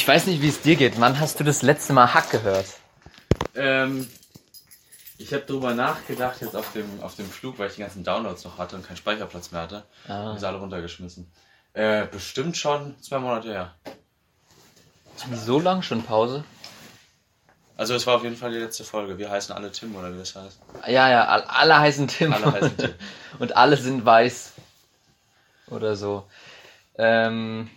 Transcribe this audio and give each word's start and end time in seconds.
Ich 0.00 0.08
weiß 0.08 0.24
nicht, 0.28 0.40
wie 0.40 0.48
es 0.48 0.62
dir 0.62 0.76
geht. 0.76 0.98
Wann 0.98 1.20
hast 1.20 1.38
du 1.40 1.44
das 1.44 1.60
letzte 1.60 1.92
Mal 1.92 2.14
Hack 2.14 2.30
gehört? 2.30 2.64
Ähm, 3.54 4.08
ich 5.18 5.34
habe 5.34 5.44
drüber 5.44 5.74
nachgedacht, 5.74 6.40
jetzt 6.40 6.56
auf 6.56 6.72
dem, 6.72 7.02
auf 7.02 7.16
dem 7.16 7.28
Flug, 7.28 7.58
weil 7.58 7.68
ich 7.68 7.74
die 7.74 7.82
ganzen 7.82 8.02
Downloads 8.02 8.44
noch 8.44 8.56
hatte 8.56 8.76
und 8.76 8.86
keinen 8.86 8.96
Speicherplatz 8.96 9.50
mehr 9.50 9.60
hatte. 9.60 9.84
Ah. 10.08 10.30
Und 10.30 10.38
sie 10.40 10.48
alle 10.48 10.56
runtergeschmissen. 10.56 11.30
Äh, 11.74 12.06
bestimmt 12.06 12.56
schon 12.56 12.94
zwei 13.02 13.18
Monate 13.18 13.48
her. 13.52 13.74
So 15.34 15.60
lang 15.60 15.82
schon 15.82 16.02
Pause? 16.02 16.44
Also 17.76 17.94
es 17.94 18.06
war 18.06 18.16
auf 18.16 18.22
jeden 18.24 18.36
Fall 18.36 18.52
die 18.52 18.58
letzte 18.58 18.84
Folge. 18.84 19.18
Wir 19.18 19.30
heißen 19.30 19.54
alle 19.54 19.70
Tim 19.70 19.94
oder 19.96 20.14
wie 20.14 20.18
das 20.18 20.34
heißt. 20.34 20.60
Ja, 20.86 21.10
ja, 21.10 21.26
all- 21.26 21.42
alle 21.44 21.78
heißen 21.78 22.08
Tim. 22.08 22.32
Alle 22.32 22.50
heißen 22.54 22.76
Tim. 22.78 22.94
Und 23.38 23.54
alle 23.54 23.76
sind 23.76 24.02
weiß. 24.06 24.52
Oder 25.66 25.94
so. 25.94 26.24
Ähm. 26.96 27.68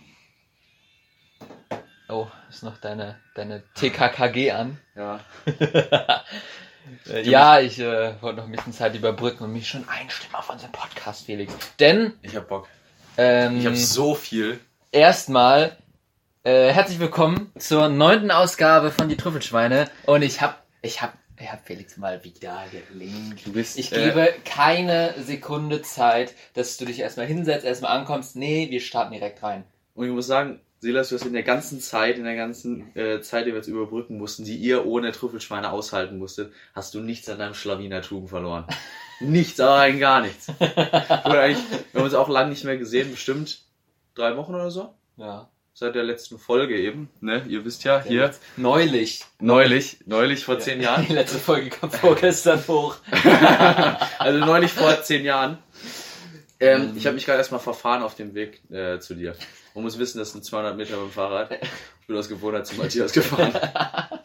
Oh, 2.08 2.26
ist 2.50 2.62
noch 2.62 2.76
deine, 2.78 3.18
deine 3.34 3.62
TKKG 3.74 4.50
an. 4.52 4.78
Ja. 4.94 5.20
Ja, 7.22 7.60
ich 7.60 7.78
äh, 7.80 8.20
wollte 8.20 8.40
noch 8.40 8.44
ein 8.46 8.52
bisschen 8.52 8.74
Zeit 8.74 8.94
überbrücken 8.94 9.44
und 9.44 9.54
mich 9.54 9.66
schon 9.66 9.88
einstimmen 9.88 10.34
auf 10.34 10.50
unseren 10.50 10.70
Podcast, 10.70 11.24
Felix. 11.24 11.54
Denn, 11.80 12.12
Ich 12.20 12.36
hab 12.36 12.46
Bock. 12.46 12.68
ähm, 13.16 13.56
Ich 13.58 13.64
hab 13.66 13.74
so 13.74 14.14
viel. 14.14 14.60
erstmal 14.92 15.78
äh, 16.42 16.70
herzlich 16.74 16.98
willkommen 17.00 17.50
zur 17.58 17.88
neunten 17.88 18.30
Ausgabe 18.30 18.90
von 18.90 19.08
Die 19.08 19.16
Trüffelschweine. 19.16 19.88
Und 20.04 20.20
ich 20.20 20.42
hab, 20.42 20.62
ich 20.82 21.00
hab, 21.00 21.14
ich 21.40 21.50
hab 21.50 21.66
Felix 21.66 21.96
mal 21.96 22.22
wieder 22.22 22.64
gelingt. 22.70 23.46
Du 23.46 23.52
bist. 23.54 23.78
Ich 23.78 23.90
äh, 23.90 24.04
gebe 24.10 24.34
keine 24.44 25.14
Sekunde 25.22 25.80
Zeit, 25.80 26.34
dass 26.52 26.76
du 26.76 26.84
dich 26.84 27.00
erstmal 27.00 27.24
hinsetzt, 27.26 27.64
erstmal 27.64 27.96
ankommst. 27.96 28.36
Nee, 28.36 28.68
wir 28.70 28.80
starten 28.82 29.12
direkt 29.14 29.42
rein. 29.42 29.64
Und 29.94 30.06
ich 30.06 30.12
muss 30.12 30.26
sagen, 30.26 30.60
Silas, 30.84 31.08
du 31.08 31.14
hast 31.14 31.24
in 31.24 31.32
der 31.32 31.42
ganzen 31.42 31.80
Zeit, 31.80 32.18
in 32.18 32.24
der 32.24 32.36
ganzen 32.36 32.94
äh, 32.94 33.22
Zeit, 33.22 33.46
die 33.46 33.52
wir 33.52 33.56
jetzt 33.56 33.68
überbrücken 33.68 34.18
mussten, 34.18 34.44
die 34.44 34.56
ihr 34.56 34.84
ohne 34.84 35.12
Trüffelschweine 35.12 35.72
aushalten 35.72 36.18
musstet, 36.18 36.52
hast 36.74 36.92
du 36.92 37.00
nichts 37.00 37.26
an 37.30 37.38
deinem 37.38 37.54
Schlawinertum 37.54 38.28
verloren. 38.28 38.66
nichts, 39.20 39.58
aber 39.60 39.76
rein 39.76 39.98
gar 39.98 40.20
nichts. 40.20 40.46
Wir 40.58 41.56
haben 41.94 42.04
uns 42.04 42.12
auch 42.12 42.28
lange 42.28 42.50
nicht 42.50 42.64
mehr 42.64 42.76
gesehen, 42.76 43.10
bestimmt 43.10 43.62
drei 44.14 44.36
Wochen 44.36 44.54
oder 44.54 44.70
so. 44.70 44.92
Ja. 45.16 45.48
Seit 45.72 45.94
der 45.94 46.04
letzten 46.04 46.38
Folge 46.38 46.78
eben, 46.78 47.08
ne? 47.22 47.46
Ihr 47.48 47.64
wisst 47.64 47.84
ja, 47.84 48.02
hier, 48.02 48.34
Neulich. 48.58 49.24
neulich, 49.40 50.00
neulich 50.04 50.44
vor 50.44 50.58
zehn 50.58 50.82
Jahren. 50.82 51.06
Die 51.08 51.14
letzte 51.14 51.38
Folge 51.38 51.70
kam 51.70 51.90
vorgestern 51.90 52.62
hoch. 52.68 52.96
also 54.18 54.38
neulich 54.38 54.70
vor 54.70 55.02
zehn 55.02 55.24
Jahren. 55.24 55.56
Ähm, 56.60 56.92
ich 56.94 57.06
habe 57.06 57.14
mich 57.14 57.24
gerade 57.24 57.38
erstmal 57.38 57.60
verfahren 57.60 58.02
auf 58.02 58.14
dem 58.16 58.34
Weg 58.34 58.60
äh, 58.70 58.98
zu 58.98 59.14
dir. 59.14 59.34
Man 59.74 59.82
muss 59.84 59.98
wissen, 59.98 60.18
das 60.18 60.32
sind 60.32 60.44
200 60.44 60.76
Meter 60.76 60.96
mit 60.96 61.06
dem 61.06 61.12
Fahrrad. 61.12 61.52
Ich 62.00 62.06
bin 62.06 62.16
aus 62.16 62.28
Gewohnheit 62.28 62.66
zu 62.66 62.76
Matthias 62.76 63.12
gefahren. 63.12 63.52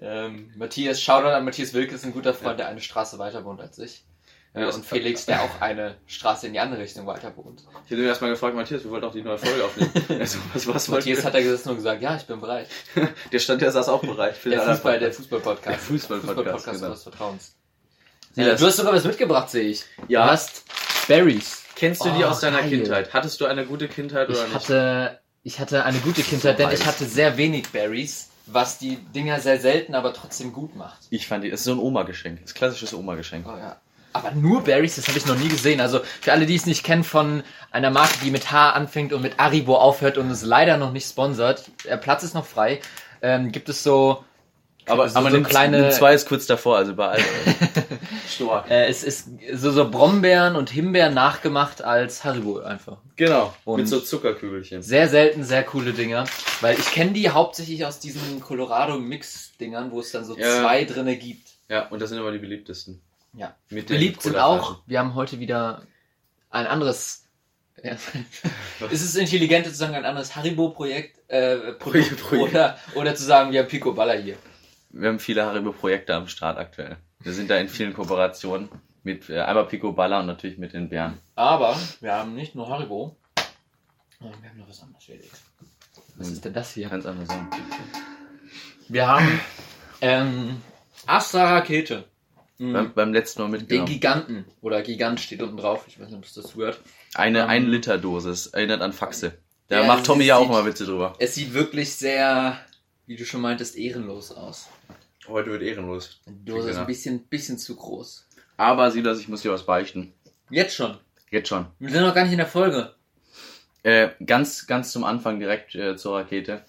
Ähm, 0.00 0.52
Matthias, 0.56 1.00
Shoutout 1.00 1.28
an 1.28 1.44
Matthias 1.44 1.72
Wilke, 1.72 1.94
ist 1.94 2.04
ein 2.04 2.12
guter 2.12 2.34
Freund, 2.34 2.58
der 2.58 2.68
eine 2.68 2.80
Straße 2.82 3.18
weiter 3.18 3.44
wohnt 3.44 3.60
als 3.60 3.78
ich. 3.78 4.04
Äh, 4.54 4.60
Ja, 4.60 4.68
und 4.68 4.84
Felix, 4.84 5.24
der 5.24 5.42
auch 5.42 5.60
eine 5.60 5.96
Straße 6.06 6.46
in 6.46 6.52
die 6.52 6.60
andere 6.60 6.80
Richtung 6.82 7.06
weiter 7.06 7.34
wohnt. 7.36 7.62
Ich 7.84 7.90
hätte 7.90 8.02
mir 8.02 8.08
erstmal 8.08 8.30
gefragt, 8.30 8.54
Matthias, 8.54 8.84
wir 8.84 8.90
wollten 8.90 9.06
auch 9.06 9.12
die 9.12 9.22
neue 9.22 9.38
Folge 9.38 9.64
aufnehmen. 9.64 9.90
Also, 10.20 10.38
was, 10.52 10.66
was 10.66 10.88
Matthias 10.88 11.24
hat 11.24 11.34
da 11.34 11.40
gesessen 11.40 11.70
und 11.70 11.76
gesagt, 11.76 12.02
ja, 12.02 12.14
ich 12.16 12.24
bin 12.24 12.40
bereit. 12.40 12.68
Der 13.32 13.38
stand, 13.38 13.62
der 13.62 13.72
saß 13.72 13.88
auch 13.88 14.02
bereit. 14.02 14.36
Für 14.36 14.50
Der 14.50 14.60
den 14.60 14.74
Fußball, 14.74 14.98
der 14.98 15.12
Fußball-Podcast. 15.12 15.66
Der 15.66 15.78
Fußball-Podcast, 15.78 16.64
genau. 16.64 16.74
unseres 16.76 17.02
Vertrauens. 17.02 17.54
Silas. 18.34 18.54
Äh, 18.54 18.62
du 18.62 18.66
hast 18.66 18.76
sogar 18.76 18.92
was 18.94 19.04
mitgebracht, 19.04 19.48
sehe 19.50 19.68
ich. 19.68 19.84
Ja. 20.08 20.26
Du 20.26 20.32
hast 20.32 20.64
Berries. 21.08 21.65
Kennst 21.76 22.04
du 22.04 22.10
die 22.10 22.24
Oh, 22.24 22.28
aus 22.28 22.40
deiner 22.40 22.60
geil. 22.62 22.70
Kindheit? 22.70 23.14
Hattest 23.14 23.40
du 23.40 23.46
eine 23.46 23.64
gute 23.64 23.86
Kindheit 23.86 24.28
oder 24.28 24.38
Ich 24.38 24.44
nicht? 24.46 24.54
hatte, 24.54 25.20
ich 25.44 25.60
hatte 25.60 25.84
eine 25.84 25.98
gute 25.98 26.22
Kindheit, 26.22 26.58
denn 26.58 26.72
ich 26.72 26.84
hatte 26.84 27.04
sehr 27.04 27.36
wenig 27.36 27.68
Berries, 27.68 28.30
was 28.46 28.78
die 28.78 28.96
Dinger 29.14 29.38
sehr 29.40 29.60
selten, 29.60 29.94
aber 29.94 30.12
trotzdem 30.12 30.52
gut 30.52 30.74
macht. 30.74 30.98
Ich 31.10 31.28
fand 31.28 31.44
die, 31.44 31.50
es 31.50 31.60
ist 31.60 31.64
so 31.66 31.72
ein 31.72 31.78
Oma-Geschenk. 31.78 32.40
Das 32.42 32.54
klassisches 32.54 32.94
Oma-Geschenk. 32.94 33.46
Oh, 33.46 33.56
ja. 33.56 33.76
Aber 34.14 34.30
nur 34.30 34.64
Berries, 34.64 34.96
das 34.96 35.06
habe 35.08 35.18
ich 35.18 35.26
noch 35.26 35.36
nie 35.38 35.48
gesehen. 35.48 35.80
Also 35.80 36.00
für 36.22 36.32
alle, 36.32 36.46
die 36.46 36.54
es 36.54 36.64
nicht 36.64 36.82
kennen, 36.82 37.04
von 37.04 37.42
einer 37.70 37.90
Marke, 37.90 38.14
die 38.24 38.30
mit 38.30 38.50
H 38.50 38.70
anfängt 38.70 39.12
und 39.12 39.20
mit 39.20 39.38
Aribo 39.38 39.76
aufhört 39.76 40.16
und 40.16 40.30
es 40.30 40.42
leider 40.42 40.78
noch 40.78 40.90
nicht 40.92 41.06
sponsert, 41.06 41.64
der 41.84 41.98
Platz 41.98 42.22
ist 42.22 42.32
noch 42.34 42.46
frei, 42.46 42.80
ähm, 43.20 43.52
gibt 43.52 43.68
es 43.68 43.82
so, 43.82 44.24
Aber, 44.88 45.08
so, 45.08 45.18
aber 45.18 45.30
so 45.30 45.42
kleine, 45.42 45.90
zwei 45.90 46.14
ist 46.14 46.28
kurz 46.28 46.46
davor, 46.46 46.76
also 46.78 46.94
bei 46.94 47.08
allen. 47.08 47.24
Stark. 48.28 48.70
äh, 48.70 48.86
es 48.86 49.02
ist 49.02 49.28
so, 49.54 49.70
so 49.72 49.90
Brombeeren 49.90 50.56
und 50.56 50.70
Himbeeren 50.70 51.14
nachgemacht 51.14 51.82
als 51.82 52.24
Haribo 52.24 52.60
einfach. 52.60 52.98
Genau. 53.16 53.54
Und- 53.64 53.80
mit 53.80 53.88
so 53.88 54.00
Zuckerkügelchen. 54.00 54.82
Sehr 54.82 55.08
selten, 55.08 55.42
sehr 55.44 55.64
coole 55.64 55.92
Dinger, 55.92 56.24
weil 56.60 56.78
ich 56.78 56.86
kenne 56.92 57.12
die 57.12 57.30
hauptsächlich 57.30 57.84
aus 57.84 57.98
diesen 57.98 58.40
Colorado-Mix-Dingern, 58.40 59.90
wo 59.90 60.00
es 60.00 60.12
dann 60.12 60.24
so 60.24 60.36
Ja. 60.36 60.60
zwei 60.60 60.84
drinne 60.84 61.16
gibt. 61.16 61.48
Ja, 61.68 61.88
und 61.88 62.00
das 62.00 62.10
sind 62.10 62.18
immer 62.18 62.30
die 62.32 62.38
beliebtesten. 62.38 63.00
Ja. 63.34 63.54
Mit 63.70 63.86
Beliebt 63.88 64.22
sind 64.22 64.36
auch, 64.36 64.78
wir 64.86 64.98
haben 64.98 65.14
heute 65.14 65.40
wieder 65.40 65.82
ein 66.50 66.66
anderes, 66.66 67.24
ja, 67.82 67.92
ist 68.90 69.02
es 69.02 69.14
intelligenter 69.16 69.70
zu 69.70 69.76
sagen, 69.76 69.94
ein 69.94 70.04
anderes 70.04 70.34
Haribo-Projekt, 70.36 71.18
äh, 71.28 71.56
Produkt 71.72 72.16
Projekt. 72.18 72.50
Oder, 72.54 72.78
oder 72.94 73.14
zu 73.14 73.24
sagen, 73.24 73.52
wir 73.52 73.60
haben 73.60 73.68
Pico 73.68 73.92
Baller 73.92 74.16
hier. 74.18 74.36
Wir 74.98 75.08
haben 75.10 75.18
viele 75.18 75.44
Haribo-Projekte 75.44 76.14
am 76.14 76.26
Start 76.28 76.58
aktuell. 76.58 76.96
Wir 77.20 77.32
sind 77.32 77.50
da 77.50 77.56
in 77.58 77.68
vielen 77.68 77.92
Kooperationen 77.92 78.68
mit 79.02 79.28
äh, 79.28 79.40
einmal 79.40 79.66
Pico 79.66 79.92
Balla 79.92 80.20
und 80.20 80.26
natürlich 80.26 80.58
mit 80.58 80.72
den 80.72 80.88
Bären. 80.88 81.18
Aber 81.34 81.76
wir 82.00 82.14
haben 82.14 82.34
nicht 82.34 82.54
nur 82.54 82.68
Haribo, 82.68 83.16
sondern 84.18 84.42
wir 84.42 84.50
haben 84.50 84.58
noch 84.58 84.68
was 84.68 84.82
anderes, 84.82 85.04
Felix. 85.04 85.28
Was 86.16 86.28
ist 86.28 86.44
denn 86.44 86.54
das 86.54 86.72
hier? 86.72 86.88
Ganz 86.88 87.04
anders. 87.04 87.28
Wir 88.88 89.06
haben 89.06 89.40
ähm, 90.00 90.62
Astra 91.06 91.56
Rakete. 91.58 92.04
Mhm. 92.58 92.72
Beim, 92.72 92.92
beim 92.94 93.12
letzten 93.12 93.42
Mal 93.42 93.48
Den 93.50 93.60
mitgenommen. 93.60 93.86
Giganten. 93.88 94.44
Oder 94.62 94.80
Gigant 94.80 95.20
steht 95.20 95.42
unten 95.42 95.58
drauf. 95.58 95.84
Ich 95.88 96.00
weiß 96.00 96.08
nicht, 96.08 96.16
ob 96.16 96.24
es 96.24 96.32
das 96.32 96.54
hört. 96.56 96.80
Eine 97.14 97.40
Ähm, 97.42 97.48
1 97.50 97.66
Liter 97.68 97.98
Dosis. 97.98 98.46
Erinnert 98.46 98.80
an 98.80 98.94
Faxe. 98.94 99.36
Da 99.68 99.80
Ja, 99.82 99.86
macht 99.86 100.06
Tommy 100.06 100.24
ja 100.24 100.36
auch 100.36 100.48
mal 100.48 100.64
Witze 100.64 100.86
drüber. 100.86 101.14
Es 101.18 101.34
sieht 101.34 101.52
wirklich 101.52 101.94
sehr, 101.94 102.58
wie 103.06 103.16
du 103.16 103.24
schon 103.24 103.40
meintest, 103.40 103.76
ehrenlos 103.76 104.32
aus. 104.32 104.68
Heute 105.28 105.50
wird 105.50 105.62
ehrenlos. 105.62 106.20
Die 106.26 106.44
Dose 106.44 106.70
ist 106.70 106.76
ein 106.76 106.86
bisschen, 106.86 107.20
bisschen 107.24 107.58
zu 107.58 107.76
groß. 107.76 108.26
Aber 108.56 108.90
Silas, 108.90 109.20
ich 109.20 109.28
muss 109.28 109.42
dir 109.42 109.52
was 109.52 109.66
beichten. 109.66 110.12
Jetzt 110.50 110.74
schon. 110.74 110.98
Jetzt 111.30 111.48
schon. 111.48 111.66
Wir 111.78 111.90
sind 111.90 112.02
noch 112.02 112.14
gar 112.14 112.22
nicht 112.22 112.32
in 112.32 112.38
der 112.38 112.46
Folge. 112.46 112.94
Äh, 113.82 114.10
ganz, 114.24 114.66
ganz 114.66 114.92
zum 114.92 115.04
Anfang 115.04 115.38
direkt 115.38 115.74
äh, 115.74 115.96
zur 115.96 116.16
Rakete. 116.16 116.64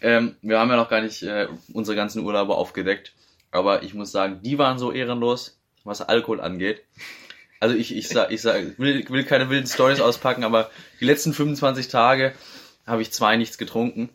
Ähm, 0.00 0.36
wir 0.42 0.58
haben 0.58 0.70
ja 0.70 0.76
noch 0.76 0.88
gar 0.88 1.00
nicht 1.00 1.22
äh, 1.22 1.48
unsere 1.72 1.96
ganzen 1.96 2.24
Urlaube 2.24 2.54
aufgedeckt. 2.54 3.12
Aber 3.50 3.82
ich 3.82 3.94
muss 3.94 4.10
sagen, 4.10 4.40
die 4.42 4.58
waren 4.58 4.78
so 4.78 4.90
ehrenlos, 4.90 5.58
was 5.84 6.00
Alkohol 6.00 6.40
angeht. 6.40 6.82
Also 7.60 7.76
ich, 7.76 7.94
ich 7.94 8.08
sag, 8.08 8.32
ich 8.32 8.40
sag, 8.40 8.78
will, 8.78 9.08
will 9.08 9.24
keine 9.24 9.48
wilden 9.50 9.68
Stories 9.68 10.00
auspacken, 10.00 10.42
aber 10.42 10.70
die 11.00 11.04
letzten 11.04 11.32
25 11.32 11.86
Tage 11.86 12.32
habe 12.86 13.02
ich 13.02 13.12
zwei 13.12 13.36
nichts 13.36 13.58
getrunken. 13.58 14.08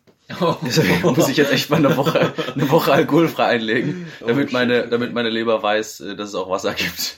Deswegen 0.62 1.00
muss 1.02 1.28
ich 1.28 1.36
jetzt 1.38 1.52
echt 1.52 1.70
mal 1.70 1.76
eine 1.76 1.96
Woche, 1.96 2.32
eine 2.54 2.70
Woche 2.70 2.92
alkoholfrei 2.92 3.44
einlegen, 3.46 4.10
damit 4.20 4.50
Oh, 4.50 4.52
meine, 4.52 4.86
damit 4.88 5.12
meine 5.14 5.30
Leber 5.30 5.62
weiß, 5.62 6.00
äh, 6.00 6.16
dass 6.16 6.28
es 6.30 6.34
auch 6.34 6.50
Wasser 6.50 6.74
gibt. 6.74 7.16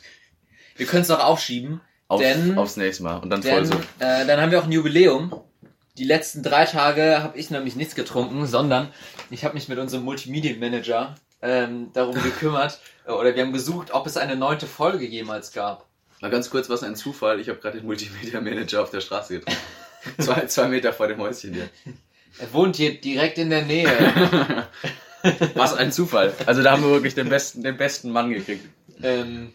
Wir 0.76 0.86
können 0.86 1.02
es 1.02 1.08
noch 1.08 1.22
aufschieben. 1.22 1.80
Auf, 2.08 2.20
Denn- 2.20 2.56
aufs 2.58 2.76
nächste 2.76 3.02
Mal. 3.02 3.16
Und 3.18 3.30
dann 3.30 3.42
voll 3.42 3.62
Denn 3.62 3.64
so. 3.66 3.74
äh, 3.98 4.26
dann 4.26 4.40
haben 4.40 4.50
wir 4.50 4.60
auch 4.60 4.64
ein 4.64 4.72
Jubiläum. 4.72 5.32
Die 5.98 6.04
letzten 6.04 6.42
drei 6.42 6.64
Tage 6.64 7.22
habe 7.22 7.36
ich 7.38 7.50
nämlich 7.50 7.76
nichts 7.76 7.94
getrunken, 7.94 8.46
sondern 8.46 8.88
ich 9.30 9.44
habe 9.44 9.54
mich 9.54 9.68
mit 9.68 9.78
unserem 9.78 10.04
Multimedia-Manager 10.04 11.14
ähm, 11.42 11.90
darum 11.92 12.14
gekümmert, 12.22 12.80
äh, 13.06 13.10
oder 13.12 13.34
wir 13.34 13.42
haben 13.42 13.52
gesucht, 13.52 13.92
ob 13.92 14.06
es 14.06 14.16
eine 14.16 14.36
neunte 14.36 14.66
Folge 14.66 15.04
jemals 15.06 15.52
gab. 15.52 15.86
Mal 16.20 16.30
ganz 16.30 16.50
kurz, 16.50 16.68
was 16.68 16.82
ein 16.82 16.96
Zufall. 16.96 17.40
Ich 17.40 17.48
habe 17.48 17.58
gerade 17.58 17.78
den 17.78 17.86
Multimedia 17.86 18.40
Manager 18.40 18.82
auf 18.82 18.90
der 18.90 19.00
Straße 19.00 19.38
getroffen. 19.40 19.58
zwei, 20.18 20.46
zwei 20.46 20.68
Meter 20.68 20.92
vor 20.92 21.08
dem 21.08 21.18
Häuschen 21.18 21.54
hier. 21.54 21.68
Er 22.38 22.52
wohnt 22.52 22.76
hier 22.76 23.00
direkt 23.00 23.38
in 23.38 23.50
der 23.50 23.62
Nähe. 23.62 24.68
Was 25.54 25.74
ein 25.74 25.92
Zufall. 25.92 26.34
Also 26.46 26.62
da 26.62 26.72
haben 26.72 26.82
wir 26.82 26.90
wirklich 26.90 27.14
den 27.14 27.28
besten, 27.28 27.62
den 27.62 27.76
besten 27.76 28.10
Mann 28.10 28.30
gekriegt. 28.30 28.64
ähm, 29.02 29.52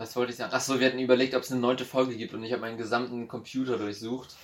was 0.00 0.16
wollte 0.16 0.32
ich 0.32 0.38
sagen? 0.38 0.54
Achso, 0.54 0.80
wir 0.80 0.86
hatten 0.86 0.98
überlegt, 0.98 1.34
ob 1.34 1.42
es 1.42 1.52
eine 1.52 1.60
neunte 1.60 1.84
Folge 1.84 2.16
gibt 2.16 2.32
und 2.32 2.42
ich 2.42 2.52
habe 2.52 2.62
meinen 2.62 2.78
gesamten 2.78 3.28
Computer 3.28 3.76
durchsucht 3.76 4.34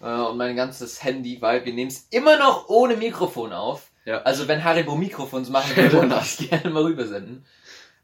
äh, 0.00 0.06
und 0.06 0.38
mein 0.38 0.56
ganzes 0.56 1.04
Handy, 1.04 1.42
weil 1.42 1.66
wir 1.66 1.74
nehmen 1.74 1.90
es 1.90 2.06
immer 2.10 2.38
noch 2.38 2.70
ohne 2.70 2.96
Mikrofon 2.96 3.52
auf. 3.52 3.90
Ja. 4.06 4.22
Also 4.22 4.48
wenn 4.48 4.64
Haribo 4.64 4.96
Mikrofons 4.96 5.50
machen 5.50 5.76
würde, 5.76 5.92
würde 5.92 6.18
ich 6.22 6.40
es 6.40 6.48
gerne 6.48 6.70
mal 6.70 6.84
rübersenden. 6.84 7.44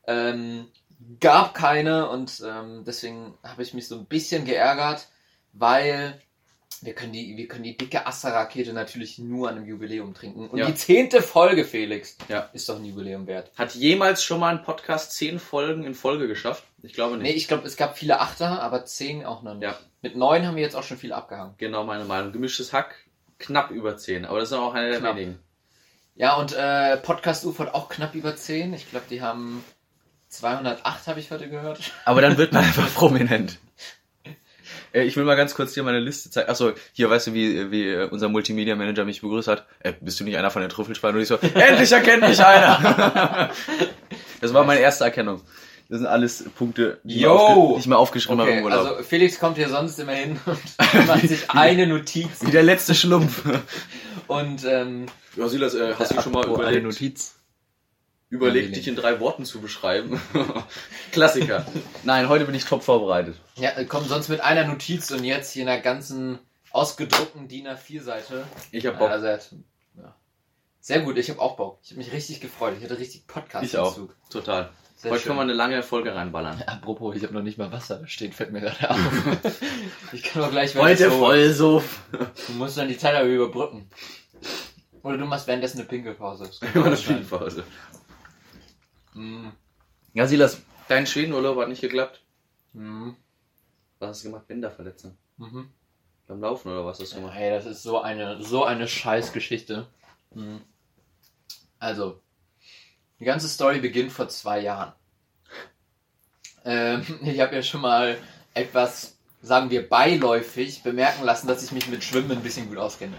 Ähm, 0.06 0.66
gab 1.18 1.54
keine 1.54 2.10
und 2.10 2.42
ähm, 2.46 2.84
deswegen 2.86 3.34
habe 3.42 3.62
ich 3.62 3.72
mich 3.72 3.88
so 3.88 3.96
ein 3.96 4.04
bisschen 4.04 4.44
geärgert, 4.44 5.08
weil 5.54 6.20
wir 6.84 6.94
können 6.94 7.12
die, 7.12 7.36
wir 7.36 7.48
können 7.48 7.64
die 7.64 7.76
dicke 7.76 8.06
Astra-Rakete 8.06 8.72
natürlich 8.72 9.18
nur 9.18 9.48
an 9.48 9.56
einem 9.56 9.66
Jubiläum 9.66 10.14
trinken. 10.14 10.48
Und 10.48 10.58
Ja. 10.58 10.66
die 10.66 10.74
zehnte 10.74 11.22
Folge, 11.22 11.64
Felix, 11.64 12.16
Ja. 12.28 12.48
ist 12.52 12.68
doch 12.68 12.76
ein 12.76 12.84
Jubiläum 12.84 13.26
wert. 13.26 13.50
Hat 13.56 13.74
jemals 13.74 14.22
schon 14.22 14.40
mal 14.40 14.54
ein 14.56 14.62
Podcast 14.62 15.12
zehn 15.12 15.38
Folgen 15.38 15.84
in 15.84 15.94
Folge 15.94 16.28
geschafft? 16.28 16.64
Ich 16.82 16.92
glaube 16.92 17.16
nicht. 17.16 17.22
Nee, 17.24 17.32
ich 17.32 17.48
glaube, 17.48 17.66
es 17.66 17.76
gab 17.76 17.98
viele 17.98 18.20
Achter, 18.20 18.62
aber 18.62 18.84
zehn 18.84 19.24
auch 19.24 19.42
noch 19.42 19.54
nicht. 19.54 19.64
Ja. 19.64 19.78
Mit 20.02 20.16
neun 20.16 20.46
haben 20.46 20.54
wir 20.56 20.62
jetzt 20.62 20.76
auch 20.76 20.84
schon 20.84 20.96
viel 20.98 21.12
abgehangen. 21.12 21.54
Genau 21.58 21.84
meine 21.84 22.04
Meinung. 22.04 22.32
Gemischtes 22.32 22.72
Hack 22.72 22.94
knapp 23.38 23.70
über 23.70 23.96
10, 23.96 24.24
aber 24.24 24.38
das 24.40 24.50
ist 24.50 24.56
auch 24.56 24.74
einer 24.74 24.90
der 24.90 24.98
Knapp. 25.00 25.16
wenigen. 25.16 25.38
Ja, 26.14 26.36
und 26.36 26.52
äh, 26.56 26.96
Podcast 26.96 27.44
UFO 27.44 27.64
hat 27.64 27.74
auch 27.74 27.88
knapp 27.88 28.14
über 28.14 28.34
10. 28.34 28.74
Ich 28.74 28.90
glaube, 28.90 29.06
die 29.08 29.22
haben 29.22 29.64
208, 30.28 31.06
habe 31.06 31.20
ich 31.20 31.30
heute 31.30 31.48
gehört. 31.48 31.80
Aber 32.04 32.20
dann 32.20 32.36
wird 32.36 32.52
man 32.52 32.64
einfach 32.64 32.92
prominent. 32.94 33.58
Äh, 34.92 35.02
Ich 35.04 35.16
will 35.16 35.24
mal 35.24 35.36
ganz 35.36 35.54
kurz 35.54 35.74
hier 35.74 35.82
meine 35.82 36.00
Liste 36.00 36.30
zeigen. 36.30 36.48
Achso, 36.50 36.72
hier 36.92 37.08
weißt 37.10 37.28
du, 37.28 37.34
wie, 37.34 37.70
wie 37.70 37.88
äh, 37.88 38.08
unser 38.08 38.28
Multimedia 38.28 38.74
Manager 38.76 39.04
mich 39.04 39.20
begrüßt 39.20 39.48
hat. 39.48 39.66
Äh, 39.80 39.92
bist 40.00 40.18
du 40.20 40.24
nicht 40.24 40.36
einer 40.36 40.50
von 40.50 40.62
den 40.62 40.70
Trüffelspannen? 40.70 41.16
Und 41.16 41.22
ich 41.22 41.28
so, 41.28 41.36
endlich 41.54 41.92
erkennt 41.92 42.22
mich 42.28 42.44
einer! 42.44 43.50
das 44.40 44.54
war 44.54 44.64
meine 44.64 44.80
erste 44.80 45.04
Erkennung. 45.04 45.42
Das 45.90 45.98
sind 46.00 46.06
alles 46.06 46.44
Punkte, 46.58 46.98
die, 47.02 47.14
ich 47.16 47.20
mir, 47.22 47.28
Yo! 47.28 47.76
ich 47.78 47.86
mir 47.86 47.96
aufgeschrieben 47.96 48.38
habe 48.40 48.50
Okay, 48.50 48.58
im 48.58 48.64
Urlaub. 48.66 48.86
also 48.86 49.02
Felix 49.02 49.38
kommt 49.40 49.56
hier 49.56 49.70
sonst 49.70 49.98
immer 49.98 50.12
hin 50.12 50.38
und 50.44 50.58
macht 51.06 51.26
sich 51.26 51.50
eine 51.50 51.86
Notiz. 51.86 52.28
wie 52.42 52.50
der 52.50 52.62
letzte 52.62 52.94
Schlumpf. 52.94 53.42
Und 54.26 54.64
ähm, 54.66 55.06
Ja, 55.34 55.48
Silas, 55.48 55.74
äh, 55.74 55.94
hast 55.98 56.14
du 56.14 56.20
schon 56.20 56.32
mal 56.32 56.40
apropos 56.40 56.58
eine 56.66 56.76
überlegt, 56.78 56.84
Notiz? 56.84 57.37
Überlegt, 58.30 58.76
dich 58.76 58.88
in 58.88 58.96
drei 58.96 59.20
Worten 59.20 59.44
zu 59.44 59.60
beschreiben? 59.60 60.20
Klassiker. 61.12 61.66
Nein, 62.04 62.28
heute 62.28 62.44
bin 62.44 62.54
ich 62.54 62.64
top 62.64 62.82
vorbereitet. 62.82 63.36
Ja, 63.56 63.70
äh, 63.70 63.84
komm 63.84 64.06
sonst 64.06 64.28
mit 64.28 64.40
einer 64.40 64.64
Notiz 64.64 65.10
und 65.10 65.24
jetzt 65.24 65.52
hier 65.52 65.62
in 65.62 65.68
einer 65.68 65.80
ganzen 65.80 66.38
ausgedruckten 66.70 67.48
DIN 67.48 67.68
A4-Seite. 67.68 68.44
Ich 68.70 68.86
hab 68.86 68.98
Bock. 68.98 69.10
Also, 69.10 69.26
ja. 69.26 70.14
Sehr 70.80 71.00
gut, 71.00 71.16
ich 71.18 71.30
habe 71.30 71.40
auch 71.40 71.56
Bock. 71.56 71.78
Ich 71.82 71.90
habe 71.90 71.98
mich 71.98 72.12
richtig 72.12 72.40
gefreut. 72.40 72.74
Ich 72.78 72.84
hatte 72.84 72.98
richtig 72.98 73.26
podcast 73.26 73.64
Ich 73.64 73.76
auch. 73.76 73.98
Total. 74.30 74.70
Sehr 74.96 75.12
heute 75.12 75.20
schön. 75.20 75.28
können 75.28 75.38
wir 75.38 75.42
eine 75.42 75.52
lange 75.52 75.82
Folge 75.84 76.14
reinballern. 76.14 76.60
Apropos, 76.66 77.14
ich 77.16 77.22
habe 77.22 77.32
noch 77.32 77.42
nicht 77.42 77.56
mal 77.56 77.70
Wasser 77.70 78.06
stehen, 78.08 78.32
fällt 78.32 78.50
mir 78.52 78.60
gerade 78.60 78.90
auf. 78.90 78.98
ich 80.12 80.24
kann 80.24 80.42
doch 80.42 80.50
gleich 80.50 80.74
Heute 80.74 81.08
so, 81.08 81.18
voll 81.18 81.52
so. 81.52 81.82
Du 82.10 82.52
musst 82.54 82.76
dann 82.76 82.88
die 82.88 82.98
Zeit 82.98 83.14
aber 83.14 83.26
überbrücken. 83.26 83.88
Oder 85.02 85.16
du 85.16 85.24
machst 85.24 85.46
währenddessen 85.46 85.78
eine 85.78 85.88
Pinkelpause. 85.88 86.50
Immer 86.74 86.86
eine 86.86 86.96
auch 86.96 87.97
Ja, 90.14 90.26
Silas, 90.26 90.60
dein 90.88 91.06
Schwedenurlaub 91.06 91.58
hat 91.58 91.68
nicht 91.68 91.80
geklappt. 91.80 92.20
mm, 92.72 93.10
Was 93.98 94.08
hast 94.10 94.24
du 94.24 94.28
gemacht? 94.30 94.46
Bänderverletzung. 94.46 95.16
mhm. 95.36 95.70
Beim 96.26 96.40
Laufen 96.42 96.70
oder 96.70 96.84
was 96.84 97.00
hast 97.00 97.12
du 97.12 97.16
gemacht? 97.16 97.34
Hey, 97.34 97.50
das 97.50 97.64
ist 97.64 97.82
so 97.82 98.00
eine, 98.02 98.42
so 98.42 98.64
eine 98.64 98.86
Scheißgeschichte. 98.86 99.86
Mhm. 100.34 100.60
Also, 101.78 102.20
die 103.18 103.24
ganze 103.24 103.48
Story 103.48 103.80
beginnt 103.80 104.12
vor 104.12 104.28
zwei 104.28 104.60
Jahren. 104.60 104.92
Ähm, 106.64 107.04
ich 107.22 107.40
habe 107.40 107.54
ja 107.54 107.62
schon 107.62 107.80
mal 107.80 108.18
etwas, 108.54 109.16
sagen 109.42 109.70
wir, 109.70 109.88
beiläufig 109.88 110.82
bemerken 110.82 111.24
lassen, 111.24 111.46
dass 111.48 111.62
ich 111.62 111.72
mich 111.72 111.88
mit 111.88 112.04
Schwimmen 112.04 112.32
ein 112.32 112.42
bisschen 112.42 112.68
gut 112.68 112.78
auskenne. 112.78 113.16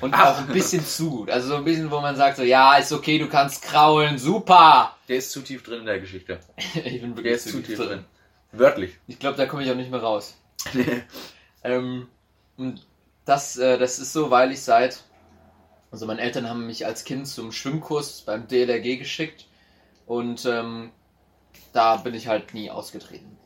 Und 0.00 0.14
auch 0.14 0.38
ein 0.38 0.46
bisschen 0.48 0.84
zu 0.84 1.10
gut. 1.10 1.30
Also 1.30 1.48
so 1.48 1.56
ein 1.56 1.64
bisschen, 1.64 1.90
wo 1.90 2.00
man 2.00 2.16
sagt, 2.16 2.36
so, 2.36 2.42
ja, 2.42 2.76
ist 2.76 2.92
okay, 2.92 3.18
du 3.18 3.28
kannst 3.28 3.62
kraulen, 3.62 4.18
super! 4.18 4.96
Der 5.08 5.16
ist 5.16 5.30
zu 5.30 5.40
tief 5.40 5.62
drin 5.62 5.80
in 5.80 5.86
der 5.86 6.00
Geschichte. 6.00 6.40
Ich 6.74 7.00
bin 7.00 7.14
Der 7.14 7.16
wirklich 7.16 7.34
ist 7.34 7.48
zu 7.50 7.62
tief 7.62 7.78
drin. 7.78 8.04
Wörtlich. 8.52 8.98
Ich 9.06 9.18
glaube, 9.18 9.36
da 9.36 9.46
komme 9.46 9.62
ich 9.64 9.70
auch 9.70 9.74
nicht 9.76 9.90
mehr 9.90 10.00
raus. 10.02 10.36
Ähm, 11.64 12.06
und 12.56 12.86
das, 13.24 13.56
äh, 13.56 13.78
das 13.78 13.98
ist 13.98 14.12
so, 14.12 14.30
weil 14.30 14.52
ich 14.52 14.62
seit. 14.62 15.02
Also, 15.90 16.06
meine 16.06 16.20
Eltern 16.20 16.48
haben 16.48 16.66
mich 16.66 16.86
als 16.86 17.04
Kind 17.04 17.26
zum 17.26 17.50
Schwimmkurs 17.50 18.22
beim 18.22 18.46
DLRG 18.46 18.96
geschickt 18.98 19.46
und 20.06 20.44
ähm, 20.46 20.92
da 21.72 21.96
bin 21.96 22.14
ich 22.14 22.28
halt 22.28 22.54
nie 22.54 22.70
ausgetreten. 22.70 23.36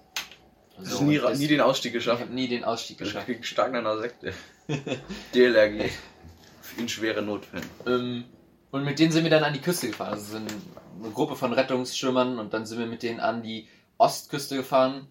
Du 0.78 0.84
hast 0.84 1.00
nie, 1.38 1.46
den 1.48 1.60
Ausstieg 1.62 1.90
ich 1.92 1.94
geschafft. 1.94 2.20
habe 2.20 2.32
nie 2.34 2.48
den 2.48 2.64
Ausstieg 2.64 3.00
Ich 3.00 3.06
geschafft. 3.06 3.26
krieg 3.26 3.44
stark 3.46 3.74
einer 3.74 3.98
Sekte. 3.98 4.34
DLRG. 5.34 5.90
In 6.76 6.88
schwere 6.88 7.22
Notfällen. 7.22 7.68
Ähm, 7.86 8.24
und 8.70 8.84
mit 8.84 8.98
denen 8.98 9.12
sind 9.12 9.24
wir 9.24 9.30
dann 9.30 9.44
an 9.44 9.52
die 9.52 9.60
Küste 9.60 9.88
gefahren. 9.88 10.14
Also 10.14 10.32
sind 10.32 10.50
eine 10.98 11.10
Gruppe 11.12 11.36
von 11.36 11.52
Rettungsschwimmern 11.52 12.38
und 12.38 12.54
dann 12.54 12.64
sind 12.66 12.78
wir 12.78 12.86
mit 12.86 13.02
denen 13.02 13.20
an 13.20 13.42
die 13.42 13.68
Ostküste 13.98 14.56
gefahren. 14.56 15.08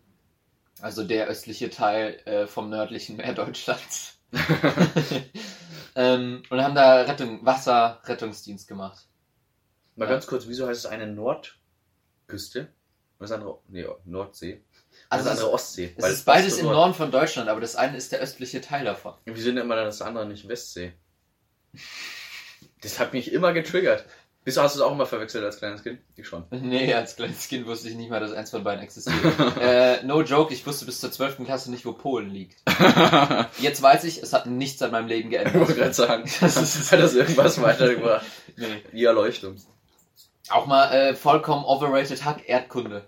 Also 0.81 1.03
der 1.03 1.27
östliche 1.27 1.69
Teil 1.69 2.19
äh, 2.25 2.47
vom 2.47 2.69
nördlichen 2.69 3.17
Meer 3.17 3.33
Deutschlands. 3.33 4.17
ähm, 5.95 6.43
und 6.49 6.61
haben 6.63 6.75
da 6.75 7.01
Rettung, 7.01 7.45
Wasserrettungsdienst 7.45 8.67
gemacht. 8.67 9.05
Mal 9.95 10.05
Ja. 10.05 10.11
ganz 10.11 10.25
kurz, 10.25 10.47
wieso 10.47 10.67
heißt 10.67 10.85
es 10.85 10.91
eine 10.91 11.07
Nordküste? 11.07 12.61
Und 13.19 13.29
das 13.29 13.31
andere, 13.31 13.59
nee, 13.67 13.85
Nordsee. 14.05 14.53
Und 14.55 14.63
Also 15.09 15.25
das 15.25 15.37
andere 15.37 15.53
Ostsee. 15.53 15.93
es 15.95 16.09
ist 16.09 16.25
beides 16.25 16.53
Ost 16.53 16.59
im 16.61 16.65
Nord. 16.65 16.75
Norden 16.77 16.93
von 16.95 17.11
Deutschland, 17.11 17.49
aber 17.49 17.61
das 17.61 17.75
eine 17.75 17.97
ist 17.97 18.11
der 18.11 18.19
östliche 18.19 18.61
Teil 18.61 18.85
davon. 18.85 19.13
Wieso 19.25 19.51
nennt 19.51 19.67
man 19.67 19.77
dann 19.77 19.85
das 19.85 20.01
andere 20.01 20.25
nicht 20.25 20.47
Westsee? 20.47 20.93
Das 22.81 22.99
hat 22.99 23.13
mich 23.13 23.31
immer 23.31 23.53
getriggert. 23.53 24.05
Bist 24.43 24.57
du, 24.57 24.61
hast 24.61 24.75
du 24.75 24.79
es 24.79 24.85
auch 24.85 24.91
immer 24.91 25.05
verwechselt 25.05 25.43
als 25.43 25.57
kleines 25.59 25.83
Kind? 25.83 25.99
Ich 26.15 26.27
schon. 26.27 26.45
Nee, 26.51 26.91
als 26.95 27.15
kleines 27.15 27.47
Kind 27.47 27.67
wusste 27.67 27.89
ich 27.89 27.95
nicht 27.95 28.09
mal, 28.09 28.19
dass 28.19 28.31
eins 28.31 28.49
von 28.49 28.63
beiden 28.63 28.81
existiert. 28.83 29.15
äh, 29.61 30.01
no 30.03 30.23
joke, 30.23 30.51
ich 30.51 30.65
wusste 30.65 30.85
bis 30.85 30.99
zur 30.99 31.11
12. 31.11 31.45
Klasse 31.45 31.69
nicht, 31.69 31.85
wo 31.85 31.93
Polen 31.93 32.31
liegt. 32.31 32.57
Jetzt 33.59 33.81
weiß 33.83 34.03
ich, 34.05 34.23
es 34.23 34.33
hat 34.33 34.47
nichts 34.47 34.81
an 34.81 34.91
meinem 34.91 35.07
Leben 35.07 35.31
Ich 35.31 35.37
wollte 35.37 35.51
geändert. 35.51 35.77
gerade 35.77 35.93
sagen, 35.93 36.23
hat 36.25 36.99
das 36.99 37.13
irgendwas 37.13 37.61
weitergebracht? 37.61 38.25
Nee. 38.57 38.81
Die 38.91 39.03
Erleuchtung. 39.03 39.57
Auch 40.49 40.65
mal 40.65 40.91
äh, 40.91 41.15
vollkommen 41.15 41.63
overrated 41.63 42.25
Hack 42.25 42.49
Erdkunde. 42.49 43.07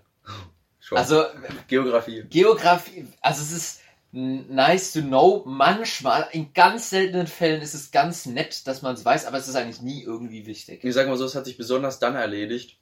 Schon. 0.78 0.98
Also 0.98 1.24
Geografie. 1.66 2.24
Geografie, 2.30 3.06
also 3.20 3.42
es 3.42 3.52
ist 3.52 3.80
nice 4.14 4.92
to 4.92 5.00
know. 5.02 5.42
Manchmal, 5.46 6.28
in 6.32 6.52
ganz 6.52 6.90
seltenen 6.90 7.26
Fällen 7.26 7.60
ist 7.62 7.74
es 7.74 7.90
ganz 7.90 8.26
nett, 8.26 8.66
dass 8.66 8.82
man 8.82 8.94
es 8.94 9.04
weiß, 9.04 9.26
aber 9.26 9.38
es 9.38 9.48
ist 9.48 9.56
eigentlich 9.56 9.82
nie 9.82 10.02
irgendwie 10.02 10.46
wichtig. 10.46 10.84
Ich 10.84 10.94
sag 10.94 11.08
mal 11.08 11.16
so, 11.16 11.24
es 11.24 11.34
hat 11.34 11.44
sich 11.44 11.56
besonders 11.56 11.98
dann 11.98 12.14
erledigt, 12.14 12.78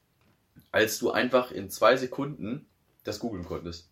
als 0.71 0.99
du 0.99 1.11
einfach 1.11 1.51
in 1.51 1.71
zwei 1.71 1.97
Sekunden 1.97 2.67
das 3.05 3.19
googeln 3.19 3.45
konntest. 3.45 3.89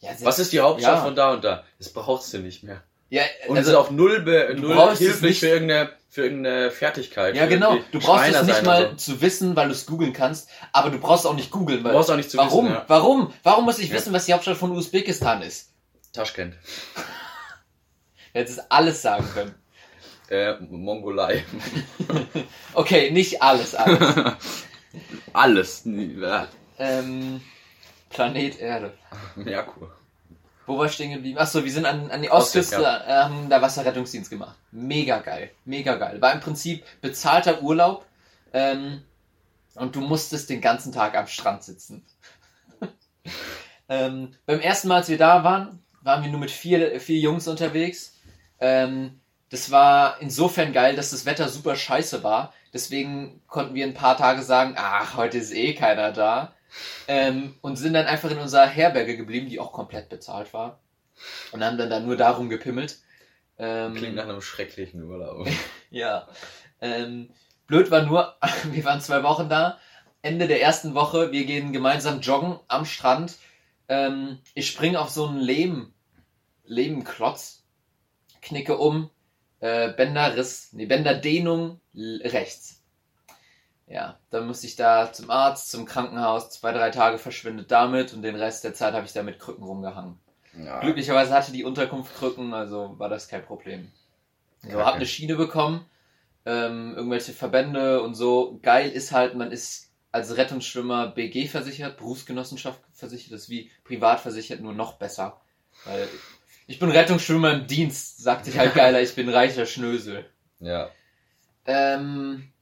Ja, 0.00 0.10
Was 0.22 0.38
ist 0.38 0.52
die 0.52 0.60
Hauptstadt 0.60 0.96
Ja. 0.98 1.04
von 1.04 1.14
da 1.14 1.32
und 1.34 1.44
da? 1.44 1.64
Das 1.78 1.90
brauchst 1.92 2.32
du 2.32 2.38
nicht 2.38 2.62
mehr. 2.62 2.82
Ja, 3.10 3.22
Und 3.48 3.56
es 3.56 3.62
ist 3.66 3.74
also, 3.74 3.80
auch 3.80 3.90
null, 3.90 4.20
be 4.22 4.54
null 4.56 4.96
hilflich 4.96 5.22
nicht- 5.22 5.40
für 5.40 5.48
irgendeine, 5.48 5.90
für 6.08 6.22
irgendeine 6.22 6.70
Fertigkeit. 6.70 7.34
ja 7.34 7.46
genau. 7.46 7.76
Du 7.90 7.98
brauchst 7.98 8.22
Schreiner 8.24 8.40
es 8.42 8.46
nicht 8.46 8.64
mal 8.64 8.90
so. 8.90 8.96
zu 8.96 9.20
wissen, 9.20 9.56
weil 9.56 9.66
du 9.66 9.74
es 9.74 9.84
googeln 9.86 10.12
kannst, 10.12 10.48
aber 10.72 10.90
du 10.90 10.98
brauchst 10.98 11.26
auch 11.26 11.34
nicht 11.34 11.50
googeln, 11.50 11.82
Du 11.82 11.90
brauchst 11.90 12.08
auch 12.10 12.16
nicht 12.16 12.30
zu 12.30 12.38
Warum? 12.38 12.66
wissen. 12.66 12.74
Ja. 12.76 12.84
Warum? 12.86 13.32
Warum 13.42 13.64
muss 13.64 13.80
ich 13.80 13.92
wissen, 13.92 14.12
was 14.12 14.26
die 14.26 14.32
Hauptstadt 14.32 14.56
von 14.56 14.70
Usbekistan 14.70 15.42
ist? 15.42 15.69
Taschkent. 16.12 16.56
Hättest 18.32 18.58
es 18.58 18.70
alles 18.70 19.02
sagen 19.02 19.28
können. 19.32 19.54
Äh, 20.28 20.54
Mongolei. 20.60 21.44
Okay, 22.72 23.10
nicht 23.10 23.42
alles, 23.42 23.74
alles. 23.74 24.34
Alles. 25.32 25.82
Ja. 25.84 26.46
ähm, 26.78 27.40
Planet 28.10 28.60
Erde. 28.60 28.94
Merkur. 29.34 29.92
Wo 30.66 30.78
war 30.78 30.86
ich 30.86 30.92
stehen 30.92 31.12
geblieben? 31.12 31.36
Achso, 31.38 31.64
wir 31.64 31.72
sind 31.72 31.84
an, 31.84 32.10
an 32.12 32.22
die 32.22 32.30
Ostküste, 32.30 32.76
äh, 32.76 33.12
haben 33.12 33.48
da 33.50 33.60
Wasserrettungsdienst 33.60 34.30
gemacht. 34.30 34.56
Mega 34.70 35.18
geil, 35.18 35.50
mega 35.64 35.96
geil. 35.96 36.20
War 36.22 36.32
im 36.32 36.40
Prinzip 36.40 36.84
bezahlter 37.00 37.60
Urlaub 37.62 38.06
ähm, 38.52 39.02
und 39.74 39.96
du 39.96 40.00
musstest 40.00 40.48
den 40.48 40.60
ganzen 40.60 40.92
Tag 40.92 41.16
am 41.16 41.26
Strand 41.26 41.64
sitzen. 41.64 42.04
ähm, 43.88 44.36
beim 44.46 44.60
ersten 44.60 44.86
Mal, 44.88 44.98
als 44.98 45.08
wir 45.08 45.18
da 45.18 45.42
waren, 45.42 45.82
waren 46.02 46.22
wir 46.22 46.30
nur 46.30 46.40
mit 46.40 46.50
vier, 46.50 47.00
vier 47.00 47.18
Jungs 47.18 47.48
unterwegs. 47.48 48.18
Ähm, 48.58 49.20
das 49.50 49.70
war 49.70 50.20
insofern 50.20 50.72
geil, 50.72 50.94
dass 50.94 51.10
das 51.10 51.26
Wetter 51.26 51.48
super 51.48 51.76
scheiße 51.76 52.22
war. 52.22 52.54
Deswegen 52.72 53.42
konnten 53.48 53.74
wir 53.74 53.84
ein 53.84 53.94
paar 53.94 54.16
Tage 54.16 54.42
sagen, 54.42 54.74
ach, 54.76 55.16
heute 55.16 55.38
ist 55.38 55.52
eh 55.52 55.74
keiner 55.74 56.12
da. 56.12 56.54
Ähm, 57.08 57.56
und 57.62 57.76
sind 57.76 57.94
dann 57.94 58.06
einfach 58.06 58.30
in 58.30 58.38
unserer 58.38 58.66
Herberge 58.66 59.16
geblieben, 59.16 59.48
die 59.48 59.58
auch 59.58 59.72
komplett 59.72 60.08
bezahlt 60.08 60.54
war. 60.54 60.78
Und 61.50 61.64
haben 61.64 61.78
dann 61.78 61.90
da 61.90 61.98
nur 61.98 62.16
darum 62.16 62.48
gepimmelt. 62.48 62.98
Ähm, 63.58 63.94
Klingt 63.94 64.14
nach 64.14 64.24
einem 64.24 64.40
schrecklichen 64.40 65.02
Urlaub. 65.02 65.48
ja. 65.90 66.28
Ähm, 66.80 67.30
blöd 67.66 67.90
war 67.90 68.02
nur, 68.02 68.36
wir 68.70 68.84
waren 68.84 69.00
zwei 69.00 69.22
Wochen 69.24 69.48
da. 69.48 69.78
Ende 70.22 70.46
der 70.46 70.62
ersten 70.62 70.94
Woche, 70.94 71.32
wir 71.32 71.44
gehen 71.44 71.72
gemeinsam 71.72 72.20
joggen 72.20 72.60
am 72.68 72.84
Strand. 72.84 73.36
Ähm, 73.90 74.38
ich 74.54 74.68
springe 74.68 75.00
auf 75.00 75.10
so 75.10 75.26
einen 75.26 75.40
Lehm, 75.40 75.92
Lehmklotz, 76.64 77.64
knicke 78.40 78.78
um, 78.78 79.10
äh, 79.58 79.92
Bänderriss, 79.92 80.72
nee, 80.72 80.86
Bänderdehnung 80.86 81.80
rechts. 81.92 82.82
Ja, 83.88 84.20
dann 84.30 84.46
musste 84.46 84.68
ich 84.68 84.76
da 84.76 85.12
zum 85.12 85.28
Arzt, 85.28 85.72
zum 85.72 85.86
Krankenhaus, 85.86 86.50
zwei, 86.50 86.70
drei 86.70 86.90
Tage 86.90 87.18
verschwindet 87.18 87.72
damit 87.72 88.14
und 88.14 88.22
den 88.22 88.36
Rest 88.36 88.62
der 88.62 88.74
Zeit 88.74 88.94
habe 88.94 89.06
ich 89.06 89.12
da 89.12 89.24
mit 89.24 89.40
Krücken 89.40 89.64
rumgehangen. 89.64 90.20
Ja. 90.56 90.78
Glücklicherweise 90.78 91.34
hatte 91.34 91.50
die 91.50 91.64
Unterkunft 91.64 92.14
Krücken, 92.14 92.54
also 92.54 92.96
war 92.98 93.08
das 93.08 93.26
kein 93.26 93.44
Problem. 93.44 93.90
So, 94.62 94.68
Kacke. 94.68 94.84
hab 94.84 94.94
eine 94.94 95.06
Schiene 95.06 95.34
bekommen, 95.34 95.84
ähm, 96.46 96.94
irgendwelche 96.94 97.32
Verbände 97.32 98.02
und 98.02 98.14
so. 98.14 98.60
Geil 98.62 98.88
ist 98.90 99.10
halt, 99.10 99.34
man 99.34 99.50
ist 99.50 99.89
als 100.12 100.36
Rettungsschwimmer 100.36 101.08
BG 101.08 101.46
versichert, 101.46 101.96
Berufsgenossenschaft 101.96 102.80
versichert, 102.92 103.32
das 103.32 103.42
ist 103.42 103.50
wie 103.50 103.70
privat 103.84 104.20
versichert, 104.20 104.60
nur 104.60 104.72
noch 104.72 104.94
besser. 104.94 105.40
Weil 105.84 106.08
ich 106.66 106.78
bin 106.78 106.90
Rettungsschwimmer 106.90 107.52
im 107.52 107.66
Dienst, 107.66 108.18
sagt 108.22 108.44
sich 108.44 108.58
halt 108.58 108.74
geiler, 108.74 109.00
ich 109.00 109.14
bin 109.14 109.28
reicher 109.28 109.66
Schnösel. 109.66 110.28
Ja. 110.58 110.90
Ähm, 111.66 112.52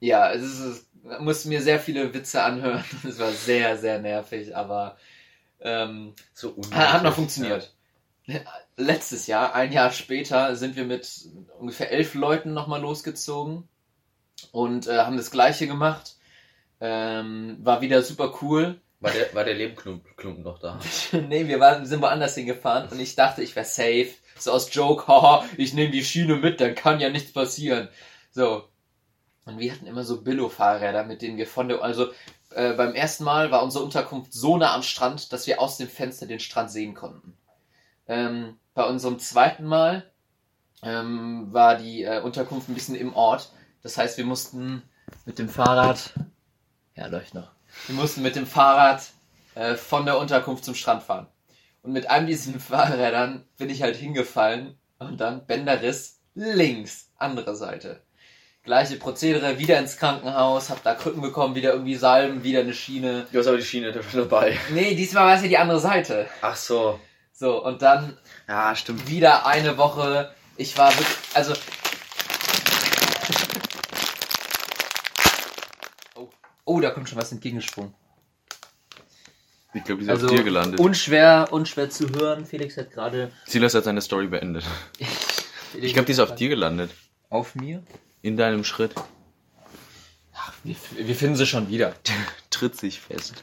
ja, 0.00 0.30
es 0.32 0.42
ist, 0.42 0.86
musste 1.20 1.48
mir 1.48 1.62
sehr 1.62 1.80
viele 1.80 2.12
Witze 2.14 2.42
anhören. 2.42 2.84
Es 3.08 3.18
war 3.18 3.32
sehr, 3.32 3.78
sehr 3.78 3.98
nervig, 3.98 4.54
aber 4.54 4.96
ähm, 5.60 6.14
So 6.34 6.56
hat, 6.70 6.92
hat 6.92 7.02
noch 7.02 7.14
funktioniert. 7.14 7.74
Letztes 8.76 9.26
Jahr, 9.26 9.54
ein 9.54 9.72
Jahr 9.72 9.90
später, 9.90 10.54
sind 10.54 10.76
wir 10.76 10.84
mit 10.84 11.28
ungefähr 11.58 11.90
elf 11.90 12.14
Leuten 12.14 12.52
nochmal 12.52 12.82
losgezogen 12.82 13.66
und 14.52 14.86
äh, 14.86 14.98
haben 14.98 15.16
das 15.16 15.30
gleiche 15.30 15.66
gemacht. 15.66 16.17
Ähm, 16.80 17.58
war 17.62 17.80
wieder 17.80 18.02
super 18.02 18.34
cool. 18.42 18.80
War 19.00 19.12
der, 19.12 19.32
war 19.32 19.44
der 19.44 19.54
Lebenklumpen 19.54 20.42
noch 20.42 20.58
da? 20.58 20.80
nee, 21.28 21.46
wir 21.46 21.60
waren, 21.60 21.86
sind 21.86 22.02
woanders 22.02 22.34
hingefahren 22.34 22.88
und 22.88 22.98
ich 22.98 23.14
dachte, 23.14 23.44
ich 23.44 23.54
wäre 23.54 23.64
safe. 23.64 24.08
So 24.36 24.50
aus 24.50 24.74
Joke, 24.74 25.06
haha, 25.06 25.44
ich 25.56 25.72
nehme 25.72 25.92
die 25.92 26.04
Schiene 26.04 26.34
mit, 26.34 26.60
dann 26.60 26.74
kann 26.74 26.98
ja 26.98 27.08
nichts 27.08 27.32
passieren. 27.32 27.90
So. 28.32 28.64
Und 29.44 29.60
wir 29.60 29.70
hatten 29.70 29.86
immer 29.86 30.02
so 30.02 30.22
Billo-Fahrräder, 30.22 31.04
mit 31.04 31.22
denen 31.22 31.36
wir 31.36 31.46
von 31.46 31.68
der, 31.68 31.80
also 31.80 32.08
äh, 32.50 32.72
beim 32.72 32.94
ersten 32.94 33.22
Mal 33.22 33.52
war 33.52 33.62
unsere 33.62 33.84
Unterkunft 33.84 34.32
so 34.32 34.56
nah 34.56 34.74
am 34.74 34.82
Strand, 34.82 35.32
dass 35.32 35.46
wir 35.46 35.60
aus 35.60 35.76
dem 35.76 35.88
Fenster 35.88 36.26
den 36.26 36.40
Strand 36.40 36.72
sehen 36.72 36.94
konnten. 36.94 37.36
Ähm, 38.08 38.56
bei 38.74 38.84
unserem 38.84 39.18
zweiten 39.18 39.64
Mal 39.64 40.10
ähm, 40.82 41.52
war 41.52 41.76
die 41.76 42.02
äh, 42.02 42.20
Unterkunft 42.20 42.68
ein 42.68 42.74
bisschen 42.74 42.94
im 42.94 43.14
Ort. 43.14 43.52
Das 43.82 43.96
heißt, 43.96 44.18
wir 44.18 44.24
mussten 44.24 44.82
mit 45.24 45.38
dem 45.38 45.48
Fahrrad, 45.48 46.14
ja, 46.98 47.06
läuft 47.06 47.34
noch. 47.34 47.50
Wir 47.86 47.94
mussten 47.94 48.22
mit 48.22 48.36
dem 48.36 48.46
Fahrrad 48.46 49.02
äh, 49.54 49.74
von 49.74 50.04
der 50.04 50.18
Unterkunft 50.18 50.64
zum 50.64 50.74
Strand 50.74 51.02
fahren. 51.02 51.26
Und 51.82 51.92
mit 51.92 52.10
einem 52.10 52.26
diesen 52.26 52.58
Fahrrädern 52.60 53.44
bin 53.56 53.70
ich 53.70 53.82
halt 53.82 53.96
hingefallen 53.96 54.76
und 54.98 55.20
dann 55.20 55.46
Bänderriss 55.46 56.18
links, 56.34 57.10
andere 57.16 57.54
Seite. 57.56 58.02
Gleiche 58.64 58.96
Prozedere, 58.96 59.58
wieder 59.58 59.78
ins 59.78 59.96
Krankenhaus, 59.96 60.68
hab 60.68 60.82
da 60.82 60.94
Krücken 60.94 61.22
bekommen, 61.22 61.54
wieder 61.54 61.72
irgendwie 61.72 61.94
Salben, 61.94 62.42
wieder 62.42 62.60
eine 62.60 62.74
Schiene. 62.74 63.26
Du 63.32 63.38
hast 63.38 63.46
aber 63.46 63.56
die 63.56 63.64
Schiene 63.64 63.92
dabei. 64.12 64.58
Nee, 64.70 64.94
diesmal 64.94 65.26
war 65.26 65.36
es 65.36 65.42
ja 65.42 65.48
die 65.48 65.56
andere 65.58 65.80
Seite. 65.80 66.26
Ach 66.42 66.56
so. 66.56 67.00
So, 67.32 67.64
und 67.64 67.80
dann 67.82 68.18
Ja, 68.48 68.74
stimmt. 68.74 69.08
wieder 69.08 69.46
eine 69.46 69.78
Woche. 69.78 70.34
Ich 70.56 70.76
war 70.76 70.90
wirklich, 70.90 71.16
also. 71.34 71.54
Oh, 76.68 76.80
da 76.80 76.90
kommt 76.90 77.08
schon 77.08 77.18
was 77.18 77.32
entgegengesprungen. 77.32 77.94
Ich 79.72 79.84
glaube, 79.84 80.00
die 80.00 80.04
ist 80.06 80.10
Also 80.10 80.26
auf 80.26 80.32
dir 80.34 80.42
gelandet. 80.42 80.78
unschwer, 80.80 81.48
unschwer 81.50 81.88
zu 81.88 82.10
hören. 82.10 82.44
Felix 82.44 82.76
hat 82.76 82.90
gerade. 82.90 83.32
Silas 83.46 83.74
hat 83.74 83.84
seine 83.84 84.00
Story 84.02 84.26
beendet. 84.28 84.64
Ich 85.74 85.92
glaube, 85.92 86.06
die 86.06 86.12
ist 86.12 86.18
auf 86.20 86.34
dir 86.34 86.48
gelandet. 86.48 86.90
Auf 87.28 87.54
mir? 87.54 87.82
In 88.22 88.38
deinem 88.38 88.64
Schritt. 88.64 88.94
Wir, 90.64 90.74
wir 90.96 91.14
finden 91.14 91.36
sie 91.36 91.46
schon 91.46 91.68
wieder. 91.68 91.94
Tritt 92.50 92.74
sich 92.74 92.98
fest. 93.00 93.34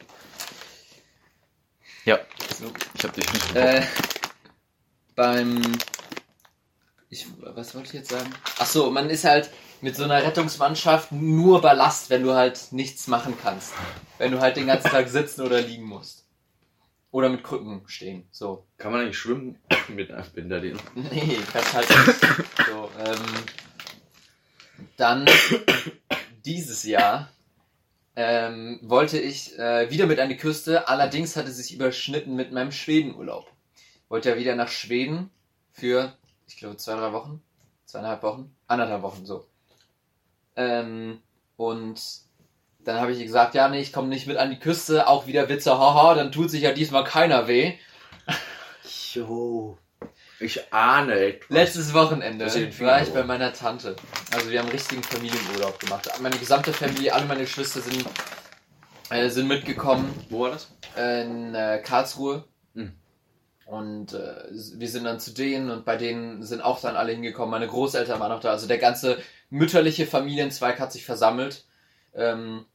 Ja, 2.03 2.19
So. 2.59 2.65
ich 2.95 3.03
habe 3.03 3.13
dich 3.13 3.31
nicht 3.31 3.55
Äh, 3.55 3.83
beim. 5.15 5.61
Ich, 7.09 7.27
was 7.39 7.75
wollte 7.75 7.87
ich 7.89 7.93
jetzt 7.93 8.09
sagen? 8.09 8.29
Ach 8.59 8.65
so, 8.65 8.89
man 8.89 9.09
ist 9.09 9.23
halt 9.25 9.51
mit 9.81 9.95
so 9.95 10.03
einer 10.03 10.23
Rettungsmannschaft 10.23 11.11
nur 11.11 11.61
Ballast, 11.61 12.09
wenn 12.09 12.23
du 12.23 12.33
halt 12.33 12.71
nichts 12.71 13.07
machen 13.07 13.35
kannst. 13.41 13.73
Wenn 14.17 14.31
du 14.31 14.39
halt 14.39 14.57
den 14.57 14.67
ganzen 14.67 14.89
Tag 14.89 15.07
sitzen 15.07 15.41
oder 15.41 15.61
liegen 15.61 15.83
musst. 15.83 16.25
Oder 17.11 17.29
mit 17.29 17.43
Krücken 17.43 17.83
stehen. 17.85 18.27
So. 18.31 18.65
Kann 18.77 18.91
man 18.91 19.01
eigentlich 19.01 19.17
schwimmen 19.17 19.59
mit 19.87 20.11
einem 20.11 20.25
Binderdehn? 20.33 20.77
Nee, 20.95 21.37
kannst 21.51 21.73
halt 21.73 21.89
nicht. 21.89 22.19
So, 22.67 22.89
ähm, 22.99 23.25
dann 24.97 25.25
dieses 26.45 26.83
Jahr 26.83 27.29
ähm, 28.15 28.79
wollte 28.81 29.19
ich 29.19 29.57
äh, 29.59 29.89
wieder 29.91 30.05
mit 30.05 30.19
an 30.19 30.29
die 30.29 30.37
Küste, 30.37 30.87
allerdings 30.87 31.35
hatte 31.35 31.51
sich 31.51 31.73
überschnitten 31.73 32.35
mit 32.35 32.51
meinem 32.51 32.71
Schwedenurlaub. 32.71 33.51
Wollte 34.09 34.29
ja 34.29 34.37
wieder 34.37 34.55
nach 34.55 34.69
Schweden 34.69 35.29
für, 35.71 36.13
ich 36.47 36.57
glaube, 36.57 36.77
zwei, 36.77 36.95
drei 36.95 37.13
Wochen, 37.13 37.41
zweieinhalb 37.85 38.23
Wochen, 38.23 38.55
anderthalb 38.67 39.01
Wochen 39.01 39.25
so. 39.25 39.45
Ähm, 40.55 41.21
und 41.57 42.01
dann 42.79 42.99
habe 42.99 43.11
ich 43.11 43.19
gesagt, 43.19 43.55
ja, 43.55 43.67
nee, 43.67 43.81
ich 43.81 43.91
komme 43.91 44.07
nicht 44.07 44.27
mit 44.27 44.37
an 44.37 44.51
die 44.51 44.59
Küste, 44.59 45.07
auch 45.07 45.27
wieder 45.27 45.49
Witze, 45.49 45.77
haha, 45.77 46.13
dann 46.13 46.31
tut 46.31 46.51
sich 46.51 46.61
ja 46.61 46.71
diesmal 46.71 47.03
keiner 47.03 47.47
weh. 47.47 47.73
Jo. 49.13 49.77
Ich 50.39 50.73
ahne 50.73 51.13
etwas. 51.13 51.49
Letztes 51.49 51.93
Wochenende 51.93 52.45
ihr 52.45 52.79
war 52.81 53.01
ich 53.01 53.13
bei 53.13 53.23
meiner 53.23 53.53
Tante. 53.53 53.95
Also 54.33 54.51
wir 54.51 54.59
haben 54.59 54.65
einen 54.65 54.77
richtigen 54.77 55.01
Familienurlaub 55.01 55.79
gemacht. 55.79 56.09
Meine 56.21 56.37
gesamte 56.37 56.73
Familie, 56.73 57.13
alle 57.13 57.25
meine 57.25 57.41
Geschwister 57.41 57.79
sind, 57.79 58.05
äh, 59.09 59.29
sind 59.29 59.47
mitgekommen 59.47 60.13
Wo 60.29 60.41
war 60.41 60.51
das? 60.51 60.71
in 60.97 61.55
äh, 61.55 61.81
Karlsruhe. 61.83 62.43
Und 63.65 64.13
äh, 64.13 64.43
wir 64.51 64.87
sind 64.87 65.05
dann 65.05 65.19
zu 65.19 65.33
denen 65.33 65.71
und 65.71 65.85
bei 65.85 65.97
denen 65.97 66.43
sind 66.43 66.61
auch 66.61 66.79
dann 66.81 66.95
alle 66.95 67.13
hingekommen. 67.13 67.49
Meine 67.49 67.67
Großeltern 67.67 68.19
waren 68.19 68.31
auch 68.31 68.39
da. 68.39 68.51
Also 68.51 68.67
der 68.67 68.77
ganze 68.77 69.17
mütterliche 69.49 70.05
Familienzweig 70.05 70.79
hat 70.79 70.91
sich 70.91 71.03
versammelt. 71.03 71.65
Ähm, 72.13 72.65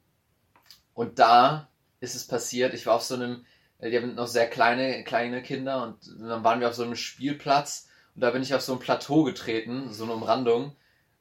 und 0.94 1.18
da 1.18 1.68
ist 2.00 2.16
es 2.16 2.26
passiert. 2.26 2.74
Ich 2.74 2.86
war 2.86 2.94
auf 2.96 3.02
so 3.02 3.14
einem, 3.14 3.44
äh, 3.78 3.90
die 3.90 3.96
haben 3.96 4.14
noch 4.16 4.26
sehr 4.26 4.48
kleine, 4.48 5.04
kleine 5.04 5.42
Kinder 5.42 5.82
und 5.84 5.96
dann 6.20 6.42
waren 6.44 6.60
wir 6.60 6.68
auf 6.68 6.74
so 6.74 6.82
einem 6.82 6.96
Spielplatz 6.96 7.88
und 8.14 8.22
da 8.22 8.30
bin 8.30 8.42
ich 8.42 8.54
auf 8.54 8.60
so 8.60 8.72
ein 8.72 8.80
Plateau 8.80 9.24
getreten, 9.24 9.92
so 9.92 10.04
eine 10.04 10.12
Umrandung 10.12 10.74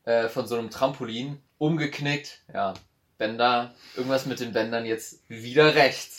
äh, 0.03 0.27
von 0.27 0.47
so 0.47 0.57
einem 0.57 0.69
Trampolin, 0.69 1.39
umgeknickt, 1.57 2.41
ja, 2.53 2.73
Bänder, 3.17 3.73
irgendwas 3.95 4.25
mit 4.25 4.39
den 4.39 4.53
Bändern 4.53 4.85
jetzt 4.85 5.21
wieder 5.29 5.75
rechts. 5.75 6.18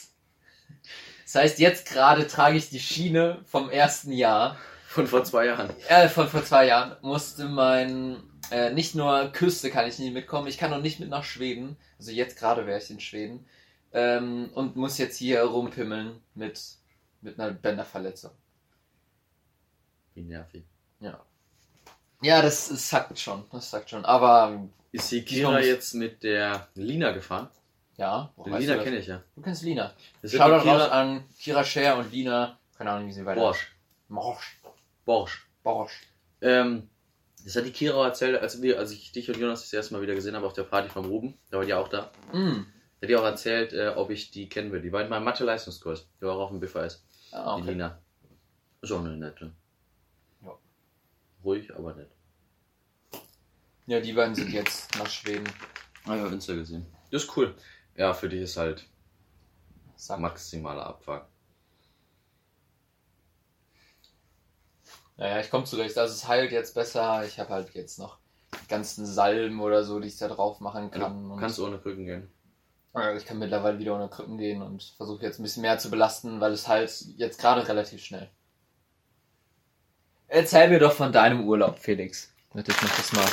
Das 1.32 1.42
heißt, 1.42 1.58
jetzt 1.60 1.86
gerade 1.86 2.26
trage 2.26 2.56
ich 2.56 2.70
die 2.70 2.80
Schiene 2.80 3.40
vom 3.46 3.70
ersten 3.70 4.10
Jahr, 4.10 4.58
Von 4.88 5.06
vor 5.06 5.22
zwei 5.22 5.46
Jahren. 5.46 5.70
äh, 5.88 6.08
von 6.08 6.26
vor 6.26 6.44
zwei 6.44 6.66
Jahren, 6.66 6.96
musste 7.02 7.44
mein, 7.44 8.16
äh, 8.50 8.72
nicht 8.72 8.96
nur 8.96 9.30
Küste 9.30 9.70
kann 9.70 9.86
ich 9.86 10.00
nicht 10.00 10.12
mitkommen, 10.12 10.48
ich 10.48 10.58
kann 10.58 10.72
noch 10.72 10.80
nicht 10.80 10.98
mit 10.98 11.08
nach 11.08 11.22
Schweden, 11.22 11.76
also 11.98 12.10
jetzt 12.10 12.36
gerade 12.36 12.66
wäre 12.66 12.80
ich 12.80 12.90
in 12.90 12.98
Schweden, 12.98 13.46
ähm, 13.92 14.50
und 14.54 14.74
muss 14.74 14.98
jetzt 14.98 15.18
hier 15.18 15.42
rumpimmeln 15.44 16.20
mit, 16.34 16.60
mit 17.20 17.38
einer 17.38 17.52
Bänderverletzung. 17.52 18.32
Wie 20.14 20.22
nervig. 20.22 20.64
Ja, 22.22 22.42
das, 22.42 22.70
das 22.70 22.90
sagt 22.90 23.20
schon, 23.20 23.44
das 23.52 23.70
sagt 23.70 23.88
schon, 23.90 24.04
aber 24.04 24.68
Ist 24.90 25.12
muss- 25.12 25.64
jetzt 25.64 25.94
mit 25.94 26.24
der 26.24 26.66
Lina 26.74 27.12
gefahren? 27.12 27.48
Ja, 28.00 28.32
Die 28.46 28.50
weißt 28.50 28.66
Lina 28.66 28.82
kenne 28.82 28.98
ich 28.98 29.06
ja. 29.06 29.22
du 29.36 29.42
kennst 29.42 29.62
Lina. 29.62 29.92
Das 30.22 30.32
Schau 30.32 30.48
doch 30.48 30.62
die 30.62 30.68
raus 30.68 30.90
an 30.90 31.24
Kira 31.38 31.62
Scher 31.62 31.98
und 31.98 32.10
Lina, 32.10 32.58
keine 32.76 32.92
Ahnung, 32.92 33.08
wie 33.08 33.12
sie 33.12 33.26
weiter 33.26 33.40
Borsch. 33.40 33.76
Morsch. 34.08 34.58
Borsch. 35.04 35.46
Borsch. 35.62 36.00
Ähm, 36.40 36.88
das 37.44 37.56
hat 37.56 37.66
die 37.66 37.72
Kira 37.72 38.02
erzählt, 38.06 38.40
als, 38.40 38.62
wir, 38.62 38.78
als 38.78 38.90
ich 38.92 39.12
dich 39.12 39.28
und 39.28 39.36
Jonas 39.36 39.60
das 39.60 39.72
erste 39.74 39.92
Mal 39.92 40.02
wieder 40.02 40.14
gesehen 40.14 40.34
habe 40.34 40.46
auf 40.46 40.54
der 40.54 40.62
Party 40.62 40.88
vom 40.88 41.04
Ruben. 41.04 41.38
Da 41.50 41.58
war 41.58 41.66
die 41.66 41.74
auch 41.74 41.88
da. 41.88 42.10
Mm. 42.32 42.64
Da 43.00 43.02
hat 43.02 43.10
die 43.10 43.16
auch 43.16 43.24
erzählt, 43.24 43.74
äh, 43.74 43.92
ob 43.94 44.08
ich 44.10 44.30
die 44.30 44.48
kennen 44.48 44.72
will. 44.72 44.80
Die 44.80 44.92
war 44.92 45.02
in 45.02 45.10
meinem 45.10 45.24
Mathe-Leistungskurs. 45.24 46.08
Die 46.20 46.24
war 46.24 46.36
auch 46.36 46.44
auf 46.44 46.50
dem 46.50 46.60
BVS. 46.60 47.04
Ah, 47.32 47.56
Die 47.56 47.62
okay. 47.62 47.70
Lina. 47.72 47.98
Ist 48.80 48.92
auch 48.92 49.00
eine 49.00 49.16
nette. 49.16 49.52
Ja. 50.42 50.58
Ruhig, 51.44 51.74
aber 51.74 51.94
nett. 51.94 52.10
Ja, 53.86 54.00
die 54.00 54.14
beiden 54.14 54.34
sind 54.34 54.52
jetzt 54.52 54.96
nach 54.98 55.08
Schweden. 55.08 55.48
Ah 56.06 56.16
ja, 56.16 56.26
Insta 56.28 56.54
gesehen. 56.54 56.86
Das 57.10 57.24
ist 57.24 57.36
cool. 57.36 57.54
Ja, 58.00 58.14
für 58.14 58.30
dich 58.30 58.40
ist 58.40 58.56
halt 58.56 58.88
Sag 59.94 60.20
maximaler 60.20 60.86
Abfuck. 60.86 61.26
Naja, 65.18 65.38
ich 65.40 65.50
komme 65.50 65.64
zurecht. 65.66 65.98
Also 65.98 66.14
es 66.14 66.26
heilt 66.26 66.50
jetzt 66.50 66.74
besser. 66.74 67.26
Ich 67.26 67.38
habe 67.38 67.50
halt 67.50 67.74
jetzt 67.74 67.98
noch 67.98 68.16
die 68.54 68.68
ganzen 68.68 69.04
Salben 69.04 69.60
oder 69.60 69.84
so, 69.84 70.00
die 70.00 70.08
ich 70.08 70.16
da 70.16 70.28
drauf 70.28 70.60
machen 70.60 70.90
kann. 70.90 71.24
Du 71.24 71.34
Und 71.34 71.40
kannst 71.40 71.60
ohne 71.60 71.78
Krücken 71.78 72.06
gehen. 72.06 72.32
ich 73.18 73.26
kann 73.26 73.38
mittlerweile 73.38 73.78
wieder 73.78 73.94
ohne 73.94 74.08
Krücken 74.08 74.38
gehen 74.38 74.62
und 74.62 74.82
versuche 74.96 75.22
jetzt 75.22 75.38
ein 75.38 75.42
bisschen 75.42 75.60
mehr 75.60 75.78
zu 75.78 75.90
belasten, 75.90 76.40
weil 76.40 76.52
es 76.52 76.68
halt 76.68 76.90
jetzt 77.18 77.38
gerade 77.38 77.68
relativ 77.68 78.02
schnell. 78.02 78.30
Erzähl 80.26 80.70
mir 80.70 80.78
doch 80.78 80.92
von 80.92 81.12
deinem 81.12 81.46
Urlaub, 81.46 81.78
Felix. 81.78 82.32
Ich 82.54 82.66
mach 82.66 82.96
das 82.96 83.12
mal. 83.12 83.28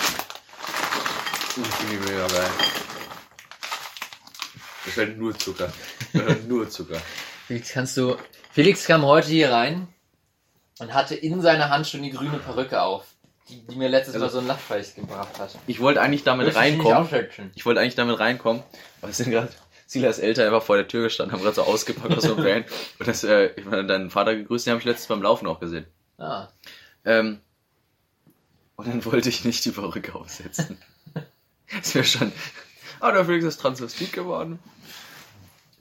Ich 1.56 2.06
mega 2.06 2.28
geil. 2.28 2.87
Das 4.88 4.96
ist 4.96 4.98
halt 4.98 5.18
nur 5.18 5.38
Zucker. 5.38 5.72
Halt 6.14 6.48
nur 6.48 6.70
Zucker. 6.70 7.02
Felix, 7.48 7.72
kannst 7.72 7.98
du. 7.98 8.16
Felix 8.52 8.86
kam 8.86 9.04
heute 9.06 9.28
hier 9.28 9.52
rein 9.52 9.88
und 10.80 10.94
hatte 10.94 11.16
in 11.16 11.42
seiner 11.42 11.70
Hand 11.70 11.88
schon 11.88 12.04
die 12.04 12.12
grüne 12.12 12.38
Perücke 12.40 12.82
auf, 12.82 13.04
die, 13.50 13.66
die 13.68 13.76
mir 13.76 13.90
letztes 13.90 14.16
Also- 14.16 14.26
Mal 14.26 14.32
so 14.32 14.40
ein 14.40 14.48
Lachfleisch 14.48 14.96
gebracht 14.96 15.38
hat. 15.40 15.58
Ich 15.68 15.80
wollte 15.80 16.02
eigentlich 16.02 16.24
damit 16.24 16.56
reinkommen. 16.56 16.94
aufschätzen? 16.98 17.52
Ich 17.56 17.66
wollte 17.66 17.82
eigentlich 17.82 17.96
damit 17.96 18.20
reinkommen, 18.20 18.64
aber 19.02 19.12
es 19.12 19.18
sind 19.18 19.32
gerade 19.32 19.50
Silas 19.86 20.20
Eltern 20.20 20.46
einfach 20.48 20.64
vor 20.64 20.76
der 20.78 20.88
Tür 20.88 21.04
gestanden, 21.04 21.34
haben 21.34 21.42
gerade 21.44 21.56
so 21.56 21.64
ausgepackt 21.64 22.16
aus 22.18 22.24
so 22.24 22.36
einem 22.36 22.46
Van. 22.46 22.66
Und 23.00 23.08
das, 23.08 23.24
äh, 23.24 23.52
ich 23.56 23.66
meine, 23.66 23.86
deinen 23.86 24.10
Vater 24.10 24.36
gegrüßt, 24.36 24.66
den 24.66 24.72
habe 24.72 24.80
ich 24.80 24.86
letztens 24.86 25.08
beim 25.08 25.22
Laufen 25.22 25.48
auch 25.48 25.60
gesehen. 25.60 25.86
Ah, 26.18 26.48
Ähm, 27.06 27.40
Und 28.76 28.88
dann 28.88 29.06
wollte 29.06 29.30
ich 29.30 29.46
nicht 29.46 29.64
die 29.66 29.72
Perücke 29.72 30.14
aufsetzen. 30.16 30.78
das 31.76 31.96
wäre 31.96 32.06
schon. 32.06 32.32
Ah, 33.00 33.12
der 33.12 33.26
Felix 33.26 33.46
ist 33.46 33.62
Transvestit 33.62 34.14
geworden. 34.14 34.60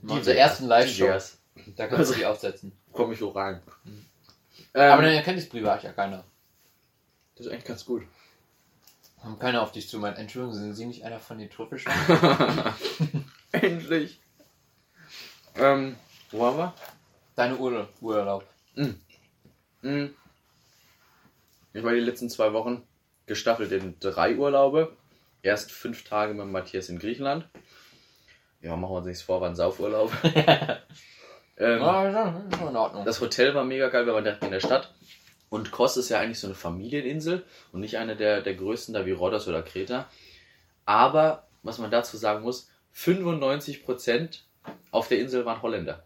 Unsere 0.03 0.37
ersten 0.37 0.67
Live-Show. 0.67 1.07
Yes. 1.07 1.39
Da 1.77 1.87
kannst 1.87 2.13
du 2.13 2.15
die 2.17 2.27
aufsetzen. 2.27 2.73
Komm 2.93 3.13
ich 3.13 3.19
so 3.19 3.31
rein. 3.31 3.61
Aber 4.73 4.83
Ähm, 4.85 5.03
dann 5.03 5.05
erkennt 5.15 5.39
es 5.39 5.49
privat 5.49 5.83
ja 5.83 5.93
keiner. 5.93 6.25
das 7.35 7.47
ist 7.47 7.53
eigentlich 7.53 7.65
ganz 7.65 7.85
gut. 7.85 8.03
Haben 9.23 9.39
keiner 9.39 9.63
auf 9.63 9.73
dich 9.73 9.89
zu 9.89 9.99
meinen. 9.99 10.17
Entschuldigung, 10.17 10.55
sind 10.55 10.75
Sie 10.75 10.85
nicht 10.87 11.05
einer 11.05 11.19
von 11.19 11.39
den 11.39 11.51
Trüffelschweinen? 11.51 12.75
Endlich. 13.53 14.21
Ähm, 15.57 15.97
wo 16.31 16.41
waren 16.41 16.59
wir? 16.59 16.75
Deine 17.35 17.57
Ur 17.57 17.89
Urlaub. 18.01 18.45
Hm. 18.75 20.15
Ich 21.73 21.83
war 21.83 21.93
die 21.93 22.01
letzten 22.01 22.29
zwei 22.31 22.53
Wochen 22.53 22.83
gestaffelt 23.27 23.73
in 23.73 23.99
drei 24.01 24.37
Urlaube. 24.37 24.97
Erst 25.47 25.71
fünf 25.71 26.03
Tage 26.03 26.35
mit 26.35 26.45
Matthias 26.49 26.89
in 26.89 26.99
Griechenland. 26.99 27.47
Ja, 28.61 28.75
machen 28.75 28.91
wir 28.95 28.97
uns 28.99 29.07
nichts 29.07 29.23
vor, 29.23 29.41
war 29.41 29.49
ein 29.49 29.55
Saufurlaub. 29.55 30.11
ähm, 30.25 31.79
Ja, 31.81 32.43
ist 32.51 32.61
in 32.61 32.77
Ordnung. 32.77 33.05
das 33.05 33.21
Hotel 33.21 33.55
war 33.55 33.63
mega 33.65 33.89
geil, 33.89 34.07
wir 34.07 34.15
waren 34.15 34.25
direkt 34.25 34.43
in 34.43 34.51
der 34.51 34.59
Stadt. 34.59 34.93
Und 35.49 35.71
Kos 35.71 35.97
ist 35.97 36.09
ja 36.09 36.19
eigentlich 36.19 36.41
so 36.41 36.49
eine 36.49 36.57
Familieninsel 36.57 37.45
und 37.71 37.81
nicht 37.81 37.97
eine 37.99 38.17
der, 38.17 38.43
der 38.43 38.55
größten 38.55 38.93
da 38.93 39.07
wie 39.07 39.13
Rhodos 39.13 39.47
oder 39.47 39.63
Kreta. 39.63 40.09
Aber, 40.85 41.47
was 41.63 41.79
man 41.79 41.93
dazu 41.93 42.17
sagen 42.17 42.43
muss, 42.43 42.69
95% 42.97 44.41
auf 44.91 45.07
der 45.07 45.21
Insel 45.21 45.45
waren 45.45 45.63
Holländer. 45.63 46.03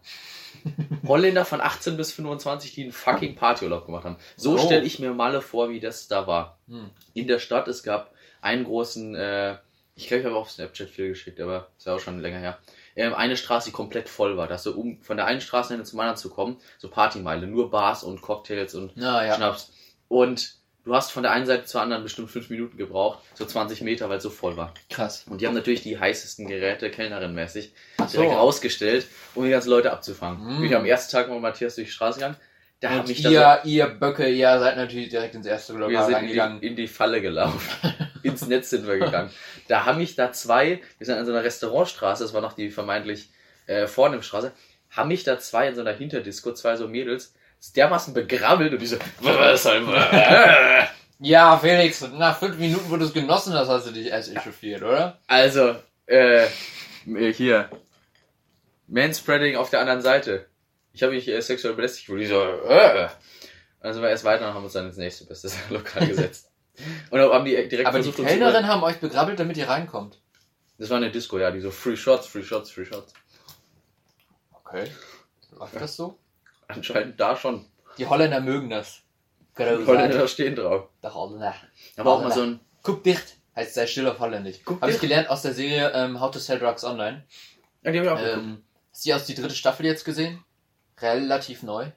Holländer 1.07 1.45
von 1.45 1.61
18 1.61 1.97
bis 1.97 2.11
25, 2.13 2.73
die 2.75 2.83
einen 2.83 2.91
fucking 2.91 3.35
Partyurlaub 3.35 3.87
gemacht 3.87 4.03
haben. 4.05 4.17
So 4.37 4.53
Oh. 4.53 4.57
stelle 4.59 4.83
ich 4.85 4.99
mir 4.99 5.13
Malle 5.15 5.41
vor, 5.41 5.69
wie 5.71 5.79
das 5.79 6.07
da 6.07 6.27
war. 6.27 6.59
Hm. 6.67 6.91
In 7.15 7.25
der 7.27 7.39
Stadt, 7.39 7.67
es 7.67 7.81
gab 7.81 8.13
einen 8.41 8.65
großen, 8.65 9.15
äh, 9.15 9.57
ich 9.95 10.07
glaube, 10.07 10.21
ich 10.21 10.25
habe 10.25 10.35
auf 10.35 10.51
Snapchat 10.51 10.89
viel 10.89 11.09
geschickt, 11.09 11.39
aber 11.39 11.69
ist 11.77 11.85
ja 11.85 11.95
auch 11.95 11.99
schon 11.99 12.19
länger 12.19 12.39
her. 12.39 12.57
Ähm, 12.95 13.13
eine 13.13 13.37
Straße, 13.37 13.69
die 13.69 13.73
komplett 13.73 14.09
voll 14.09 14.35
war, 14.35 14.47
dass 14.47 14.63
so 14.63 14.73
um 14.73 15.01
von 15.01 15.17
der 15.17 15.25
einen 15.25 15.41
Straßenende 15.41 15.85
zum 15.85 15.99
anderen 15.99 16.17
zu 16.17 16.29
kommen, 16.29 16.57
so 16.77 16.89
Partymeile, 16.89 17.47
nur 17.47 17.71
Bars 17.71 18.03
und 18.03 18.21
Cocktails 18.21 18.75
und 18.75 18.91
Na 18.95 19.25
ja. 19.25 19.35
Schnaps. 19.35 19.71
Und 20.07 20.55
du 20.83 20.95
hast 20.95 21.11
von 21.11 21.23
der 21.23 21.31
einen 21.31 21.45
Seite 21.45 21.65
zur 21.65 21.81
anderen 21.81 22.03
bestimmt 22.03 22.29
fünf 22.29 22.49
Minuten 22.49 22.77
gebraucht, 22.77 23.19
so 23.35 23.45
20 23.45 23.81
Meter, 23.81 24.09
weil 24.09 24.17
es 24.17 24.23
so 24.23 24.29
voll 24.29 24.57
war. 24.57 24.73
Krass. 24.89 25.25
Und 25.29 25.39
die 25.39 25.47
haben 25.47 25.53
natürlich 25.53 25.83
die 25.83 25.97
heißesten 25.97 26.47
Geräte, 26.47 26.89
Kellnerin-mäßig, 26.89 27.71
so. 28.07 28.19
direkt 28.19 28.33
rausgestellt, 28.33 29.07
um 29.35 29.45
die 29.45 29.51
ganzen 29.51 29.69
Leute 29.69 29.91
abzufangen. 29.91 30.59
Mm. 30.59 30.63
Ich 30.63 30.75
am 30.75 30.85
ersten 30.85 31.11
Tag 31.11 31.29
mit 31.29 31.39
Matthias 31.39 31.75
durch 31.75 31.87
die 31.87 31.93
Straße 31.93 32.19
gegangen, 32.19 32.37
da 32.81 32.89
Und 32.89 32.97
habe 32.97 33.11
ich 33.11 33.21
da 33.21 33.29
ihr, 33.29 33.61
ihr 33.65 33.87
Böcke, 33.87 34.27
ihr 34.27 34.59
seid 34.59 34.75
natürlich 34.75 35.09
direkt 35.09 35.35
ins 35.35 35.45
erste 35.45 35.73
so, 35.73 35.79
wir 35.79 35.87
sind 35.87 36.09
in 36.09 36.15
reingegangen. 36.15 36.61
die, 36.61 36.67
in 36.67 36.75
die 36.75 36.87
Falle 36.87 37.21
gelaufen. 37.21 37.61
Ins 38.23 38.47
Netz 38.47 38.69
sind 38.69 38.87
wir 38.87 38.97
gegangen. 38.97 39.31
Da 39.67 39.85
haben 39.85 39.97
mich 39.97 40.15
da 40.15 40.31
zwei, 40.31 40.81
wir 40.97 41.05
sind 41.05 41.17
an 41.17 41.25
so 41.25 41.31
einer 41.31 41.43
Restaurantstraße, 41.43 42.23
das 42.23 42.33
war 42.33 42.41
noch 42.41 42.53
die 42.53 42.69
vermeintlich 42.69 43.29
äh, 43.67 43.87
Vornehmstraße, 43.87 44.51
haben 44.89 45.07
mich 45.07 45.23
da 45.23 45.39
zwei 45.39 45.67
in 45.67 45.75
so 45.75 45.81
einer 45.81 45.93
Hinterdisco, 45.93 46.53
zwei 46.53 46.75
so 46.75 46.87
Mädels, 46.87 47.33
dermaßen 47.75 48.13
begrabbelt 48.13 48.73
und 48.73 48.81
die 48.81 48.87
so? 48.87 48.97
Ja, 51.23 51.55
Felix, 51.59 52.01
nach 52.01 52.39
fünf 52.39 52.57
Minuten, 52.57 52.89
wo 52.89 52.97
du 52.97 53.05
es 53.05 53.13
genossen 53.13 53.53
hast, 53.53 53.67
hast 53.67 53.85
du 53.87 53.91
dich 53.91 54.07
erst 54.07 54.35
echauffiert, 54.35 54.81
oder? 54.81 55.19
Also, 55.27 55.75
äh, 56.07 56.47
hier. 57.05 57.69
Manspreading 58.87 59.55
auf 59.55 59.69
der 59.69 59.81
anderen 59.81 60.01
Seite. 60.01 60.47
Ich 60.93 61.03
habe 61.03 61.13
mich 61.13 61.27
äh, 61.27 61.39
sexuell 61.41 61.75
belästigt, 61.75 62.09
wo 62.09 62.15
die 62.15 62.25
so, 62.25 62.41
äh. 62.41 63.07
Also 63.79 64.01
wir 64.01 64.09
erst 64.09 64.23
weiter 64.23 64.47
und 64.47 64.53
haben 64.53 64.63
uns 64.63 64.73
dann 64.73 64.87
ins 64.87 64.97
nächste 64.97 65.25
beste 65.25 65.49
Lokal 65.69 66.07
gesetzt. 66.07 66.50
Und 67.09 67.19
dann 67.19 67.31
haben 67.31 67.45
die 67.45 67.51
direkt 67.67 67.87
Aber 67.87 67.97
die 67.97 68.03
versucht, 68.03 68.19
uns 68.19 68.29
Kellnerin 68.29 68.67
haben 68.67 68.83
euch 68.83 68.99
begrabbelt, 68.99 69.39
damit 69.39 69.57
ihr 69.57 69.67
reinkommt. 69.67 70.19
Das 70.77 70.89
war 70.89 70.97
eine 70.97 71.11
Disco, 71.11 71.37
ja, 71.37 71.51
die 71.51 71.59
so 71.59 71.71
Free 71.71 71.95
Shots, 71.95 72.27
Free 72.27 72.43
Shots, 72.43 72.71
Free 72.71 72.85
Shots. 72.85 73.13
Okay. 74.51 74.89
Läuft 75.57 75.75
das 75.75 75.95
so? 75.95 76.17
Anscheinend 76.67 77.19
da 77.19 77.35
schon. 77.35 77.65
Die 77.97 78.07
Holländer 78.07 78.39
mögen 78.39 78.69
das. 78.69 79.01
Die 79.57 79.63
Holländer 79.63 80.27
stehen 80.27 80.55
drauf. 80.55 80.89
Der 81.03 81.13
Holländer. 81.13 81.53
Da 81.95 82.05
war 82.05 82.13
auch 82.13 82.23
mal 82.23 82.31
so 82.31 82.41
ein. 82.43 82.59
Guck 82.83 83.03
dicht. 83.03 83.37
Heißt 83.55 83.73
sei 83.73 83.85
still 83.85 84.07
auf 84.07 84.19
Holländisch. 84.19 84.61
Guck 84.63 84.81
Habe 84.81 84.91
ich 84.91 84.97
dicht. 84.97 85.09
gelernt 85.09 85.29
aus 85.29 85.41
der 85.41 85.53
Serie 85.53 85.91
ähm, 85.93 86.19
How 86.19 86.31
to 86.31 86.39
Sell 86.39 86.57
Drugs 86.57 86.83
Online. 86.83 87.25
Ja, 87.83 87.91
die 87.91 87.99
hab 87.99 88.05
ich 88.05 88.11
auch 88.11 88.17
geguckt. 88.17 88.37
Ähm, 88.37 88.63
hast 88.91 89.05
du 89.05 89.13
aus 89.13 89.25
die 89.25 89.35
dritte 89.35 89.55
Staffel 89.55 89.85
jetzt 89.85 90.05
gesehen? 90.05 90.43
Relativ 90.99 91.63
neu. 91.63 91.91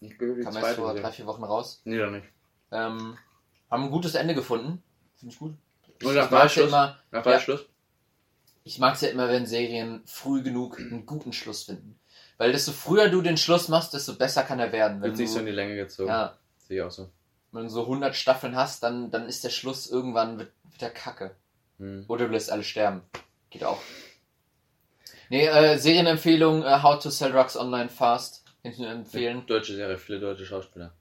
Ich 0.00 0.16
bin 0.18 0.34
die 0.36 0.42
Kam 0.42 0.54
erst 0.54 0.60
zweite 0.60 0.80
vor 0.80 0.94
drei, 0.94 1.10
vier 1.10 1.26
Wochen 1.26 1.44
raus. 1.44 1.82
Nee, 1.84 1.98
doch 1.98 2.10
nicht. 2.10 2.26
Ähm, 2.72 3.16
haben 3.74 3.84
ein 3.84 3.90
gutes 3.90 4.14
Ende 4.14 4.34
gefunden. 4.34 4.82
Finde 5.16 5.32
ich 5.32 5.38
gut. 5.38 5.54
Ich, 5.98 6.06
Und 6.06 6.14
nach 6.14 6.26
ich 6.26 6.30
mag's 6.30 6.54
ja 6.56 6.96
Nach 7.10 7.22
drei 7.22 7.32
Ja. 7.32 7.40
Schluss? 7.40 7.66
ich 8.64 8.78
mag's 8.78 9.00
ja 9.02 9.08
immer, 9.10 9.28
wenn 9.28 9.46
Serien 9.46 10.02
früh 10.06 10.42
genug 10.42 10.78
einen 10.78 11.04
guten 11.06 11.32
Schluss 11.32 11.64
finden. 11.64 11.98
Weil 12.38 12.52
desto 12.52 12.72
früher 12.72 13.08
du 13.10 13.20
den 13.20 13.36
Schluss 13.36 13.68
machst, 13.68 13.94
desto 13.94 14.14
besser 14.14 14.42
kann 14.42 14.58
er 14.58 14.72
werden. 14.72 15.00
Wenn 15.02 15.10
Wird 15.10 15.16
sich 15.18 15.30
so 15.30 15.38
in 15.40 15.46
die 15.46 15.52
Länge 15.52 15.76
gezogen. 15.76 16.08
ja, 16.08 16.36
Sehe 16.58 16.78
ich 16.78 16.82
auch 16.82 16.90
so. 16.90 17.10
wenn 17.52 17.64
du 17.64 17.68
so 17.68 17.82
100 17.82 18.14
Staffeln 18.16 18.56
hast, 18.56 18.82
dann, 18.82 19.10
dann 19.10 19.26
ist 19.28 19.44
der 19.44 19.50
Schluss 19.50 19.88
irgendwann 19.90 20.38
wird, 20.38 20.52
wird 20.64 20.80
der 20.80 20.90
Kacke. 20.90 21.36
Hm. 21.78 22.04
Oder 22.08 22.26
du 22.26 22.32
lässt 22.32 22.50
alle 22.50 22.64
sterben. 22.64 23.02
Geht 23.50 23.64
auch. 23.64 23.80
Nee, 25.30 25.46
äh, 25.46 25.78
Serienempfehlung, 25.78 26.62
äh, 26.64 26.82
How 26.82 26.98
to 27.02 27.10
Sell 27.10 27.32
Drugs 27.32 27.56
Online 27.56 27.88
Fast. 27.88 28.44
Empfehlen. 28.62 29.44
Deutsche 29.46 29.74
Serie, 29.74 29.98
viele 29.98 30.20
deutsche 30.20 30.46
Schauspieler. 30.46 30.94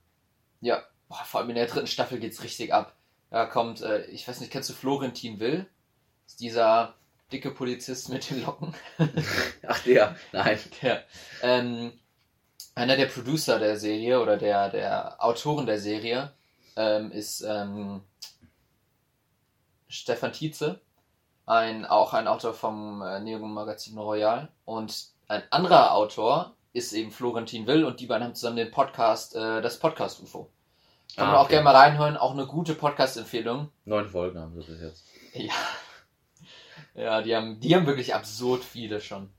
Ja, 0.60 0.84
boah, 1.08 1.24
vor 1.26 1.40
allem 1.40 1.50
in 1.50 1.56
der 1.56 1.68
dritten 1.68 1.88
Staffel 1.88 2.20
geht's 2.20 2.44
richtig 2.44 2.74
ab. 2.74 2.96
Da 3.30 3.46
kommt, 3.46 3.82
äh, 3.82 4.06
ich 4.06 4.28
weiß 4.28 4.40
nicht, 4.40 4.52
kennst 4.52 4.70
du 4.70 4.74
Florentin 4.74 5.40
Will? 5.40 5.68
Ist 6.28 6.40
dieser 6.40 6.96
dicke 7.32 7.52
Polizist 7.52 8.10
mit 8.10 8.30
den 8.30 8.44
Locken. 8.44 8.74
Ach 9.68 9.80
der, 9.80 10.16
nein. 10.32 10.60
Der, 10.82 11.04
ähm, 11.42 11.92
einer 12.76 12.96
der 12.96 13.08
Producer 13.08 13.60
der 13.60 13.78
Serie 13.78 14.22
oder 14.22 14.38
der, 14.38 14.70
der 14.70 15.24
Autoren 15.24 15.66
der 15.66 15.80
Serie 15.80 16.32
ähm, 16.76 17.12
ist 17.12 17.42
ähm, 17.42 18.02
Stefan 19.88 20.34
Tietze, 20.34 20.80
ein, 21.46 21.86
auch 21.86 22.14
ein 22.14 22.28
Autor 22.28 22.54
vom 22.54 23.02
äh, 23.02 23.20
Neo-Magazin 23.20 23.98
Royal. 23.98 24.50
Und 24.66 25.08
ein 25.28 25.44
anderer 25.52 25.94
Autor 25.94 26.56
ist 26.74 26.94
eben 26.94 27.12
Florentin 27.12 27.68
Will 27.68 27.84
und 27.86 28.00
die 28.00 28.08
beiden 28.08 28.26
haben 28.26 28.36
zusammen 28.36 28.58
den 28.58 28.72
Podcast, 28.72 29.36
äh, 29.36 29.62
das 29.62 29.80
Podcast 29.80 30.22
UFO. 30.22 30.50
Kann 31.16 31.28
man 31.28 31.36
Ah, 31.36 31.40
auch 31.40 31.44
okay. 31.46 31.54
gerne 31.54 31.64
mal 31.66 31.76
reinhören, 31.76 32.18
auch 32.18 32.32
eine 32.32 32.48
gute 32.48 32.74
Podcast-Empfehlung. 32.76 33.70
Neun 33.86 34.08
Folgen 34.10 34.40
haben 34.40 34.54
sie 34.60 34.66
bis 34.72 34.82
jetzt. 34.82 35.06
Ja. 35.34 35.54
Ja, 36.96 37.22
die 37.22 37.36
haben, 37.36 37.60
die 37.60 37.76
haben 37.76 37.86
wirklich 37.88 38.14
absurd 38.14 38.64
viele 38.64 39.02
schon. 39.02 39.30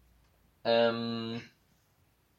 Ähm, 0.65 1.41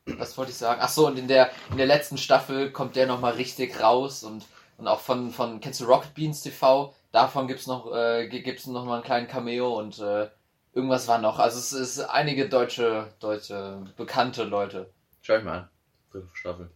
was 0.06 0.38
wollte 0.38 0.52
ich 0.52 0.58
sagen? 0.58 0.80
Ach 0.84 0.90
so, 0.90 1.08
und 1.08 1.18
in 1.18 1.28
der, 1.28 1.50
in 1.72 1.78
der 1.78 1.86
letzten 1.86 2.18
Staffel 2.18 2.72
kommt 2.72 2.96
der 2.96 3.08
nochmal 3.08 3.34
richtig 3.34 3.82
raus 3.82 4.24
und, 4.24 4.46
und 4.78 4.88
auch 4.88 5.00
von, 5.00 5.32
von, 5.32 5.60
kennst 5.62 5.80
du 5.82 5.86
Rocket 5.86 6.14
Beans 6.14 6.42
TV? 6.42 6.94
Davon 7.12 7.48
gibt's 7.48 7.66
noch, 7.68 7.94
äh, 7.94 8.28
gi- 8.28 8.42
gibt's 8.44 8.68
noch 8.68 8.84
mal 8.86 8.96
einen 8.96 9.04
kleinen 9.04 9.28
Cameo 9.28 9.78
und, 9.78 10.00
äh, 10.00 10.30
irgendwas 10.74 11.08
war 11.08 11.20
noch. 11.20 11.40
Also 11.40 11.60
es 11.60 11.72
ist 11.72 12.00
einige 12.02 12.50
deutsche, 12.50 13.14
deutsche, 13.22 13.84
bekannte 13.96 14.44
Leute. 14.44 14.92
Schau 15.22 15.38
ich 15.38 15.44
mal 15.46 15.58
an. 15.60 15.70
Dritte 16.12 16.28
Staffel. 16.34 16.70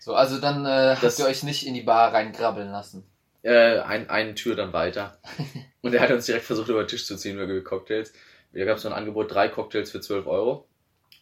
So, 0.00 0.14
also 0.14 0.40
dann, 0.40 0.64
äh, 0.66 0.92
habt 0.94 1.02
Das- 1.02 1.18
ihr 1.18 1.26
euch 1.26 1.42
nicht 1.44 1.66
in 1.66 1.74
die 1.74 1.82
Bar 1.82 2.12
reingrabbeln 2.12 2.70
lassen. 2.70 3.04
Äh, 3.42 3.78
ein, 3.80 4.10
eine 4.10 4.34
Tür 4.34 4.56
dann 4.56 4.72
weiter. 4.72 5.18
Und 5.82 5.94
er 5.94 6.00
hat 6.00 6.10
uns 6.10 6.26
direkt 6.26 6.44
versucht, 6.44 6.68
über 6.68 6.82
den 6.82 6.88
Tisch 6.88 7.06
zu 7.06 7.16
ziehen 7.16 7.36
für 7.38 7.62
Cocktails. 7.62 8.12
Da 8.52 8.64
gab 8.64 8.76
es 8.78 8.82
so 8.82 8.88
ein 8.88 8.94
Angebot, 8.94 9.32
drei 9.32 9.48
Cocktails 9.48 9.90
für 9.90 10.00
12 10.00 10.26
Euro. 10.26 10.66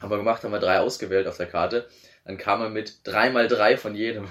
Haben 0.00 0.10
wir 0.10 0.16
gemacht, 0.16 0.42
haben 0.44 0.52
wir 0.52 0.60
drei 0.60 0.80
ausgewählt 0.80 1.26
auf 1.26 1.36
der 1.36 1.46
Karte. 1.46 1.88
Dann 2.24 2.38
kam 2.38 2.60
er 2.62 2.70
mit 2.70 3.00
drei 3.04 3.30
mal 3.30 3.48
drei 3.48 3.76
von 3.76 3.94
jedem. 3.94 4.28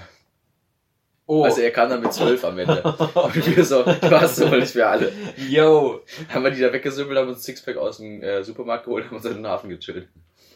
Oh, 1.26 1.44
Also 1.44 1.60
er 1.60 1.70
kam 1.70 1.90
dann 1.90 2.00
mit 2.00 2.12
zwölf 2.14 2.42
am 2.44 2.58
Ende. 2.58 2.82
Und 2.82 3.56
wir 3.56 3.64
so, 3.64 3.82
du 3.82 4.10
hast 4.20 4.36
so 4.36 4.48
nicht 4.48 4.72
für 4.72 4.86
alle. 4.86 5.12
yo, 5.48 6.00
Haben 6.30 6.44
wir 6.44 6.50
die 6.50 6.60
da 6.60 6.72
weggesüppelt, 6.72 7.18
haben 7.18 7.28
uns 7.28 7.38
ein 7.38 7.42
Sixpack 7.42 7.76
aus 7.76 7.98
dem 7.98 8.22
äh, 8.22 8.42
Supermarkt 8.42 8.86
geholt, 8.86 9.06
haben 9.06 9.16
uns 9.16 9.26
in 9.26 9.34
den 9.34 9.46
Hafen 9.46 9.68
gechillt. 9.68 10.08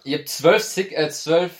ihr 0.05 0.19
habt 0.19 0.29
zwölf, 0.31 0.63
Sick, 0.63 0.93
äh, 0.93 1.11
zwölf 1.11 1.53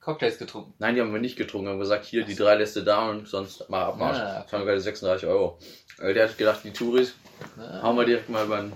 Cocktails 0.00 0.38
getrunken. 0.38 0.72
Nein, 0.78 0.94
die 0.94 1.00
haben 1.00 1.12
wir 1.12 1.20
nicht 1.20 1.36
getrunken, 1.36 1.68
haben 1.68 1.78
gesagt, 1.78 2.06
hier, 2.06 2.24
die 2.24 2.34
drei 2.34 2.54
lässt 2.54 2.74
du 2.76 2.80
da 2.82 3.10
und 3.10 3.28
sonst 3.28 3.68
mal 3.68 3.84
Abmarsch. 3.84 4.18
Ah. 4.18 4.42
Das 4.42 4.52
waren 4.52 4.64
gerade 4.64 4.80
36 4.80 5.28
Euro. 5.28 5.58
Der 5.98 6.28
hat 6.28 6.38
gedacht, 6.38 6.60
die 6.64 6.72
Touris, 6.72 7.14
Ah. 7.58 7.82
Hauen 7.82 7.96
wir 7.96 8.04
direkt 8.04 8.28
mal 8.28 8.44
über 8.44 8.60
den 8.60 8.72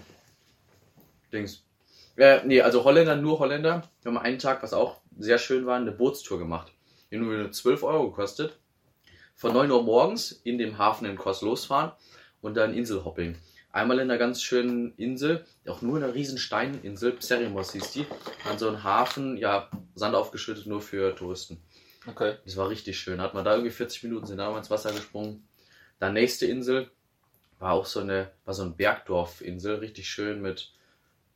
Dings. 1.32 1.64
Äh, 2.16 2.40
nee, 2.44 2.60
also 2.60 2.84
Holländer, 2.84 3.16
nur 3.16 3.38
Holländer. 3.38 3.82
Wir 4.02 4.10
haben 4.12 4.18
einen 4.18 4.38
Tag, 4.38 4.62
was 4.62 4.72
auch 4.72 5.00
sehr 5.18 5.38
schön 5.38 5.66
war, 5.66 5.76
eine 5.76 5.92
Bootstour 5.92 6.38
gemacht. 6.38 6.72
Die 7.10 7.16
nur 7.16 7.32
wieder 7.32 7.50
12 7.50 7.82
Euro 7.82 8.10
gekostet. 8.10 8.58
Von 9.34 9.52
9 9.52 9.70
Uhr 9.70 9.82
morgens 9.82 10.32
in 10.32 10.58
dem 10.58 10.78
Hafen 10.78 11.06
in 11.06 11.16
Kos 11.16 11.42
losfahren 11.42 11.92
und 12.40 12.56
dann 12.56 12.72
Inselhopping. 12.74 13.36
Einmal 13.74 13.98
in 13.98 14.08
einer 14.08 14.18
ganz 14.18 14.40
schönen 14.40 14.94
Insel, 14.98 15.44
auch 15.66 15.82
nur 15.82 15.96
in 15.96 16.04
einer 16.04 16.14
riesen 16.14 16.38
Steininsel, 16.38 17.10
Pserimos 17.14 17.72
hieß 17.72 17.90
die, 17.90 18.06
an 18.48 18.56
so 18.56 18.68
einem 18.68 18.84
Hafen, 18.84 19.36
ja, 19.36 19.68
Sand 19.96 20.14
aufgeschüttet 20.14 20.66
nur 20.66 20.80
für 20.80 21.16
Touristen. 21.16 21.60
Okay. 22.06 22.36
Das 22.44 22.56
war 22.56 22.68
richtig 22.68 23.00
schön. 23.00 23.20
Hat 23.20 23.34
man 23.34 23.44
da 23.44 23.50
irgendwie 23.50 23.72
40 23.72 24.04
Minuten 24.04 24.26
sind 24.26 24.38
da 24.38 24.48
mal 24.48 24.58
ins 24.58 24.70
Wasser 24.70 24.92
gesprungen. 24.92 25.48
Dann 25.98 26.12
nächste 26.12 26.46
Insel 26.46 26.88
war 27.58 27.72
auch 27.72 27.86
so 27.86 27.98
eine, 27.98 28.30
war 28.44 28.54
so 28.54 28.62
ein 28.62 28.76
Bergdorf-Insel, 28.76 29.80
richtig 29.80 30.08
schön 30.08 30.40
mit 30.40 30.72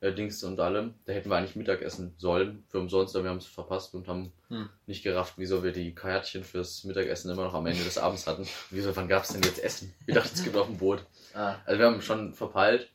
äh, 0.00 0.12
Dings 0.12 0.42
und 0.44 0.60
allem. 0.60 0.94
Da 1.06 1.12
hätten 1.12 1.30
wir 1.30 1.36
eigentlich 1.36 1.56
Mittagessen 1.56 2.14
sollen 2.18 2.64
für 2.68 2.78
umsonst, 2.78 3.14
aber 3.16 3.24
wir 3.24 3.30
haben 3.30 3.38
es 3.38 3.46
verpasst 3.46 3.94
und 3.94 4.08
haben 4.08 4.32
Hm. 4.48 4.68
nicht 4.86 5.02
gerafft, 5.02 5.34
wieso 5.36 5.62
wir 5.62 5.72
die 5.72 5.94
Kajatchen 5.94 6.42
fürs 6.42 6.84
Mittagessen 6.84 7.30
immer 7.30 7.44
noch 7.44 7.54
am 7.54 7.66
Ende 7.66 7.84
des 7.84 7.98
Abends 7.98 8.26
hatten. 8.26 8.46
Wieso, 8.70 8.96
wann 8.96 9.08
gab 9.08 9.24
es 9.24 9.30
denn 9.30 9.42
jetzt 9.42 9.62
Essen? 9.62 9.94
Wir 10.06 10.14
dachten, 10.14 10.30
es 10.32 10.42
gibt 10.42 10.56
auf 10.56 10.66
dem 10.66 10.78
Boot. 10.78 11.04
Ah. 11.34 11.56
Also 11.66 11.78
wir 11.78 11.86
haben 11.86 12.00
schon 12.00 12.32
verpeilt. 12.34 12.88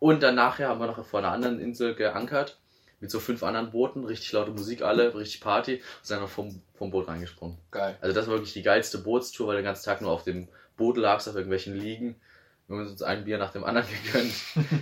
Und 0.00 0.22
dann 0.22 0.34
nachher 0.34 0.68
haben 0.68 0.80
wir 0.80 0.86
noch 0.86 1.04
vor 1.04 1.20
einer 1.20 1.32
anderen 1.32 1.60
Insel 1.60 1.94
geankert. 1.94 2.58
Mit 3.00 3.10
so 3.10 3.20
fünf 3.20 3.42
anderen 3.44 3.70
Booten, 3.70 4.04
richtig 4.04 4.32
laute 4.32 4.50
Musik 4.50 4.82
alle, 4.82 5.14
richtig 5.14 5.40
Party. 5.40 5.76
Und 5.76 5.82
sind 6.02 6.20
dann 6.20 6.28
vom, 6.28 6.60
vom 6.74 6.90
Boot 6.90 7.08
reingesprungen. 7.08 7.56
Geil. 7.70 7.96
Also 8.00 8.14
das 8.14 8.26
war 8.26 8.34
wirklich 8.34 8.52
die 8.52 8.62
geilste 8.62 8.98
Bootstour, 8.98 9.46
weil 9.46 9.56
du 9.56 9.62
den 9.62 9.66
ganzen 9.66 9.84
Tag 9.84 10.02
nur 10.02 10.10
auf 10.10 10.24
dem 10.24 10.48
Boot 10.76 10.96
lagst, 10.96 11.28
auf 11.28 11.34
irgendwelchen 11.34 11.74
Liegen. 11.76 12.16
Wir 12.68 12.76
haben 12.76 12.86
uns 12.86 13.02
ein 13.02 13.24
Bier 13.24 13.38
nach 13.38 13.52
dem 13.52 13.64
anderen 13.64 13.88
gegönnt, 14.04 14.34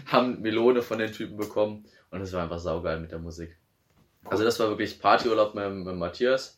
haben 0.07 0.40
Melone 0.42 0.83
von 0.83 0.99
den 0.99 1.12
Typen 1.12 1.37
bekommen 1.37 1.85
und 2.11 2.20
es 2.20 2.33
war 2.33 2.42
einfach 2.42 2.59
saugeil 2.59 3.01
mit 3.01 3.12
der 3.12 3.18
Musik. 3.20 3.57
Also 4.25 4.44
das 4.44 4.59
war 4.59 4.68
wirklich 4.68 5.01
Partyurlaub 5.01 5.55
mit, 5.55 5.70
mit 5.72 5.94
Matthias. 5.96 6.57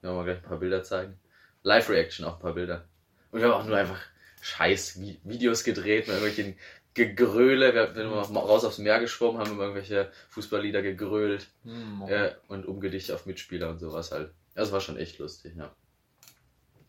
Wir 0.00 0.10
mal 0.12 0.24
gleich 0.24 0.38
ein 0.38 0.42
paar 0.42 0.58
Bilder 0.58 0.82
zeigen. 0.82 1.18
Live-Reaction 1.62 2.24
auch 2.24 2.34
ein 2.36 2.40
paar 2.40 2.54
Bilder. 2.54 2.86
Und 3.30 3.40
wir 3.40 3.48
haben 3.48 3.60
auch 3.60 3.66
nur 3.66 3.76
einfach 3.76 4.00
scheiß 4.40 4.98
Vi- 4.98 5.18
Videos 5.24 5.62
gedreht 5.62 6.08
mit 6.08 6.16
irgendwelchen 6.16 6.56
Gegröle. 6.94 7.74
Wir 7.74 7.92
sind 7.94 8.06
immer 8.06 8.22
raus 8.40 8.64
aufs 8.64 8.78
Meer 8.78 8.98
geschwommen, 9.00 9.38
haben 9.38 9.50
immer 9.52 9.64
irgendwelche 9.64 10.10
Fußballlieder 10.30 10.80
gegrölt 10.80 11.48
Hm, 11.64 12.04
äh, 12.08 12.30
und 12.48 12.64
umgedicht 12.64 13.12
auf 13.12 13.26
Mitspieler 13.26 13.68
und 13.68 13.78
sowas 13.78 14.10
halt. 14.12 14.32
Das 14.54 14.72
war 14.72 14.80
schon 14.80 14.96
echt 14.96 15.18
lustig, 15.18 15.52
ja. 15.56 15.70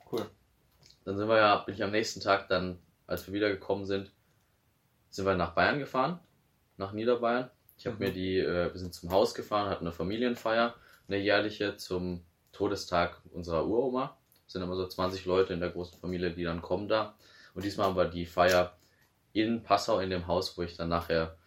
Cool. 0.09 0.25
Dann 1.03 1.17
sind 1.17 1.27
wir 1.27 1.37
ja, 1.37 1.57
bin 1.57 1.75
ich 1.75 1.83
am 1.83 1.91
nächsten 1.91 2.21
Tag 2.21 2.47
dann, 2.47 2.79
als 3.11 3.27
wir 3.27 3.33
wiedergekommen 3.33 3.85
sind, 3.85 4.11
sind 5.09 5.25
wir 5.25 5.35
nach 5.35 5.53
Bayern 5.53 5.79
gefahren, 5.79 6.19
nach 6.77 6.93
Niederbayern. 6.93 7.49
Ich 7.77 7.85
habe 7.85 7.95
Mhm. 7.97 8.01
mir 8.01 8.11
die, 8.13 8.37
äh, 8.39 8.71
wir 8.71 8.79
sind 8.79 8.93
zum 8.93 9.11
Haus 9.11 9.35
gefahren, 9.35 9.69
hatten 9.69 9.85
eine 9.85 9.91
Familienfeier, 9.93 10.75
eine 11.07 11.17
jährliche 11.17 11.77
zum 11.77 12.23
Todestag 12.53 13.21
unserer 13.33 13.65
Uroma. 13.65 14.17
Es 14.47 14.53
sind 14.53 14.61
immer 14.61 14.75
so 14.75 14.87
20 14.87 15.25
Leute 15.25 15.53
in 15.53 15.59
der 15.59 15.69
großen 15.69 15.99
Familie, 15.99 16.31
die 16.31 16.43
dann 16.43 16.61
kommen 16.61 16.87
da. 16.87 17.15
Und 17.53 17.63
diesmal 17.65 17.87
haben 17.87 17.95
wir 17.95 18.05
die 18.05 18.25
Feier 18.25 18.77
in 19.33 19.63
Passau, 19.63 19.99
in 19.99 20.09
dem 20.09 20.27
Haus, 20.27 20.57
wo 20.57 20.61
ich 20.61 20.75
dann 20.77 20.89
nachher 20.89 21.37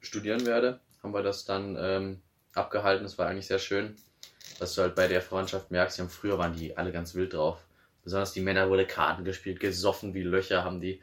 studieren 0.00 0.46
werde, 0.46 0.80
haben 1.02 1.12
wir 1.14 1.22
das 1.22 1.44
dann 1.44 1.76
ähm, 1.78 2.22
abgehalten. 2.54 3.04
Das 3.04 3.18
war 3.18 3.26
eigentlich 3.28 3.46
sehr 3.46 3.58
schön, 3.58 3.96
was 4.58 4.74
du 4.74 4.82
halt 4.82 4.94
bei 4.94 5.06
der 5.08 5.20
Freundschaft 5.22 5.70
merkst. 5.70 5.98
Haben, 5.98 6.08
früher 6.08 6.38
waren 6.38 6.54
die 6.54 6.76
alle 6.76 6.92
ganz 6.92 7.14
wild 7.14 7.34
drauf. 7.34 7.64
Besonders 8.02 8.32
die 8.32 8.40
Männer 8.40 8.70
wurde 8.70 8.86
Karten 8.86 9.24
gespielt, 9.24 9.60
gesoffen 9.60 10.14
wie 10.14 10.22
Löcher 10.22 10.64
haben 10.64 10.80
die. 10.80 11.02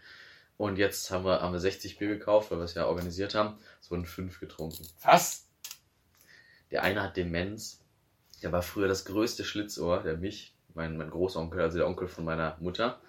Und 0.58 0.78
jetzt 0.78 1.12
haben 1.12 1.24
wir, 1.24 1.42
haben 1.42 1.54
wir 1.54 1.60
60 1.60 1.98
Bier 1.98 2.08
gekauft, 2.08 2.50
weil 2.50 2.58
wir 2.58 2.66
es 2.66 2.74
ja 2.74 2.88
organisiert 2.88 3.36
haben. 3.36 3.58
Es 3.80 3.92
wurden 3.92 4.06
fünf 4.06 4.40
getrunken. 4.40 4.88
Was? 5.04 5.48
Der 6.72 6.84
eine 6.84 7.04
hat 7.04 7.16
Demenz. 7.16 7.80
Der 8.42 8.52
war 8.52 8.64
früher 8.64 8.88
das 8.88 9.06
größte 9.06 9.44
Schlitzohr, 9.44 10.02
der 10.02 10.18
mich, 10.18 10.56
mein, 10.74 10.98
mein 10.98 11.12
Großonkel, 11.12 11.62
also 11.62 11.78
der 11.78 11.88
Onkel 11.88 12.08
von 12.08 12.26
meiner 12.26 12.58
Mutter. 12.60 13.00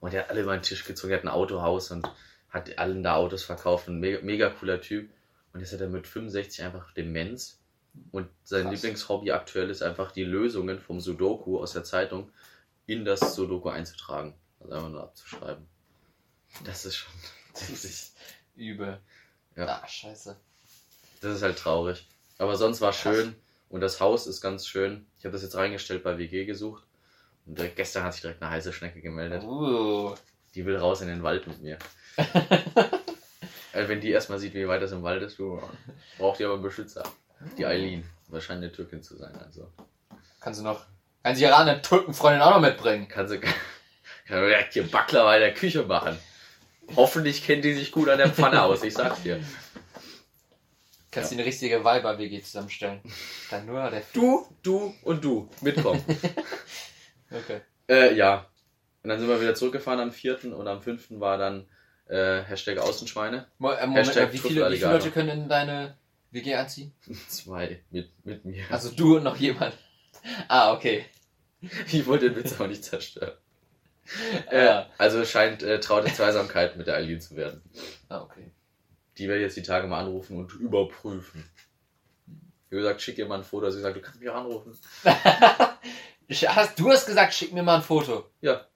Und 0.00 0.12
der 0.12 0.22
hat 0.22 0.30
alle 0.30 0.42
über 0.42 0.56
den 0.56 0.62
Tisch 0.62 0.84
gezogen. 0.84 1.10
Der 1.10 1.18
hat 1.18 1.24
ein 1.24 1.28
Autohaus 1.28 1.90
und 1.90 2.08
hat 2.50 2.78
allen 2.78 3.02
da 3.02 3.16
Autos 3.16 3.42
verkauft. 3.42 3.88
Ein 3.88 3.98
mega, 3.98 4.20
mega 4.22 4.50
cooler 4.50 4.80
Typ. 4.80 5.10
Und 5.52 5.60
jetzt 5.60 5.72
hat 5.72 5.80
er 5.80 5.88
mit 5.88 6.06
65 6.06 6.64
einfach 6.64 6.92
Demenz. 6.92 7.58
Und 8.10 8.28
sein 8.44 8.62
Krass. 8.64 8.72
Lieblingshobby 8.72 9.32
aktuell 9.32 9.70
ist 9.70 9.82
einfach 9.82 10.12
die 10.12 10.24
Lösungen 10.24 10.78
vom 10.78 11.00
Sudoku 11.00 11.60
aus 11.60 11.72
der 11.72 11.84
Zeitung 11.84 12.30
in 12.86 13.04
das 13.04 13.34
Sudoku 13.34 13.68
einzutragen. 13.68 14.34
Also 14.60 14.74
einfach 14.74 14.88
nur 14.88 15.02
abzuschreiben. 15.02 15.66
Das 16.64 16.84
ist 16.84 16.96
schon. 16.96 17.12
Das 17.54 17.68
ist 17.84 18.16
übel. 18.56 18.98
Ja. 19.56 19.82
Ah, 19.82 19.86
scheiße. 19.86 20.34
Das 21.20 21.36
ist 21.36 21.42
halt 21.42 21.58
traurig. 21.58 22.08
Aber 22.38 22.56
sonst 22.56 22.80
war 22.80 22.94
schön 22.94 23.36
und 23.68 23.82
das 23.82 24.00
Haus 24.00 24.26
ist 24.26 24.40
ganz 24.40 24.66
schön. 24.66 25.06
Ich 25.18 25.26
habe 25.26 25.34
das 25.34 25.42
jetzt 25.42 25.54
reingestellt 25.54 26.02
bei 26.02 26.16
WG 26.16 26.46
gesucht. 26.46 26.82
Und 27.44 27.60
gestern 27.76 28.04
hat 28.04 28.14
sich 28.14 28.22
direkt 28.22 28.40
eine 28.40 28.50
heiße 28.50 28.72
Schnecke 28.72 29.02
gemeldet. 29.02 29.42
Uh. 29.42 30.14
Die 30.54 30.64
will 30.64 30.76
raus 30.76 31.02
in 31.02 31.08
den 31.08 31.22
Wald 31.22 31.46
mit 31.46 31.60
mir. 31.60 31.78
Also 32.16 33.88
wenn 33.88 34.00
die 34.00 34.10
erstmal 34.10 34.38
sieht, 34.38 34.54
wie 34.54 34.66
weit 34.66 34.80
das 34.80 34.92
im 34.92 35.02
Wald 35.02 35.22
ist, 35.22 35.38
du, 35.38 35.60
braucht 36.16 36.38
die 36.38 36.44
aber 36.44 36.54
einen 36.54 36.62
Beschützer. 36.62 37.02
Die 37.58 37.66
Eileen. 37.66 38.04
Wahrscheinlich 38.28 38.68
eine 38.68 38.76
Türkin 38.76 39.02
zu 39.02 39.16
sein. 39.16 39.34
Also 39.36 39.70
Kannst 40.40 40.60
du 40.60 40.64
noch. 40.64 40.86
Kann 41.22 41.36
sie 41.36 41.42
ihre 41.42 41.54
andere 41.54 41.82
Türkenfreundin 41.82 42.42
auch 42.42 42.54
noch 42.54 42.60
mitbringen? 42.60 43.08
kann 43.08 43.28
sie 43.28 43.38
kann 44.28 44.42
direkt 44.44 44.72
hier 44.74 44.90
Baklava 44.90 45.34
in 45.34 45.40
der 45.40 45.54
Küche 45.54 45.84
machen. 45.84 46.18
Hoffentlich 46.96 47.44
kennt 47.44 47.64
die 47.64 47.74
sich 47.74 47.92
gut 47.92 48.08
an 48.08 48.18
der 48.18 48.28
Pfanne 48.30 48.62
aus, 48.62 48.82
ich 48.82 48.94
sag's 48.94 49.22
dir. 49.22 49.40
Kannst 51.10 51.30
du 51.30 51.36
eine 51.36 51.44
richtige 51.44 51.84
Weiber-WG 51.84 52.42
zusammenstellen? 52.42 53.00
Dann 53.50 53.66
nur 53.66 53.90
der. 53.90 54.02
Du, 54.14 54.46
du 54.62 54.94
und 55.02 55.22
du. 55.22 55.48
Mitkommen. 55.60 56.02
Okay. 57.34 57.62
Äh, 57.88 58.14
ja. 58.14 58.46
Und 59.02 59.08
dann 59.08 59.18
sind 59.18 59.26
wir 59.26 59.40
wieder 59.40 59.54
zurückgefahren 59.54 60.00
am 60.00 60.12
4. 60.12 60.54
und 60.54 60.68
am 60.68 60.82
5. 60.82 61.12
war 61.12 61.38
dann 61.38 61.66
äh, 62.08 62.42
Hashtag 62.42 62.76
Außenschweine. 62.76 63.46
Mo 63.56 63.70
äh, 63.70 63.86
Moment, 63.86 64.06
Hashtag 64.06 64.34
wie, 64.34 64.38
viele, 64.38 64.70
wie 64.70 64.76
viele. 64.76 64.92
Leute 64.92 65.10
können 65.10 65.30
in 65.30 65.48
deine 65.48 65.96
WG 66.30 66.54
einziehen? 66.54 66.92
Zwei 67.28 67.80
mit, 67.90 68.10
mit 68.24 68.44
mir. 68.44 68.64
Also 68.68 68.90
du 68.90 69.16
und 69.16 69.24
noch 69.24 69.36
jemand. 69.36 69.74
Ah, 70.48 70.72
okay. 70.74 71.06
ich 71.92 72.06
wollte 72.06 72.30
den 72.30 72.36
Witz 72.36 72.52
aber 72.54 72.68
nicht 72.68 72.84
zerstören. 72.84 73.32
Äh, 74.50 74.64
Ja. 74.64 74.90
also 74.98 75.20
es 75.20 75.30
scheint 75.30 75.62
äh, 75.62 75.80
traute 75.80 76.12
Zweisamkeit 76.12 76.76
mit 76.76 76.86
der 76.88 76.96
Eileen 76.96 77.20
zu 77.20 77.36
werden. 77.36 77.62
Ah, 78.08 78.20
okay. 78.22 78.50
Die 79.18 79.28
werde 79.28 79.40
ich 79.40 79.44
jetzt 79.46 79.56
die 79.56 79.62
Tage 79.62 79.86
mal 79.86 80.00
anrufen 80.00 80.36
und 80.38 80.52
überprüfen. 80.54 81.44
Wie 82.70 82.76
gesagt, 82.76 83.02
schick 83.02 83.18
ihr 83.18 83.26
mal 83.26 83.38
ein 83.38 83.44
Foto. 83.44 83.70
Sie 83.70 83.80
sagt, 83.80 83.96
du 83.96 84.00
kannst 84.00 84.18
mich 84.20 84.30
auch 84.30 84.36
anrufen. 84.36 84.76
Hast, 86.46 86.78
du 86.78 86.90
hast 86.90 87.04
gesagt, 87.04 87.34
schick 87.34 87.52
mir 87.52 87.62
mal 87.62 87.76
ein 87.76 87.82
Foto. 87.82 88.24
Ja. 88.40 88.66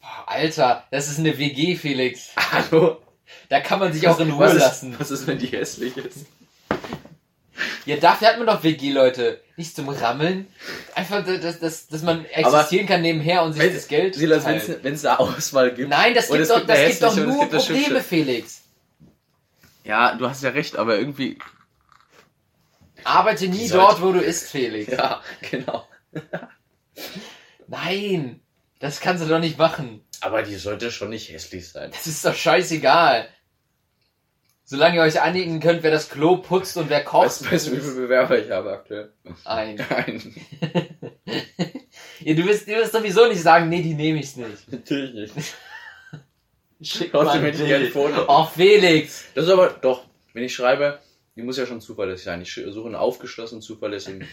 Boah, 0.00 0.24
Alter, 0.28 0.84
das 0.90 1.08
ist 1.10 1.18
eine 1.18 1.36
WG, 1.36 1.76
Felix. 1.76 2.30
Hallo? 2.36 3.02
Da 3.50 3.60
kann 3.60 3.78
man 3.80 3.92
sich 3.92 4.08
auch 4.08 4.18
in 4.18 4.30
Ruhe 4.30 4.46
was 4.46 4.54
ist, 4.54 4.60
lassen. 4.60 4.96
Was 4.98 5.10
ist, 5.10 5.26
wenn 5.26 5.38
die 5.38 5.48
hässlich 5.48 5.94
ist? 5.98 6.26
Ja, 7.86 7.96
dafür 7.96 8.28
hat 8.28 8.38
man 8.38 8.46
doch 8.46 8.62
WG, 8.62 8.92
Leute. 8.92 9.40
Nicht 9.56 9.74
zum 9.74 9.88
Rammeln. 9.88 10.46
Einfach, 10.94 11.24
dass, 11.24 11.58
dass, 11.58 11.88
dass 11.88 12.02
man 12.02 12.24
existieren 12.26 12.86
kann 12.86 13.02
nebenher 13.02 13.42
und 13.42 13.54
sich 13.54 13.62
Wenn- 13.62 13.74
das 13.74 13.88
Geld 13.88 14.14
Silas, 14.14 14.44
wenn 14.44 14.94
es 14.94 15.02
da 15.02 15.16
Auswahl 15.16 15.74
gibt. 15.74 15.88
Nein, 15.88 16.14
das 16.14 16.28
gibt 16.30 16.48
doch, 16.48 16.64
das 16.66 16.86
gibt 16.88 17.02
doch 17.02 17.16
nur 17.16 17.40
gibt 17.48 17.52
Probleme. 17.52 18.00
Felix. 18.02 18.62
Ja, 19.84 20.14
du 20.14 20.28
hast 20.28 20.42
ja 20.42 20.50
recht, 20.50 20.76
aber 20.76 20.98
irgendwie. 20.98 21.38
Arbeite 23.04 23.48
nie 23.48 23.66
sollte- 23.68 23.86
dort, 23.86 24.02
wo 24.02 24.12
du 24.12 24.20
isst, 24.20 24.50
Felix. 24.50 24.90
Ja, 24.96 25.22
genau. 25.50 25.88
Nein, 27.66 28.40
das 28.80 29.00
kannst 29.00 29.22
du 29.24 29.28
doch 29.28 29.38
nicht 29.40 29.58
machen. 29.58 30.04
Aber 30.20 30.42
die 30.42 30.56
sollte 30.56 30.90
schon 30.90 31.10
nicht 31.10 31.30
hässlich 31.30 31.68
sein. 31.68 31.90
Das 31.90 32.06
ist 32.06 32.24
doch 32.24 32.34
scheißegal. 32.34 33.28
Solange 34.70 34.96
ihr 34.96 35.02
euch 35.02 35.18
einigen 35.22 35.60
könnt, 35.60 35.82
wer 35.82 35.90
das 35.90 36.10
Klo 36.10 36.36
putzt 36.36 36.76
und 36.76 36.90
wer 36.90 37.02
kocht. 37.02 37.24
Weißt 37.24 37.40
du, 37.40 37.50
weißt 37.50 37.66
du, 37.68 37.72
wie 37.72 37.80
viele 37.80 37.94
Bewerber 37.94 38.38
ich 38.38 38.50
habe 38.50 38.70
aktuell? 38.72 39.10
Ein. 39.46 39.76
Nein, 39.90 40.34
Ja, 42.20 42.34
du, 42.34 42.44
wirst, 42.44 42.68
du 42.68 42.72
wirst 42.72 42.92
sowieso 42.92 43.26
nicht 43.28 43.40
sagen, 43.40 43.70
nee, 43.70 43.80
die 43.80 43.94
nehme 43.94 44.20
ich 44.20 44.36
nicht. 44.36 44.70
natürlich 44.70 45.32
nicht. 45.34 45.54
Schick 46.82 47.14
mal 47.14 47.26
ein 47.30 47.46
ein 47.46 47.56
Bild. 47.56 47.92
Foto. 47.94 48.26
Oh, 48.28 48.44
Felix. 48.44 49.24
Das 49.34 49.46
ist 49.46 49.50
aber 49.50 49.70
doch, 49.70 50.04
wenn 50.34 50.44
ich 50.44 50.54
schreibe, 50.54 50.98
die 51.34 51.40
muss 51.42 51.56
ja 51.56 51.64
schon 51.64 51.80
zuverlässig 51.80 52.26
sein. 52.26 52.42
Ich 52.42 52.52
suche 52.52 52.84
einen 52.88 52.94
aufgeschlossenen, 52.94 53.62
zuverlässigen 53.62 54.28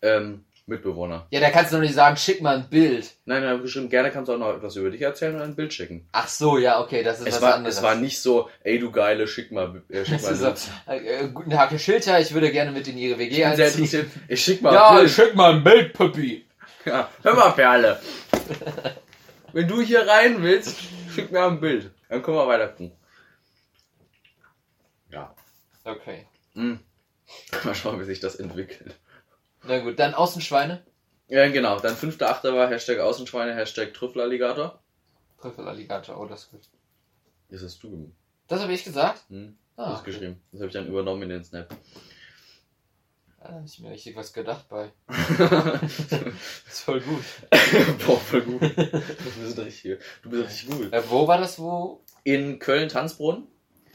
ähm, 0.00 0.46
Mitbewohner. 0.66 1.26
Ja, 1.30 1.40
da 1.40 1.50
kannst 1.50 1.72
du 1.72 1.76
doch 1.76 1.82
nicht 1.82 1.94
sagen, 1.94 2.16
schick 2.16 2.40
mal 2.40 2.56
ein 2.56 2.70
Bild. 2.70 3.12
Nein, 3.26 3.44
habe 3.44 3.60
geschrieben, 3.60 3.90
gerne 3.90 4.10
kannst 4.10 4.28
du 4.28 4.34
auch 4.34 4.38
noch 4.38 4.54
etwas 4.56 4.76
über 4.76 4.90
dich 4.90 5.02
erzählen 5.02 5.34
und 5.34 5.42
ein 5.42 5.54
Bild 5.56 5.74
schicken. 5.74 6.08
Ach 6.12 6.26
so, 6.26 6.56
ja, 6.56 6.80
okay, 6.80 7.02
das 7.02 7.20
ist 7.20 7.26
Es 7.26 7.34
was 7.34 7.42
war, 7.42 7.54
anderes. 7.56 7.76
es 7.76 7.82
war 7.82 7.94
nicht 7.96 8.18
so, 8.20 8.48
ey 8.62 8.78
du 8.78 8.90
Geile, 8.90 9.26
schick 9.28 9.52
mal, 9.52 9.82
äh, 9.90 10.04
schick 10.06 10.14
Das 10.14 10.22
mal 10.22 10.28
ein 10.30 10.36
so, 10.36 10.44
Bild. 10.46 11.04
äh, 11.04 11.24
äh, 11.24 11.28
guten 11.28 11.50
Tag, 11.50 11.70
Herr 11.70 11.78
Schilter, 11.78 12.18
ich 12.18 12.32
würde 12.32 12.50
gerne 12.50 12.70
mit 12.72 12.88
in 12.88 12.96
Ihre 12.96 13.18
WG 13.18 13.42
Ich 13.42 13.74
bin 13.74 13.86
sehr. 13.86 14.04
Ich 14.28 14.42
schick 14.42 14.62
mal 14.62 14.72
Ja, 14.72 14.88
ein 14.90 14.96
Bild. 15.00 15.10
schick 15.10 15.34
mal 15.34 15.52
ein 15.54 15.62
Bild, 15.64 15.92
Puppi. 15.92 16.46
Ja, 16.86 17.10
hör 17.22 17.34
mal, 17.34 17.50
Perle. 17.50 18.00
Wenn 19.52 19.68
du 19.68 19.80
hier 19.82 20.06
rein 20.06 20.42
willst, 20.42 20.76
schick 21.14 21.30
mir 21.30 21.44
ein 21.44 21.60
Bild. 21.60 21.90
Dann 22.08 22.22
können 22.22 22.36
wir 22.38 22.46
weiter 22.48 22.68
gucken. 22.68 22.92
Ja. 25.10 25.34
Okay. 25.84 26.26
Hm. 26.54 26.78
Mal 27.64 27.74
schauen, 27.74 28.00
wie 28.00 28.04
sich 28.04 28.20
das 28.20 28.36
entwickelt. 28.36 28.94
Na 29.66 29.78
gut, 29.78 29.98
dann 29.98 30.14
Außenschweine. 30.14 30.84
Ja, 31.28 31.48
genau. 31.48 31.78
Dann 31.80 31.96
5.8. 31.96 32.54
war 32.54 32.68
Hashtag 32.68 32.98
Außenschweine, 32.98 33.54
Hashtag 33.54 33.94
Trüffelalligator. 33.94 34.80
Trüffelalligator, 35.40 36.20
oh, 36.20 36.26
das 36.26 36.44
ist 36.44 36.50
gut. 36.50 36.60
Das 37.48 37.62
hast 37.62 37.82
du 37.82 37.90
gemacht. 37.90 38.12
Das 38.48 38.60
habe 38.60 38.72
ich 38.72 38.84
gesagt? 38.84 39.24
Hm? 39.28 39.56
Ah, 39.76 39.92
das 39.92 40.04
geschrieben. 40.04 40.40
Das 40.52 40.60
habe 40.60 40.68
ich 40.68 40.74
dann 40.74 40.86
übernommen 40.86 41.22
in 41.22 41.28
den 41.30 41.44
Snap. 41.44 41.74
Da 43.40 43.52
hab 43.52 43.64
ich 43.64 43.78
mir 43.80 43.90
richtig 43.90 44.16
was 44.16 44.32
gedacht 44.32 44.68
bei. 44.68 44.92
Das 45.08 45.98
ist 46.68 46.80
voll 46.80 47.00
gut. 47.00 47.24
Boah, 48.06 48.18
voll 48.18 48.42
gut. 48.42 48.62
Du 48.62 49.40
bist 49.40 49.58
richtig, 49.58 49.98
du 50.22 50.30
bist 50.30 50.44
richtig 50.44 50.70
gut. 50.70 50.92
Äh, 50.92 51.02
wo 51.08 51.26
war 51.26 51.38
das, 51.38 51.58
wo? 51.58 52.04
In 52.22 52.58
Köln-Tanzbrunnen. 52.58 53.46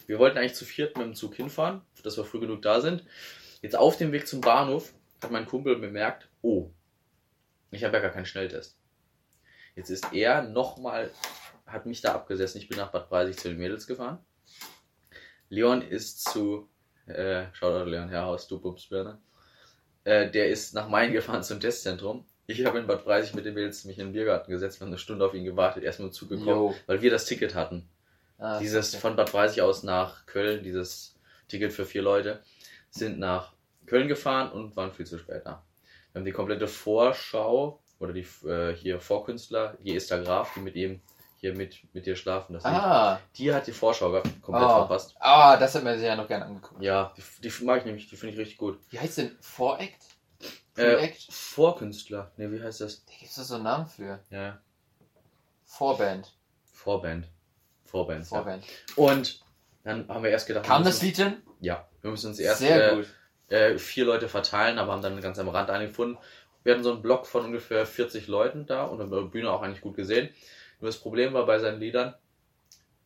Wir 0.05 0.19
wollten 0.19 0.37
eigentlich 0.37 0.55
zu 0.55 0.65
viert 0.65 0.97
mit 0.97 1.05
dem 1.05 1.15
Zug 1.15 1.35
hinfahren, 1.35 1.81
dass 2.03 2.17
wir 2.17 2.25
früh 2.25 2.39
genug 2.39 2.61
da 2.61 2.81
sind. 2.81 3.03
Jetzt 3.61 3.75
auf 3.75 3.97
dem 3.97 4.11
Weg 4.11 4.27
zum 4.27 4.41
Bahnhof 4.41 4.93
hat 5.21 5.31
mein 5.31 5.45
Kumpel 5.45 5.77
bemerkt, 5.77 6.29
oh, 6.41 6.71
ich 7.71 7.83
habe 7.83 7.97
ja 7.97 8.01
gar 8.01 8.11
keinen 8.11 8.25
Schnelltest. 8.25 8.77
Jetzt 9.75 9.89
ist 9.89 10.13
er 10.13 10.43
nochmal, 10.43 11.11
hat 11.65 11.85
mich 11.85 12.01
da 12.01 12.13
abgesessen. 12.13 12.59
Ich 12.59 12.67
bin 12.67 12.77
nach 12.77 12.91
Bad 12.91 13.09
Breisig 13.09 13.39
zu 13.39 13.49
den 13.49 13.57
Mädels 13.57 13.87
gefahren. 13.87 14.19
Leon 15.49 15.81
ist 15.81 16.23
zu, 16.23 16.69
äh, 17.05 17.45
Shoutout 17.53 17.89
Leon 17.89 18.09
Herrhaus, 18.09 18.47
du 18.47 18.59
Bubsbirne. 18.59 19.19
Äh, 20.03 20.29
der 20.31 20.49
ist 20.49 20.73
nach 20.73 20.87
Main 20.89 21.13
gefahren 21.13 21.43
zum 21.43 21.59
Testzentrum. 21.59 22.25
Ich 22.47 22.65
habe 22.65 22.79
in 22.79 22.87
Bad 22.87 23.05
Breisig 23.05 23.35
mit 23.35 23.45
den 23.45 23.53
Mädels 23.53 23.85
mich 23.85 23.99
in 23.99 24.07
den 24.07 24.13
Biergarten 24.13 24.51
gesetzt, 24.51 24.79
wir 24.79 24.85
haben 24.85 24.91
eine 24.91 24.97
Stunde 24.97 25.23
auf 25.25 25.35
ihn 25.35 25.43
gewartet, 25.43 25.83
erst 25.83 25.99
mit 25.99 26.09
dem 26.09 26.13
Zug 26.13 26.29
gekommen, 26.29 26.75
weil 26.87 27.01
wir 27.01 27.11
das 27.11 27.25
Ticket 27.25 27.53
hatten. 27.53 27.87
Ah, 28.39 28.57
Dieses 28.59 28.93
okay. 28.93 29.01
von 29.01 29.15
Bad 29.15 29.31
Breisig 29.31 29.61
aus 29.61 29.83
nach 29.83 30.25
Köln, 30.25 30.63
dieses 30.63 31.15
Ticket 31.47 31.73
für 31.73 31.85
vier 31.85 32.01
Leute, 32.01 32.41
sind 32.89 33.19
nach 33.19 33.53
Köln 33.89 34.07
gefahren 34.07 34.51
und 34.51 34.75
waren 34.75 34.93
viel 34.93 35.05
zu 35.05 35.17
spät 35.17 35.41
da. 35.45 35.63
Wir 36.13 36.19
haben 36.19 36.25
die 36.25 36.31
komplette 36.31 36.67
Vorschau 36.67 37.81
oder 37.99 38.13
die 38.13 38.25
äh, 38.47 38.73
hier 38.75 38.99
Vorkünstler, 38.99 39.77
die 39.83 39.95
Esther 39.95 40.21
Graf, 40.23 40.53
die 40.55 40.61
mit 40.61 40.75
ihm 40.75 41.01
hier 41.37 41.55
mit, 41.55 41.77
mit 41.93 42.05
dir 42.05 42.15
schlafen, 42.17 42.53
das 42.53 42.65
Ah, 42.65 43.19
die 43.35 43.53
hat 43.53 43.65
die 43.65 43.71
Vorschau 43.71 44.11
gehabt, 44.11 44.29
komplett 44.41 44.65
Oh. 44.67 44.75
verpasst. 44.79 45.15
ah, 45.19 45.55
das 45.55 45.73
hat 45.75 45.83
man 45.85 45.97
sich 45.97 46.05
ja 46.05 46.15
noch 46.17 46.27
gerne 46.27 46.45
angeguckt. 46.45 46.81
Ja, 46.83 47.13
die, 47.15 47.23
die 47.49 47.63
mag 47.63 47.79
ich 47.79 47.85
nämlich, 47.85 48.09
die 48.09 48.17
finde 48.17 48.33
ich 48.33 48.39
richtig 48.39 48.57
gut. 48.57 48.77
Wie 48.89 48.99
heißt 48.99 49.17
denn 49.19 49.37
Voract? 49.39 50.03
Äh? 50.75 51.09
Vorkünstler, 51.29 52.31
ne, 52.37 52.51
wie 52.51 52.61
heißt 52.61 52.81
das? 52.81 53.05
Da 53.05 53.13
gibt 53.19 53.31
es 53.31 53.35
so 53.35 53.55
einen 53.55 53.63
Namen 53.63 53.87
für. 53.87 54.19
Ja, 54.29 54.59
Vorband. 55.65 56.33
Vorband. 56.71 57.27
Vorband. 57.85 58.23
Ja. 58.23 58.27
Vorband. 58.29 58.63
Und 58.95 59.45
dann 59.83 60.07
haben 60.09 60.23
wir 60.23 60.31
erst 60.31 60.47
gedacht, 60.47 60.65
Kam 60.65 60.83
wir 60.83 60.85
das 60.91 61.01
Lied 61.01 61.17
denn? 61.17 61.41
Ja, 61.61 61.87
wir 62.01 62.11
müssen 62.11 62.27
uns 62.27 62.39
erst 62.39 62.59
Sehr 62.59 62.91
äh, 62.91 62.95
gut. 62.95 63.07
Äh, 63.49 63.77
vier 63.77 64.05
Leute 64.05 64.29
verteilen, 64.29 64.77
aber 64.77 64.91
haben 64.91 65.01
dann 65.01 65.19
ganz 65.21 65.39
am 65.39 65.49
Rand 65.49 65.69
einen 65.69 65.87
gefunden. 65.87 66.17
Wir 66.63 66.73
hatten 66.73 66.83
so 66.83 66.91
einen 66.91 67.01
Block 67.01 67.25
von 67.25 67.45
ungefähr 67.45 67.85
40 67.85 68.27
Leuten 68.27 68.65
da 68.65 68.83
und 68.83 69.01
auf 69.01 69.09
der 69.09 69.21
Bühne 69.21 69.51
auch 69.51 69.61
eigentlich 69.61 69.81
gut 69.81 69.95
gesehen. 69.95 70.29
Nur 70.79 70.89
das 70.89 70.97
Problem 70.97 71.33
war 71.33 71.45
bei 71.45 71.59
seinen 71.59 71.79
Liedern, 71.79 72.13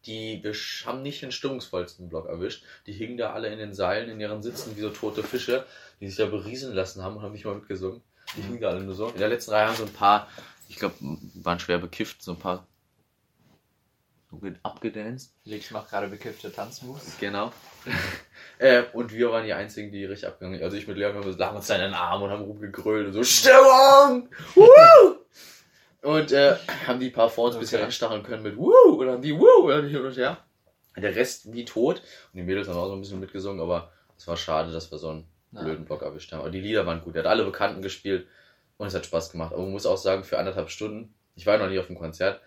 die 0.05 0.41
haben 0.85 1.01
nicht 1.01 1.21
den 1.21 1.31
stimmungsvollsten 1.31 2.09
Block 2.09 2.27
erwischt. 2.27 2.63
Die 2.87 2.93
hingen 2.93 3.17
da 3.17 3.33
alle 3.33 3.47
in 3.47 3.57
den 3.57 3.73
Seilen 3.73 4.09
in 4.09 4.19
ihren 4.19 4.43
Sitzen 4.43 4.75
wie 4.75 4.81
so 4.81 4.89
tote 4.89 5.23
Fische, 5.23 5.65
die 6.01 6.07
sich 6.07 6.17
da 6.17 6.25
beriesen 6.25 6.73
lassen 6.73 7.01
haben 7.03 7.15
und 7.15 7.23
haben 7.23 7.31
nicht 7.31 7.45
mal 7.45 7.55
mitgesungen. 7.55 8.01
Die 8.35 8.41
hingen 8.41 8.59
da 8.59 8.69
alle 8.69 8.81
nur 8.81 8.95
so. 8.95 9.07
In 9.09 9.19
der 9.19 9.29
letzten 9.29 9.51
Reihe 9.51 9.67
haben 9.67 9.77
so 9.77 9.85
ein 9.85 9.93
paar, 9.93 10.27
ich 10.67 10.75
glaube, 10.75 10.95
waren 11.35 11.59
schwer 11.59 11.77
bekifft, 11.77 12.21
so 12.21 12.33
ein 12.33 12.39
paar 12.39 12.67
abgedanced. 14.63 15.31
Felix 15.43 15.71
macht 15.71 15.89
gerade 15.89 16.07
bekiffte 16.07 16.51
Tanzmoves. 16.51 17.17
Genau. 17.19 17.53
Äh, 18.59 18.83
und 18.93 19.11
wir 19.13 19.31
waren 19.31 19.45
die 19.45 19.53
einzigen, 19.53 19.91
die 19.91 20.05
richtig 20.05 20.27
abgegangen 20.27 20.57
sind. 20.57 20.63
Also 20.65 20.77
ich 20.77 20.87
mit 20.87 20.97
Leon, 20.97 21.23
wir 21.23 21.37
lagen 21.37 21.55
uns 21.55 21.67
da 21.67 21.75
in 21.75 21.81
den 21.81 21.93
Arm 21.93 22.21
und 22.21 22.29
haben 22.29 22.43
rumgegrölt 22.43 23.07
und 23.07 23.13
so, 23.13 23.23
Stimmung! 23.23 24.29
Woo! 24.55 25.15
Und 26.01 26.31
äh, 26.31 26.55
haben 26.87 26.99
die 26.99 27.09
paar 27.09 27.29
vor 27.29 27.45
uns 27.45 27.55
ein 27.55 27.59
bisschen 27.61 27.77
Okay. 27.77 27.85
anstacheln 27.85 28.23
können 28.23 28.43
mit 28.43 28.57
Woo! 28.57 28.71
Und 28.99 29.07
dann 29.07 29.21
die 29.21 29.37
Woo! 29.37 29.63
Und 29.65 29.69
dann 29.69 29.87
hin 29.87 30.01
und 30.03 30.17
her. 30.17 30.37
Der 30.97 31.15
Rest 31.15 31.51
wie 31.53 31.65
tot. 31.65 31.97
Und 32.33 32.37
die 32.37 32.43
Mädels 32.43 32.67
haben 32.67 32.77
auch 32.77 32.87
so 32.87 32.93
ein 32.93 33.01
bisschen 33.01 33.19
mitgesungen, 33.19 33.61
aber 33.61 33.91
es 34.17 34.27
war 34.27 34.37
schade, 34.37 34.71
dass 34.71 34.91
wir 34.91 34.97
so 34.97 35.09
einen 35.09 35.27
Ja. 35.53 35.61
blöden 35.63 35.85
Block 35.85 36.01
erwischt 36.01 36.31
haben. 36.31 36.41
Aber 36.41 36.49
die 36.51 36.59
Lieder 36.59 36.85
waren 36.85 37.01
gut. 37.01 37.15
Er 37.15 37.23
hat 37.23 37.29
alle 37.29 37.45
Bekannten 37.45 37.81
gespielt 37.81 38.27
und 38.77 38.87
es 38.87 38.93
hat 38.93 39.05
Spaß 39.05 39.31
gemacht. 39.31 39.53
Aber 39.53 39.61
man 39.63 39.71
muss 39.71 39.85
auch 39.85 39.97
sagen, 39.97 40.23
für 40.23 40.37
anderthalb 40.37 40.69
Stunden, 40.69 41.13
ich 41.35 41.45
war 41.45 41.57
noch 41.57 41.69
nie 41.69 41.79
auf 41.79 41.87
dem 41.87 41.97
Konzert, 41.97 42.41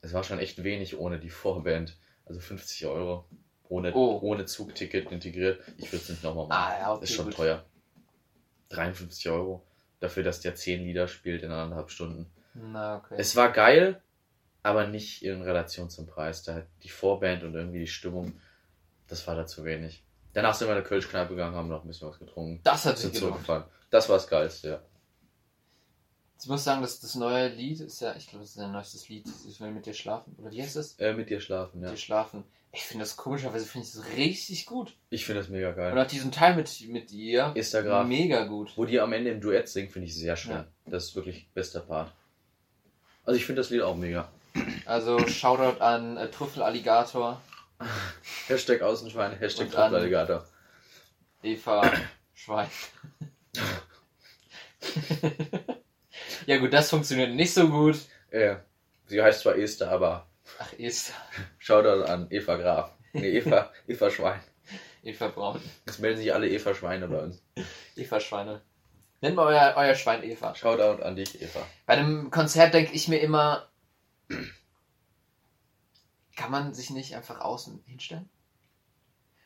es 0.00 0.12
war 0.12 0.22
schon 0.22 0.38
echt 0.38 0.62
wenig 0.62 0.96
ohne 0.98 1.18
die 1.18 1.30
Vorband. 1.30 1.96
Also 2.26 2.40
50 2.40 2.86
Euro. 2.86 3.24
Ohne, 3.68 3.92
Oh. 3.94 4.18
ohne 4.22 4.46
Zugticket 4.46 5.10
integriert. 5.12 5.60
Ich 5.76 5.92
würde 5.92 6.02
es 6.02 6.08
nicht 6.08 6.22
nochmal 6.22 6.46
machen. 6.46 6.72
Ah, 6.74 6.78
ja, 6.80 6.92
okay, 6.94 7.04
ist 7.04 7.12
schon 7.14 7.26
gut. 7.26 7.34
teuer. 7.34 7.64
53 8.70 9.28
Euro. 9.30 9.64
Dafür, 10.00 10.22
dass 10.22 10.40
der 10.40 10.54
10 10.54 10.84
Lieder 10.84 11.08
spielt 11.08 11.42
in 11.42 11.50
anderthalb 11.50 11.90
Stunden. 11.90 12.26
Na, 12.54 12.96
okay. 12.98 13.14
Es 13.18 13.34
war 13.36 13.50
geil, 13.52 14.00
aber 14.62 14.86
nicht 14.86 15.22
in 15.22 15.42
Relation 15.42 15.90
zum 15.90 16.06
Preis. 16.06 16.42
Da 16.42 16.62
die 16.82 16.88
Vorband 16.88 17.42
und 17.44 17.54
irgendwie 17.54 17.80
die 17.80 17.86
Stimmung, 17.86 18.40
das 19.08 19.26
war 19.26 19.34
da 19.34 19.46
zu 19.46 19.64
wenig. 19.64 20.04
Danach 20.34 20.54
sind 20.54 20.68
wir 20.68 20.72
in 20.72 20.78
eine 20.78 20.86
Kölschkneipe 20.86 21.30
gegangen, 21.30 21.56
haben 21.56 21.68
noch 21.68 21.82
ein 21.82 21.88
bisschen 21.88 22.08
was 22.08 22.18
getrunken. 22.18 22.60
das 22.62 22.84
hat 22.86 22.98
sich 22.98 23.12
zurückgefahren. 23.12 23.64
Das 23.90 24.08
war 24.08 24.16
das 24.16 24.28
Geilste, 24.28 24.68
ja. 24.68 24.80
Ich 26.40 26.46
muss 26.46 26.62
sagen, 26.62 26.82
dass 26.82 27.00
das 27.00 27.16
neue 27.16 27.48
Lied 27.48 27.80
ist 27.80 28.00
ja, 28.00 28.14
ich 28.14 28.28
glaube, 28.28 28.44
das 28.44 28.50
ist 28.54 28.58
ein 28.60 28.70
neuestes 28.70 29.08
Lied. 29.08 29.26
Ich 29.48 29.60
will 29.60 29.72
mit 29.72 29.86
dir 29.86 29.94
schlafen. 29.94 30.36
Oder 30.38 30.52
wie 30.52 30.62
heißt 30.62 30.76
das? 30.76 30.92
Äh, 31.00 31.14
mit 31.14 31.30
dir 31.30 31.40
schlafen, 31.40 31.80
Mit 31.80 31.88
ja. 31.88 31.90
dir 31.94 31.96
schlafen. 31.98 32.44
Ich 32.72 32.82
finde 32.82 33.04
das 33.04 33.16
komischerweise 33.16 33.64
finde 33.64 33.86
ich 33.86 33.94
das 33.94 34.04
richtig 34.16 34.66
gut. 34.66 34.94
Ich 35.10 35.24
finde 35.24 35.40
das 35.40 35.48
mega 35.48 35.72
geil. 35.72 35.92
Und 35.92 35.98
auch 35.98 36.06
diesen 36.06 36.30
Teil 36.30 36.54
mit, 36.54 36.70
mit 36.88 37.10
ihr. 37.12 37.52
Ist 37.54 37.72
der 37.72 37.82
Graf. 37.82 38.06
Mega 38.06 38.44
gut. 38.44 38.72
Wo 38.76 38.84
die 38.84 39.00
am 39.00 39.12
Ende 39.12 39.30
im 39.30 39.40
Duett 39.40 39.68
singen, 39.68 39.88
finde 39.88 40.06
ich 40.08 40.14
sehr 40.14 40.36
schön. 40.36 40.52
Ja. 40.52 40.66
Das 40.86 41.04
ist 41.04 41.16
wirklich 41.16 41.48
bester 41.54 41.80
Part. 41.80 42.12
Also 43.24 43.38
ich 43.38 43.46
finde 43.46 43.62
das 43.62 43.70
Lied 43.70 43.82
auch 43.82 43.96
mega. 43.96 44.30
Also 44.84 45.18
Shoutout 45.26 45.80
an 45.80 46.16
äh, 46.16 46.30
Trüffelalligator, 46.30 47.40
Hashtag 48.48 48.82
Außenschweine, 48.82 49.36
Hashtag 49.36 49.70
Truplalligator. 49.70 50.46
Eva 51.42 51.90
Schwein. 52.34 52.68
ja 56.46 56.58
gut, 56.58 56.72
das 56.72 56.90
funktioniert 56.90 57.34
nicht 57.34 57.52
so 57.52 57.68
gut. 57.68 57.98
Äh, 58.30 58.56
sie 59.06 59.22
heißt 59.22 59.40
zwar 59.40 59.56
Esther, 59.56 59.90
aber 59.90 60.27
Ach, 60.58 60.72
Esther. 60.78 61.14
Shoutout 61.58 62.04
an 62.04 62.26
Eva 62.30 62.56
Graf. 62.56 62.92
Nee, 63.12 63.38
Eva, 63.38 63.72
Eva 63.86 64.10
Schwein. 64.10 64.40
Eva 65.02 65.28
Braun. 65.28 65.60
Jetzt 65.86 66.00
melden 66.00 66.18
sich 66.18 66.34
alle 66.34 66.48
Eva 66.48 66.74
Schweine 66.74 67.08
bei 67.08 67.18
uns. 67.20 67.42
Eva 67.96 68.20
Schweine. 68.20 68.62
Nennt 69.20 69.36
mal 69.36 69.46
euer, 69.46 69.74
euer 69.76 69.94
Schwein 69.94 70.22
Eva. 70.22 70.54
Shoutout 70.54 71.02
an 71.02 71.16
dich, 71.16 71.40
Eva. 71.40 71.60
Bei 71.86 71.94
einem 71.94 72.30
Konzert 72.30 72.74
denke 72.74 72.92
ich 72.92 73.08
mir 73.08 73.18
immer, 73.18 73.68
kann 76.36 76.50
man 76.50 76.74
sich 76.74 76.90
nicht 76.90 77.14
einfach 77.16 77.40
außen 77.40 77.82
hinstellen? 77.86 78.28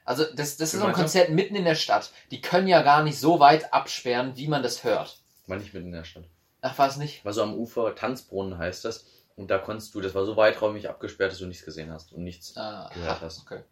Also 0.04 0.24
das, 0.34 0.56
das 0.56 0.58
Wie 0.58 0.62
ist 0.64 0.72
so 0.72 0.78
ein 0.78 0.82
meinst 0.84 0.98
du? 0.98 1.02
Konzert 1.02 1.30
mitten 1.30 1.54
in 1.54 1.64
der 1.64 1.74
Stadt. 1.74 2.10
Die 2.30 2.40
können 2.40 2.68
ja 2.68 2.82
gar 2.82 3.02
nicht 3.02 3.18
so 3.18 3.38
weit 3.38 3.72
absperren, 3.72 4.36
wie 4.36 4.48
man 4.48 4.62
das 4.62 4.84
hört. 4.84 5.20
War 5.46 5.58
nicht 5.58 5.72
mitten 5.72 5.86
in 5.86 5.92
der 5.92 6.04
Stadt. 6.04 6.24
Ach, 6.60 6.76
war 6.78 6.88
es 6.88 6.96
nicht? 6.96 7.24
War 7.24 7.32
so 7.32 7.42
am 7.42 7.54
Ufer, 7.54 7.94
Tanzbrunnen 7.94 8.58
heißt 8.58 8.84
das. 8.84 9.06
Und 9.36 9.50
da 9.50 9.58
konntest 9.58 9.94
du, 9.94 10.00
das 10.00 10.14
war 10.14 10.24
so 10.26 10.36
weiträumig 10.36 10.88
abgesperrt, 10.88 11.32
dass 11.32 11.38
du 11.38 11.46
nichts 11.46 11.64
gesehen 11.64 11.90
hast 11.90 12.12
und 12.12 12.22
nichts 12.24 12.56
Ah, 12.56 12.90
gehört 12.92 13.10
aha, 13.16 13.20
hast. 13.22 13.40
okay. 13.42 13.62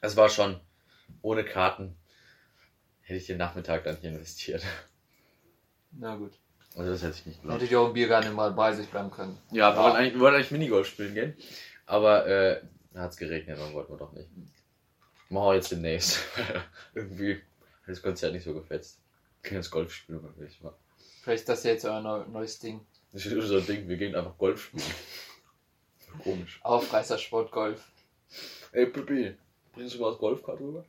Es 0.00 0.16
war 0.16 0.28
schon 0.28 0.60
ohne 1.22 1.44
Karten. 1.44 1.96
Hätte 3.02 3.18
ich 3.18 3.26
den 3.26 3.38
Nachmittag 3.38 3.84
dann 3.84 3.96
hier 3.98 4.10
investiert. 4.10 4.62
Na 5.92 6.16
gut. 6.16 6.32
Also 6.76 6.90
das 6.90 7.02
hätte 7.02 7.16
ich 7.18 7.26
nicht 7.26 7.42
gelohnt. 7.42 7.58
Hättet 7.60 7.70
ihr 7.72 7.80
auch 7.80 7.88
im 7.88 7.92
Biergarten 7.92 8.30
immer 8.30 8.50
bei 8.50 8.72
sich 8.72 8.88
bleiben 8.88 9.10
können. 9.10 9.38
Ja, 9.52 9.74
wir 9.76 9.82
wollten 9.82 9.96
eigentlich, 9.96 10.14
wir 10.14 10.20
wollten 10.20 10.36
eigentlich 10.36 10.50
Minigolf 10.50 10.86
spielen 10.88 11.14
gehen. 11.14 11.36
Aber 11.86 12.26
äh, 12.26 12.62
da 12.92 13.02
hat 13.02 13.10
es 13.12 13.16
geregnet, 13.16 13.58
dann 13.58 13.72
wollten 13.74 13.92
wir 13.92 13.98
doch 13.98 14.12
nicht. 14.12 14.28
Machen 15.28 15.46
wir 15.48 15.54
jetzt 15.54 15.70
demnächst. 15.70 16.18
Irgendwie 16.94 17.34
hat 17.36 17.42
das 17.88 18.02
Konzert 18.02 18.32
nicht 18.32 18.44
so 18.44 18.54
gefetzt. 18.54 19.00
Können 19.42 19.60
jetzt 19.60 19.70
Golf 19.70 19.92
spielen, 19.92 20.26
wenn 20.36 20.46
ich 20.46 20.60
mal. 20.62 20.74
Vielleicht 21.22 21.40
ist 21.42 21.48
das 21.48 21.62
jetzt 21.64 21.84
euer 21.84 22.00
neu, 22.00 22.24
neues 22.26 22.58
Ding. 22.58 22.80
Das 23.14 23.24
ist 23.24 23.46
so 23.46 23.58
ein 23.58 23.66
Ding, 23.66 23.88
wir 23.88 23.96
gehen 23.96 24.16
einfach 24.16 24.36
Golf 24.36 24.64
spielen. 24.64 24.82
Komisch. 26.24 26.58
Aufreißer 26.64 27.16
Sport 27.16 27.52
Golf. 27.52 27.92
Ey, 28.72 28.86
Pippi, 28.86 29.36
bringst 29.72 29.94
du 29.94 30.00
mal 30.00 30.10
das 30.10 30.18
Golfkart 30.18 30.60
rüber? 30.60 30.84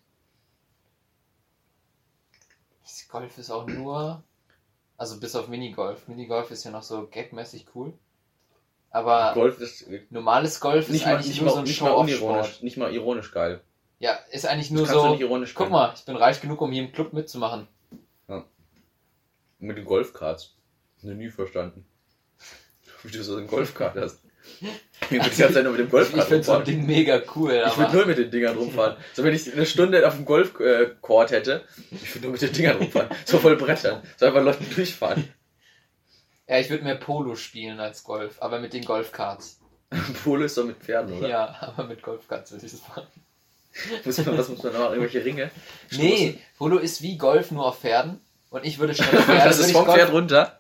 Das 2.82 3.08
Golf 3.08 3.38
ist 3.38 3.52
auch 3.52 3.68
nur. 3.68 4.24
Also 4.98 5.20
bis 5.20 5.36
auf 5.36 5.48
Minigolf. 5.50 6.08
Minigolf 6.08 6.50
ist 6.50 6.64
ja 6.64 6.72
noch 6.72 6.82
so 6.82 7.08
gagmäßig 7.12 7.68
cool. 7.76 7.94
Aber 8.90 9.34
Golf 9.36 9.60
ist 9.60 9.86
normales 10.10 10.60
Golf 10.60 10.90
ist 10.90 11.06
mal, 11.06 11.16
eigentlich 11.16 11.28
nicht 11.28 11.42
nur 11.42 11.50
mal, 11.50 11.54
so 11.54 11.60
ein 11.60 11.64
nicht 11.66 11.82
mal 11.82 11.92
unironisch, 11.92 12.18
Show-Off-Sport. 12.20 12.64
nicht 12.64 12.78
mal 12.78 12.94
ironisch 12.94 13.32
geil. 13.32 13.62
Ja, 14.00 14.14
ist 14.32 14.48
eigentlich 14.48 14.72
nur 14.72 14.88
so. 14.88 15.12
nicht 15.12 15.22
ironisch 15.22 15.54
Guck 15.54 15.66
können. 15.66 15.74
mal, 15.74 15.94
ich 15.96 16.06
bin 16.06 16.16
reich 16.16 16.42
genug, 16.42 16.62
um 16.62 16.72
hier 16.72 16.84
im 16.84 16.92
Club 16.92 17.14
mitzumachen. 17.14 17.68
Mit 19.60 19.78
den 19.78 19.86
Golfkarts. 19.86 20.56
Noch 21.02 21.14
nie 21.14 21.30
verstanden. 21.30 21.86
Wie 23.06 23.12
du 23.12 23.24
so 23.24 23.36
einen 23.38 23.48
Golfkart 23.48 23.96
hast. 23.96 24.20
Ich 25.02 25.12
würde 25.12 25.30
die 25.30 25.38
ganze 25.38 25.56
Zeit 25.56 25.64
nur 25.64 25.74
mit 25.74 25.80
dem 25.82 25.86
Ich 25.88 25.92
Golfkart 25.92 26.28
finde 26.28 26.44
so 26.44 26.54
ein. 26.54 26.64
Ding 26.64 26.86
mega 26.86 27.22
cool. 27.36 27.64
Ich 27.68 27.78
würde 27.78 27.96
nur 27.96 28.06
mit 28.06 28.18
den 28.18 28.32
Dingern 28.32 28.56
rumfahren. 28.58 28.96
So, 29.14 29.24
wenn 29.24 29.34
ich 29.36 29.52
eine 29.52 29.66
Stunde 29.66 30.08
auf 30.08 30.16
dem 30.16 30.24
Golfcourt 30.24 31.32
hätte, 31.32 31.64
ich 31.92 32.14
würde 32.16 32.28
nur 32.28 32.32
mit 32.34 32.42
den 32.42 32.54
Dingern 32.54 32.78
rumfahren. 32.78 33.10
So 33.26 33.40
voll 33.40 33.58
brettern. 33.58 34.02
So 34.18 34.28
einfach 34.28 34.44
Leute 34.44 34.64
durchfahren. 34.76 35.28
ja, 36.48 36.60
ich 36.60 36.70
würde 36.70 36.84
mehr 36.86 36.96
Polo 36.96 37.36
spielen 37.36 37.80
als 37.80 38.04
Golf, 38.04 38.36
aber 38.40 38.60
mit 38.60 38.74
den 38.74 38.86
Golfkarts. 38.86 39.60
Polo 40.24 40.46
ist 40.46 40.58
doch 40.58 40.64
mit 40.66 40.78
Pferden, 40.78 41.18
oder? 41.18 41.28
Ja, 41.28 41.56
aber 41.62 41.84
mit 41.88 42.02
Golfkarts 42.02 42.52
würde 42.52 42.66
ich 42.66 42.74
es 42.74 42.88
machen. 42.88 43.04
Muss 44.06 44.26
man, 44.26 44.38
was 44.38 44.48
muss 44.50 44.64
man 44.64 44.74
noch? 44.74 44.92
Irgendwelche 44.92 45.26
Ringe? 45.26 45.52
Nee, 45.92 46.40
Polo 46.58 46.78
ist 46.78 47.02
wie 47.02 47.18
Golf 47.18 47.52
nur 47.52 47.66
auf 47.66 47.80
Pferden. 47.82 48.22
Und 48.52 48.64
ich 48.66 48.80
würde 48.80 48.94
statt 48.94 49.08
Pferde, 49.10 49.44
das 49.44 49.60
ist 49.60 49.68
ich 49.68 49.74
vom 49.74 49.86
Golf- 49.86 49.98
Pferd 49.98 50.12
runter. 50.14 50.60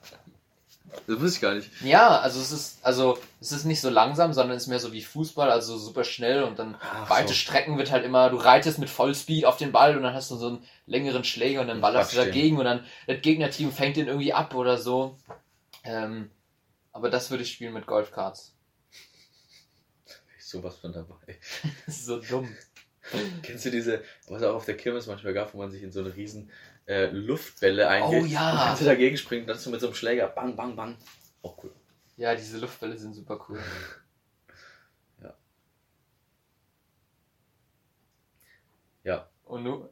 Das 1.07 1.19
wusste 1.19 1.35
ich 1.35 1.41
gar 1.41 1.53
nicht. 1.53 1.69
Ja, 1.81 2.19
also 2.19 2.39
es 2.39 2.51
ist, 2.51 2.79
also 2.85 3.17
es 3.39 3.51
ist 3.51 3.65
nicht 3.65 3.81
so 3.81 3.89
langsam, 3.89 4.33
sondern 4.33 4.57
es 4.57 4.63
ist 4.63 4.69
mehr 4.69 4.79
so 4.79 4.91
wie 4.93 5.01
Fußball, 5.01 5.49
also 5.49 5.77
super 5.77 6.03
schnell 6.03 6.43
und 6.43 6.59
dann 6.59 6.77
Ach 6.79 7.09
weite 7.09 7.29
so. 7.29 7.33
Strecken 7.33 7.77
wird 7.77 7.91
halt 7.91 8.05
immer, 8.05 8.29
du 8.29 8.37
reitest 8.37 8.79
mit 8.79 8.89
Vollspeed 8.89 9.45
auf 9.45 9.57
den 9.57 9.71
Ball 9.71 9.95
und 9.95 10.03
dann 10.03 10.13
hast 10.13 10.31
du 10.31 10.35
so 10.35 10.47
einen 10.47 10.63
längeren 10.85 11.23
Schläger 11.23 11.61
und 11.61 11.67
dann 11.67 11.81
ballerst 11.81 12.13
du 12.13 12.17
dagegen 12.17 12.57
und 12.57 12.65
dann 12.65 12.85
das 13.07 13.21
Gegnerteam 13.21 13.71
fängt 13.71 13.97
den 13.97 14.07
irgendwie 14.07 14.33
ab 14.33 14.55
oder 14.55 14.77
so. 14.77 15.17
Ähm, 15.83 16.31
aber 16.91 17.09
das 17.09 17.29
würde 17.29 17.43
ich 17.43 17.51
spielen 17.51 17.73
mit 17.73 17.85
Golfkarts. 17.87 18.53
Ich 20.37 20.45
sowas 20.51 20.77
von 20.77 20.93
dabei. 20.93 21.39
Das 21.85 21.95
ist 21.95 22.05
so 22.05 22.19
dumm. 22.19 22.55
Kennst 23.41 23.65
du 23.65 23.71
diese, 23.71 24.03
was 24.27 24.41
es 24.41 24.47
auch 24.47 24.55
auf 24.55 24.65
der 24.65 24.77
Kirmes 24.77 25.07
manchmal 25.07 25.33
gab, 25.33 25.53
wo 25.53 25.57
man 25.57 25.71
sich 25.71 25.83
in 25.83 25.91
so 25.91 25.99
eine 25.99 26.15
riesen 26.15 26.51
äh, 26.85 27.07
Luftbälle 27.07 27.87
eingeht? 27.87 28.23
Oh 28.23 28.25
ja. 28.25 28.51
Und 28.51 28.57
kannst 28.57 28.81
du 28.81 28.85
dagegen 28.85 29.17
springen, 29.17 29.47
dann 29.47 29.55
hast 29.55 29.65
du 29.65 29.69
mit 29.69 29.81
so 29.81 29.87
einem 29.87 29.95
Schläger 29.95 30.27
bang, 30.27 30.55
bang, 30.55 30.75
bang. 30.75 30.97
Auch 31.41 31.63
cool. 31.63 31.73
Ja, 32.17 32.35
diese 32.35 32.57
Luftbälle 32.57 32.97
sind 32.97 33.13
super 33.13 33.43
cool. 33.49 33.59
Ja. 39.05 39.27
Und 39.45 39.63
nu? 39.63 39.87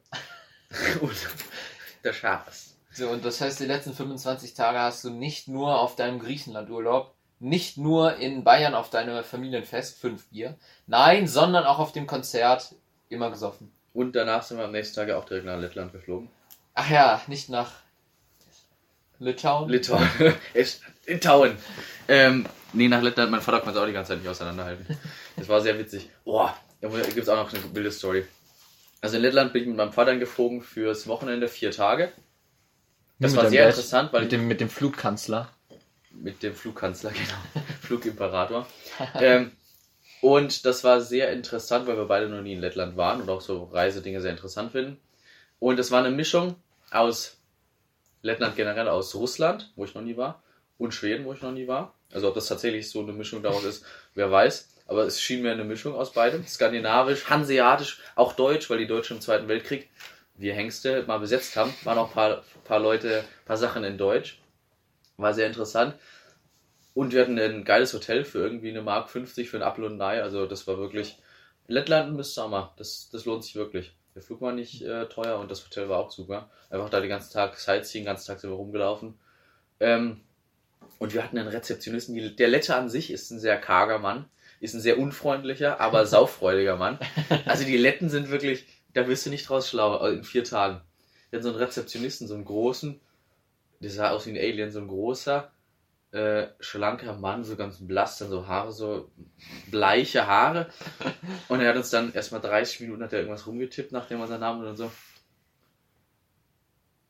Und 1.00 1.28
der 2.02 2.12
Schaß. 2.12 2.76
So, 2.90 3.08
und 3.08 3.24
das 3.24 3.40
heißt, 3.40 3.58
die 3.58 3.64
letzten 3.64 3.92
25 3.92 4.54
Tage 4.54 4.78
hast 4.78 5.02
du 5.02 5.10
nicht 5.10 5.48
nur 5.48 5.80
auf 5.80 5.96
deinem 5.96 6.20
Griechenlandurlaub, 6.20 7.14
nicht 7.40 7.76
nur 7.76 8.16
in 8.16 8.44
Bayern 8.44 8.74
auf 8.74 8.90
deinem 8.90 9.24
Familienfest, 9.24 9.98
fünf 9.98 10.28
Bier, 10.28 10.56
nein, 10.86 11.26
sondern 11.26 11.64
auch 11.64 11.80
auf 11.80 11.90
dem 11.90 12.06
Konzert 12.06 12.76
immer 13.08 13.30
gesoffen. 13.30 13.72
Und 13.94 14.14
danach 14.14 14.42
sind 14.42 14.58
wir 14.58 14.64
am 14.64 14.72
nächsten 14.72 14.94
Tag 14.94 15.10
auch 15.10 15.24
direkt 15.24 15.46
nach 15.46 15.58
Lettland 15.58 15.92
geflogen. 15.92 16.30
Ach 16.74 16.90
ja, 16.90 17.22
nicht 17.28 17.48
nach 17.48 17.70
Litauen. 19.18 19.68
Litauen. 19.68 20.08
Litauen. 21.06 21.56
Ähm, 22.08 22.46
nee, 22.72 22.88
nach 22.88 23.02
Lettland, 23.02 23.30
mein 23.30 23.40
Vater 23.40 23.60
konnte 23.60 23.78
es 23.78 23.82
auch 23.82 23.86
die 23.86 23.92
ganze 23.92 24.10
Zeit 24.12 24.18
nicht 24.20 24.28
auseinanderhalten. 24.28 24.86
Das 25.36 25.48
war 25.48 25.60
sehr 25.60 25.78
witzig. 25.78 26.10
Boah, 26.24 26.56
da 26.80 26.88
gibt 26.88 27.18
es 27.18 27.28
auch 27.28 27.36
noch 27.36 27.52
eine 27.52 27.74
wilde 27.74 27.92
Story. 27.92 28.26
Also 29.00 29.16
in 29.16 29.22
Lettland 29.22 29.52
bin 29.52 29.62
ich 29.62 29.68
mit 29.68 29.76
meinem 29.76 29.92
Vater 29.92 30.16
geflogen 30.16 30.62
fürs 30.62 31.06
Wochenende 31.06 31.48
vier 31.48 31.70
Tage. 31.70 32.12
Das 33.18 33.32
Mit 33.32 33.42
war 33.42 33.50
sehr 33.50 33.66
Best- 33.66 33.78
interessant, 33.78 34.12
weil 34.12 34.22
mit 34.22 34.32
dem, 34.32 34.48
mit 34.48 34.60
dem 34.60 34.68
Flugkanzler. 34.70 35.50
mit 36.10 36.42
dem 36.42 36.54
Flugkanzler, 36.54 37.10
genau, 37.12 37.64
Flugimperator. 37.82 38.66
ähm, 39.14 39.52
und 40.20 40.64
das 40.64 40.82
war 40.84 41.00
sehr 41.00 41.32
interessant, 41.32 41.86
weil 41.86 41.96
wir 41.96 42.06
beide 42.06 42.28
noch 42.28 42.40
nie 42.42 42.54
in 42.54 42.60
Lettland 42.60 42.96
waren 42.96 43.20
und 43.20 43.28
auch 43.30 43.40
so 43.42 43.64
Reisedinge 43.64 44.20
sehr 44.20 44.30
interessant 44.32 44.72
finden. 44.72 44.98
Und 45.60 45.78
es 45.78 45.90
war 45.90 46.00
eine 46.04 46.10
Mischung 46.14 46.56
aus 46.94 47.38
Lettland 48.22 48.56
generell, 48.56 48.88
aus 48.88 49.14
Russland, 49.14 49.72
wo 49.76 49.84
ich 49.84 49.94
noch 49.94 50.02
nie 50.02 50.16
war, 50.16 50.42
und 50.78 50.94
Schweden, 50.94 51.24
wo 51.24 51.32
ich 51.32 51.42
noch 51.42 51.52
nie 51.52 51.68
war. 51.68 51.94
Also 52.12 52.28
ob 52.28 52.34
das 52.34 52.46
tatsächlich 52.46 52.88
so 52.90 53.00
eine 53.00 53.12
Mischung 53.12 53.42
daraus 53.42 53.64
ist, 53.64 53.84
wer 54.14 54.30
weiß. 54.30 54.70
Aber 54.86 55.04
es 55.04 55.20
schien 55.20 55.42
mir 55.42 55.52
eine 55.52 55.64
Mischung 55.64 55.94
aus 55.94 56.12
beidem. 56.12 56.46
Skandinavisch, 56.46 57.28
Hanseatisch, 57.28 58.00
auch 58.16 58.34
Deutsch, 58.34 58.68
weil 58.70 58.78
die 58.78 58.86
Deutschen 58.86 59.16
im 59.16 59.22
Zweiten 59.22 59.48
Weltkrieg, 59.48 59.88
wir 60.36 60.54
Hengste, 60.54 61.04
mal 61.06 61.18
besetzt 61.18 61.56
haben. 61.56 61.72
Waren 61.84 61.98
auch 61.98 62.08
ein 62.08 62.14
paar, 62.14 62.44
paar 62.64 62.80
Leute, 62.80 63.24
paar 63.46 63.56
Sachen 63.56 63.84
in 63.84 63.98
Deutsch. 63.98 64.40
War 65.16 65.32
sehr 65.32 65.46
interessant. 65.46 65.94
Und 66.92 67.12
wir 67.12 67.22
hatten 67.22 67.38
ein 67.38 67.64
geiles 67.64 67.92
Hotel 67.92 68.24
für 68.24 68.38
irgendwie 68.38 68.70
eine 68.70 68.82
Mark 68.82 69.10
50 69.10 69.48
für 69.48 69.56
ein 69.56 69.62
Apfel 69.62 69.84
und 69.84 70.00
ein 70.00 70.02
Ei. 70.02 70.22
Also 70.22 70.46
das 70.46 70.66
war 70.66 70.78
wirklich. 70.78 71.18
Lettland 71.66 72.14
müsste 72.14 72.34
Sommer. 72.34 72.74
Das, 72.76 73.08
das 73.10 73.24
lohnt 73.24 73.44
sich 73.44 73.56
wirklich. 73.56 73.92
Der 74.14 74.22
Flug 74.22 74.40
war 74.40 74.52
nicht 74.52 74.82
äh, 74.82 75.06
teuer 75.06 75.38
und 75.38 75.50
das 75.50 75.64
Hotel 75.64 75.88
war 75.88 75.98
auch 75.98 76.10
super. 76.10 76.48
Einfach 76.70 76.88
da 76.88 77.00
den 77.00 77.08
ganzen 77.08 77.32
Tag 77.32 77.58
Sightseeing, 77.58 78.04
den 78.04 78.10
ganzen 78.10 78.28
Tag 78.28 78.40
sind 78.40 78.50
wir 78.50 78.56
rumgelaufen. 78.56 79.14
Ähm, 79.80 80.20
und 80.98 81.14
wir 81.14 81.24
hatten 81.24 81.38
einen 81.38 81.48
Rezeptionisten. 81.48 82.14
Die, 82.14 82.36
der 82.36 82.48
Lette 82.48 82.76
an 82.76 82.88
sich 82.88 83.10
ist 83.10 83.30
ein 83.30 83.40
sehr 83.40 83.58
karger 83.58 83.98
Mann. 83.98 84.26
Ist 84.60 84.74
ein 84.74 84.80
sehr 84.80 84.98
unfreundlicher, 84.98 85.80
aber 85.80 86.06
sauffreudiger 86.06 86.76
Mann. 86.76 86.98
Also 87.44 87.64
die 87.64 87.76
Letten 87.76 88.08
sind 88.08 88.30
wirklich, 88.30 88.66
da 88.92 89.08
wirst 89.08 89.26
du 89.26 89.30
nicht 89.30 89.48
draus 89.48 89.68
schlau 89.68 90.06
äh, 90.06 90.12
in 90.12 90.24
vier 90.24 90.44
Tagen. 90.44 90.80
Wir 91.30 91.38
hatten 91.38 91.44
so 91.44 91.50
einen 91.50 91.58
Rezeptionisten, 91.58 92.28
so 92.28 92.34
einen 92.34 92.44
großen, 92.44 93.00
der 93.80 93.90
sah 93.90 94.10
aus 94.10 94.26
wie 94.26 94.30
ein 94.30 94.36
Alien, 94.36 94.70
so 94.70 94.78
ein 94.78 94.88
großer, 94.88 95.50
äh, 96.14 96.52
schlanker 96.60 97.14
Mann, 97.14 97.42
so 97.42 97.56
ganz 97.56 97.84
blass, 97.84 98.18
dann 98.18 98.30
so 98.30 98.46
Haare, 98.46 98.72
so 98.72 99.10
bleiche 99.70 100.26
Haare. 100.26 100.70
Und 101.48 101.60
er 101.60 101.70
hat 101.70 101.76
uns 101.76 101.90
dann 101.90 102.12
erstmal 102.14 102.40
30 102.40 102.80
Minuten 102.80 103.02
hat 103.02 103.12
er 103.12 103.18
irgendwas 103.18 103.46
rumgetippt, 103.46 103.90
nachdem 103.90 104.20
er 104.20 104.28
seinen 104.28 104.40
Namen 104.40 104.60
und 104.60 104.66
dann 104.66 104.76
so. 104.76 104.90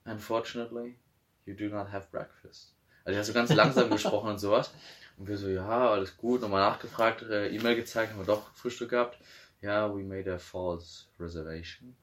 Unfortunately, 0.07 0.97
you 1.45 1.55
do 1.55 1.67
not 1.67 1.93
have 1.93 2.09
breakfast. 2.11 2.75
Also 3.05 3.17
er 3.17 3.19
hat 3.19 3.27
so 3.27 3.33
ganz 3.33 3.53
langsam 3.53 3.91
gesprochen 3.91 4.31
und 4.31 4.39
sowas. 4.39 4.73
Und 5.19 5.29
wir 5.29 5.37
so, 5.37 5.49
ja, 5.49 5.91
alles 5.91 6.17
gut, 6.17 6.41
nochmal 6.41 6.69
nachgefragt, 6.69 7.23
äh, 7.23 7.49
E-Mail 7.49 7.77
gezeigt, 7.77 8.13
haben 8.13 8.19
wir 8.19 8.27
doch 8.27 8.55
Frühstück 8.55 8.91
gehabt. 8.91 9.19
Ja, 9.61 9.95
we 9.95 10.03
made 10.03 10.33
a 10.33 10.39
false 10.39 11.05
reservation. 11.21 11.95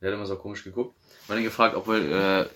Der 0.00 0.10
hat 0.10 0.14
immer 0.14 0.26
so 0.26 0.36
komisch 0.36 0.64
geguckt. 0.64 0.96
Wir 1.26 1.34
haben 1.34 1.42
ihn 1.42 1.44
gefragt, 1.44 1.74
ob 1.74 1.88
wir 1.88 2.42
äh, 2.42 2.48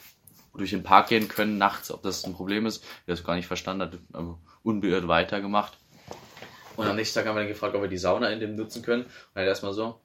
durch 0.54 0.70
den 0.70 0.82
Park 0.82 1.08
gehen 1.08 1.28
können 1.28 1.58
nachts, 1.58 1.90
ob 1.90 2.02
das 2.02 2.24
ein 2.24 2.34
Problem 2.34 2.66
ist. 2.66 2.84
Der 3.06 3.14
es 3.14 3.24
gar 3.24 3.36
nicht 3.36 3.46
verstanden, 3.46 3.82
hat 3.82 3.98
aber 4.12 4.38
unbeirrt 4.62 5.08
weitergemacht. 5.08 5.78
Und 6.76 6.86
am 6.86 6.96
nächsten 6.96 7.18
Tag 7.18 7.26
haben 7.26 7.36
wir 7.36 7.42
ihn 7.42 7.48
gefragt, 7.48 7.74
ob 7.74 7.82
wir 7.82 7.88
die 7.88 7.98
Sauna 7.98 8.30
in 8.30 8.40
dem 8.40 8.56
nutzen 8.56 8.82
können. 8.82 9.04
Und 9.04 9.10
er 9.34 9.42
hat 9.42 9.48
erstmal 9.48 9.74
so. 9.74 10.00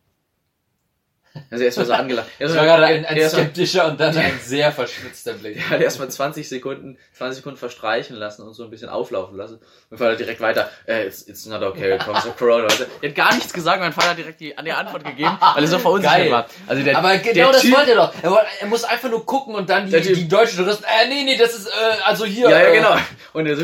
Also 1.51 1.63
erstmal 1.65 1.85
so 1.85 1.93
angelacht. 1.93 2.27
Er 2.39 2.47
Das 2.47 2.55
hat 2.57 2.59
war 2.65 2.65
gerade 2.77 2.85
ein, 2.85 3.05
ein 3.05 3.17
erstmal- 3.17 3.43
skeptischer 3.43 3.87
und 3.87 3.99
dann 3.99 4.17
ein 4.17 4.39
sehr 4.41 4.71
verschwitzter 4.71 5.33
Blick. 5.33 5.57
er 5.57 5.69
hat 5.71 5.81
erstmal 5.81 6.09
20 6.09 6.47
Sekunden, 6.47 6.97
20 7.13 7.37
Sekunden 7.37 7.57
verstreichen 7.57 8.15
lassen 8.15 8.43
und 8.43 8.53
so 8.53 8.63
ein 8.63 8.69
bisschen 8.69 8.89
auflaufen 8.89 9.35
lassen. 9.37 9.59
Mein 9.89 9.97
Vater 9.97 10.15
direkt 10.15 10.39
weiter, 10.41 10.69
äh, 10.87 11.05
it's, 11.05 11.23
it's 11.27 11.45
not 11.45 11.61
okay, 11.61 11.97
comes 11.97 12.25
of 12.25 12.37
Corona. 12.37 12.63
Also, 12.65 12.85
er 13.01 13.09
hat 13.09 13.15
gar 13.15 13.33
nichts 13.35 13.51
gesagt, 13.53 13.79
mein 13.81 13.91
Vater 13.93 14.09
hat 14.11 14.17
direkt 14.17 14.39
die, 14.39 14.57
an 14.57 14.65
die 14.65 14.71
Antwort 14.71 15.03
gegeben, 15.03 15.37
weil 15.53 15.63
er 15.63 15.67
so 15.67 15.77
verunsichert 15.79 16.17
Geil. 16.17 16.31
war. 16.31 16.45
Also 16.67 16.83
der, 16.83 16.97
Aber 16.97 17.17
genau 17.17 17.51
das 17.51 17.61
typ, 17.61 17.75
wollte 17.75 17.91
er 17.91 17.95
doch. 17.97 18.13
Er, 18.21 18.31
wollte, 18.31 18.47
er 18.61 18.67
muss 18.67 18.83
einfach 18.83 19.09
nur 19.09 19.25
gucken 19.25 19.55
und 19.55 19.69
dann 19.69 19.87
die, 19.89 19.95
Typ- 19.97 20.15
die 20.15 20.27
deutschen 20.27 20.57
Touristen, 20.57 20.85
äh, 20.85 21.07
nee, 21.09 21.23
nee, 21.23 21.37
das 21.37 21.53
ist, 21.55 21.67
äh, 21.67 21.71
also 22.05 22.25
hier. 22.25 22.49
Ja, 22.49 22.59
ja, 22.59 22.67
äh, 22.69 22.75
genau. 22.77 22.95
Und 23.33 23.45
er 23.45 23.57
so, 23.57 23.63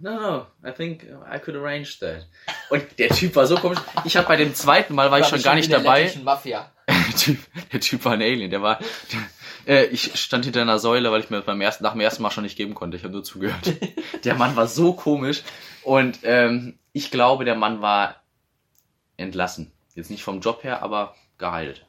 no, 0.00 0.20
no, 0.20 0.46
I 0.66 0.72
think 0.72 1.04
I 1.04 1.38
could 1.38 1.56
arrange 1.56 1.86
that. 2.00 2.26
Und 2.70 2.82
der 2.98 3.08
Typ 3.10 3.36
war 3.36 3.46
so 3.46 3.56
komisch. 3.56 3.78
Ich 4.04 4.16
habe 4.16 4.26
bei 4.26 4.36
dem 4.36 4.54
zweiten 4.54 4.94
Mal 4.94 5.10
war 5.10 5.18
ich 5.18 5.22
war 5.22 5.30
schon 5.30 5.42
gar 5.42 5.54
nicht 5.54 5.72
dabei. 5.72 6.12
Mafia. 6.22 6.70
Der 7.14 7.20
typ, 7.20 7.38
der 7.72 7.80
typ 7.80 8.04
war 8.04 8.12
ein 8.12 8.22
Alien. 8.22 8.50
Der 8.50 8.60
war, 8.62 8.78
der, 9.66 9.82
äh, 9.82 9.86
ich 9.86 10.18
stand 10.20 10.44
hinter 10.44 10.62
einer 10.62 10.78
Säule, 10.78 11.12
weil 11.12 11.20
ich 11.20 11.30
mir 11.30 11.36
das 11.36 11.46
beim 11.46 11.60
ersten, 11.60 11.84
nach 11.84 11.92
dem 11.92 12.00
ersten 12.00 12.22
Mal 12.22 12.30
schon 12.30 12.44
nicht 12.44 12.56
geben 12.56 12.74
konnte. 12.74 12.96
Ich 12.96 13.04
habe 13.04 13.12
nur 13.12 13.24
zugehört. 13.24 13.72
Der 14.24 14.34
Mann 14.34 14.56
war 14.56 14.66
so 14.66 14.94
komisch. 14.94 15.42
Und 15.82 16.20
ähm, 16.22 16.78
ich 16.92 17.10
glaube, 17.10 17.44
der 17.44 17.56
Mann 17.56 17.82
war 17.82 18.16
entlassen. 19.16 19.70
Jetzt 19.94 20.10
nicht 20.10 20.24
vom 20.24 20.40
Job 20.40 20.64
her, 20.64 20.82
aber 20.82 21.14
geheilt. 21.36 21.84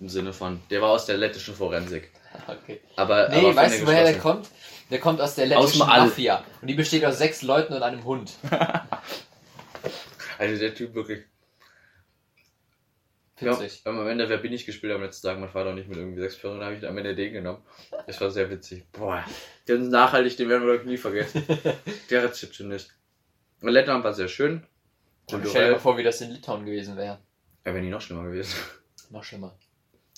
Im 0.00 0.08
Sinne 0.08 0.32
von, 0.32 0.60
der 0.70 0.82
war 0.82 0.90
aus 0.90 1.06
der 1.06 1.16
lettischen 1.16 1.54
Forensik. 1.54 2.12
Okay. 2.46 2.80
Aber, 2.96 3.30
Nee, 3.30 3.38
aber 3.38 3.56
weißt 3.56 3.82
du, 3.82 3.86
woher 3.86 4.04
der 4.04 4.18
kommt? 4.18 4.48
Der 4.90 5.00
kommt 5.00 5.20
aus 5.20 5.34
der 5.34 5.46
Aus 5.56 5.72
lettischen 5.74 5.90
All. 5.90 6.06
Mafia. 6.06 6.44
Und 6.60 6.68
die 6.68 6.74
besteht 6.74 7.04
aus 7.04 7.18
sechs 7.18 7.42
Leuten 7.42 7.72
und 7.72 7.82
einem 7.82 8.04
Hund. 8.04 8.32
Also 10.38 10.56
der 10.56 10.72
Typ 10.72 10.94
wirklich. 10.94 11.24
Ja, 13.40 13.60
Witzig. 13.60 13.82
haben 13.84 13.98
am 13.98 14.08
Ende 14.08 14.28
Wer 14.28 14.38
bin 14.38 14.52
ich 14.52 14.66
gespielt 14.66 14.92
am 14.92 15.02
letzten 15.02 15.26
Tag, 15.28 15.38
mein 15.38 15.48
Vater 15.48 15.70
und 15.70 15.78
ich 15.78 15.86
mit 15.86 15.96
irgendwie 15.96 16.20
sechs 16.20 16.36
Personen, 16.36 16.62
habe 16.64 16.74
ich 16.74 16.86
am 16.86 16.98
Ende 16.98 17.14
den 17.14 17.32
genommen. 17.32 17.62
Das 18.06 18.20
war 18.20 18.30
sehr 18.30 18.50
witzig. 18.50 18.90
Boah, 18.92 19.24
der 19.66 19.76
ist 19.76 19.88
nachhaltig, 19.88 20.36
den 20.36 20.48
werden 20.48 20.66
wir 20.66 20.74
ich 20.74 20.84
nie 20.84 20.96
vergessen. 20.96 21.44
der 22.10 22.24
Rezeptionist. 22.24 22.94
Und 23.60 23.68
Lettland 23.68 24.02
war 24.04 24.12
sehr 24.14 24.28
schön. 24.28 24.66
Stell 25.28 25.40
dir 25.42 25.72
mal 25.72 25.78
vor, 25.78 25.96
wie 25.98 26.02
das 26.02 26.20
in 26.20 26.30
Litauen 26.30 26.64
gewesen 26.64 26.96
wäre. 26.96 27.18
Ja, 27.64 27.74
wäre 27.74 27.80
nie 27.84 27.90
noch 27.90 28.00
schlimmer 28.00 28.24
gewesen. 28.24 28.54
Noch 29.10 29.24
schlimmer. 29.24 29.56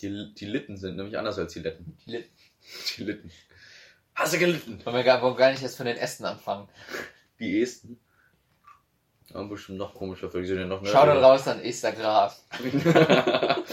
Die, 0.01 0.35
die 0.35 0.47
Litten 0.47 0.77
sind 0.77 0.97
nämlich 0.97 1.17
anders 1.19 1.39
als 1.39 1.53
die 1.53 1.61
Letten. 1.61 1.97
Die 2.07 2.11
Lit- 2.13 2.31
Die 2.97 3.05
Litten. 3.05 3.31
Hast 4.15 4.35
du 4.35 4.39
gelitten? 4.39 4.85
Wollen 4.85 4.97
wir 4.97 5.05
gar, 5.05 5.23
wollen 5.23 5.35
wir 5.35 5.39
gar 5.39 5.51
nicht 5.51 5.63
erst 5.63 5.77
von 5.77 5.87
den 5.87 5.97
Ästen 5.97 6.25
anfangen. 6.25 6.69
Die 7.39 7.63
Esten. 7.63 8.01
Aber 9.33 9.49
bestimmt 9.49 9.79
noch 9.79 9.95
komischer, 9.95 10.31
für 10.31 10.41
die 10.41 10.47
sind 10.47 10.59
ja 10.59 10.67
noch 10.67 10.85
Schau 10.85 11.07
dann 11.07 11.19
raus 11.19 11.47
an 11.47 11.61
Esther 11.61 11.93
Graf. 11.93 12.41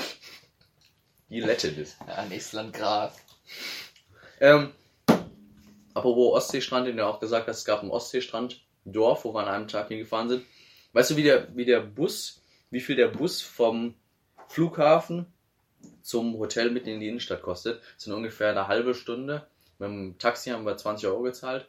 die 1.30 1.40
Letten 1.40 1.78
ist. 1.78 1.98
An 2.08 2.32
Estland 2.32 2.74
Graf. 2.74 3.16
Ähm, 4.40 4.72
apropos 5.94 6.36
Ostseestrand, 6.36 6.88
den 6.88 6.98
du 6.98 7.06
auch 7.06 7.20
gesagt 7.20 7.48
hast, 7.48 7.60
es 7.60 7.66
gab 7.66 7.82
einen 7.82 7.92
Ostseestrand, 7.92 8.62
Dorf, 8.86 9.26
wo 9.26 9.34
wir 9.34 9.42
an 9.42 9.48
einem 9.48 9.68
Tag 9.68 9.88
hingefahren 9.90 10.30
sind. 10.30 10.46
Weißt 10.94 11.12
du, 11.12 11.16
wie 11.18 11.24
der, 11.24 11.56
wie 11.56 11.66
der 11.66 11.82
Bus, 11.82 12.42
wie 12.70 12.80
viel 12.80 12.96
der 12.96 13.10
Bus 13.10 13.42
vom 13.42 13.96
Flughafen 14.48 15.26
zum 16.02 16.38
Hotel 16.38 16.72
mitten 16.72 16.90
in 16.90 17.00
die 17.00 17.08
Innenstadt 17.08 17.42
kostet? 17.42 17.82
Das 17.96 18.04
sind 18.04 18.14
ungefähr 18.14 18.52
eine 18.52 18.68
halbe 18.68 18.94
Stunde. 18.94 19.48
Mit 19.80 19.90
dem 19.90 20.18
Taxi 20.18 20.52
haben 20.52 20.66
wir 20.66 20.78
20 20.78 21.08
Euro 21.08 21.24
gezahlt 21.24 21.68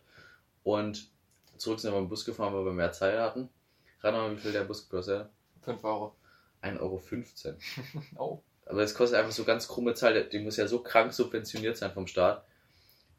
und 0.62 1.10
zurück 1.56 1.80
sind 1.80 1.92
wir 1.92 2.00
mit 2.00 2.08
dem 2.08 2.10
Bus 2.10 2.24
gefahren, 2.24 2.54
weil 2.54 2.64
wir 2.64 2.72
mehr 2.72 2.92
Zeit 2.92 3.18
hatten. 3.18 3.48
Rat 4.02 4.14
mal, 4.14 4.32
wie 4.36 4.40
viel 4.40 4.52
der 4.52 4.64
Bus 4.64 4.88
gekostet 4.88 5.20
hat? 5.20 5.30
5 5.62 5.84
Euro. 5.84 6.16
1,15 6.62 6.80
Euro. 6.80 7.02
Oh. 8.18 8.42
Aber 8.66 8.82
es 8.82 8.94
kostet 8.94 9.18
einfach 9.18 9.32
so 9.32 9.44
ganz 9.44 9.66
krumme 9.66 9.94
Zahl. 9.94 10.28
Die 10.28 10.38
muss 10.40 10.56
ja 10.56 10.66
so 10.66 10.80
krank 10.80 11.12
subventioniert 11.14 11.76
sein 11.76 11.92
vom 11.92 12.06
Staat. 12.06 12.44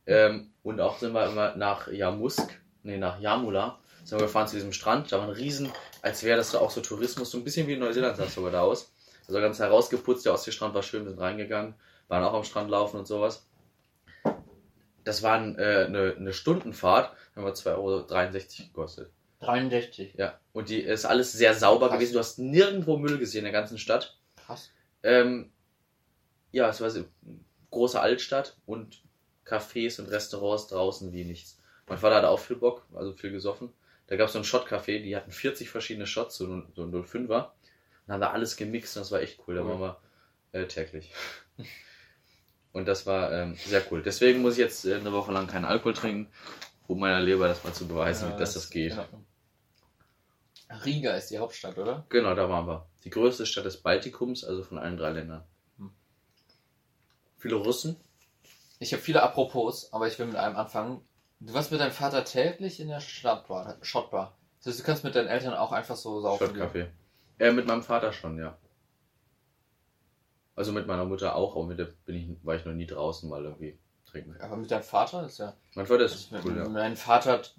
Ähm, 0.06 0.52
und 0.64 0.80
auch 0.80 1.00
sind 1.00 1.14
wir 1.14 1.28
immer 1.28 1.56
nach 1.56 1.88
Jamusk, 1.88 2.60
nee, 2.84 2.98
nach 2.98 3.20
Jamula, 3.20 3.80
sind 4.04 4.20
wir 4.20 4.26
gefahren 4.26 4.48
zu 4.48 4.56
diesem 4.56 4.74
Strand. 4.74 5.12
Da 5.12 5.18
war 5.18 5.26
ein 5.26 5.32
Riesen, 5.32 5.72
als 6.02 6.24
wäre 6.24 6.38
das 6.38 6.52
da 6.52 6.60
auch 6.60 6.72
so 6.72 6.82
Tourismus, 6.82 7.32
so 7.32 7.38
ein 7.38 7.44
bisschen 7.44 7.68
wie 7.68 7.74
in 7.74 7.80
Neuseeland 7.80 8.18
sah 8.18 8.26
es 8.26 8.36
sogar 8.36 8.52
da 8.52 8.62
aus. 8.62 8.92
Also 9.28 9.40
ganz 9.40 9.60
herausgeputzt, 9.60 10.26
der 10.26 10.34
Ostseestrand 10.34 10.74
war 10.74 10.84
schön, 10.84 11.04
wir 11.04 11.12
sind 11.12 11.20
reingegangen, 11.20 11.76
waren 12.08 12.24
auch 12.24 12.34
am 12.34 12.44
Strand 12.44 12.72
laufen 12.72 12.98
und 12.98 13.08
sowas. 13.08 13.46
Das 15.04 15.22
war 15.24 15.36
ein, 15.36 15.58
äh, 15.58 15.86
eine, 15.88 16.16
eine 16.18 16.34
Stundenfahrt, 16.34 17.16
haben 17.36 17.46
wir 17.46 17.54
2,63 17.54 17.76
Euro 17.78 18.08
gekostet. 18.68 19.12
63. 19.42 20.14
Ja, 20.16 20.40
und 20.54 20.70
die 20.70 20.80
ist 20.82 21.06
alles 21.06 21.32
sehr 21.34 21.54
sauber 21.54 21.88
Krass. 21.88 21.98
gewesen. 21.98 22.14
Du 22.14 22.20
hast 22.20 22.40
nirgendwo 22.40 22.98
Müll 22.98 23.18
gesehen 23.18 23.40
in 23.40 23.46
der 23.46 23.54
ganzen 23.54 23.78
Stadt. 23.78 24.18
Krass. 24.36 24.70
Ähm, 25.04 25.52
ja, 26.52 26.68
es 26.70 26.82
war 26.82 26.90
so 26.90 27.00
eine 27.00 27.40
große 27.72 28.00
Altstadt 28.00 28.58
und 28.66 29.02
Cafés 29.46 30.00
und 30.00 30.08
Restaurants 30.10 30.68
draußen 30.68 31.14
wie 31.14 31.24
nichts. 31.24 31.58
Mein 31.88 31.98
Vater 31.98 32.16
hatte 32.16 32.30
auch 32.30 32.40
viel 32.40 32.58
Bock, 32.58 32.86
also 32.94 33.14
viel 33.14 33.32
gesoffen. 33.32 33.72
Da 34.08 34.16
gab 34.16 34.28
es 34.28 34.34
so 34.34 34.40
ein 34.40 34.44
Shot-Café, 34.46 35.02
die 35.02 35.16
hatten 35.16 35.32
40 35.32 35.70
verschiedene 35.70 36.08
Shots, 36.08 36.38
so, 36.38 36.46
ein- 36.48 36.68
so 36.76 36.84
ein 36.84 36.92
05er. 36.92 37.52
Und 38.08 38.14
haben 38.14 38.22
da 38.22 38.32
alles 38.32 38.58
gemixt 38.58 38.98
und 38.98 39.02
das 39.02 39.12
war 39.12 39.22
echt 39.22 39.40
cool. 39.48 39.56
Da 39.56 39.66
waren 39.66 39.80
wir 39.80 39.98
äh, 40.52 40.66
täglich. 40.66 41.12
Und 42.72 42.88
das 42.88 43.06
war 43.08 43.32
ähm, 43.32 43.56
sehr 43.66 43.82
cool. 43.92 44.04
Deswegen 44.04 44.42
muss 44.44 44.54
ich 44.54 44.60
jetzt 44.60 44.86
äh, 44.86 44.94
eine 44.96 45.12
Woche 45.12 45.32
lang 45.32 45.48
keinen 45.48 45.66
Alkohol 45.66 45.94
trinken, 45.96 46.32
um 46.88 47.00
meiner 47.00 47.20
Leber 47.20 47.48
das 47.48 47.64
mal 47.64 47.74
zu 47.74 47.88
beweisen, 47.88 48.30
Ja, 48.30 48.38
dass 48.38 48.54
das 48.54 48.70
geht. 48.70 48.92
in 48.94 49.00
Ordnung. 49.00 49.26
Riga 50.70 51.14
ist 51.16 51.32
die 51.32 51.40
Hauptstadt, 51.40 51.78
oder? 51.78 52.06
Genau, 52.10 52.36
da 52.36 52.50
waren 52.50 52.68
wir. 52.68 52.86
Die 53.04 53.10
größte 53.10 53.46
Stadt 53.46 53.66
des 53.66 53.78
Baltikums, 53.82 54.44
also 54.44 54.64
von 54.64 54.78
allen 54.78 54.98
drei 54.98 55.10
Ländern. 55.12 55.44
Hm. 55.78 55.92
Viele 57.38 57.56
Russen. 57.56 57.98
Ich 58.80 58.94
habe 58.94 59.02
viele 59.02 59.24
Apropos, 59.24 59.92
aber 59.92 60.08
ich 60.08 60.18
will 60.20 60.28
mit 60.28 60.36
einem 60.36 60.56
anfangen. 60.56 61.02
Du 61.40 61.54
warst 61.54 61.72
mit 61.72 61.80
deinem 61.80 61.92
Vater 61.92 62.24
täglich 62.24 62.80
in 62.80 62.88
der 62.90 63.00
Stadtbar, 63.00 63.78
Schottbar. 63.82 64.38
Das 64.60 64.68
heißt, 64.68 64.80
du 64.80 64.84
kannst 64.84 65.04
mit 65.04 65.16
deinen 65.16 65.28
Eltern 65.28 65.54
auch 65.54 65.72
einfach 65.72 65.96
so 65.96 66.20
saufen. 66.22 66.48
Schottkaffee. 66.48 66.88
Äh, 67.40 67.52
mit 67.52 67.66
meinem 67.66 67.82
Vater 67.84 68.12
schon, 68.12 68.38
ja. 68.38 68.58
Also 70.56 70.74
mit 70.74 70.86
meiner 70.88 71.06
Mutter 71.06 71.36
auch, 71.36 71.56
aber 71.56 71.66
mit 71.66 71.80
der 71.80 71.86
bin 72.06 72.16
ich, 72.16 72.46
war 72.46 72.56
ich 72.56 72.66
noch 72.66 72.74
nie 72.74 72.86
draußen 72.86 73.30
mal 73.30 73.44
irgendwie 73.46 73.80
trinken. 74.06 74.36
Aber 74.42 74.58
mit 74.58 74.70
deinem 74.70 74.84
Vater 74.84 75.26
ist 75.26 75.38
ja. 75.40 75.54
Mein 75.76 75.86
Vater 75.88 76.04
ist 76.06 76.34
Also, 76.34 76.50
cool, 76.50 76.58
ja. 76.58 76.68
Mein 76.68 76.98
Vater 76.98 77.42
t- 77.42 77.52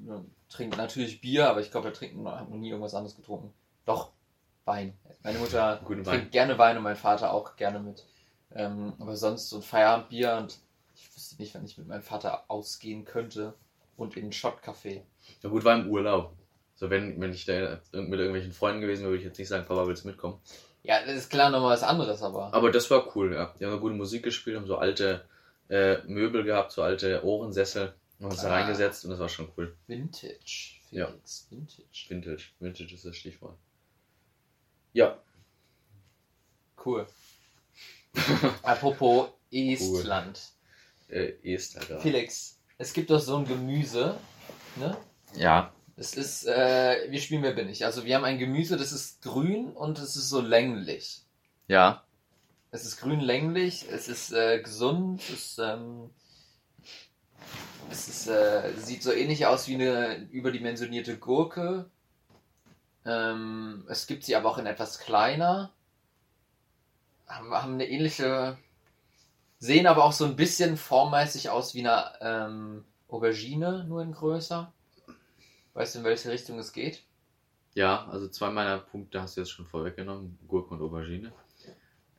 trinkt 0.51 0.77
natürlich 0.77 1.21
Bier, 1.21 1.49
aber 1.49 1.61
ich 1.61 1.71
glaube, 1.71 1.89
er 1.89 1.95
trinkt 1.95 2.17
noch, 2.17 2.33
hat 2.33 2.51
noch 2.51 2.57
nie 2.57 2.69
irgendwas 2.71 2.95
anderes 2.95 3.17
getrunken. 3.17 3.53
Doch, 3.87 4.11
Wein. 4.67 4.95
Meine 5.23 5.39
Mutter 5.39 5.81
Guten 5.85 6.05
trinkt 6.05 6.25
Wein. 6.27 6.31
gerne 6.31 6.59
Wein 6.59 6.77
und 6.77 6.83
mein 6.83 6.97
Vater 6.97 7.33
auch 7.33 7.57
gerne 7.57 7.81
mit. 7.81 8.05
Ähm, 8.55 8.93
aber 8.99 9.17
sonst 9.17 9.49
so 9.49 9.57
ein 9.57 9.63
Feierabendbier 9.63 10.37
und 10.37 10.59
ich 10.95 11.17
wüsste 11.17 11.37
nicht, 11.41 11.55
wenn 11.55 11.65
ich 11.65 11.79
mit 11.79 11.89
meinem 11.89 12.03
Vater 12.03 12.45
ausgehen 12.49 13.05
könnte 13.05 13.55
und 13.97 14.17
in 14.17 14.27
ein 14.27 14.33
Schottcafé. 14.33 15.03
Ja 15.43 15.49
gut, 15.49 15.65
war 15.65 15.79
im 15.79 15.89
Urlaub. 15.89 16.35
So 16.75 16.91
wenn, 16.91 17.21
wenn 17.21 17.33
ich 17.33 17.45
da 17.45 17.79
mit 17.93 18.19
irgendwelchen 18.19 18.53
Freunden 18.53 18.81
gewesen 18.81 19.03
wäre, 19.03 19.13
würde 19.13 19.21
ich 19.21 19.27
jetzt 19.27 19.39
nicht 19.39 19.49
sagen, 19.49 19.67
Papa, 19.67 19.87
willst 19.87 20.05
du 20.05 20.09
mitkommen? 20.09 20.41
Ja, 20.83 21.05
das 21.05 21.15
ist 21.15 21.31
klar 21.31 21.51
nochmal 21.51 21.75
was 21.75 21.83
anderes, 21.83 22.23
aber. 22.23 22.55
Aber 22.55 22.71
das 22.71 22.91
war 22.91 23.15
cool, 23.15 23.35
ja. 23.35 23.55
Die 23.59 23.67
haben 23.67 23.81
gute 23.81 23.95
Musik 23.95 24.23
gespielt, 24.23 24.57
haben 24.57 24.67
so 24.67 24.79
alte 24.79 25.25
äh, 25.69 25.99
Möbel 26.07 26.43
gehabt, 26.43 26.73
so 26.73 26.83
alte 26.83 27.23
Ohrensessel. 27.25 27.95
Haben 28.21 28.31
uns 28.31 28.43
da 28.43 28.49
Ah. 28.49 28.53
reingesetzt 28.61 29.05
und 29.05 29.11
das 29.11 29.19
war 29.19 29.29
schon 29.29 29.51
cool. 29.57 29.77
Vintage. 29.87 30.75
Ja. 30.91 31.07
Felix, 31.07 31.47
Vintage. 31.51 32.07
Vintage. 32.09 32.45
Vintage 32.61 32.95
ist 32.95 33.05
das 33.05 33.17
Stichwort. 33.17 33.57
Ja, 34.93 35.19
Cool. 36.85 37.07
Apropos 38.63 39.29
Estland. 39.53 40.41
äh, 41.09 41.33
Esther 41.43 41.81
gerade. 41.81 42.01
Felix, 42.01 42.59
es 42.79 42.93
gibt 42.95 43.11
doch 43.11 43.21
so 43.21 43.37
ein 43.37 43.45
Gemüse, 43.45 44.17
ne? 44.77 44.97
Ja. 45.37 45.73
Es 45.97 46.15
ist, 46.15 46.47
äh, 46.47 47.07
wir 47.11 47.21
spielen 47.21 47.43
Wer 47.43 47.53
bin 47.53 47.69
ich. 47.69 47.85
Also 47.85 48.05
wir 48.07 48.17
haben 48.17 48.25
ein 48.25 48.39
Gemüse, 48.39 48.79
das 48.79 48.93
ist 48.93 49.21
grün 49.21 49.71
und 49.73 49.99
es 49.99 50.17
ist 50.17 50.31
so 50.31 50.41
länglich. 50.41 51.21
Ja. 51.69 52.03
Es 52.71 52.85
ist 52.87 52.97
grün 52.99 53.21
länglich, 53.21 53.87
es 53.91 54.09
ist 54.09 54.33
äh, 54.33 54.61
gesund, 54.63 55.21
es 55.21 55.31
ist, 55.31 55.59
ähm, 55.59 56.11
es 57.91 58.09
ist, 58.09 58.27
äh, 58.29 58.73
sieht 58.77 59.03
so 59.03 59.13
ähnlich 59.13 59.47
aus 59.47 59.67
wie 59.69 59.75
eine 59.75 60.29
überdimensionierte 60.31 61.19
Gurke. 61.19 61.91
Ähm, 63.05 63.85
es 63.89 64.07
gibt 64.07 64.25
sie 64.25 64.37
aber 64.37 64.51
auch 64.51 64.59
in 64.59 64.67
etwas 64.67 64.99
kleiner. 64.99 65.73
Haben, 67.27 67.53
haben 67.53 67.75
eine 67.75 67.89
ähnliche, 67.89 68.59
sehen 69.59 69.87
aber 69.87 70.05
auch 70.05 70.13
so 70.13 70.25
ein 70.25 70.37
bisschen 70.37 70.77
formmäßig 70.77 71.51
aus 71.51 71.75
wie 71.75 71.87
eine 71.87 72.13
ähm, 72.21 72.85
Aubergine, 73.09 73.85
nur 73.85 74.03
in 74.03 74.13
größer. 74.13 74.73
Weißt 75.75 75.95
du, 75.95 76.01
in 76.01 76.05
welche 76.05 76.31
Richtung 76.31 76.59
es 76.59 76.73
geht? 76.73 77.05
Ja, 77.75 78.07
also 78.09 78.29
zwei 78.29 78.51
meiner 78.51 78.79
Punkte 78.79 79.23
hast 79.23 79.37
du 79.37 79.41
jetzt 79.41 79.51
schon 79.51 79.67
vorweggenommen, 79.67 80.39
Gurke 80.49 80.75
und 80.75 80.83
Aubergine. 80.83 81.33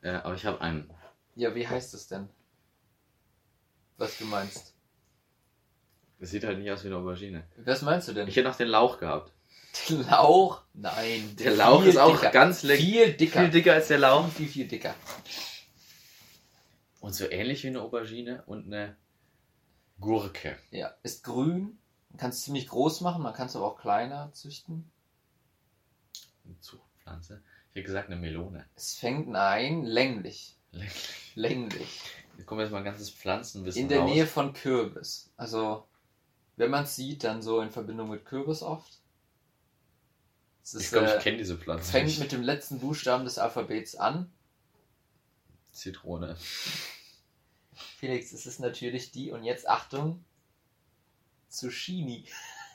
Äh, 0.02 0.12
aber 0.12 0.34
ich 0.34 0.44
habe 0.46 0.60
einen. 0.60 0.90
Ja, 1.34 1.54
wie 1.54 1.66
heißt 1.66 1.94
es 1.94 2.08
denn? 2.08 2.28
Was 3.96 4.18
du 4.18 4.24
meinst? 4.24 4.71
Das 6.22 6.30
sieht 6.30 6.44
halt 6.44 6.60
nicht 6.60 6.70
aus 6.70 6.84
wie 6.84 6.86
eine 6.86 6.98
Aubergine. 6.98 7.42
Was 7.56 7.82
meinst 7.82 8.06
du 8.06 8.12
denn? 8.12 8.28
Ich 8.28 8.36
hätte 8.36 8.46
noch 8.48 8.54
den 8.54 8.68
Lauch 8.68 9.00
gehabt. 9.00 9.32
Den 9.88 10.06
Lauch? 10.06 10.62
Nein. 10.72 11.34
Der 11.40 11.56
Lauch 11.56 11.84
ist 11.84 11.96
auch 11.96 12.14
dicker. 12.14 12.30
ganz 12.30 12.62
lecker. 12.62 12.80
Viel 12.80 13.12
dicker. 13.14 13.40
Viel 13.40 13.50
dicker 13.50 13.72
als 13.72 13.88
der 13.88 13.98
Lauch. 13.98 14.28
Viel, 14.28 14.46
viel 14.46 14.68
dicker. 14.68 14.94
Und 17.00 17.12
so 17.12 17.28
ähnlich 17.28 17.64
wie 17.64 17.66
eine 17.66 17.82
Aubergine 17.82 18.44
und 18.46 18.66
eine 18.66 18.94
Gurke. 19.98 20.56
Ja, 20.70 20.94
ist 21.02 21.24
grün. 21.24 21.80
Man 22.10 22.18
kann 22.18 22.30
es 22.30 22.42
ziemlich 22.42 22.68
groß 22.68 23.00
machen, 23.00 23.24
man 23.24 23.34
kann 23.34 23.48
es 23.48 23.56
aber 23.56 23.66
auch 23.66 23.80
kleiner 23.80 24.32
züchten. 24.32 24.92
Eine 26.44 26.60
Zuchtpflanze. 26.60 27.42
Ich 27.70 27.78
hätte 27.78 27.86
gesagt 27.86 28.06
eine 28.10 28.20
Melone. 28.20 28.64
Es 28.76 28.94
fängt, 28.94 29.26
nein, 29.26 29.82
länglich. 29.82 30.56
Lecker. 30.70 30.92
Länglich. 31.34 32.00
Hier 32.36 32.44
kommt 32.44 32.60
jetzt 32.60 32.70
mal 32.70 32.78
ein 32.78 32.84
ganzes 32.84 33.10
Pflanzenwissen 33.10 33.82
In 33.82 33.88
der 33.88 33.98
raus. 34.00 34.10
Nähe 34.10 34.26
von 34.28 34.52
Kürbis. 34.52 35.32
Also, 35.36 35.88
wenn 36.56 36.70
man 36.70 36.84
es 36.84 36.96
sieht, 36.96 37.24
dann 37.24 37.42
so 37.42 37.60
in 37.60 37.70
Verbindung 37.70 38.10
mit 38.10 38.24
Kürbis 38.24 38.62
oft. 38.62 38.98
Es 40.62 40.74
Ich 40.74 40.82
ist, 40.84 40.92
glaube, 40.92 41.10
äh, 41.10 41.16
ich 41.18 41.22
kenne 41.24 41.38
diese 41.38 41.56
Pflanze 41.58 41.90
fängt 41.90 42.06
nicht. 42.06 42.20
mit 42.20 42.32
dem 42.32 42.42
letzten 42.42 42.78
Buchstaben 42.80 43.24
des 43.24 43.38
Alphabets 43.38 43.96
an. 43.96 44.30
Zitrone. 45.72 46.36
Felix, 47.98 48.32
es 48.32 48.46
ist 48.46 48.60
natürlich 48.60 49.10
die, 49.10 49.30
und 49.32 49.42
jetzt 49.44 49.68
Achtung, 49.68 50.24
Zucchini. 51.48 52.26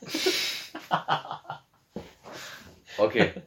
Okay. 2.98 3.34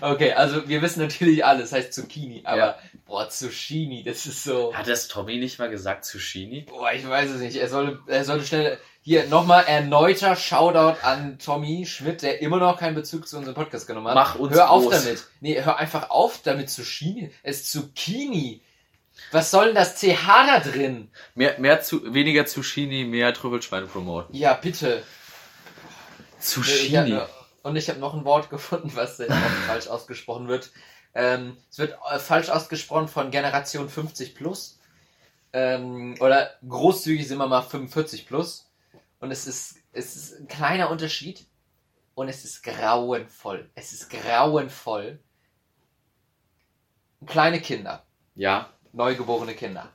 Okay, 0.00 0.32
also 0.32 0.68
wir 0.68 0.82
wissen 0.82 1.00
natürlich 1.00 1.44
alles, 1.44 1.70
heißt 1.70 1.92
Zucchini, 1.92 2.40
aber 2.44 2.56
Ja. 2.58 2.78
boah, 3.06 3.28
Zucchini, 3.28 4.02
das 4.02 4.26
ist 4.26 4.42
so. 4.42 4.74
Hat 4.74 4.88
das 4.88 5.06
Tommy 5.06 5.36
nicht 5.38 5.60
mal 5.60 5.70
gesagt, 5.70 6.04
Zucchini? 6.04 6.62
Boah, 6.62 6.92
ich 6.92 7.06
weiß 7.06 7.30
es 7.30 7.40
nicht. 7.40 7.56
Er 7.56 7.68
sollte, 7.68 8.00
er 8.08 8.24
sollte 8.24 8.44
schnell. 8.44 8.78
Hier 9.04 9.26
nochmal 9.26 9.64
erneuter 9.64 10.36
Shoutout 10.36 10.96
an 11.02 11.36
Tommy 11.40 11.84
Schmidt, 11.86 12.22
der 12.22 12.40
immer 12.40 12.58
noch 12.58 12.78
keinen 12.78 12.94
Bezug 12.94 13.26
zu 13.26 13.36
unserem 13.36 13.56
Podcast 13.56 13.88
genommen 13.88 14.06
hat. 14.06 14.14
Mach 14.14 14.34
uns 14.36 14.54
Hör 14.54 14.70
auf 14.70 14.84
groß. 14.84 14.94
damit. 14.94 15.26
Nee, 15.40 15.60
hör 15.60 15.76
einfach 15.76 16.10
auf 16.10 16.40
damit 16.44 16.70
Zucchini. 16.70 17.32
Es 17.42 17.62
ist 17.62 17.72
Zucchini. 17.72 18.62
Was 19.32 19.50
soll 19.50 19.66
denn 19.66 19.74
das 19.74 19.96
CH 19.96 20.46
da 20.46 20.60
drin? 20.60 21.10
Mehr, 21.34 21.58
mehr 21.58 21.80
zu, 21.80 22.14
weniger 22.14 22.46
Zucchini, 22.46 23.04
mehr 23.04 23.34
Trüffelschweine 23.34 23.86
promoten. 23.86 24.36
Ja, 24.36 24.54
bitte. 24.54 25.02
Zucchini. 26.38 27.10
Ja, 27.10 27.28
und 27.64 27.74
ich 27.74 27.88
habe 27.88 27.98
noch 27.98 28.14
ein 28.14 28.24
Wort 28.24 28.50
gefunden, 28.50 28.92
was 28.94 29.20
auch 29.20 29.26
falsch 29.66 29.88
ausgesprochen 29.88 30.46
wird. 30.46 30.70
Ähm, 31.12 31.56
es 31.72 31.78
wird 31.78 31.98
äh, 32.08 32.20
falsch 32.20 32.50
ausgesprochen 32.50 33.08
von 33.08 33.32
Generation 33.32 33.88
50 33.88 34.36
plus. 34.36 34.78
Ähm, 35.52 36.14
oder 36.20 36.50
großzügig 36.68 37.26
sind 37.26 37.38
wir 37.38 37.48
mal 37.48 37.62
45 37.62 38.28
plus. 38.28 38.68
Und 39.22 39.30
es 39.30 39.46
ist, 39.46 39.78
es 39.92 40.16
ist 40.16 40.40
ein 40.40 40.48
kleiner 40.48 40.90
Unterschied. 40.90 41.46
Und 42.14 42.28
es 42.28 42.44
ist 42.44 42.62
grauenvoll. 42.62 43.70
Es 43.76 43.92
ist 43.92 44.10
grauenvoll. 44.10 45.20
Kleine 47.24 47.60
Kinder. 47.60 48.04
Ja. 48.34 48.70
Neugeborene 48.92 49.54
Kinder. 49.54 49.90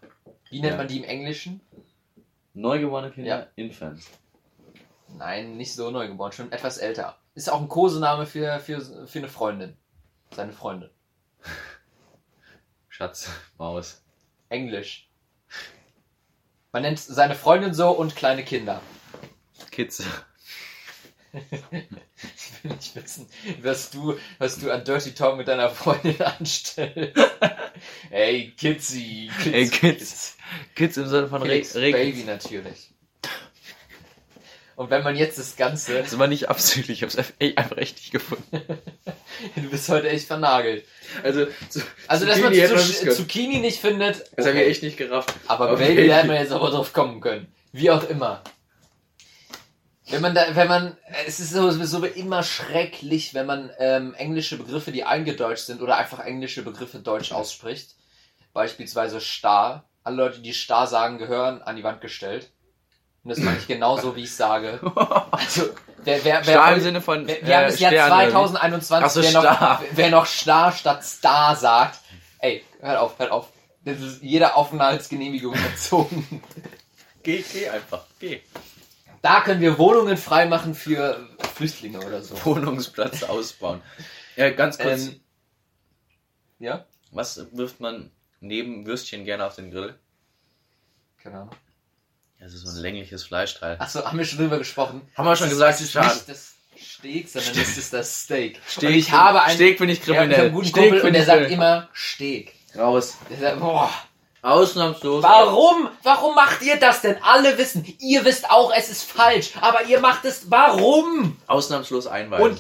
Wie 0.50 0.62
nennt 0.62 0.72
Ja. 0.72 0.78
man 0.78 0.88
die 0.88 0.98
im 0.98 1.04
Englischen? 1.04 1.60
Neugeborene 2.54 3.12
Kinder, 3.12 3.30
Ja. 3.30 3.48
Infants. 3.56 4.08
Nein, 5.10 5.58
nicht 5.58 5.74
so 5.76 5.92
neugeboren, 5.92 6.32
schon 6.32 6.52
etwas 6.54 6.78
älter. 6.78 7.18
Ist 7.36 7.50
auch 7.50 7.62
ein 7.62 7.68
Kosename 7.68 8.26
für, 8.26 8.60
für, 8.62 9.08
für 9.08 9.20
eine 9.20 9.28
Freundin. 9.30 9.76
Seine 10.32 10.54
Freundin. 10.54 10.90
Schatz, 12.90 13.30
Maus. 13.58 14.02
Englisch. 14.50 15.10
Man 16.72 16.82
nennt 16.82 17.00
seine 17.00 17.36
Freundin 17.36 17.74
so 17.74 17.92
und 17.92 18.16
kleine 18.16 18.44
Kinder. 18.44 18.82
Kids. 19.78 20.04
Ich 21.34 22.64
will 22.64 22.72
nicht 22.72 22.96
wissen, 22.96 23.28
was 23.62 23.92
du, 23.92 24.18
was 24.40 24.58
du 24.58 24.72
an 24.72 24.84
Dirty 24.84 25.14
Talk 25.14 25.38
mit 25.38 25.48
deiner 25.48 25.70
Freundin 25.70 26.20
anstellst. 26.20 27.14
Ey, 28.10 28.54
Kidsi. 28.58 29.30
Kids, 29.44 29.56
Ey, 29.56 29.68
Kids. 29.68 30.38
Kids 30.74 30.98
im 30.98 31.08
Sinne 31.08 31.28
von 31.28 31.44
Re 31.44 31.50
Felix, 31.50 31.76
Reg 31.76 31.94
Baby 31.94 32.24
natürlich. 32.24 32.90
Und 34.76 34.90
wenn 34.90 35.04
man 35.04 35.16
jetzt 35.16 35.38
das 35.38 35.56
Ganze. 35.58 36.02
Das 36.02 36.18
war 36.18 36.26
nicht 36.26 36.50
absichtlich, 36.50 37.04
ich 37.04 37.04
hab's 37.04 37.18
einfach 37.40 37.78
echt 37.78 37.98
nicht 37.98 38.12
gefunden. 38.12 38.44
du 39.56 39.70
bist 39.70 39.88
heute 39.90 40.10
echt 40.10 40.26
vernagelt. 40.26 40.86
Also, 41.22 41.46
zu, 41.70 41.82
also 42.08 42.26
dass 42.26 42.40
man 42.40 42.52
Zucchini, 42.52 43.12
Zucchini 43.12 43.60
nicht 43.60 43.80
findet. 43.80 44.22
Okay. 44.22 44.30
Das 44.38 44.48
habe 44.48 44.60
ich 44.60 44.68
echt 44.70 44.82
nicht 44.82 44.98
gerafft. 44.98 45.36
Aber 45.46 45.72
okay. 45.72 45.94
Baby 45.94 46.10
hätte 46.10 46.28
man 46.28 46.38
jetzt 46.38 46.52
aber 46.52 46.72
drauf 46.72 46.94
kommen 46.94 47.22
können. 47.22 47.54
Wie 47.74 47.92
auch 47.92 48.10
immer. 48.10 48.42
Wenn 50.10 50.22
man 50.22 50.34
da, 50.34 50.56
wenn 50.56 50.68
man, 50.68 50.98
es 51.26 51.40
ist 51.40 51.52
sowieso 51.52 52.04
immer 52.06 52.42
schrecklich, 52.42 53.34
wenn 53.34 53.46
man 53.46 53.72
ähm, 53.78 54.14
englische 54.14 54.58
Begriffe, 54.58 54.92
die 54.92 55.04
eingedeutscht 55.04 55.66
sind 55.66 55.82
oder 55.82 55.98
einfach 55.98 56.20
englische 56.20 56.64
Begriffe 56.64 57.00
deutsch 57.00 57.32
ausspricht. 57.32 57.96
Beispielsweise 58.54 59.20
Star. 59.20 59.84
Alle 60.04 60.16
Leute, 60.16 60.40
die 60.40 60.54
Star 60.54 60.88
sagen, 60.88 61.18
gehören 61.18 61.62
an 61.62 61.76
die 61.76 61.84
Wand 61.84 62.00
gestellt. 62.00 62.50
Und 63.24 63.32
das 63.32 63.40
meine 63.40 63.58
ich 63.58 63.68
genauso, 63.68 64.16
wie 64.16 64.24
ich 64.24 64.34
sage. 64.34 64.80
Also, 65.32 65.64
wer, 65.98 66.24
wer, 66.24 66.36
wer, 66.36 66.44
Star 66.44 66.74
im 66.74 66.80
Sinne 66.80 67.02
von. 67.02 67.28
Wir, 67.28 67.42
wir 67.42 67.50
äh, 67.50 67.56
haben 67.56 67.66
das 67.66 67.80
Jahr 67.80 68.08
2021, 68.08 69.12
so, 69.12 69.22
wer, 69.22 69.42
noch, 69.42 69.82
wer 69.92 70.10
noch 70.10 70.26
Star 70.26 70.72
statt 70.72 71.04
Star 71.04 71.56
sagt. 71.56 72.00
Ey, 72.40 72.64
hört 72.80 72.98
auf, 72.98 73.20
hört 73.20 73.32
auf. 73.32 73.50
Das 73.84 74.00
ist 74.00 74.22
jeder 74.24 74.56
Aufenthaltsgenehmigung 74.56 75.54
erzogen. 75.72 76.42
geh, 77.24 77.44
geh 77.52 77.68
einfach, 77.68 78.06
geh. 78.20 78.42
Da 79.28 79.42
können 79.42 79.60
wir 79.60 79.78
Wohnungen 79.78 80.16
freimachen 80.16 80.74
für 80.74 81.28
Flüchtlinge 81.56 82.00
oder 82.00 82.22
so. 82.22 82.34
Wohnungsplatz 82.46 83.24
ausbauen. 83.24 83.82
Ja, 84.38 84.52
ganz 84.52 84.78
kurz. 84.78 85.08
Ähm, 85.08 85.20
ja? 86.60 86.86
Was 87.12 87.46
wirft 87.52 87.82
man 87.82 88.10
neben 88.40 88.86
Würstchen 88.86 89.26
gerne 89.26 89.46
auf 89.46 89.56
den 89.56 89.70
Grill? 89.70 90.00
Keine 91.22 91.40
Ahnung. 91.40 91.56
Das 92.40 92.54
ist 92.54 92.62
so 92.62 92.70
ein 92.70 92.82
längliches 92.82 93.26
Fleischteil. 93.26 93.76
Achso, 93.80 94.06
haben 94.06 94.18
wir 94.18 94.24
schon 94.24 94.40
drüber 94.40 94.60
gesprochen? 94.60 95.02
Haben 95.16 95.26
wir 95.26 95.36
schon 95.36 95.50
gesagt, 95.50 95.82
ist 95.82 95.94
nicht 95.94 96.30
das 96.30 96.54
Steak, 96.78 97.28
sondern 97.28 97.54
das 97.54 97.78
ist 97.78 97.92
das 97.92 98.24
Steak. 98.24 98.62
Steak. 98.66 98.90
Und 98.90 98.96
ich 98.96 99.12
habe 99.12 99.42
einen, 99.42 99.56
Steak 99.56 99.78
bin 99.78 99.90
ich 99.90 100.02
kriminell. 100.02 100.32
Ich 100.32 100.40
einen 100.40 100.54
guten 100.54 100.68
Steak 100.70 100.90
Kumpel 100.90 101.02
und 101.02 101.14
der 101.14 101.26
sagt 101.26 101.52
immer 101.52 101.90
Steak. 101.94 102.54
Raus. 102.78 103.18
Der 103.30 103.40
sagt, 103.40 103.60
boah. 103.60 103.92
Ausnahmslos. 104.42 105.24
Warum? 105.24 105.90
Warum 106.04 106.36
macht 106.36 106.62
ihr 106.62 106.78
das 106.78 107.02
denn? 107.02 107.18
Alle 107.22 107.58
wissen, 107.58 107.86
ihr 108.00 108.24
wisst 108.24 108.50
auch, 108.50 108.72
es 108.76 108.90
ist 108.90 109.04
falsch, 109.04 109.52
aber 109.62 109.86
ihr 109.86 110.00
macht 110.00 110.26
es. 110.26 110.50
Warum? 110.50 111.38
Ausnahmslos 111.48 112.08
einweisen. 112.08 112.52
Und 112.52 112.60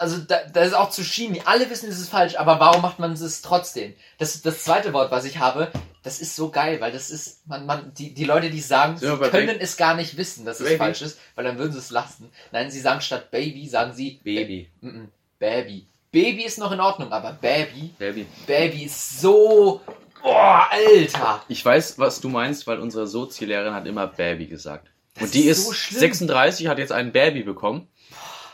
also 0.00 0.16
da, 0.16 0.40
da 0.50 0.62
ist 0.62 0.72
auch 0.72 0.88
zu 0.88 1.04
Chemie. 1.04 1.42
Alle 1.44 1.68
wissen, 1.68 1.90
es 1.90 2.00
ist 2.00 2.08
falsch, 2.08 2.36
aber 2.36 2.58
warum 2.58 2.80
macht 2.80 2.98
man 2.98 3.12
es 3.12 3.42
trotzdem? 3.42 3.94
Das 4.16 4.40
das 4.40 4.64
zweite 4.64 4.94
Wort, 4.94 5.10
was 5.10 5.26
ich 5.26 5.38
habe. 5.38 5.70
Das 6.02 6.20
ist 6.20 6.34
so 6.34 6.48
geil, 6.48 6.80
weil 6.80 6.90
das 6.90 7.10
ist 7.10 7.46
man 7.46 7.66
man 7.66 7.92
die 7.92 8.14
die 8.14 8.24
Leute, 8.24 8.48
die 8.48 8.62
sagen, 8.62 8.96
sie 8.96 9.14
können 9.28 9.60
es 9.60 9.76
gar 9.76 9.94
nicht 9.94 10.16
wissen, 10.16 10.46
dass 10.46 10.58
Baby. 10.58 10.70
es 10.70 10.78
falsch 10.78 11.02
ist, 11.02 11.18
weil 11.34 11.44
dann 11.44 11.58
würden 11.58 11.72
sie 11.72 11.78
es 11.78 11.90
lassen. 11.90 12.32
Nein, 12.50 12.70
sie 12.70 12.80
sagen 12.80 13.02
statt 13.02 13.30
Baby 13.30 13.68
sagen 13.68 13.92
sie 13.92 14.20
Baby. 14.24 14.70
Ba 14.80 14.86
mm 14.86 14.90
-mm, 14.90 15.08
Baby. 15.38 15.86
Baby 16.10 16.44
ist 16.44 16.58
noch 16.58 16.72
in 16.72 16.80
Ordnung, 16.80 17.12
aber 17.12 17.34
Baby. 17.34 17.94
Baby. 17.98 18.26
Baby 18.46 18.84
ist 18.84 19.20
so 19.20 19.82
Boah, 20.22 20.68
Alter! 20.70 21.42
Ich 21.48 21.64
weiß, 21.64 21.98
was 21.98 22.20
du 22.20 22.28
meinst, 22.28 22.66
weil 22.66 22.78
unsere 22.78 23.06
Sozi-Lehrerin 23.06 23.74
hat 23.74 23.86
immer 23.86 24.06
Baby 24.06 24.46
gesagt. 24.46 24.88
Das 25.14 25.24
und 25.24 25.34
die 25.34 25.44
ist, 25.44 25.64
so 25.64 25.72
36, 25.72 26.68
hat 26.68 26.78
jetzt 26.78 26.92
einen 26.92 27.12
Baby 27.12 27.42
bekommen. 27.42 27.88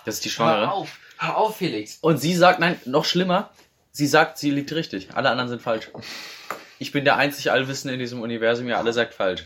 Das 0.04 0.16
ist 0.16 0.24
die 0.24 0.30
Schwangere. 0.30 0.66
Hör 0.66 0.72
auf, 0.72 0.98
hör 1.18 1.36
auf, 1.36 1.56
Felix. 1.56 1.98
Und 2.00 2.18
sie 2.18 2.34
sagt, 2.34 2.60
nein, 2.60 2.80
noch 2.84 3.04
schlimmer, 3.04 3.50
sie 3.92 4.06
sagt, 4.06 4.38
sie 4.38 4.50
liegt 4.50 4.72
richtig. 4.72 5.08
Alle 5.14 5.30
anderen 5.30 5.48
sind 5.48 5.62
falsch. 5.62 5.90
Ich 6.78 6.92
bin 6.92 7.04
der 7.04 7.16
einzig 7.16 7.50
Allwissende 7.50 7.94
in 7.94 8.00
diesem 8.00 8.20
Universum, 8.20 8.68
ja, 8.68 8.78
alle 8.78 8.92
sagt 8.92 9.14
falsch. 9.14 9.44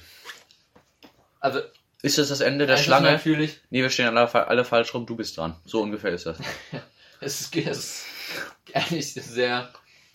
Also. 1.41 1.61
Ist 2.03 2.17
das 2.17 2.29
das 2.29 2.41
Ende 2.41 2.67
der 2.67 2.79
Schlange? 2.79 3.13
Natürlich. 3.13 3.61
Nee, 3.69 3.83
wir 3.83 3.91
stehen 3.91 4.07
alle, 4.07 4.49
alle 4.49 4.65
falsch 4.65 4.95
rum, 4.95 5.05
du 5.05 5.17
bist 5.17 5.37
dran. 5.37 5.55
So 5.67 5.83
ungefähr 5.83 6.13
ist 6.13 6.25
das. 6.25 6.39
es 7.21 7.41
ist, 7.43 7.55
es 7.55 7.79
ist 7.79 8.05
ehrlich 8.73 9.13
sehr 9.13 9.71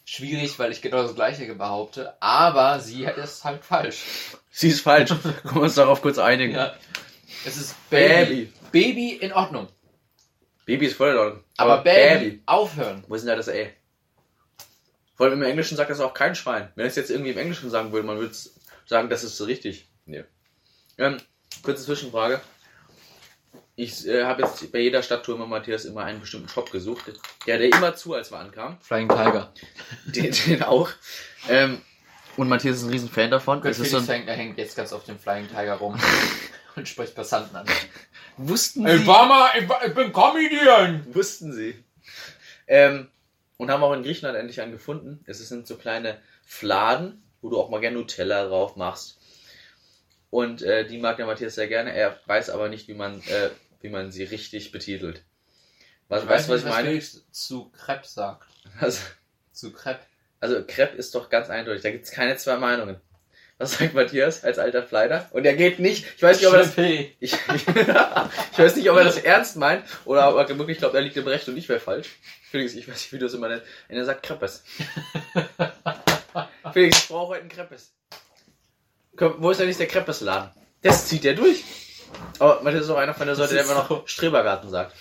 schwierig, 0.06 0.58
weil 0.60 0.72
ich 0.72 0.82
genau 0.82 1.03
das 1.03 1.16
gleiche 1.16 1.53
behaupte, 1.53 2.14
aber 2.22 2.80
sie 2.80 3.03
ist 3.03 3.43
halt 3.43 3.66
falsch. 3.66 4.03
Sie 4.51 4.70
ist 4.70 4.82
falsch. 4.82 5.10
Können 5.10 5.56
wir 5.56 5.62
uns 5.64 5.76
darauf 5.76 6.01
kurz 6.01 6.18
einigen. 6.18 6.53
Ja. 6.53 6.76
Es 7.45 7.58
ist 7.58 7.76
Baby. 7.89 8.53
Baby 8.72 9.14
in 9.14 9.34
Ordnung. 9.34 9.68
Baby 10.66 10.86
ist 10.88 10.95
voll 10.95 11.12
in 11.12 11.18
Ordnung. 11.18 11.43
Aber, 11.58 11.74
aber 11.74 11.84
Baby, 11.84 12.26
Baby, 12.26 12.41
aufhören. 12.45 13.03
Wo 13.08 13.16
ist 13.16 13.22
denn 13.22 13.30
da 13.30 13.36
das 13.36 13.47
ey? 13.47 13.74
Vor 15.16 15.28
allem 15.28 15.41
im 15.41 15.47
Englischen 15.47 15.78
sagt 15.78 15.89
das 15.89 15.99
auch 15.99 16.14
kein 16.14 16.36
Schwein. 16.36 16.72
Wenn 16.76 16.86
es 16.86 16.95
jetzt 16.95 17.10
irgendwie 17.10 17.32
im 17.32 17.38
Englischen 17.38 17.70
sagen 17.70 17.91
würde, 17.91 18.08
man 18.08 18.18
würde 18.18 18.36
sagen, 18.86 19.10
das 19.10 19.24
ist 19.24 19.38
so 19.38 19.45
richtig. 19.45 19.88
Nee. 20.06 20.24
Ähm, 20.97 21.18
kurze 21.64 21.84
Zwischenfrage 21.84 22.41
ich 23.76 24.08
äh, 24.08 24.24
habe 24.24 24.43
jetzt 24.43 24.72
bei 24.72 24.80
jeder 24.80 25.03
Stadttour 25.03 25.38
mit 25.38 25.47
Matthias 25.47 25.86
immer 25.86 26.03
einen 26.03 26.22
bestimmten 26.22 26.49
Shop 26.49 26.72
gesucht. 26.72 27.03
Ja, 27.45 27.58
der 27.58 27.68
immer 27.68 27.95
zu, 27.95 28.14
als 28.14 28.32
wir 28.32 28.39
ankamen. 28.39 28.78
Flying 28.82 29.10
Tiger. 29.10 29.53
Den, 30.06 30.32
den 30.32 30.64
auch. 30.64 30.89
Ähm, 31.49 31.82
und 32.38 32.49
Matthias 32.49 32.78
ist 32.78 32.84
ein 32.84 32.89
riesen 32.89 33.10
Fan 33.10 33.32
davon. 33.32 33.62
Gut, 33.62 33.72
ist 33.72 33.91
so 33.91 33.97
ein... 33.97 34.06
hängt, 34.06 34.28
er 34.28 34.36
hängt 34.36 34.58
jetzt 34.58 34.76
ganz 34.76 34.93
auf 34.93 35.03
dem 35.03 35.20
Flying 35.20 35.47
Tiger 35.47 35.76
rum 35.76 35.99
und 36.76 36.88
spricht 36.88 37.16
Passanten 37.16 37.56
an. 37.56 37.66
Wussten 38.38 38.86
Sie? 38.86 38.93
Ich 38.93 39.08
war 39.08 39.28
mal, 39.28 39.49
ich, 39.58 39.68
ich 39.88 39.93
bin 39.93 40.12
Comedian! 40.12 41.06
Wussten 41.14 41.53
Sie. 41.53 41.84
Ähm, 42.68 43.08
und 43.58 43.72
haben 43.72 43.84
auch 43.84 43.93
in 43.93 44.03
Griechenland 44.03 44.38
endlich 44.38 44.62
einen 44.62 44.72
gefunden. 44.72 45.24
Es 45.26 45.39
sind 45.47 45.68
so 45.68 45.78
kleine 45.78 46.18
Fladen, 46.43 47.24
wo 47.41 47.49
du 47.49 47.60
auch 47.60 47.70
mal 47.70 47.80
gerne 47.80 47.97
Nutella 47.97 48.47
drauf 48.47 48.76
machst. 48.76 49.18
Und 50.36 50.63
äh, 50.63 50.86
die 50.86 50.97
mag 50.97 51.15
der 51.15 51.27
Matthias 51.27 51.55
sehr 51.55 51.69
gerne. 51.69 51.93
Er 51.93 52.19
weiß 52.25 52.49
aber 52.49 52.67
nicht, 52.67 52.89
wie 52.89 52.93
man 52.93 53.21
äh, 53.21 53.51
wie 53.79 53.88
man 53.88 54.11
sie 54.11 54.25
richtig 54.25 54.73
betitelt. 54.73 55.23
Was, 56.09 56.23
ich 56.23 56.29
weißt 56.29 56.49
du, 56.49 56.53
was 56.53 56.59
ich 56.59 56.67
meine? 56.67 56.97
Was 56.97 57.23
zu 57.31 57.69
Crepe 57.69 58.05
sagt. 58.05 58.49
Also, 58.81 58.99
zu 59.53 59.71
Crepe. 59.71 60.01
Also 60.41 60.61
Crepe 60.67 60.97
ist 60.97 61.15
doch 61.15 61.29
ganz 61.29 61.49
eindeutig. 61.49 61.83
Da 61.83 61.91
gibt 61.91 62.03
es 62.03 62.11
keine 62.11 62.36
zwei 62.36 62.57
Meinungen. 62.57 62.99
Was 63.59 63.77
sagt 63.77 63.93
Matthias 63.93 64.43
als 64.43 64.59
alter 64.59 64.83
Fleider? 64.83 65.29
Und 65.31 65.45
er 65.45 65.53
geht 65.53 65.79
nicht. 65.79 66.05
Ich 66.17 66.21
weiß 66.21 66.38
nicht, 66.38 66.47
ob 66.47 66.55
er 66.55 66.59
das. 66.59 66.77
Ich, 66.77 67.15
ich, 67.21 67.33
ich, 67.53 68.59
weiß 68.59 68.75
nicht, 68.75 68.89
ob 68.89 68.97
er 68.97 69.05
das 69.05 69.17
ernst 69.19 69.55
meint 69.55 69.86
oder 70.03 70.36
ob 70.36 70.49
er 70.49 70.57
wirklich 70.57 70.79
glaubt, 70.79 70.95
er 70.95 71.01
liegt 71.01 71.15
im 71.15 71.25
Recht 71.29 71.47
und 71.47 71.55
ich 71.55 71.69
wäre 71.69 71.79
falsch. 71.79 72.09
Felix, 72.51 72.73
ich 72.73 72.89
weiß 72.89 72.95
nicht, 72.95 73.13
wie 73.13 73.19
du 73.19 73.27
es 73.27 73.33
immer 73.33 73.47
nennst. 73.47 73.65
Und 73.88 73.95
er 73.95 74.03
sagt 74.03 74.23
Crepes. 74.23 74.65
Felix, 76.73 76.97
ich 76.97 77.07
brauche 77.07 77.29
heute 77.29 77.39
einen 77.39 77.49
Crepes. 77.49 77.93
Komm, 79.18 79.36
wo 79.39 79.51
ist 79.51 79.59
nicht 79.59 79.80
der 79.80 79.88
Crepes-Laden? 79.88 80.49
Das 80.82 81.07
zieht 81.07 81.26
er 81.26 81.34
durch. 81.34 81.63
Aber 82.39 82.61
Matthias 82.61 82.86
ist 82.86 82.89
auch 82.89 82.97
einer 82.97 83.13
von 83.13 83.28
der 83.28 83.36
Sorte, 83.36 83.53
der 83.53 83.63
immer 83.63 83.76
noch 83.76 84.07
Strebergarten 84.07 84.70
sagt. 84.70 84.93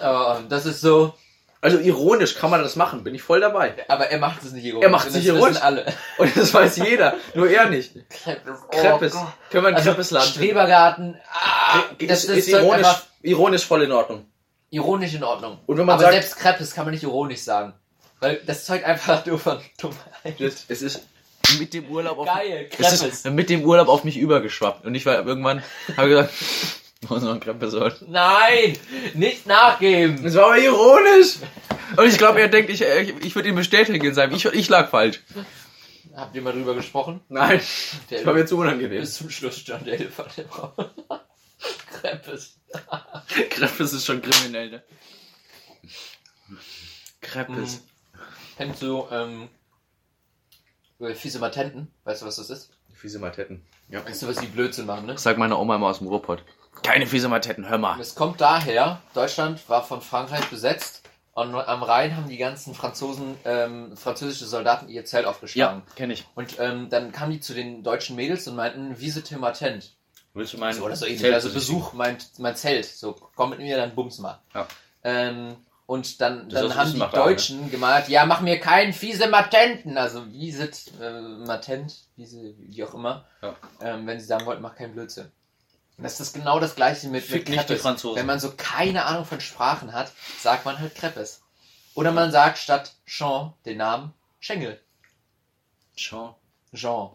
Aber 0.00 0.42
das 0.48 0.66
ist 0.66 0.80
so. 0.80 1.14
Also 1.60 1.78
ironisch 1.78 2.34
kann 2.34 2.50
man 2.50 2.62
das 2.62 2.76
machen, 2.76 3.04
bin 3.04 3.14
ich 3.14 3.22
voll 3.22 3.40
dabei. 3.40 3.74
Aber 3.88 4.08
er 4.08 4.18
macht 4.18 4.42
es 4.44 4.52
nicht 4.52 4.64
ironisch. 4.66 4.84
Er 4.84 4.90
macht 4.90 5.08
es 5.08 5.14
nicht 5.14 5.26
ironisch. 5.26 5.62
alle. 5.62 5.86
Und 6.18 6.36
das 6.36 6.52
weiß 6.52 6.76
jeder, 6.76 7.14
nur 7.34 7.48
er 7.48 7.70
nicht. 7.70 7.92
Oh 8.26 8.32
Crepes. 8.70 9.14
Können 9.50 9.64
wir 9.64 9.68
einen 9.68 9.76
also, 9.76 9.92
Crepes-Laden 9.92 10.28
Strebergarten. 10.28 11.20
Ah, 11.32 11.80
das, 12.00 12.08
das 12.08 12.24
ist, 12.24 12.36
ist 12.36 12.48
ironisch, 12.48 12.88
ironisch 13.22 13.64
voll 13.64 13.82
in 13.82 13.92
Ordnung. 13.92 14.26
Ironisch 14.68 15.14
in 15.14 15.24
Ordnung. 15.24 15.58
Und 15.64 15.78
wenn 15.78 15.86
man 15.86 15.94
Aber 15.94 16.02
sagt, 16.02 16.12
selbst 16.12 16.36
Crepes 16.36 16.74
kann 16.74 16.84
man 16.84 16.92
nicht 16.92 17.04
ironisch 17.04 17.40
sagen. 17.40 17.72
Weil 18.20 18.42
das 18.44 18.66
zeugt 18.66 18.84
einfach 18.84 19.24
nur 19.24 19.38
von 19.38 19.58
Dummheit. 19.80 20.40
Es 20.68 20.82
ist 20.82 21.06
mit 21.58 21.74
dem 21.74 21.86
Urlaub 21.86 22.18
auf 22.18 22.26
Geil, 22.26 22.68
es 22.78 23.02
ist 23.02 23.30
mit 23.30 23.50
dem 23.50 23.64
Urlaub 23.64 23.88
auf 23.88 24.04
mich 24.04 24.16
übergeschwappt 24.16 24.84
und 24.84 24.94
ich 24.94 25.06
war 25.06 25.26
irgendwann 25.26 25.62
habe 25.96 26.08
gesagt, 26.08 26.32
muss 27.08 27.22
noch 27.22 27.40
ein 27.40 27.70
soll. 27.70 27.94
Nein, 28.08 28.78
nicht 29.14 29.46
nachgeben. 29.46 30.22
Das 30.22 30.34
war 30.34 30.46
aber 30.46 30.58
ironisch. 30.58 31.36
Und 31.96 32.06
ich 32.06 32.18
glaube, 32.18 32.40
er 32.40 32.48
denkt, 32.48 32.70
ich, 32.70 32.80
ich 32.80 33.34
würde 33.34 33.48
ihm 33.48 33.54
bestätigen 33.54 34.14
sein. 34.14 34.32
Ich, 34.32 34.44
ich 34.46 34.68
lag 34.68 34.90
falsch. 34.90 35.20
Habt 36.16 36.34
ihr 36.36 36.42
mal 36.42 36.52
drüber 36.52 36.74
gesprochen? 36.74 37.20
Nein. 37.28 37.60
Der 38.10 38.18
das 38.18 38.26
war 38.26 38.34
mir 38.34 38.46
zu 38.46 38.56
unangenehm. 38.56 39.00
Bis 39.00 39.14
zum 39.14 39.30
Schluss 39.30 39.58
stand 39.58 39.86
der 39.86 39.94
Elefant 39.94 40.38
im 40.38 40.48
Raum. 40.48 40.72
Krempes. 41.92 42.56
Krempes 43.50 43.92
ist 43.92 44.06
schon 44.06 44.22
kriminell, 44.22 44.70
ne? 44.70 44.82
Krempes. 47.20 47.80
Mhm. 47.80 48.20
Kennst 48.56 48.82
du 48.82 49.06
ähm, 49.10 49.48
Fiese 51.14 51.38
Matenten, 51.38 51.90
weißt 52.04 52.22
du, 52.22 52.26
was 52.26 52.36
das 52.36 52.50
ist? 52.50 52.70
Fiese 52.94 53.18
Matetten. 53.18 53.62
Ja. 53.88 54.04
Weißt 54.04 54.22
du, 54.22 54.28
was 54.28 54.36
die 54.36 54.46
Blödsinn 54.46 54.86
machen, 54.86 55.06
ne? 55.06 55.18
Sag 55.18 55.36
meine 55.36 55.58
Oma 55.58 55.76
immer 55.76 55.88
aus 55.88 55.98
dem 55.98 56.06
Ruhrpott. 56.06 56.42
Keine 56.82 57.06
fiese 57.06 57.28
Matetten, 57.28 57.68
hör 57.68 57.78
mal. 57.78 58.00
Es 58.00 58.14
kommt 58.14 58.40
daher, 58.40 59.00
Deutschland 59.14 59.68
war 59.68 59.84
von 59.84 60.00
Frankreich 60.00 60.44
besetzt 60.46 61.02
und 61.32 61.54
am 61.54 61.82
Rhein 61.82 62.16
haben 62.16 62.28
die 62.28 62.36
ganzen 62.36 62.74
Franzosen, 62.74 63.36
ähm, 63.44 63.96
französische 63.96 64.46
Soldaten 64.46 64.88
ihr 64.88 65.04
Zelt 65.04 65.26
aufgeschlagen. 65.26 65.82
Ja, 65.86 65.94
kenne 65.94 66.12
ich. 66.12 66.26
Und 66.34 66.58
ähm, 66.58 66.88
dann 66.90 67.12
kamen 67.12 67.32
die 67.32 67.40
zu 67.40 67.54
den 67.54 67.82
deutschen 67.82 68.16
Mädels 68.16 68.46
und 68.48 68.56
meinten, 68.56 68.98
Visite 69.00 69.38
Matent. 69.38 69.96
Willst 70.32 70.52
du 70.52 70.58
meinen? 70.58 70.74
So, 70.74 70.84
oder 70.84 70.96
so 70.96 71.06
ähnlich. 71.06 71.32
Also 71.32 71.52
Besuch, 71.52 71.92
mein, 71.92 72.18
mein 72.38 72.56
Zelt. 72.56 72.86
So, 72.86 73.14
komm 73.34 73.50
mit 73.50 73.60
mir, 73.60 73.76
dann 73.76 73.94
bums 73.94 74.18
mal. 74.18 74.40
Ja. 74.54 74.66
Ähm, 75.04 75.56
und 75.86 76.20
dann, 76.20 76.48
dann 76.48 76.74
haben 76.74 76.92
die 76.92 76.98
Deutschen 76.98 77.64
ne? 77.64 77.70
gemalt, 77.70 78.08
ja, 78.08 78.24
mach 78.24 78.40
mir 78.40 78.58
keinen 78.58 78.92
fiese 78.92 79.28
Matenten, 79.28 79.98
also 79.98 80.26
Wieset, 80.32 80.92
äh, 81.00 81.20
Matent, 81.20 82.04
Wiese, 82.16 82.54
wie 82.58 82.84
auch 82.84 82.94
immer, 82.94 83.26
ja. 83.42 83.54
ähm, 83.80 84.06
wenn 84.06 84.18
sie 84.18 84.26
sagen 84.26 84.46
wollten, 84.46 84.62
mach 84.62 84.76
keinen 84.76 84.94
Blödsinn. 84.94 85.30
Und 85.96 86.04
das 86.04 86.18
ist 86.20 86.32
genau 86.32 86.58
das 86.58 86.74
gleiche 86.74 87.08
mit, 87.08 87.22
Fick 87.22 87.48
mit. 87.48 87.60
Franzosen. 87.60 88.16
Wenn 88.16 88.26
man 88.26 88.40
so 88.40 88.52
keine 88.56 89.04
Ahnung 89.04 89.24
von 89.24 89.40
Sprachen 89.40 89.92
hat, 89.92 90.10
sagt 90.40 90.64
man 90.64 90.78
halt 90.78 90.94
Crepes. 90.94 91.42
Oder 91.94 92.10
man 92.10 92.32
sagt 92.32 92.58
statt 92.58 92.94
Jean 93.06 93.52
den 93.64 93.78
Namen 93.78 94.12
Schengel. 94.40 94.80
Jean. 95.94 96.34
Jean. 96.74 97.10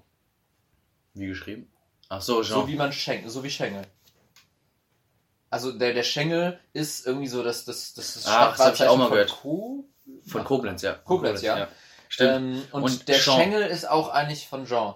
Wie 1.13 1.28
geschrieben? 1.28 1.70
Ach 2.07 2.22
so, 2.22 2.41
Jean. 2.41 2.61
So 2.61 2.67
wie 2.70 2.76
man 2.76 2.93
Schengel, 2.93 3.30
so 3.30 3.43
wie 3.43 3.49
Schengel. 3.49 3.86
Also 5.50 5.72
der, 5.72 5.93
der 5.93 6.04
Schengel 6.04 6.60
ist 6.74 7.06
irgendwie 7.08 7.28
so 7.28 7.43
das, 7.43 7.66
das, 7.66 7.93
das, 7.93 8.14
das 8.14 8.26
Ah, 8.28 8.52
das 8.52 8.60
hab 8.60 8.74
ich 8.76 8.84
auch 8.84 8.97
mal 8.97 9.06
von 9.06 9.14
gehört. 9.14 9.32
Co 9.32 9.86
Von 10.28 10.43
Koblenz, 10.43 10.82
ja. 10.82 10.93
Koblenz, 10.93 11.41
ja. 11.41 11.68
Stimmt. 12.08 12.32
Ähm, 12.32 12.64
und, 12.72 12.84
Und 12.84 13.08
der 13.08 13.18
Jean. 13.20 13.39
Schengel 13.39 13.64
ist 13.64 13.88
auch 13.89 14.10
eigentlich 14.10 14.47
von 14.47 14.66
Jean. 14.66 14.95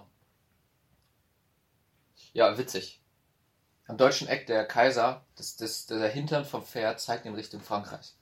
Ja, 2.32 2.56
witzig. 2.58 3.00
Am 3.86 3.96
deutschen 3.98 4.28
Eck, 4.28 4.46
der 4.46 4.64
Kaiser, 4.64 5.24
das, 5.36 5.56
das, 5.56 5.86
der 5.86 6.08
Hintern 6.08 6.44
vom 6.44 6.64
Pferd 6.64 7.00
zeigt 7.00 7.26
in 7.26 7.34
Richtung 7.34 7.60
Frankreich. 7.60 8.14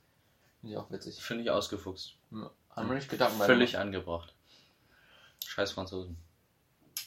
Finde 0.60 0.74
ich 0.74 0.78
auch 0.78 0.90
witzig. 0.90 1.22
Finde 1.22 1.44
ich 1.44 1.50
ausgefuchst. 1.50 2.14
Hm, 2.30 2.50
Haben 2.70 2.88
wir 2.88 2.96
nicht 2.96 3.08
Gedanken 3.08 3.40
Völlig 3.40 3.78
angebracht. 3.78 4.34
Scheiß 5.46 5.72
Franzosen. 5.72 6.16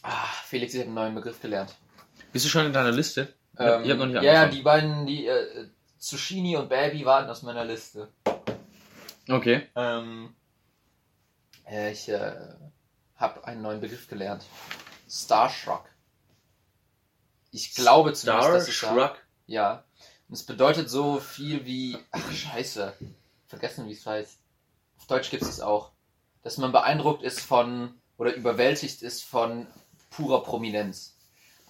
Ah, 0.01 0.25
Felix, 0.45 0.73
ich 0.73 0.79
habe 0.79 0.87
einen 0.87 0.95
neuen 0.95 1.15
Begriff 1.15 1.41
gelernt. 1.41 1.75
Bist 2.31 2.45
du 2.45 2.49
schon 2.49 2.65
in 2.65 2.73
deiner 2.73 2.91
Liste? 2.91 3.33
Ähm, 3.57 3.83
ich 3.83 3.91
hab 3.91 3.97
noch 3.97 4.05
nicht 4.05 4.21
ja, 4.21 4.33
ja, 4.33 4.47
die 4.47 4.61
beiden, 4.61 5.05
die 5.05 5.27
äh, 5.27 5.67
Zucchini 5.97 6.57
und 6.57 6.69
Baby 6.69 7.05
warten 7.05 7.29
aus 7.29 7.43
meiner 7.43 7.65
Liste. 7.65 8.09
Okay. 9.29 9.67
Ähm, 9.75 10.35
äh, 11.67 11.91
ich 11.91 12.09
äh, 12.09 12.35
habe 13.15 13.45
einen 13.45 13.61
neuen 13.61 13.81
Begriff 13.81 14.07
gelernt. 14.07 14.45
Starstruck. 15.09 15.85
Ich 17.51 17.73
glaube 17.73 18.13
zumindest, 18.13 18.53
dass 18.53 18.67
ich 18.67 18.79
da. 18.81 19.15
Ja. 19.47 19.83
Und 20.27 20.35
es 20.35 20.43
bedeutet 20.43 20.89
so 20.89 21.19
viel 21.19 21.65
wie. 21.65 21.97
Ach, 22.11 22.31
scheiße. 22.31 22.93
Vergessen, 23.47 23.87
wie 23.87 23.93
es 23.93 24.05
heißt. 24.05 24.39
Auf 24.97 25.07
Deutsch 25.07 25.29
gibt 25.29 25.43
es 25.43 25.49
es 25.49 25.61
auch. 25.61 25.91
Dass 26.43 26.57
man 26.57 26.71
beeindruckt 26.71 27.23
ist 27.23 27.39
von. 27.39 27.93
Oder 28.17 28.33
überwältigt 28.33 29.01
ist 29.01 29.23
von 29.23 29.67
purer 30.09 30.41
Prominenz. 30.43 31.14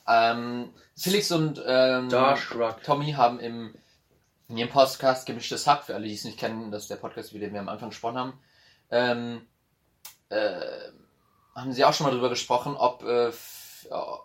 Ähm, 0.08 0.74
Felix 0.95 1.32
und 1.32 1.62
ähm. 1.66 2.10
Tommy 2.84 3.14
haben 3.14 3.39
im, 3.39 3.76
in 4.47 4.58
ihrem 4.58 4.70
Podcast 4.70 5.26
Gemischtes 5.26 5.68
Hack, 5.68 5.84
für 5.84 5.95
alle, 5.95 6.08
die 6.08 6.14
es 6.14 6.24
nicht 6.24 6.38
kennen, 6.38 6.72
das 6.72 6.84
ist 6.84 6.91
der 6.91 6.97
Podcast, 6.97 7.32
über 7.32 7.39
den 7.39 7.53
wir 7.53 7.60
am 7.60 7.70
Anfang 7.70 7.89
gesprochen 7.89 8.18
haben, 8.18 8.34
ähm, 8.91 9.41
äh, 10.30 10.62
haben 11.56 11.72
sie 11.72 11.86
auch 11.86 11.93
schon 11.93 12.06
mal 12.06 12.14
drüber 12.14 12.30
gesprochen, 12.30 12.76
ob, 12.76 13.03
äh, 13.03 13.32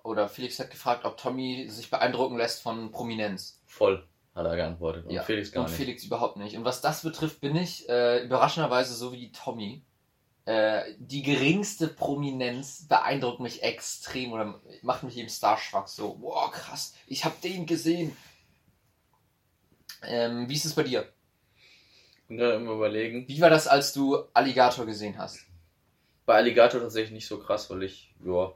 oder 0.05 0.29
Felix 0.29 0.59
hat 0.59 0.71
gefragt, 0.71 1.05
ob 1.05 1.17
Tommy 1.17 1.69
sich 1.69 1.91
beeindrucken 1.91 2.37
lässt 2.37 2.63
von 2.63 2.91
Prominenz. 2.91 3.61
Voll, 3.67 4.07
hat 4.35 4.47
er 4.47 4.57
geantwortet. 4.57 5.07
Und 5.07 5.13
Ja, 5.13 5.23
Felix 5.23 5.53
gar 5.53 5.65
und 5.65 5.71
nicht. 5.71 5.77
Felix 5.79 6.05
überhaupt 6.05 6.37
nicht. 6.37 6.57
Und 6.57 6.65
was 6.65 6.81
das 6.81 7.03
betrifft, 7.03 7.41
bin 7.41 7.57
ich 7.57 7.89
äh, 7.89 8.23
überraschenderweise 8.25 8.95
so 8.95 9.13
wie 9.13 9.33
Tommy. 9.33 9.85
Äh, 10.51 10.97
die 10.99 11.23
geringste 11.23 11.87
Prominenz 11.87 12.89
beeindruckt 12.89 13.39
mich 13.39 13.63
extrem 13.63 14.33
oder 14.33 14.61
macht 14.83 15.05
mich 15.05 15.17
eben 15.17 15.29
starstruck. 15.29 15.89
So, 15.89 16.17
wow, 16.21 16.51
krass, 16.51 16.93
ich 17.07 17.25
habe 17.25 17.37
den 17.41 17.67
gesehen. 17.67 18.17
Ähm, 20.03 20.49
wie 20.49 20.55
ist 20.55 20.65
es 20.65 20.75
bei 20.75 20.83
dir? 20.83 21.09
Dann 22.29 22.63
immer 22.63 22.73
überlegen. 22.73 23.29
Wie 23.29 23.41
war 23.41 23.49
das, 23.49 23.69
als 23.69 23.93
du 23.93 24.25
Alligator 24.35 24.87
gesehen 24.87 25.19
hast? 25.19 25.47
Bei 26.27 26.35
Alligator 26.35 26.81
tatsächlich 26.81 27.13
nicht 27.13 27.29
so 27.29 27.39
krass, 27.39 27.71
weil 27.71 27.85
ich, 27.85 28.13
ja. 28.25 28.53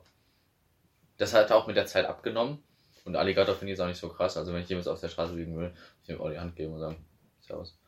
Das 1.17 1.33
hat 1.33 1.53
auch 1.53 1.69
mit 1.69 1.77
der 1.77 1.87
Zeit 1.87 2.07
abgenommen. 2.07 2.61
Und 3.05 3.15
Alligator 3.15 3.55
finde 3.55 3.73
ich 3.73 3.79
jetzt 3.79 3.85
auch 3.85 3.89
nicht 3.89 4.01
so 4.01 4.09
krass. 4.09 4.37
Also 4.37 4.53
wenn 4.53 4.65
ich 4.65 4.69
jemals 4.69 4.89
auf 4.89 4.99
der 4.99 5.11
Straße 5.11 5.37
liegen 5.37 5.57
will, 5.57 5.73
ich 6.03 6.09
ihm 6.09 6.21
auch 6.21 6.29
die 6.31 6.41
Hand 6.41 6.57
geben 6.57 6.73
und 6.73 6.81
sagen, 6.81 7.05
Servus. 7.41 7.79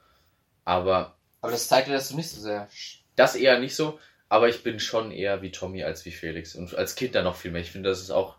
Aber 0.64 1.16
Aber 1.40 1.50
das 1.50 1.66
zeigt 1.66 1.88
dir, 1.88 1.94
dass 1.94 2.10
du 2.10 2.14
nicht 2.14 2.30
so 2.30 2.40
sehr. 2.40 2.68
Das 3.16 3.34
eher 3.34 3.58
nicht 3.58 3.74
so. 3.74 3.98
Aber 4.28 4.48
ich 4.48 4.62
bin 4.62 4.80
schon 4.80 5.12
eher 5.12 5.42
wie 5.42 5.52
Tommy 5.52 5.84
als 5.84 6.04
wie 6.04 6.10
Felix. 6.10 6.54
Und 6.54 6.74
als 6.74 6.96
Kind 6.96 7.14
dann 7.14 7.24
noch 7.24 7.36
viel 7.36 7.50
mehr. 7.50 7.60
Ich 7.60 7.70
finde, 7.70 7.88
das 7.88 8.00
ist 8.00 8.10
auch 8.10 8.36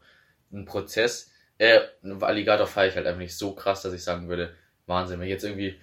ein 0.51 0.65
Prozess. 0.65 1.32
Äh, 1.57 1.80
Alligator 2.21 2.67
feiere 2.67 2.89
ich 2.89 2.95
halt 2.95 3.07
einfach 3.07 3.19
nicht 3.19 3.38
so 3.38 3.53
krass, 3.53 3.82
dass 3.82 3.93
ich 3.93 4.03
sagen 4.03 4.28
würde, 4.28 4.53
Wahnsinn, 4.86 5.19
wenn 5.19 5.28
ich 5.28 5.32
jetzt 5.32 5.43
irgendwie 5.43 5.80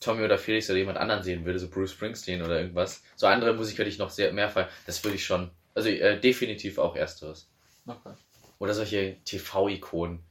Tommy 0.00 0.24
oder 0.24 0.38
Felix 0.38 0.68
oder 0.68 0.78
jemand 0.78 0.98
anderen 0.98 1.22
sehen 1.22 1.44
würde, 1.44 1.58
so 1.58 1.68
Bruce 1.68 1.92
Springsteen 1.92 2.42
oder 2.42 2.60
irgendwas. 2.60 3.02
So 3.16 3.26
andere 3.26 3.54
Musik 3.54 3.78
hätte 3.78 3.88
ich 3.88 3.98
noch 3.98 4.10
sehr 4.10 4.32
mehr 4.32 4.50
feiern. 4.50 4.68
Das 4.86 5.02
würde 5.02 5.16
ich 5.16 5.24
schon. 5.24 5.50
Also 5.74 5.88
äh, 5.88 6.20
definitiv 6.20 6.78
auch 6.78 6.96
ersteres. 6.96 7.50
Okay. 7.86 8.12
Oder 8.58 8.74
solche 8.74 9.16
TV-Ikonen. 9.24 10.22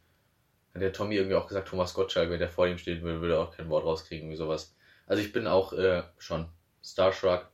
Hat 0.74 0.82
der 0.82 0.94
Tommy 0.94 1.16
irgendwie 1.16 1.36
auch 1.36 1.48
gesagt, 1.48 1.68
Thomas 1.68 1.94
Gottschalk, 1.94 2.30
wenn 2.30 2.40
der 2.40 2.50
vor 2.50 2.68
ihm 2.68 2.78
stehen 2.78 3.02
würde, 3.02 3.22
würde 3.22 3.36
er 3.36 3.42
auch 3.42 3.56
kein 3.56 3.70
Wort 3.70 3.86
rauskriegen, 3.86 4.30
wie 4.30 4.36
sowas. 4.36 4.76
Also 5.08 5.22
ich 5.22 5.32
bin 5.32 5.48
auch 5.48 5.74
äh, 5.74 6.04
schon 6.18 6.48
Starstruck, 6.84 7.50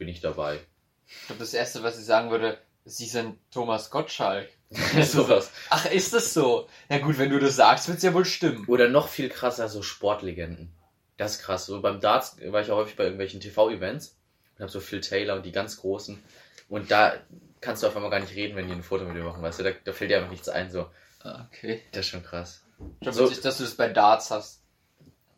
bin 0.00 0.08
ich 0.08 0.20
dabei. 0.20 0.58
Ich 1.06 1.26
glaube, 1.26 1.40
das 1.40 1.54
Erste, 1.54 1.82
was 1.84 1.98
ich 1.98 2.04
sagen 2.06 2.30
würde, 2.30 2.58
sie 2.84 3.06
sind 3.06 3.38
Thomas 3.52 3.90
Gottschalk. 3.90 4.48
sowas. 5.02 5.50
Ach, 5.68 5.84
ist 5.86 6.14
das 6.14 6.32
so? 6.32 6.68
Na 6.88 6.98
gut, 6.98 7.18
wenn 7.18 7.30
du 7.30 7.38
das 7.38 7.56
sagst, 7.56 7.86
wird 7.88 7.98
es 7.98 8.04
ja 8.04 8.14
wohl 8.14 8.24
stimmen. 8.24 8.64
Oder 8.66 8.88
noch 8.88 9.08
viel 9.08 9.28
krasser, 9.28 9.68
so 9.68 9.82
Sportlegenden. 9.82 10.72
Das 11.16 11.32
ist 11.36 11.42
krass. 11.42 11.66
So 11.66 11.80
beim 11.82 12.00
Darts 12.00 12.36
war 12.46 12.62
ich 12.62 12.70
auch 12.70 12.76
häufig 12.76 12.96
bei 12.96 13.02
irgendwelchen 13.04 13.40
TV-Events 13.40 14.16
und 14.56 14.62
habe 14.62 14.70
so 14.72 14.80
Phil 14.80 15.00
Taylor 15.00 15.36
und 15.36 15.44
die 15.44 15.52
ganz 15.52 15.76
Großen. 15.76 16.22
Und 16.68 16.90
da 16.90 17.14
kannst 17.60 17.82
du 17.82 17.88
auf 17.88 17.96
einmal 17.96 18.10
gar 18.10 18.20
nicht 18.20 18.34
reden, 18.34 18.56
wenn 18.56 18.68
die 18.68 18.72
ein 18.72 18.82
Foto 18.82 19.04
mit 19.04 19.16
dir 19.16 19.24
machen, 19.24 19.42
weißt 19.42 19.58
du? 19.58 19.64
Da, 19.64 19.70
da 19.84 19.92
fällt 19.92 20.10
dir 20.10 20.16
einfach 20.18 20.30
nichts 20.30 20.48
ein. 20.48 20.70
So, 20.70 20.88
Ah, 21.22 21.46
Okay. 21.52 21.82
das 21.92 22.06
ist 22.06 22.10
schon 22.12 22.22
krass. 22.24 22.62
Schon 23.02 23.12
So- 23.12 23.24
witzig, 23.28 23.42
dass 23.42 23.58
du 23.58 23.64
das 23.64 23.74
bei 23.74 23.88
Darts 23.88 24.30
hast. 24.30 24.59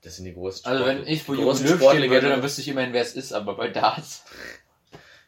Das 0.02 0.16
sind 0.16 0.24
die 0.24 0.34
großen 0.34 0.66
Also 0.66 0.84
Sport- 0.84 0.96
wenn 0.98 1.06
ich 1.06 1.22
vor 1.22 1.34
die 1.36 1.40
Jogi 1.42 1.50
großen 1.52 1.66
Löw 1.68 1.90
stehen 1.90 2.10
würde, 2.10 2.28
dann 2.28 2.42
wüsste 2.42 2.60
ich 2.60 2.68
immerhin, 2.68 2.92
wer 2.92 3.02
es 3.02 3.14
ist, 3.14 3.32
aber 3.32 3.54
bei 3.56 3.68
Darts. 3.68 4.24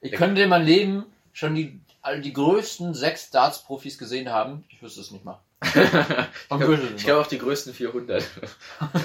Ich 0.00 0.12
könnte 0.12 0.42
in 0.42 0.50
meinem 0.50 0.66
Leben 0.66 1.06
schon 1.32 1.54
die, 1.54 1.80
all 2.02 2.20
die 2.20 2.34
größten 2.34 2.92
sechs 2.92 3.30
Darts-Profis 3.30 3.96
gesehen 3.96 4.28
haben. 4.28 4.64
Ich 4.68 4.82
wüsste 4.82 5.00
es 5.00 5.10
nicht 5.12 5.24
mal. 5.24 5.40
Ich 6.96 7.04
glaube 7.04 7.22
auch 7.22 7.26
die 7.26 7.38
größten 7.38 7.72
400. 7.72 8.22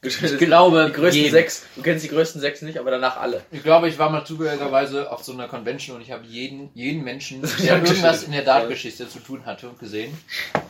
Ich 0.00 0.18
glaube, 0.38 0.86
die 0.86 0.92
größten 0.92 1.22
jeden. 1.22 1.32
sechs. 1.32 1.66
Du 1.74 1.82
kennst 1.82 2.04
die 2.04 2.08
größten 2.08 2.40
sechs 2.40 2.62
nicht, 2.62 2.78
aber 2.78 2.92
danach 2.92 3.16
alle. 3.16 3.42
Ich 3.50 3.64
glaube, 3.64 3.88
ich 3.88 3.98
war 3.98 4.10
mal 4.10 4.24
zufälligerweise 4.24 5.10
auf 5.10 5.24
so 5.24 5.32
einer 5.32 5.48
Convention 5.48 5.96
und 5.96 6.02
ich 6.02 6.12
habe 6.12 6.24
jeden, 6.24 6.70
jeden 6.74 7.02
Menschen, 7.02 7.42
der 7.62 7.82
irgendwas 7.82 8.22
in 8.22 8.30
der 8.30 8.44
Dartgeschichte 8.44 9.08
zu 9.08 9.18
tun 9.18 9.44
hatte, 9.44 9.70
gesehen. 9.80 10.16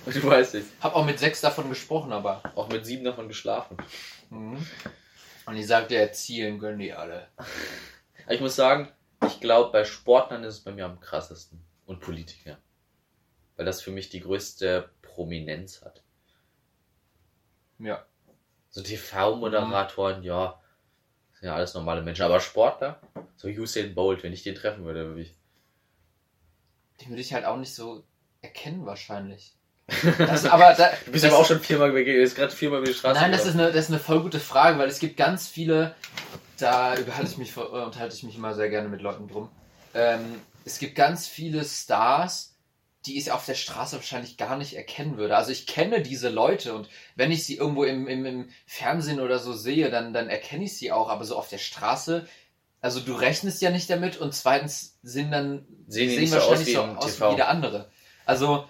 Du 0.07 0.25
weißt 0.25 0.55
es. 0.55 0.65
Hab 0.81 0.95
auch 0.95 1.05
mit 1.05 1.19
sechs 1.19 1.43
davon 1.43 1.69
gesprochen, 1.69 2.13
aber. 2.13 2.43
Auch 2.55 2.71
mit 2.71 2.87
sieben 2.87 3.05
davon 3.05 3.29
geschlafen. 3.29 3.77
Mhm. 4.31 4.67
Und 5.45 5.57
ich 5.57 5.67
sagte, 5.67 5.97
ja, 5.97 6.11
zielen 6.11 6.59
können 6.59 6.79
die 6.79 6.95
alle. 6.95 7.29
Ich 8.31 8.41
muss 8.41 8.57
sagen, 8.57 8.89
ich 9.27 9.41
glaube, 9.41 9.73
bei 9.73 9.85
Sportlern 9.85 10.45
ist 10.45 10.55
es 10.55 10.61
bei 10.61 10.73
mir 10.73 10.87
am 10.87 11.01
krassesten. 11.01 11.61
Und 11.85 12.01
Politiker. 12.01 12.59
Weil 13.57 13.67
das 13.67 13.81
für 13.83 13.91
mich 13.91 14.09
die 14.09 14.21
größte 14.21 14.91
Prominenz 15.01 15.83
hat. 15.83 16.03
Ja. 17.79 18.05
So 18.79 18.85
TV-Moderatoren, 18.85 20.23
ja, 20.23 20.61
sind 21.33 21.49
ja 21.49 21.55
alles 21.57 21.75
normale 21.75 22.01
Menschen. 22.01 22.23
Aber 22.23 22.39
Sportler, 22.39 23.01
so 23.37 23.49
Usain 23.49 23.93
Bolt, 23.93 24.23
wenn 24.23 24.33
ich 24.33 24.45
den 24.45 24.55
treffen 24.55 24.85
würde, 24.85 25.05
würde 25.09 25.23
ich. 25.23 25.35
Den 27.01 27.09
würde 27.09 27.21
ich 27.23 27.33
halt 27.35 27.45
auch 27.45 27.57
nicht 27.57 27.75
so 27.75 28.05
erkennen, 28.41 28.87
wahrscheinlich. 28.87 29.53
Das, 30.19 30.45
aber 30.45 30.75
da, 30.75 30.91
Du 31.07 31.11
bist 31.11 31.25
das- 31.25 31.33
aber 31.33 31.43
auch 31.43 31.47
schon 31.47 31.59
viermal 31.59 31.91
begegnet, 31.91 32.23
ist 32.23 32.37
gerade 32.37 32.53
viermal 32.53 32.79
über 32.79 32.87
die 32.89 32.95
Straße. 32.95 33.19
Nein, 33.21 33.33
das 33.33 33.47
ist, 33.47 33.55
eine, 33.55 33.73
das 33.73 33.87
ist 33.87 33.91
eine 33.91 33.99
voll 33.99 34.21
gute 34.23 34.39
Frage, 34.39 34.79
weil 34.79 34.89
es 34.89 35.01
gibt 35.01 35.17
ganz 35.17 35.49
viele, 35.49 35.97
da 36.59 36.97
überhalte 36.97 37.33
ich 37.33 37.39
mich, 37.39 37.57
äh, 37.57 37.61
unterhalte 37.61 38.15
ich 38.15 38.23
mich 38.23 38.37
immer 38.37 38.55
sehr 38.55 38.69
gerne 38.71 38.89
mit 38.89 39.01
Leuten 39.03 39.27
drum. 39.27 39.49
Ähm, 39.95 40.41
es 40.65 40.79
gibt 40.79 40.95
ganz 40.95 41.27
viele 41.27 41.65
Stars, 41.65 42.55
die 43.07 43.19
ich 43.19 43.31
auf 43.31 43.47
der 43.47 43.55
Straße 43.55 43.97
wahrscheinlich 43.97 44.37
gar 44.37 44.57
nicht 44.57 44.75
erkennen 44.75 45.17
würde. 45.17 45.37
Also 45.37 45.53
ich 45.53 45.67
kenne 45.67 46.03
diese 46.03 46.29
Leute 46.29 46.75
und 46.75 46.89
wenn 47.15 47.31
ich 47.31 47.45
sie 47.45 47.57
irgendwo 47.57 47.85
im, 47.85 48.09
im, 48.09 48.27
im 48.27 48.49
Fernsehen 48.67 49.21
oder 49.21 49.39
so 49.39 49.53
sehe, 49.53 49.91
dann, 49.91 50.13
dann 50.13 50.29
erkenne 50.29 50.65
ich 50.65 50.77
sie 50.77 50.93
auch, 50.93 51.09
aber 51.09 51.25
so 51.25 51.37
auf 51.37 51.49
der 51.49 51.59
Straße, 51.59 52.27
also 52.81 53.01
du 53.01 53.15
rechnest 53.15 53.63
ja 53.63 53.71
nicht 53.71 53.89
damit 53.89 54.19
und 54.19 54.35
zweitens 54.35 54.99
sind 55.03 55.31
dann 55.31 55.67
Sehen 55.87 56.09
die 56.09 56.15
sehen 56.15 56.21
nicht 56.21 56.31
so 56.31 56.39
aus 56.39 56.49
wahrscheinlich 56.49 56.69
wie 56.69 56.73
so 56.73 56.83
aus 56.83 57.21
wie 57.21 57.31
jeder 57.31 57.49
andere. 57.49 57.91
Also 58.25 58.69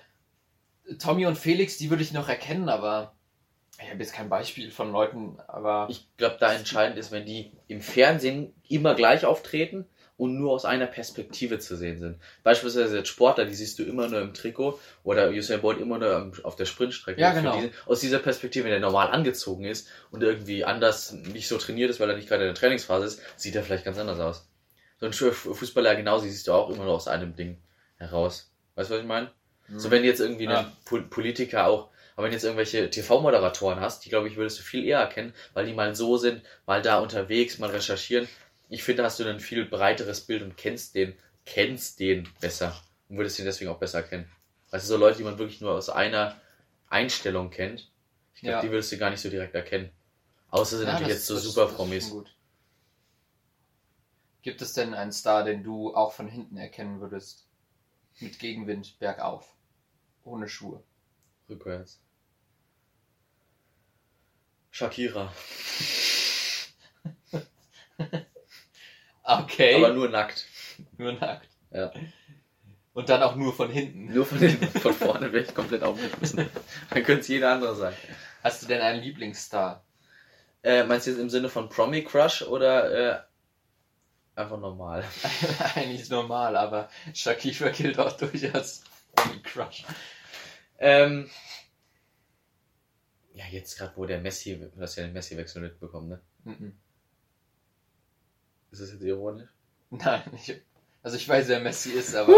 Tommy 0.99 1.26
und 1.26 1.37
Felix, 1.37 1.76
die 1.76 1.91
würde 1.91 2.03
ich 2.03 2.12
noch 2.12 2.29
erkennen, 2.29 2.68
aber 2.68 3.14
ich 3.83 3.91
habe 3.91 4.01
jetzt 4.01 4.12
kein 4.12 4.29
Beispiel 4.29 4.70
von 4.70 4.93
Leuten, 4.93 5.39
aber 5.47 5.87
Ich 5.91 6.07
glaube, 6.16 6.37
da 6.41 6.53
entscheidend 6.53 6.99
ist, 6.99 7.12
wenn 7.12 7.26
die 7.26 7.53
im 7.66 7.81
Fernsehen 7.81 8.55
immer 8.68 8.95
gleich 8.95 9.24
auftreten 9.24 9.87
und 10.19 10.37
nur 10.39 10.53
aus 10.53 10.66
einer 10.66 10.87
Perspektive 10.87 11.59
zu 11.61 11.77
sehen 11.77 11.99
sind. 11.99 12.19
Beispielsweise 12.43 12.99
jetzt 12.99 13.09
Sportler, 13.09 13.47
die 13.47 13.55
siehst 13.55 13.79
du 13.79 13.85
immer 13.85 14.09
nur 14.09 14.21
im 14.21 14.35
Trikot 14.35 14.79
oder 15.05 15.31
Usain 15.31 15.61
Bolt 15.62 15.81
immer 15.81 15.97
nur 15.99 16.33
auf 16.43 16.57
der 16.57 16.66
Sprintstrecke. 16.66 17.19
Ja, 17.21 17.31
Für 17.33 17.41
genau. 17.41 17.57
diese- 17.57 17.71
aus 17.87 18.01
dieser 18.01 18.19
Perspektive, 18.19 18.64
wenn 18.66 18.73
er 18.73 18.81
normal 18.81 19.09
angezogen 19.12 19.64
ist 19.64 19.89
und 20.11 20.23
irgendwie 20.23 20.64
anders 20.64 21.12
nicht 21.12 21.49
so 21.49 21.57
trainiert 21.57 21.89
ist, 21.89 22.01
weil 22.01 22.11
er 22.11 22.16
nicht 22.16 22.29
gerade 22.29 22.43
in 22.43 22.49
der 22.49 22.55
Trainingsphase 22.57 23.07
ist, 23.07 23.23
sieht 23.37 23.55
er 23.55 23.62
vielleicht 23.62 23.85
ganz 23.85 23.97
anders 23.97 24.19
aus. 24.21 24.47
So 25.01 25.07
ein 25.07 25.12
Fu- 25.12 25.31
Fußballer 25.55 25.95
genauso 25.95 26.25
siehst 26.27 26.49
du 26.49 26.53
auch 26.53 26.69
immer 26.69 26.85
nur 26.85 26.95
aus 26.95 27.07
einem 27.09 27.35
Ding 27.37 27.57
heraus. 27.97 28.51
Weißt 28.75 28.91
du, 28.91 28.95
was 28.95 29.01
ich 29.01 29.07
meine? 29.09 29.31
So 29.77 29.91
wenn 29.91 30.03
jetzt 30.03 30.21
irgendwie 30.21 30.45
Ja. 30.47 30.61
ein 30.61 30.73
Pol- 30.85 31.03
Politiker 31.09 31.66
auch 31.66 31.91
Aber 32.16 32.25
wenn 32.25 32.31
du 32.33 32.35
jetzt 32.35 32.43
irgendwelche 32.45 32.91
TV-Moderatoren 32.91 33.79
hast, 33.79 34.05
die 34.05 34.09
glaube 34.09 34.27
ich 34.27 34.37
würdest 34.37 34.59
du 34.59 34.64
viel 34.64 34.85
eher 34.85 34.99
erkennen, 34.99 35.33
weil 35.55 35.66
die 35.66 35.73
mal 35.73 35.95
so 35.95 36.16
sind, 36.16 36.43
mal 36.66 36.83
da 36.83 36.99
unterwegs, 36.99 37.61
mal 37.61 37.71
recherchieren. 37.71 38.27
Ich 38.69 38.83
finde, 38.83 39.03
hast 39.05 39.19
du 39.19 39.25
ein 39.29 39.41
viel 39.41 39.64
breiteres 39.64 40.21
Bild 40.23 40.43
und 40.43 40.57
kennst 40.57 40.95
den, 40.95 41.16
kennst 41.47 42.01
den 42.01 42.29
besser 42.41 42.79
und 43.09 43.16
würdest 43.16 43.39
ihn 43.39 43.45
deswegen 43.47 43.71
auch 43.71 43.79
besser 43.79 44.03
kennen. 44.03 44.31
Weißt 44.71 44.85
du, 44.85 44.89
so 44.89 44.97
Leute, 44.99 45.19
die 45.19 45.25
man 45.25 45.39
wirklich 45.39 45.61
nur 45.61 45.73
aus 45.73 45.89
einer 45.89 46.39
Einstellung 46.89 47.51
kennt, 47.51 47.91
ich 48.35 48.41
glaube, 48.43 48.57
Ja. 48.57 48.62
die 48.62 48.71
würdest 48.71 48.93
du 48.93 48.99
gar 48.99 49.11
nicht 49.11 49.21
so 49.21 49.31
direkt 49.31 49.55
erkennen. 49.55 49.91
Außer 50.51 50.77
sind 50.79 50.87
Ja, 50.87 50.93
natürlich 50.95 51.14
das- 51.14 51.19
jetzt 51.19 51.27
so 51.29 51.39
super 51.39 51.66
Promis. 51.73 52.12
Gibt 54.43 54.62
es 54.62 54.73
denn 54.75 54.95
einen 54.95 55.12
Star, 55.12 55.45
den 55.45 55.62
du 55.62 55.95
auch 55.95 56.12
von 56.12 56.29
hinten 56.29 56.57
erkennen 56.57 57.01
würdest? 57.01 57.47
Mit 58.21 58.39
Gegenwind 58.39 58.99
bergauf. 58.99 59.55
Ohne 60.25 60.49
Schuhe. 60.49 60.83
Rückwärts. 61.49 62.01
Shakira. 64.71 65.33
Okay. 69.29 69.74
Aber 69.74 69.93
nur 69.93 70.09
nackt. 70.09 70.47
nur 70.97 71.12
nackt. 71.12 71.49
Ja. 71.70 71.93
Und 72.95 73.11
dann 73.11 73.22
auch 73.22 73.37
nur 73.37 73.55
von 73.55 73.70
hinten. 73.70 74.12
Nur 74.12 74.24
von, 74.24 74.41
den, 74.41 74.57
von 74.57 74.95
vorne 74.95 75.31
wäre 75.33 75.45
ich 75.45 75.55
komplett 75.55 75.83
aufgeschmissen. 75.83 76.49
Dann 76.91 77.03
könnte 77.05 77.20
es 77.20 77.29
jeder 77.29 77.53
andere 77.53 77.76
sein. 77.76 77.95
Hast 78.43 78.62
du 78.62 78.66
denn 78.66 78.81
einen 78.81 79.03
Lieblingsstar? 79.03 79.85
Äh, 80.62 80.85
meinst 80.85 81.07
du 81.07 81.11
jetzt 81.11 81.20
im 81.20 81.29
Sinne 81.29 81.51
von 81.51 81.68
Promi 81.68 82.03
Crush 82.03 82.43
oder 82.43 82.91
äh, 82.91 83.20
einfach 84.35 84.59
normal? 84.59 85.05
Eigentlich 85.74 86.01
ist 86.01 86.11
normal, 86.11 86.57
aber 86.57 86.89
Shakira 87.12 87.68
gilt 87.68 87.99
auch 87.99 88.16
durchaus 88.16 88.83
ohne 89.12 89.43
Crush. 89.43 89.85
Ähm, 90.79 91.29
ja, 93.35 93.45
jetzt 93.51 93.76
gerade, 93.76 93.93
wo 93.97 94.07
der 94.07 94.20
Messi, 94.20 94.59
du 94.59 94.81
hast 94.81 94.97
ja 94.97 95.05
den 95.05 95.12
Messi-Wechsel 95.12 95.61
mitbekommen, 95.61 96.09
ne? 96.09 96.20
Mhm. 96.45 96.79
Ist 98.71 98.81
das 98.83 98.93
jetzt 98.93 99.03
ironisch? 99.03 99.49
Nein, 99.91 100.23
ich, 100.37 100.61
also 101.03 101.16
ich 101.16 101.29
weiß, 101.29 101.49
wer 101.49 101.61
Messi 101.61 101.91
ist, 101.91 102.14
aber 102.14 102.33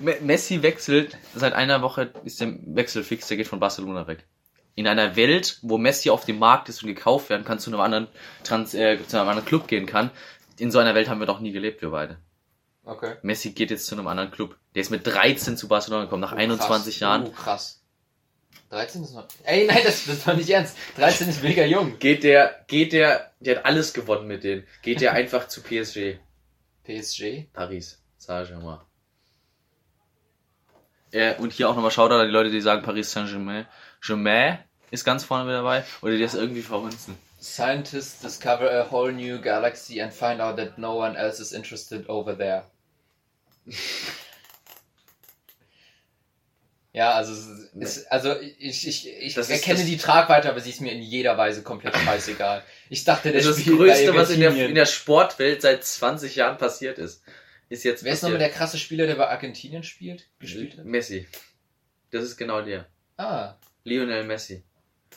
Me- 0.00 0.18
Messi 0.22 0.62
wechselt, 0.62 1.16
seit 1.34 1.52
einer 1.52 1.82
Woche 1.82 2.10
ist 2.24 2.40
der 2.40 2.54
Wechsel 2.66 3.04
fix, 3.04 3.28
der 3.28 3.36
geht 3.36 3.46
von 3.48 3.60
Barcelona 3.60 4.06
weg. 4.06 4.24
In 4.74 4.86
einer 4.86 5.16
Welt, 5.16 5.58
wo 5.62 5.78
Messi 5.78 6.10
auf 6.10 6.24
dem 6.24 6.38
Markt 6.38 6.68
ist 6.68 6.82
und 6.82 6.88
gekauft 6.88 7.30
werden 7.30 7.44
kann, 7.44 7.58
zu 7.58 7.70
einem 7.70 7.80
anderen, 7.80 8.08
Trans 8.44 8.74
äh, 8.74 8.98
zu 9.06 9.18
einem 9.18 9.28
anderen 9.28 9.46
Club 9.48 9.68
gehen 9.68 9.86
kann. 9.86 10.10
In 10.58 10.70
so 10.70 10.78
einer 10.78 10.94
Welt 10.94 11.08
haben 11.08 11.20
wir 11.20 11.26
doch 11.26 11.40
nie 11.40 11.52
gelebt, 11.52 11.80
wir 11.82 11.90
beide. 11.90 12.18
okay. 12.84 13.14
Messi 13.22 13.52
geht 13.52 13.70
jetzt 13.70 13.86
zu 13.86 13.94
einem 13.94 14.06
anderen 14.06 14.30
Club. 14.30 14.56
Der 14.74 14.82
ist 14.82 14.90
mit 14.90 15.06
13 15.06 15.56
zu 15.56 15.68
Barcelona 15.68 16.04
gekommen, 16.04 16.20
nach 16.22 16.32
Oh, 16.32 16.36
21 16.36 16.94
krass. 16.94 17.00
Jahren. 17.00 17.24
Oh, 17.26 17.30
krass. 17.30 17.82
13 18.70 19.04
ist 19.04 19.14
noch. 19.14 19.28
Ey, 19.44 19.66
nein, 19.66 19.82
das, 19.84 20.06
das 20.06 20.26
war 20.26 20.34
nicht 20.34 20.50
ernst. 20.50 20.76
13 20.96 21.28
ist 21.28 21.42
mega 21.42 21.64
jung. 21.64 21.98
Geht 21.98 22.24
der, 22.24 22.64
geht 22.66 22.92
der, 22.92 23.32
der 23.40 23.58
hat 23.58 23.64
alles 23.64 23.94
gewonnen 23.94 24.26
mit 24.26 24.44
denen. 24.44 24.66
Geht 24.82 25.00
der 25.00 25.12
einfach 25.14 25.48
zu 25.48 25.62
PSG. 25.62 26.18
PSG. 26.84 27.46
Paris. 27.52 28.02
Saint-Germain. 28.18 28.80
Äh, 31.12 31.36
und 31.36 31.52
hier 31.52 31.68
auch 31.68 31.74
nochmal 31.74 31.92
Shoutout 31.92 32.16
an 32.16 32.26
die 32.26 32.32
Leute, 32.32 32.50
die 32.50 32.60
sagen 32.60 32.82
Paris 32.82 33.12
Saint-Germain. 33.12 33.66
Germain 34.04 34.58
ist 34.90 35.04
ganz 35.04 35.24
vorne 35.24 35.44
mit 35.44 35.54
dabei. 35.54 35.84
Oder 36.02 36.12
die 36.12 36.22
das 36.22 36.34
irgendwie 36.34 36.62
verhunzen. 36.62 37.16
Scientists 37.40 38.20
discover 38.20 38.70
a 38.70 38.90
whole 38.90 39.12
new 39.12 39.40
galaxy 39.40 40.00
and 40.00 40.12
find 40.12 40.40
out 40.40 40.56
that 40.56 40.78
no 40.78 40.96
one 40.96 41.16
else 41.16 41.40
is 41.40 41.52
interested 41.52 42.08
over 42.08 42.36
there. 42.36 42.64
Ja, 46.96 47.12
also, 47.12 47.32
es 47.34 47.98
ist, 47.98 48.10
also 48.10 48.34
ich, 48.40 48.88
ich, 48.88 49.06
ich 49.06 49.34
Das 49.34 49.50
ist 49.50 49.52
erkenne 49.56 49.80
das- 49.80 49.86
die 49.86 49.98
Tragweite, 49.98 50.48
aber 50.48 50.60
sie 50.60 50.70
ist 50.70 50.80
mir 50.80 50.92
in 50.92 51.02
jeder 51.02 51.36
Weise 51.36 51.62
komplett 51.62 51.94
scheißegal. 51.94 52.64
Ich 52.88 53.04
dachte, 53.04 53.30
der 53.32 53.42
Das 53.42 53.50
ist 53.58 53.66
das 53.66 53.74
Größte, 53.76 54.14
was 54.14 54.30
in 54.30 54.40
der, 54.40 54.56
in 54.56 54.74
der 54.74 54.86
Sportwelt 54.86 55.60
seit 55.60 55.84
20 55.84 56.36
Jahren 56.36 56.56
passiert 56.56 56.96
ist. 56.98 57.22
Ist 57.68 57.84
jetzt 57.84 58.02
Wer 58.02 58.14
ist 58.14 58.22
nochmal 58.22 58.38
der 58.38 58.48
krasse 58.48 58.78
Spieler, 58.78 59.06
der 59.06 59.16
bei 59.16 59.28
Argentinien 59.28 59.82
spielt? 59.82 60.26
Gespielt 60.38 60.78
hat? 60.78 60.86
Messi. 60.86 61.28
Das 62.12 62.24
ist 62.24 62.38
genau 62.38 62.62
der. 62.62 62.86
Ah, 63.18 63.56
Lionel 63.84 64.24
Messi. 64.24 64.62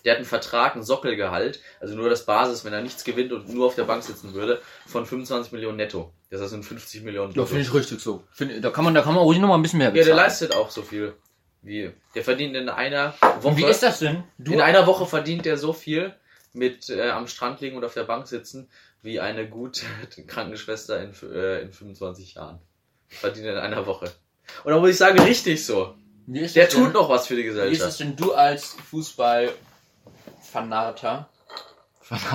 Der 0.03 0.11
hat 0.13 0.17
einen 0.17 0.25
Vertrag, 0.25 0.73
einen 0.75 0.83
Sockelgehalt, 0.83 1.61
also 1.79 1.95
nur 1.95 2.09
das 2.09 2.25
Basis, 2.25 2.65
wenn 2.65 2.73
er 2.73 2.81
nichts 2.81 3.05
gewinnt 3.05 3.31
und 3.31 3.47
nur 3.47 3.67
auf 3.67 3.75
der 3.75 3.83
Bank 3.85 4.03
sitzen 4.03 4.33
würde, 4.33 4.61
von 4.85 5.05
25 5.05 5.53
Millionen 5.53 5.77
netto. 5.77 6.11
Das 6.29 6.49
sind 6.49 6.63
50 6.65 7.03
Millionen 7.03 7.33
ja, 7.33 7.45
finde 7.45 7.61
ich 7.61 7.73
richtig 7.73 8.01
so. 8.01 8.23
Find, 8.33 8.63
da 8.63 8.69
kann 8.69 8.83
man, 8.83 8.93
da 8.93 9.01
kann 9.01 9.13
man 9.13 9.23
ruhig 9.23 9.39
noch 9.39 9.47
mal 9.47 9.55
ein 9.55 9.61
bisschen 9.61 9.79
mehr 9.79 9.87
Ja, 9.89 9.93
der 9.93 10.01
bezahlen. 10.01 10.17
leistet 10.17 10.53
auch 10.53 10.69
so 10.71 10.81
viel. 10.81 11.13
Wie, 11.61 11.91
der 12.15 12.23
verdient 12.23 12.55
in 12.55 12.69
einer 12.69 13.13
Woche. 13.21 13.47
Und 13.47 13.57
wie 13.57 13.65
ist 13.65 13.83
das 13.83 13.99
denn? 13.99 14.23
Du, 14.37 14.53
In 14.53 14.61
einer 14.61 14.87
Woche 14.87 15.05
verdient 15.05 15.45
er 15.45 15.57
so 15.57 15.73
viel 15.73 16.15
mit 16.53 16.89
äh, 16.89 17.09
am 17.09 17.27
Strand 17.27 17.59
liegen 17.61 17.75
und 17.77 17.83
auf 17.83 17.93
der 17.93 18.05
Bank 18.05 18.27
sitzen, 18.27 18.69
wie 19.01 19.19
eine 19.19 19.45
gute 19.47 19.85
Krankenschwester 20.27 21.03
in, 21.03 21.13
äh, 21.31 21.61
in 21.61 21.71
25 21.73 22.35
Jahren. 22.35 22.59
Verdient 23.07 23.45
er 23.47 23.53
in 23.53 23.59
einer 23.59 23.85
Woche. 23.85 24.11
Und 24.63 24.71
da 24.71 24.79
muss 24.79 24.89
ich 24.91 24.97
sagen, 24.97 25.19
richtig 25.19 25.65
so. 25.65 25.95
Der 26.25 26.43
das 26.43 26.53
denn? 26.53 26.69
tut 26.69 26.93
noch 26.93 27.09
was 27.09 27.27
für 27.27 27.35
die 27.35 27.43
Wie 27.43 27.47
ist 27.47 27.55
Gesellschaft. 27.55 27.89
es 27.89 27.97
denn 27.97 28.15
du 28.15 28.33
als 28.33 28.75
Fußball-Fanater 28.91 31.27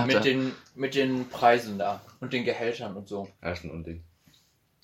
mit 0.07 0.25
den, 0.25 0.53
mit 0.75 0.95
den 0.97 1.29
Preisen 1.29 1.79
da 1.79 2.01
und 2.20 2.33
den 2.33 2.45
Gehältern 2.45 2.97
und 2.97 3.07
so? 3.09 3.29
Ja, 3.43 3.53
ist 3.53 3.62
ein 3.64 3.70
Unding. 3.70 4.03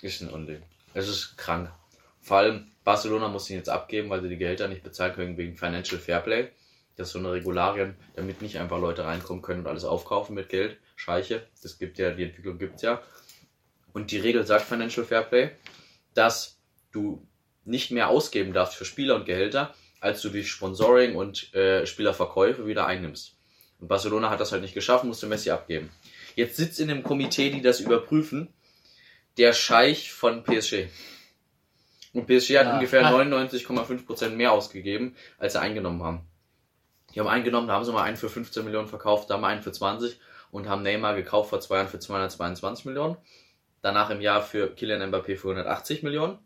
Ist 0.01 0.21
ein 0.21 0.29
Unding. 0.29 0.61
Es 0.93 1.07
ist 1.09 1.37
krank. 1.37 1.69
Vor 2.21 2.37
allem 2.37 2.71
Barcelona 2.83 3.27
muss 3.27 3.49
ihn 3.49 3.57
jetzt 3.57 3.69
abgeben, 3.69 4.09
weil 4.09 4.21
sie 4.21 4.29
die 4.29 4.37
Gehälter 4.37 4.67
nicht 4.67 4.83
bezahlen 4.83 5.13
können 5.13 5.37
wegen 5.37 5.57
Financial 5.57 5.99
Fairplay. 5.99 6.49
Das 6.95 7.07
ist 7.07 7.13
so 7.13 7.19
eine 7.19 7.31
Regularien, 7.31 7.95
damit 8.15 8.41
nicht 8.41 8.59
einfach 8.59 8.79
Leute 8.79 9.05
reinkommen 9.05 9.41
können 9.41 9.61
und 9.61 9.67
alles 9.67 9.83
aufkaufen 9.83 10.35
mit 10.35 10.49
Geld. 10.49 10.77
Scheiche. 10.95 11.47
Das 11.63 11.79
gibt 11.79 11.97
ja, 11.97 12.11
die 12.11 12.23
Entwicklung 12.23 12.59
gibt's 12.59 12.83
ja. 12.83 13.01
Und 13.93 14.11
die 14.11 14.19
Regel 14.19 14.45
sagt 14.45 14.65
Financial 14.65 15.05
Fairplay, 15.05 15.51
dass 16.13 16.59
du 16.91 17.25
nicht 17.65 17.91
mehr 17.91 18.09
ausgeben 18.09 18.53
darfst 18.53 18.75
für 18.75 18.85
Spieler 18.85 19.15
und 19.15 19.25
Gehälter, 19.25 19.73
als 19.99 20.21
du 20.21 20.29
durch 20.29 20.49
Sponsoring 20.49 21.15
und 21.15 21.53
äh, 21.53 21.85
Spielerverkäufe 21.85 22.67
wieder 22.67 22.85
einnimmst. 22.85 23.35
Und 23.79 23.87
Barcelona 23.87 24.29
hat 24.29 24.39
das 24.39 24.51
halt 24.51 24.61
nicht 24.61 24.73
geschafft, 24.73 25.03
musste 25.03 25.27
Messi 25.27 25.49
abgeben. 25.49 25.89
Jetzt 26.35 26.57
sitzt 26.57 26.79
in 26.79 26.87
dem 26.87 27.03
Komitee, 27.03 27.49
die 27.49 27.61
das 27.61 27.79
überprüfen, 27.79 28.53
der 29.37 29.53
Scheich 29.53 30.11
von 30.11 30.43
PSG. 30.43 30.87
Und 32.13 32.27
PSG 32.27 32.57
hat 32.59 32.67
Ah. 32.67 32.73
ungefähr 32.75 33.05
Ah. 33.05 33.09
99,5% 33.11 34.35
mehr 34.35 34.51
ausgegeben, 34.51 35.15
als 35.37 35.53
sie 35.53 35.61
eingenommen 35.61 36.03
haben. 36.03 36.27
Die 37.13 37.19
haben 37.19 37.27
eingenommen, 37.27 37.67
da 37.67 37.73
haben 37.75 37.85
sie 37.85 37.91
mal 37.91 38.03
einen 38.03 38.17
für 38.17 38.29
15 38.29 38.63
Millionen 38.63 38.87
verkauft, 38.87 39.29
da 39.29 39.37
mal 39.37 39.49
einen 39.49 39.61
für 39.61 39.71
20 39.71 40.19
und 40.51 40.67
haben 40.69 40.81
Neymar 40.81 41.15
gekauft 41.15 41.49
vor 41.49 41.59
zwei 41.61 41.77
Jahren 41.77 41.87
für 41.87 41.99
222 41.99 42.85
Millionen. 42.85 43.17
Danach 43.81 44.09
im 44.09 44.21
Jahr 44.21 44.41
für 44.43 44.73
Kylian 44.75 45.01
Mbappé 45.11 45.37
für 45.37 45.49
180 45.49 46.03
Millionen. 46.03 46.37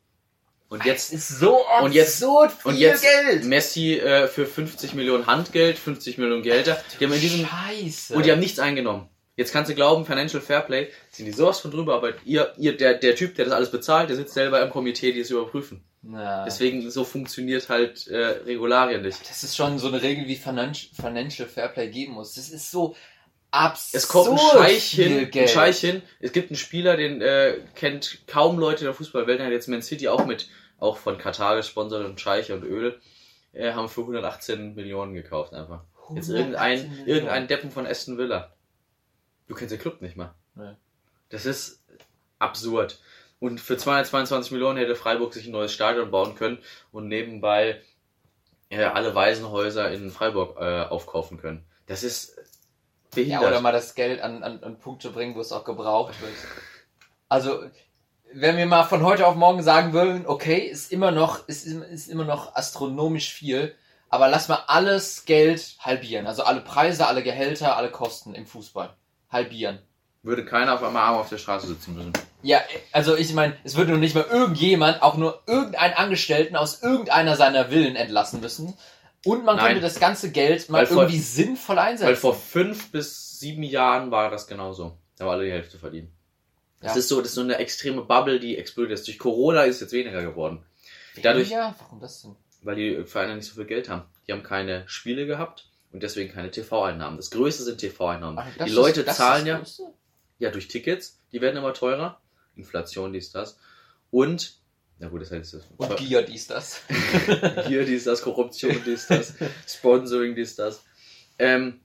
Und 0.70 0.84
jetzt 0.86 1.14
ist 1.14 1.28
so 1.28 1.60
Und 1.82 1.94
jetzt- 1.94 2.24
absurd 2.24 2.52
viel 2.52 2.72
und 2.72 2.78
jetzt 2.78 3.04
Geld. 3.04 3.44
Messi 3.46 3.96
äh, 4.00 4.28
für 4.28 4.46
50 4.48 4.96
Millionen 4.96 5.28
Handgeld, 5.28 5.78
50 5.78 6.18
Millionen 6.18 6.42
Gehälter. 6.42 6.82
Die 7.00 7.06
haben 7.06 7.14
in 7.14 7.22
diesem 7.22 7.46
Scheiße. 7.48 8.16
und 8.16 8.26
die 8.26 8.32
haben 8.32 8.40
nichts 8.40 8.58
eingenommen. 8.60 9.08
Jetzt 9.38 9.52
kannst 9.52 9.70
du 9.70 9.76
glauben, 9.76 10.06
Financial 10.06 10.42
Fairplay 10.42 10.88
sind 11.12 11.26
die 11.26 11.32
sowas 11.34 11.60
von 11.60 11.72
drüber, 11.72 11.96
aber 11.96 12.14
ihr, 12.24 12.54
ihr, 12.58 12.78
der, 12.78 12.94
der 12.94 13.16
Typ, 13.16 13.36
der 13.36 13.46
das 13.46 13.54
alles 13.54 13.70
bezahlt, 13.70 14.10
der 14.10 14.16
sitzt 14.16 14.34
selber 14.34 14.62
im 14.62 14.70
Komitee, 14.70 15.12
die 15.12 15.20
es 15.20 15.30
überprüfen. 15.30 15.84
Na, 16.02 16.46
Deswegen, 16.46 16.90
so 16.90 17.04
funktioniert 17.04 17.68
halt 17.68 18.08
äh, 18.08 18.18
Regularien 18.46 19.02
nicht. 19.02 19.28
das 19.30 19.44
ist 19.44 19.56
schon 19.58 19.78
so 19.80 19.88
eine 19.88 20.02
Regel, 20.02 20.28
wie 20.28 20.38
Financi- 20.38 20.90
Financial 20.96 21.48
Fairplay 21.50 21.90
geben 21.90 22.14
muss. 22.14 22.36
Das 22.36 22.50
ist 22.50 22.72
so 22.72 22.96
absurd. 23.52 23.96
Es 23.96 24.08
kommt 24.08 24.30
ein 24.30 24.38
Scheich 24.38 24.92
hin, 24.92 25.30
ein. 25.34 25.48
Scheich 25.48 25.80
hin. 25.80 26.02
Es 26.20 26.32
gibt 26.32 26.52
einen 26.52 26.58
Spieler, 26.58 26.96
den 26.96 27.22
äh, 27.22 27.58
kennt 27.74 28.20
kaum 28.28 28.58
Leute 28.60 28.82
in 28.82 28.86
der 28.86 28.94
Fußballwelt, 28.94 29.40
der 29.40 29.48
hat 29.48 29.54
jetzt 29.54 29.68
Man 29.68 29.82
City 29.82 30.08
auch 30.08 30.26
mit, 30.26 30.48
auch 30.80 30.98
von 30.98 31.18
Katar 31.18 31.56
gesponsert 31.58 32.06
und 32.06 32.22
Scheich 32.22 32.52
und 32.52 32.64
Öl, 32.64 33.00
äh, 33.52 33.74
haben 33.74 33.90
für 33.90 34.02
118 34.02 34.76
Millionen 34.76 35.14
gekauft 35.14 35.54
einfach. 35.54 35.84
Jetzt 36.14 36.30
118 36.30 36.36
irgendein, 36.36 37.08
irgendein 37.08 37.48
Deppen 37.48 37.72
von 37.72 37.86
Aston 37.88 38.18
Villa. 38.18 38.55
Du 39.48 39.56
kennst 39.56 39.72
den 39.72 39.80
Club 39.80 40.02
nicht 40.02 40.16
mal. 40.18 40.34
Nee. 40.56 40.74
Das 41.30 41.46
ist 41.46 41.84
absurd. 42.40 43.00
Und 43.40 43.60
für 43.60 43.78
222 43.78 44.52
Millionen 44.52 44.78
hätte 44.78 44.96
Freiburg 44.96 45.34
sich 45.34 45.46
ein 45.46 45.52
neues 45.52 45.74
Stadion 45.74 46.10
bauen 46.12 46.36
können 46.36 46.60
und 46.92 47.08
nebenbei 47.08 47.82
äh, 48.70 48.84
alle 48.84 49.14
Waisenhäuser 49.14 49.92
in 49.92 50.10
Freiburg 50.10 50.58
äh, 50.60 50.84
aufkaufen 50.84 51.38
können. 51.40 51.64
Das 51.86 52.04
ist 52.04 52.36
Ja, 52.38 52.44
behindert. 53.14 53.44
oder 53.48 53.62
mal 53.62 53.72
das 53.72 53.94
Geld 53.96 54.22
an, 54.22 54.42
an, 54.44 54.64
an 54.64 54.80
Punkte 54.80 55.12
bringen, 55.12 55.36
wo 55.36 55.42
es 55.42 55.52
auch 55.52 55.64
gebraucht 55.66 56.20
wird. 56.22 56.34
Also, 57.30 57.66
wenn 58.34 58.58
wir 58.58 58.66
mal 58.66 58.84
von 58.84 59.04
heute 59.04 59.28
auf 59.28 59.36
morgen 59.36 59.62
sagen 59.62 59.94
würden, 59.94 60.26
okay, 60.26 60.58
ist 60.60 60.92
immer 60.92 61.12
noch, 61.12 61.48
ist, 61.48 61.66
ist 61.68 62.08
immer 62.08 62.26
noch 62.26 62.56
astronomisch 62.56 63.32
viel, 63.34 63.76
aber 64.10 64.28
lass 64.30 64.48
mal 64.48 64.64
alles 64.68 65.26
Geld 65.26 65.76
halbieren. 65.80 66.26
Also 66.26 66.44
alle 66.44 66.62
Preise, 66.62 67.08
alle 67.08 67.22
Gehälter, 67.24 67.78
alle 67.78 67.92
Kosten 67.92 68.34
im 68.34 68.46
Fußball. 68.48 68.96
Halbieren. 69.30 69.80
Würde 70.24 70.44
keiner 70.46 70.74
auf 70.74 70.84
einmal 70.84 71.04
arm 71.04 71.18
auf 71.18 71.30
der 71.30 71.38
Straße 71.38 71.68
sitzen 71.68 71.96
müssen. 71.96 72.14
Ja, 72.42 72.62
also 72.92 73.16
ich 73.16 73.32
meine, 73.34 73.56
es 73.64 73.76
würde 73.76 73.92
noch 73.92 74.00
nicht 74.00 74.16
mal 74.16 74.26
irgendjemand, 74.30 75.02
auch 75.04 75.18
nur 75.18 75.42
irgendeinen 75.46 75.94
Angestellten 75.94 76.56
aus 76.56 76.82
irgendeiner 76.82 77.36
seiner 77.36 77.66
Villen 77.70 77.96
entlassen 77.96 78.42
müssen. 78.42 78.74
Und 79.24 79.44
man 79.46 79.56
Nein. 79.58 79.66
könnte 79.68 79.82
das 79.82 80.00
ganze 80.00 80.32
Geld 80.32 80.70
mal 80.70 80.86
vor- 80.86 81.04
irgendwie 81.04 81.20
sinnvoll 81.20 81.80
einsetzen. 81.80 82.08
Weil 82.08 82.16
vor 82.16 82.36
fünf 82.36 82.92
bis 82.92 83.40
sieben 83.40 83.64
Jahren 83.64 84.12
war 84.12 84.30
das 84.32 84.48
genauso. 84.48 84.98
Da 85.18 85.26
war 85.26 85.34
alle 85.34 85.46
die 85.46 85.52
Hälfte 85.52 85.78
verdienen. 85.80 86.12
Das 86.82 86.94
Ja. 86.94 87.00
ist 87.00 87.08
so, 87.08 87.18
das 87.20 87.30
ist 87.30 87.36
so 87.36 87.42
eine 87.42 87.58
extreme 87.58 88.02
Bubble, 88.04 88.40
die 88.40 88.58
explodiert 88.58 89.00
ist. 89.00 89.08
Durch 89.08 89.18
Corona 89.18 89.64
ist 89.64 89.82
jetzt 89.82 89.94
weniger 89.94 90.22
geworden. 90.22 90.64
dadurch- 91.22 91.50
Ja, 91.50 91.74
warum 91.80 92.00
das 92.02 92.22
denn? 92.24 92.36
Weil 92.62 92.76
die 92.76 93.04
Vereine 93.06 93.36
nicht 93.36 93.48
so 93.48 93.56
viel 93.56 93.66
Geld 93.66 93.90
haben. 93.90 94.04
Die 94.28 94.32
haben 94.34 94.44
keine 94.44 94.84
Spiele 94.88 95.26
gehabt 95.26 95.70
und 95.96 96.04
deswegen 96.04 96.34
keine 96.34 96.52
TV-Einnahmen. 96.52 97.16
Das 97.16 97.32
Größte 97.32 97.64
sind 97.64 97.78
TV-Einnahmen. 97.78 98.44
Die 98.66 98.70
Leute 98.70 99.02
ist 99.02 99.16
zahlen 99.16 99.46
ja, 99.46 99.60
Größte? 99.60 99.94
ja 100.40 100.52
durch 100.52 100.68
Tickets, 100.68 101.22
die 101.32 101.40
werden 101.40 101.56
immer 101.56 101.74
teurer. 101.74 102.20
Inflation, 102.58 103.14
dies, 103.14 103.32
das. 103.32 103.58
Und, 104.12 104.60
na 105.00 105.08
gut, 105.08 105.22
das 105.22 105.32
heißt 105.32 105.54
das. 105.54 105.64
Und 105.78 105.96
Giga 105.96 106.22
dies, 106.22 106.48
das. 106.48 106.82
Hier, 107.68 107.86
dies, 107.86 108.04
das, 108.04 108.22
Korruption, 108.22 108.76
dies, 108.86 109.08
das, 109.08 109.36
Sponsoring, 109.70 110.36
dies, 110.36 110.58
das. 110.58 110.84
Ähm, 111.40 111.80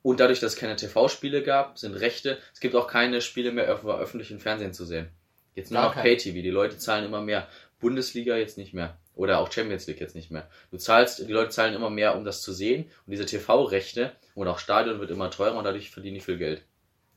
und 0.00 0.18
dadurch, 0.18 0.40
dass 0.40 0.54
es 0.54 0.58
keine 0.58 0.76
TV-Spiele 0.76 1.42
gab, 1.42 1.78
sind 1.78 1.96
Rechte, 1.96 2.38
es 2.54 2.60
gibt 2.60 2.74
auch 2.74 2.88
keine 2.88 3.20
Spiele 3.20 3.52
mehr 3.52 3.74
auf 3.74 3.84
öffentlichen 3.84 4.40
Fernsehen 4.40 4.72
zu 4.72 4.86
sehen. 4.86 5.10
Jetzt 5.54 5.70
nur 5.70 5.82
noch. 5.82 5.94
Pay-TV, 5.94 6.40
die 6.40 6.48
Leute 6.48 6.78
zahlen 6.78 7.04
immer 7.04 7.20
mehr. 7.20 7.46
Bundesliga 7.78 8.38
jetzt 8.38 8.56
nicht 8.56 8.72
mehr. 8.72 8.96
Oder 9.16 9.40
auch 9.40 9.50
Champions 9.50 9.86
League 9.86 10.00
jetzt 10.00 10.14
nicht 10.14 10.30
mehr. 10.30 10.48
Du 10.70 10.76
zahlst, 10.76 11.26
die 11.26 11.32
Leute 11.32 11.48
zahlen 11.48 11.74
immer 11.74 11.90
mehr, 11.90 12.16
um 12.16 12.24
das 12.24 12.42
zu 12.42 12.52
sehen. 12.52 12.84
Und 13.06 13.10
diese 13.10 13.26
TV-Rechte 13.26 14.12
und 14.34 14.46
auch 14.46 14.58
Stadion 14.58 15.00
wird 15.00 15.10
immer 15.10 15.30
teurer 15.30 15.56
und 15.56 15.64
dadurch 15.64 15.90
verdienen 15.90 16.16
die 16.16 16.20
viel 16.20 16.36
Geld. 16.36 16.62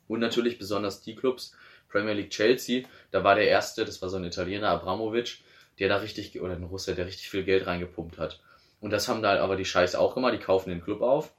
Und 0.07 0.21
natürlich 0.21 0.57
besonders 0.57 1.01
die 1.01 1.15
Clubs, 1.15 1.55
Premier 1.89 2.13
League 2.13 2.31
Chelsea, 2.31 2.87
da 3.11 3.23
war 3.23 3.35
der 3.35 3.47
erste, 3.47 3.83
das 3.83 4.01
war 4.01 4.09
so 4.09 4.17
ein 4.17 4.23
Italiener, 4.23 4.69
Abramovic, 4.69 5.39
der 5.77 5.89
da 5.89 5.97
richtig, 5.97 6.39
oder 6.39 6.53
ein 6.53 6.63
Russe, 6.63 6.95
der 6.95 7.05
richtig 7.05 7.29
viel 7.29 7.43
Geld 7.43 7.67
reingepumpt 7.67 8.17
hat. 8.17 8.41
Und 8.79 8.91
das 8.91 9.07
haben 9.09 9.21
da 9.21 9.37
aber 9.43 9.57
die 9.57 9.65
Scheiß 9.65 9.95
auch 9.95 10.15
gemacht, 10.15 10.33
die 10.33 10.39
kaufen 10.39 10.69
den 10.69 10.81
Club 10.81 11.01
auf, 11.01 11.33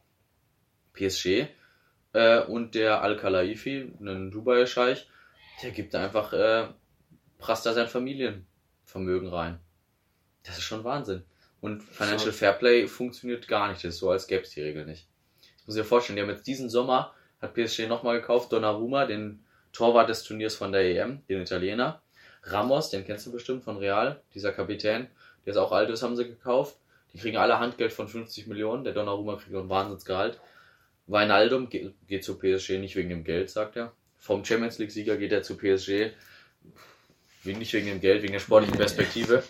PSG, 0.93 1.47
äh, 2.13 2.43
und 2.43 2.75
der 2.75 3.03
Al-Khalaifi, 3.03 3.93
ein 4.01 4.31
Dubai-Scheich, 4.31 5.09
der 5.63 5.71
gibt 5.71 5.95
da 5.95 6.05
einfach, 6.05 6.33
äh, 6.33 6.69
prasst 7.39 7.65
da 7.65 7.73
sein 7.73 7.89
Familienvermögen 7.89 9.29
rein. 9.29 9.59
Das 10.43 10.59
ist 10.59 10.65
schon 10.65 10.85
Wahnsinn. 10.85 11.23
Und 11.61 11.83
Financial. 11.83 12.33
Fairplay 12.33 12.87
funktioniert 12.87 13.47
gar 13.47 13.69
nicht, 13.69 13.85
das 13.85 13.95
ist 13.95 14.01
so, 14.01 14.11
als 14.11 14.27
gäbe 14.27 14.45
es 14.45 14.51
die 14.51 14.63
Regel 14.63 14.87
nicht. 14.87 15.07
Ich 15.59 15.67
muss 15.67 15.77
dir 15.77 15.85
vorstellen, 15.85 16.17
die 16.17 16.23
haben 16.23 16.31
jetzt 16.31 16.47
diesen 16.47 16.71
Sommer, 16.71 17.13
hat 17.41 17.55
PSG 17.55 17.87
nochmal 17.87 18.21
gekauft, 18.21 18.53
Donnarumma, 18.53 19.05
den 19.05 19.45
Torwart 19.73 20.09
des 20.09 20.23
Turniers 20.23 20.55
von 20.55 20.73
der 20.73 20.83
EM, 20.83 21.23
den 21.29 21.43
Italiener. 21.43 22.03
Ramos, 22.45 22.89
den 22.91 23.05
kennst 23.05 23.27
du 23.27 23.33
bestimmt 23.33 23.63
von 23.63 23.77
Real, 23.77 24.23
dieser 24.35 24.53
Kapitän, 24.53 25.09
der 25.45 25.53
ist 25.53 25.59
auch 25.59 25.73
alt 25.73 25.91
ist, 25.91 26.03
haben 26.03 26.17
sie 26.17 26.25
gekauft. 26.25 26.77
Die 27.13 27.19
kriegen 27.19 27.37
alle 27.37 27.59
Handgeld 27.59 27.93
von 27.93 28.09
50 28.09 28.47
Millionen, 28.47 28.85
der 28.85 28.95
Donnarumma 28.95 29.37
kriegt 29.37 29.55
ein 29.55 29.69
Wahnsinnsgehalt. 29.69 30.41
Wijnaldum 31.07 31.69
geht, 31.69 31.93
geht 32.07 32.25
zu 32.25 32.39
PSG 32.39 32.79
nicht 32.79 32.97
wegen 32.97 33.09
dem 33.11 33.25
Geld, 33.25 33.51
sagt 33.51 33.77
er. 33.77 33.93
Vom 34.19 34.45
Champions 34.45 34.79
League-Sieger 34.79 35.17
geht 35.17 35.33
er 35.33 35.43
zu 35.43 35.57
PSG, 35.57 36.13
nicht 37.45 37.73
wegen 37.73 37.87
dem 37.87 38.01
Geld, 38.01 38.23
wegen 38.23 38.33
der 38.33 38.41
sportlichen 38.41 38.77
Perspektive. 38.77 39.43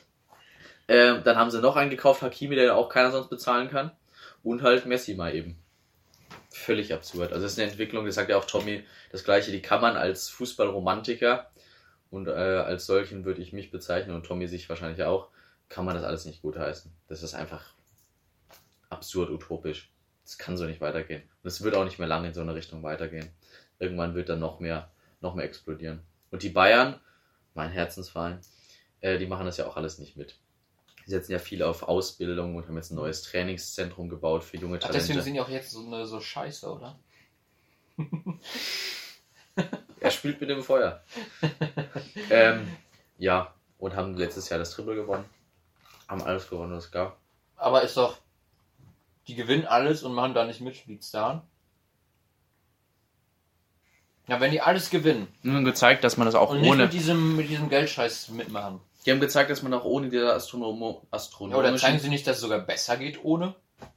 Ähm, 0.91 1.23
dann 1.23 1.37
haben 1.37 1.53
sie 1.53 1.61
noch 1.61 1.77
einen 1.77 1.89
gekauft, 1.89 2.21
Hakimi, 2.21 2.57
der 2.57 2.75
auch 2.75 2.89
keiner 2.89 3.13
sonst 3.13 3.31
bezahlen 3.31 3.71
kann. 3.71 3.93
Und 4.43 4.63
halt 4.63 4.87
Messi 4.87 5.15
mal 5.15 5.33
eben. 5.33 5.57
Völlig 6.51 6.93
absurd. 6.93 7.33
Also 7.33 7.45
das 7.45 7.53
ist 7.53 7.61
eine 7.61 7.71
Entwicklung, 7.71 8.05
das 8.07 8.17
sagt 8.17 8.29
ja 8.29 8.37
auch 8.37 8.45
Tommy, 8.45 8.83
das 9.13 9.23
gleiche, 9.23 9.53
die 9.53 9.63
kann 9.63 9.81
man 9.81 9.97
als 9.97 10.29
Fußballromantiker 10.31 11.49
und 12.11 12.27
äh, 12.27 12.33
als 12.33 12.87
solchen 12.87 13.25
würde 13.25 13.41
ich 13.41 13.53
mich 13.53 13.71
bezeichnen 13.71 14.17
und 14.17 14.27
Tommy 14.27 14.49
sich 14.49 14.69
wahrscheinlich 14.69 15.05
auch, 15.05 15.29
kann 15.69 15.85
man 15.85 15.95
das 15.95 16.03
alles 16.03 16.25
nicht 16.25 16.43
gutheißen. 16.43 16.93
Das 17.07 17.23
ist 17.23 17.35
einfach 17.35 17.73
absurd 18.89 19.31
utopisch. 19.31 19.93
Das 20.25 20.39
kann 20.39 20.57
so 20.57 20.65
nicht 20.65 20.81
weitergehen. 20.81 21.23
Und 21.23 21.47
es 21.47 21.63
wird 21.63 21.77
auch 21.77 21.85
nicht 21.85 22.01
mehr 22.01 22.09
lange 22.09 22.29
in 22.29 22.35
so 22.35 22.41
eine 22.41 22.57
Richtung 22.57 22.83
weitergehen. 22.83 23.31
Irgendwann 23.79 24.17
wird 24.17 24.29
dann 24.29 24.41
noch 24.41 24.59
mehr, 24.59 24.91
noch 25.21 25.37
mehr 25.37 25.45
explodieren. 25.45 26.01
Und 26.33 26.43
die 26.43 26.49
Bayern, 26.49 26.99
mein 27.55 27.71
Herzensverein, 27.71 28.41
äh, 29.01 29.19
die 29.19 29.27
machen 29.27 29.47
das 29.47 29.57
ja 29.57 29.69
auch 29.69 29.77
alles 29.77 30.01
nicht 30.01 30.17
mit. 30.17 30.35
Die 31.11 31.17
setzen 31.17 31.33
ja 31.33 31.41
viel 31.41 31.65
auf 31.65 31.83
Ausbildung 31.83 32.55
und 32.55 32.69
haben 32.69 32.77
jetzt 32.77 32.93
ein 32.93 32.95
neues 32.95 33.23
Trainingszentrum 33.23 34.09
gebaut 34.09 34.45
für 34.45 34.59
junge 34.59 34.77
Ach, 34.77 34.83
Talente. 34.83 34.99
deswegen 35.01 35.21
sind 35.23 35.35
die 35.35 35.41
auch 35.41 35.49
jetzt 35.49 35.73
so, 35.73 35.85
eine, 35.85 36.07
so 36.07 36.21
scheiße, 36.21 36.73
oder? 36.73 36.97
Er 39.99 40.11
spielt 40.13 40.41
mit 40.41 40.49
dem 40.49 40.63
Feuer. 40.63 41.03
ähm, 42.31 42.67
ja, 43.19 43.53
und 43.79 43.97
haben 43.97 44.17
letztes 44.17 44.49
Jahr 44.49 44.61
das 44.61 44.71
Triple 44.71 44.95
gewonnen. 44.95 45.25
Haben 46.07 46.23
alles 46.23 46.49
gewonnen, 46.49 46.75
was 46.75 46.85
es 46.85 46.91
gab. 46.93 47.19
Aber 47.57 47.83
ist 47.83 47.97
doch. 47.97 48.17
Die 49.27 49.35
gewinnen 49.35 49.67
alles 49.67 50.05
und 50.05 50.15
machen 50.15 50.33
da 50.33 50.45
nicht 50.45 50.61
mit, 50.61 50.87
liegt's 50.87 51.11
daran? 51.11 51.43
Ja, 54.29 54.41
wenn 54.41 54.53
die 54.53 54.61
alles 54.61 54.91
gewinnen 54.91 55.27
haben 55.45 55.65
gezeigt, 55.65 56.05
dass 56.05 56.17
man 56.17 56.27
das 56.27 56.37
auch 56.37 56.51
und 56.51 56.61
nicht 56.61 56.71
ohne. 56.71 56.85
mit 56.85 56.93
diesem, 56.93 57.37
mit 57.37 57.49
diesem 57.51 57.69
Geldscheiß 57.69 58.29
mitmachen. 58.29 58.81
Die 59.07 59.11
haben 59.11 59.21
gezeigt, 59.21 59.51
dass 59.51 59.63
man 59.63 59.73
auch 59.73 59.85
ohne 59.85 60.09
diese 60.11 60.33
Astronomo 60.33 60.87
Ja, 60.89 60.97
oder 60.97 61.17
astronomischen. 61.17 61.79
zeigen 61.79 61.99
sie 61.99 62.09
nicht, 62.09 62.27
dass 62.27 62.37
es 62.37 62.43
sogar 62.43 62.61
besser 62.61 62.97
geht 62.97 63.25
ohne? 63.25 63.55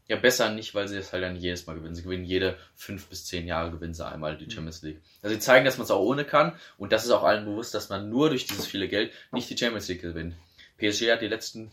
Ja, 0.07 0.15
besser 0.15 0.49
nicht, 0.49 0.73
weil 0.75 0.87
sie 0.87 0.95
das 0.95 1.11
halt 1.11 1.23
dann 1.23 1.35
jedes 1.35 1.65
Mal 1.65 1.75
gewinnen. 1.75 1.95
Sie 1.95 2.03
gewinnen 2.03 2.23
jede 2.23 2.57
fünf 2.75 3.07
bis 3.07 3.25
zehn 3.25 3.47
Jahre 3.47 3.71
gewinnen 3.71 3.93
sie 3.93 4.05
einmal 4.05 4.37
die 4.37 4.49
Champions 4.49 4.81
League. 4.81 5.01
Also 5.21 5.35
sie 5.35 5.41
zeigen, 5.41 5.65
dass 5.65 5.77
man 5.77 5.83
es 5.85 5.91
auch 5.91 5.99
ohne 6.01 6.23
kann 6.23 6.53
und 6.77 6.91
das 6.93 7.03
ist 7.03 7.11
auch 7.11 7.23
allen 7.23 7.45
bewusst, 7.45 7.73
dass 7.73 7.89
man 7.89 8.09
nur 8.09 8.29
durch 8.29 8.45
dieses 8.45 8.65
viele 8.65 8.87
Geld 8.87 9.11
nicht 9.33 9.49
die 9.49 9.57
Champions 9.57 9.87
League 9.89 10.01
gewinnt. 10.01 10.35
PSG 10.77 11.11
hat 11.11 11.21
die 11.21 11.27
letzten, 11.27 11.71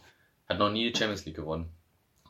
hat 0.49 0.59
noch 0.59 0.71
nie 0.71 0.91
die 0.91 0.99
Champions 0.99 1.25
League 1.25 1.37
gewonnen. 1.37 1.71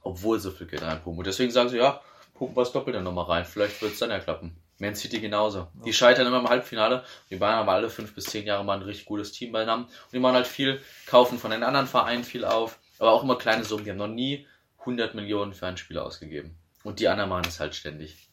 Obwohl 0.02 0.38
so 0.38 0.50
viel 0.50 0.66
Geld 0.66 0.82
reinpumpen. 0.82 1.18
Und 1.18 1.26
deswegen 1.26 1.50
sagen 1.50 1.68
sie, 1.68 1.76
ja, 1.78 2.00
pumpen 2.34 2.56
wir 2.56 2.62
das 2.62 2.72
Doppelte 2.72 3.00
nochmal 3.02 3.26
rein. 3.26 3.44
Vielleicht 3.44 3.80
wird 3.82 3.92
es 3.92 3.98
dann 3.98 4.10
ja 4.10 4.18
klappen. 4.18 4.56
Man 4.80 4.94
City 4.94 5.20
genauso. 5.20 5.68
Die 5.84 5.92
scheitern 5.92 6.26
immer 6.26 6.38
im 6.38 6.48
Halbfinale. 6.48 7.04
Die 7.28 7.36
Bayern 7.36 7.56
haben 7.56 7.68
alle 7.68 7.90
fünf 7.90 8.14
bis 8.14 8.24
zehn 8.24 8.46
Jahre 8.46 8.64
mal 8.64 8.78
ein 8.78 8.82
richtig 8.82 9.04
gutes 9.04 9.30
Team 9.30 9.52
beieinander. 9.52 9.86
Und 9.86 10.12
die 10.12 10.18
machen 10.18 10.34
halt 10.34 10.46
viel, 10.46 10.80
kaufen 11.06 11.38
von 11.38 11.50
den 11.50 11.62
anderen 11.62 11.86
Vereinen 11.86 12.24
viel 12.24 12.46
auf. 12.46 12.78
Aber 12.98 13.12
auch 13.12 13.22
immer 13.22 13.36
kleine 13.36 13.64
Summen. 13.64 13.84
Die 13.84 13.90
haben 13.90 13.98
noch 13.98 14.08
nie 14.08 14.46
100 14.80 15.14
Millionen 15.14 15.52
für 15.52 15.66
einen 15.66 15.76
Spieler 15.76 16.04
ausgegeben. 16.06 16.56
Und 16.82 16.98
die 16.98 17.08
anderen 17.08 17.28
machen 17.28 17.44
es 17.46 17.60
halt 17.60 17.74
ständig. 17.74 18.28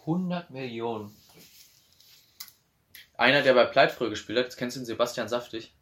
100 0.00 0.50
Millionen. 0.50 1.14
Einer, 3.16 3.42
der 3.42 3.54
bei 3.54 3.66
Pleit 3.66 3.92
früher 3.92 4.10
gespielt 4.10 4.38
hat, 4.38 4.56
kennst 4.56 4.76
du 4.76 4.80
den 4.80 4.86
Sebastian 4.86 5.28
Saftig? 5.28 5.72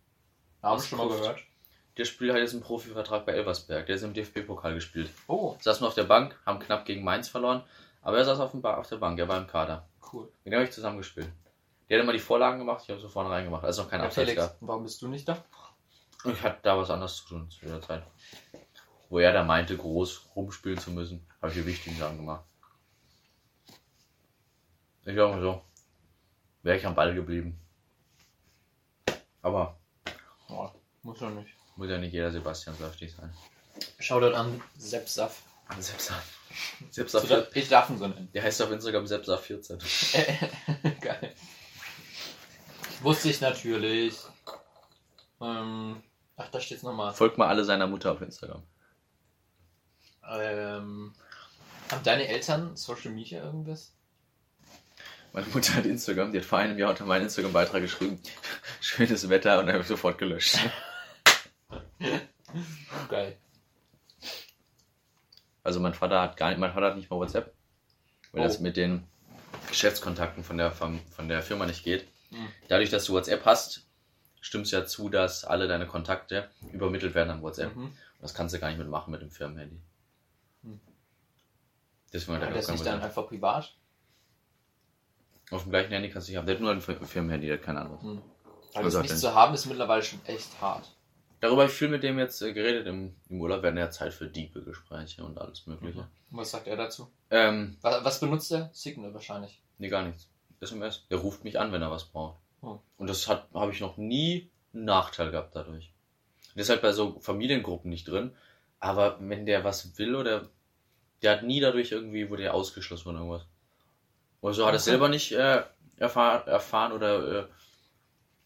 Haben 0.63 0.81
wir 0.81 0.87
schon 0.87 0.99
mal 0.99 1.09
gehört. 1.09 1.41
Der 1.97 2.05
spielt 2.05 2.33
hat 2.33 2.39
jetzt 2.39 2.53
einen 2.53 2.63
Profivertrag 2.63 3.25
bei 3.25 3.33
Elversberg. 3.33 3.87
Der 3.87 3.97
ist 3.97 4.03
im 4.03 4.13
DFB-Pokal 4.13 4.75
gespielt. 4.75 5.11
Oh, 5.27 5.57
Saß 5.61 5.81
nur 5.81 5.89
auf 5.89 5.95
der 5.95 6.05
Bank, 6.05 6.39
haben 6.45 6.59
knapp 6.59 6.85
gegen 6.85 7.03
Mainz 7.03 7.29
verloren. 7.29 7.65
Aber 8.03 8.19
er 8.19 8.25
saß 8.25 8.41
auf, 8.41 8.51
dem 8.51 8.61
ba 8.63 8.75
auf 8.77 8.89
der 8.89 8.97
Bank, 8.97 9.19
er 9.19 9.29
war 9.29 9.39
im 9.39 9.47
Kader. 9.47 9.89
cool. 10.13 10.31
Mit 10.45 10.53
dem 10.53 10.59
habe 10.59 10.65
ich 10.69 10.73
zusammen 10.75 10.99
gespielt. 10.99 11.31
Der 11.89 11.99
hat 11.99 12.05
immer 12.05 12.13
die 12.13 12.19
Vorlagen 12.19 12.59
gemacht, 12.59 12.83
ich 12.85 12.91
habe 12.91 13.01
so 13.01 13.09
vorne 13.09 13.31
reingemacht. 13.31 13.65
Also 13.65 13.83
noch 13.83 13.91
kein 13.91 14.01
Ja, 14.01 14.07
Abseits 14.07 14.31
Felix, 14.31 14.47
gab. 14.47 14.57
warum 14.61 14.83
bist 14.85 15.01
du 15.03 15.09
nicht 15.09 15.29
da? 15.29 15.43
Ich 16.25 16.43
hatte 16.43 16.59
da 16.63 16.79
was 16.79 16.91
anderes 16.91 17.17
zu 17.17 17.29
tun 17.29 17.51
zu 17.51 17.67
der 17.67 17.81
Zeit. 17.83 18.05
Wo 19.09 19.19
er 19.19 19.33
da 19.33 19.45
meinte, 19.45 19.77
groß 19.77 20.31
rumspielen 20.37 20.79
zu 20.79 20.91
müssen, 20.91 21.27
habe 21.41 21.49
ich 21.53 21.59
die 21.59 21.67
wichtigen 21.67 21.97
Sachen 21.97 22.17
gemacht. 22.19 22.45
Ich 25.05 25.15
glaube 25.15 25.41
so. 25.41 25.63
Wäre 26.63 26.77
ich 26.79 26.87
am 26.87 26.95
Ball 26.95 27.13
geblieben. 27.15 27.59
Aber 29.43 29.77
Oh, 30.49 30.71
muss 31.03 31.19
doch 31.19 31.31
nicht. 31.31 31.51
muss 31.77 31.89
ja 31.91 31.99
nicht 31.99 32.13
jeder 32.13 32.31
Sebastian 32.31 32.77
Saftig 32.77 33.13
sein. 33.15 33.35
Shoutout 33.99 34.35
an 34.37 34.63
Sepp 34.79 35.09
Saff. 35.09 35.43
Sepsa. 35.81 36.15
Sepsa 36.91 37.21
So, 37.21 37.47
Ich 37.55 37.69
darf 37.69 37.91
ihn 37.91 37.99
so 37.99 38.07
nennen. 38.07 38.29
Der 38.33 38.43
heißt 38.43 38.61
auf 38.63 38.71
Instagram 38.71 39.05
Sepsa14. 39.05 39.79
Geil. 41.01 41.35
Wusste 43.01 43.31
ich 43.31 43.41
natürlich. 43.41 44.17
Ähm, 45.41 46.03
ach, 46.37 46.49
da 46.49 46.61
steht's 46.61 46.83
nochmal. 46.83 47.13
Folgt 47.15 47.39
mal 47.39 47.49
alle 47.49 47.65
seiner 47.65 47.87
Mutter 47.87 48.13
auf 48.13 48.21
Instagram. 48.21 48.63
Ähm, 50.31 51.15
haben 51.91 52.03
deine 52.05 52.29
Eltern 52.29 52.77
Social 52.77 53.11
Media 53.11 53.43
irgendwas? 53.43 53.93
Meine 55.33 55.47
Mutter 55.49 55.75
hat 55.75 55.87
Instagram, 55.87 56.33
die 56.33 56.39
hat 56.39 56.45
vor 56.45 56.59
einem 56.59 56.79
Jahr 56.79 56.91
unter 56.91 57.07
meinen 57.07 57.25
Instagram-Beitrag 57.25 57.81
geschrieben, 57.81 58.21
schönes 58.81 59.29
Wetter 59.31 59.59
und 59.59 59.67
dann 59.67 59.75
habe 59.75 59.83
ich 59.83 59.89
sofort 59.89 60.19
gelöscht. 60.19 60.59
Geil. 63.09 63.37
Also 65.65 65.81
mein 65.81 65.95
Vater 65.95 66.21
hat 66.21 66.37
gar 66.37 66.49
nicht, 66.51 66.59
mein 66.59 66.73
Vater 66.73 66.87
hat 66.87 66.97
nicht 66.97 67.11
mal 67.11 67.17
WhatsApp, 67.17 67.53
weil 68.33 68.41
Oh. 68.41 68.45
das 68.45 68.61
mit 68.61 68.77
den 68.77 69.05
Geschäftskontakten 69.69 70.43
von 70.45 70.57
der, 70.59 70.73
von, 70.73 71.01
von 71.11 71.29
der 71.29 71.43
Firma 71.43 71.67
nicht 71.67 71.85
geht. 71.85 72.09
Mhm. 72.31 72.49
Dadurch, 72.69 72.91
dass 72.91 73.05
du 73.05 73.13
WhatsApp 73.15 73.45
hast, 73.45 73.87
stimmt 74.41 74.67
es 74.67 74.73
ja 74.73 74.85
zu, 74.87 75.09
dass 75.09 75.45
alle 75.45 75.69
deine 75.69 75.87
Kontakte 75.87 76.51
übermittelt 76.73 77.15
werden 77.15 77.31
an 77.31 77.43
WhatsApp. 77.43 77.77
Mhm. 77.77 77.93
Das 78.21 78.35
kannst 78.35 78.55
du 78.55 78.59
gar 78.59 78.69
nicht 78.69 78.79
mitmachen 78.79 79.11
mit 79.11 79.21
dem 79.21 79.31
Firmenhandy. 79.31 79.81
Hm. 80.63 80.81
Deswegen 82.13 82.37
hat 82.39 82.45
er 82.45 82.53
das 82.55 82.67
kein 82.67 82.75
nicht 82.77 82.87
dann 82.87 83.03
einfach 83.03 83.27
privat? 83.27 83.75
Auf 85.51 85.63
dem 85.63 85.71
gleichen 85.71 85.91
Handy 85.93 86.09
kannst 86.11 86.29
du 86.29 86.33
nicht 86.33 86.39
haben. 86.39 86.47
Der 86.47 86.55
hat 86.55 86.63
nur 86.63 86.71
ein 86.71 86.81
Fir- 86.81 87.05
Firmenhandy, 87.05 87.49
der 87.49 87.57
hat 87.57 87.65
kein 87.65 87.77
anderes. 87.77 88.01
Hm. 88.03 88.23
Weil 88.75 88.85
Was 88.85 88.93
das 88.95 89.03
nicht 89.03 89.19
zu 89.19 89.35
haben, 89.35 89.55
ist 89.55 89.67
mittlerweile 89.67 90.03
schon 90.03 90.25
echt 90.25 90.49
hart. 90.61 90.89
Darüber 91.43 91.63
habe 91.63 91.71
ich 91.73 91.77
viel 91.77 91.89
mit 91.89 92.03
dem 92.05 92.19
jetzt 92.19 92.41
äh, 92.41 92.53
geredet. 92.53 92.87
Im, 92.87 93.17
Im 93.29 93.41
Urlaub 93.41 93.63
werden 93.63 93.77
ja 93.77 93.91
Zeit 93.91 94.15
für 94.15 94.27
diebe 94.29 94.63
Gespräche 94.63 95.25
und 95.25 95.39
alles 95.39 95.67
Mögliche. 95.67 95.99
Und 96.31 96.39
was 96.39 96.53
sagt 96.53 96.69
er 96.69 96.77
dazu? 96.77 97.11
Ähm, 97.31 97.77
Was, 97.83 98.05
was 98.05 98.21
benutzt 98.21 98.53
er? 98.53 98.71
Signal 98.73 99.13
wahrscheinlich. 99.13 99.61
nee, 99.79 99.89
gar 99.89 100.05
nichts. 100.05 100.29
SMS. 100.61 101.05
Der 101.11 101.19
ruft 101.19 101.43
mich 101.43 101.59
an, 101.59 101.73
wenn 101.73 101.83
er 101.83 101.91
was 101.91 102.05
braucht. 102.05 102.39
Hm. 102.61 102.79
Und 102.97 103.11
das 103.11 103.27
hat 103.27 103.49
habe 103.53 103.73
ich 103.73 103.81
noch 103.81 103.97
nie 103.97 104.49
einen 104.73 104.85
Nachteil 104.85 105.33
gehabt 105.33 105.57
dadurch. 105.57 105.93
Der 106.55 106.63
ist 106.63 106.71
halt 106.71 106.81
bei 106.83 106.93
so 106.93 107.19
Familiengruppen 107.21 107.91
nicht 107.91 108.07
drin. 108.07 108.33
Aber 108.79 109.17
wenn 109.21 109.45
der 109.45 109.65
was 109.65 109.99
will 109.99 110.15
oder 110.15 110.49
der 111.23 111.33
hat 111.33 111.43
nie 111.43 111.61
dadurch 111.61 111.91
irgendwie, 111.91 112.31
wurde 112.31 112.45
er 112.45 112.55
ausgeschlossen 112.55 113.05
von 113.05 113.17
irgendwas. 113.17 113.43
Oder 114.43 114.55
so 114.55 114.65
hat 114.67 114.75
er 114.75 114.77
es 114.77 114.83
Okay. 114.83 114.91
selber 114.91 115.09
nicht 115.09 115.33
äh, 115.33 115.63
erfahr 115.97 116.47
erfahren 116.47 116.93
oder 116.93 117.41
äh, 117.41 117.47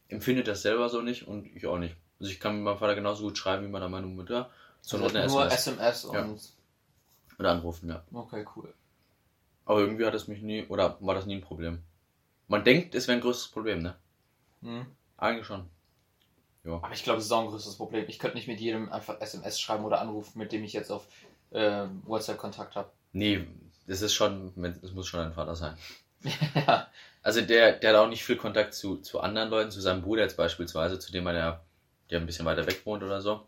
empfindet 0.09 0.49
das 0.49 0.63
selber 0.63 0.89
so 0.89 1.03
nicht 1.03 1.27
und 1.29 1.45
ich 1.55 1.67
auch 1.67 1.79
nicht. 1.79 1.95
Also 2.21 2.33
ich 2.33 2.41
kann 2.41 2.57
mit 2.57 2.65
meinem 2.65 2.79
Vater 2.79 2.95
genauso 2.95 3.25
gut 3.25 3.39
schreiben 3.39 3.67
wie 3.67 3.71
meiner 3.71 3.89
meine 3.89 4.07
Mutter. 4.07 4.51
Zur 4.81 5.01
Not 5.01 5.15
Also 5.15 5.19
eine 5.19 5.47
nur 5.47 5.53
SMS. 5.53 5.67
SMS 5.67 6.09
Ja. 6.13 6.23
und. 6.23 6.41
Oder 7.39 7.51
anrufen, 7.51 7.89
ja. 7.91 8.03
Okay, 8.13 8.47
cool. 8.57 8.73
Aber 9.67 9.81
irgendwie 9.81 10.07
hat 10.07 10.15
es 10.15 10.29
mich 10.29 10.41
nie, 10.41 10.65
oder 10.67 10.97
war 11.01 11.15
das 11.15 11.27
nie 11.27 11.35
ein 11.35 11.43
Problem. 11.43 11.83
Man 12.49 12.65
denkt, 12.65 12.95
es 12.95 13.09
wäre 13.09 13.19
ein 13.19 13.23
größeres 13.23 13.49
Problem, 13.49 13.83
ne? 13.83 13.97
Hm. 14.63 14.87
Eigentlich 15.19 15.47
schon. 15.47 15.69
Aber 16.65 16.93
ich 16.93 17.05
glaube, 17.05 17.21
es 17.21 17.27
ist 17.27 17.33
auch 17.33 17.43
ein 17.43 17.49
größeres 17.49 17.77
Problem. 17.77 18.07
Ich 18.09 18.19
könnte 18.19 18.37
nicht 18.37 18.49
mit 18.49 18.61
jedem 18.61 18.91
einfach 18.91 19.21
SMS 19.21 19.61
schreiben 19.61 19.85
oder 19.85 20.01
anrufen, 20.01 20.39
mit 20.39 20.51
dem 20.53 20.65
ich 20.65 20.73
jetzt 20.73 20.91
auf 20.91 21.07
äh, 21.51 21.87
WhatsApp 22.05 22.39
Kontakt 22.39 22.75
habe. 22.75 22.91
Nee, 23.13 23.47
das 23.87 24.03
ist 24.03 24.15
schon, 24.15 24.53
es 24.83 24.93
muss 24.93 25.07
schon 25.07 25.21
ein 25.21 25.33
Vater 25.33 25.55
sein. 25.55 25.77
ja. 26.55 26.89
Also 27.23 27.41
der, 27.41 27.73
der 27.73 27.91
hat 27.91 27.97
auch 27.97 28.09
nicht 28.09 28.25
viel 28.25 28.37
Kontakt 28.37 28.75
zu, 28.75 28.97
zu 28.97 29.21
anderen 29.21 29.51
Leuten, 29.51 29.71
zu 29.71 29.81
seinem 29.81 30.03
Bruder 30.03 30.23
jetzt 30.23 30.37
beispielsweise, 30.37 30.99
zu 30.99 31.13
dem 31.13 31.27
er 31.27 31.35
ja, 31.35 31.61
der 32.11 32.21
ein 32.21 32.27
bisschen 32.27 32.47
weiter 32.47 32.67
weg 32.67 32.83
wohnt 32.85 33.03
oder 33.03 33.21
so. 33.21 33.47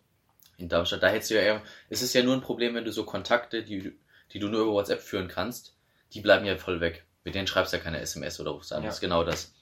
In 0.56 0.68
Darmstadt. 0.68 1.02
Da 1.02 1.08
hättest 1.08 1.30
du 1.30 1.34
ja 1.36 1.42
eher, 1.42 1.62
es 1.88 2.02
ist 2.02 2.12
ja 2.14 2.22
nur 2.22 2.34
ein 2.34 2.40
Problem, 2.40 2.74
wenn 2.74 2.84
du 2.84 2.92
so 2.92 3.04
Kontakte, 3.04 3.62
die, 3.62 3.80
du- 3.80 3.92
die 4.32 4.38
du 4.40 4.48
nur 4.48 4.62
über 4.62 4.72
WhatsApp 4.72 5.00
führen 5.00 5.28
kannst, 5.28 5.76
die 6.12 6.20
bleiben 6.20 6.44
ja 6.44 6.56
voll 6.56 6.80
weg. 6.80 7.04
Mit 7.24 7.34
denen 7.34 7.46
schreibst 7.46 7.72
du 7.72 7.76
ja 7.76 7.82
keine 7.82 8.00
SMS 8.00 8.40
oder 8.40 8.50
rufst 8.52 8.72
an. 8.72 8.82
Ja. 8.82 8.86
Das 8.88 8.96
ist 8.96 9.00
genau 9.00 9.22
das. 9.24 9.52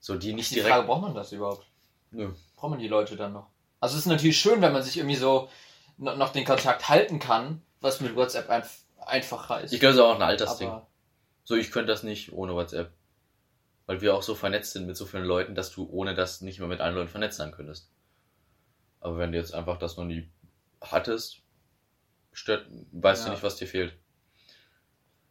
So, 0.00 0.16
die 0.16 0.32
nicht 0.32 0.50
Die 0.50 0.54
direkt. 0.56 0.72
Frage, 0.74 0.86
braucht 0.86 1.02
man 1.02 1.14
das 1.14 1.30
überhaupt? 1.32 1.66
Nö. 2.10 2.32
Braucht 2.56 2.70
man 2.70 2.78
die 2.80 2.88
Leute 2.88 3.16
dann 3.16 3.32
noch? 3.34 3.48
Also 3.80 3.94
es 3.96 4.00
ist 4.02 4.06
natürlich 4.06 4.38
schön, 4.38 4.60
wenn 4.62 4.72
man 4.72 4.82
sich 4.82 4.96
irgendwie 4.96 5.16
so 5.16 5.48
no- 5.98 6.16
noch 6.16 6.32
den 6.32 6.44
Kontakt 6.44 6.88
halten 6.88 7.18
kann, 7.18 7.62
was 7.80 8.00
mit 8.00 8.16
WhatsApp 8.16 8.48
einf 8.50 8.80
einfacher 8.98 9.60
ist. 9.62 9.72
Ich 9.72 9.80
glaube, 9.80 9.92
es 9.92 9.96
ist 9.98 10.02
auch 10.02 10.14
ein 10.14 10.22
Altersding. 10.22 10.68
Aber 10.68 10.86
So, 11.44 11.54
ich 11.56 11.70
könnte 11.70 11.92
das 11.92 12.02
nicht 12.02 12.32
ohne 12.32 12.54
WhatsApp. 12.54 12.90
Weil 13.86 14.00
wir 14.02 14.14
auch 14.14 14.22
so 14.22 14.34
vernetzt 14.34 14.72
sind 14.72 14.86
mit 14.86 14.96
so 14.96 15.04
vielen 15.06 15.24
Leuten, 15.24 15.54
dass 15.54 15.70
du 15.72 15.88
ohne 15.90 16.14
das 16.14 16.40
nicht 16.42 16.58
mehr 16.60 16.68
mit 16.68 16.80
allen 16.80 16.94
Leuten 16.94 17.08
vernetzt 17.08 17.38
sein 17.38 17.50
könntest. 17.52 17.90
Aber 19.00 19.18
wenn 19.18 19.32
du 19.32 19.38
jetzt 19.38 19.54
einfach 19.54 19.78
das 19.78 19.96
noch 19.96 20.04
nie 20.04 20.28
hattest, 20.80 21.38
stört, 22.32 22.66
weißt 22.92 23.24
du 23.24 23.28
Ja. 23.28 23.34
nicht, 23.34 23.42
was 23.42 23.56
dir 23.56 23.66
fehlt. 23.66 23.94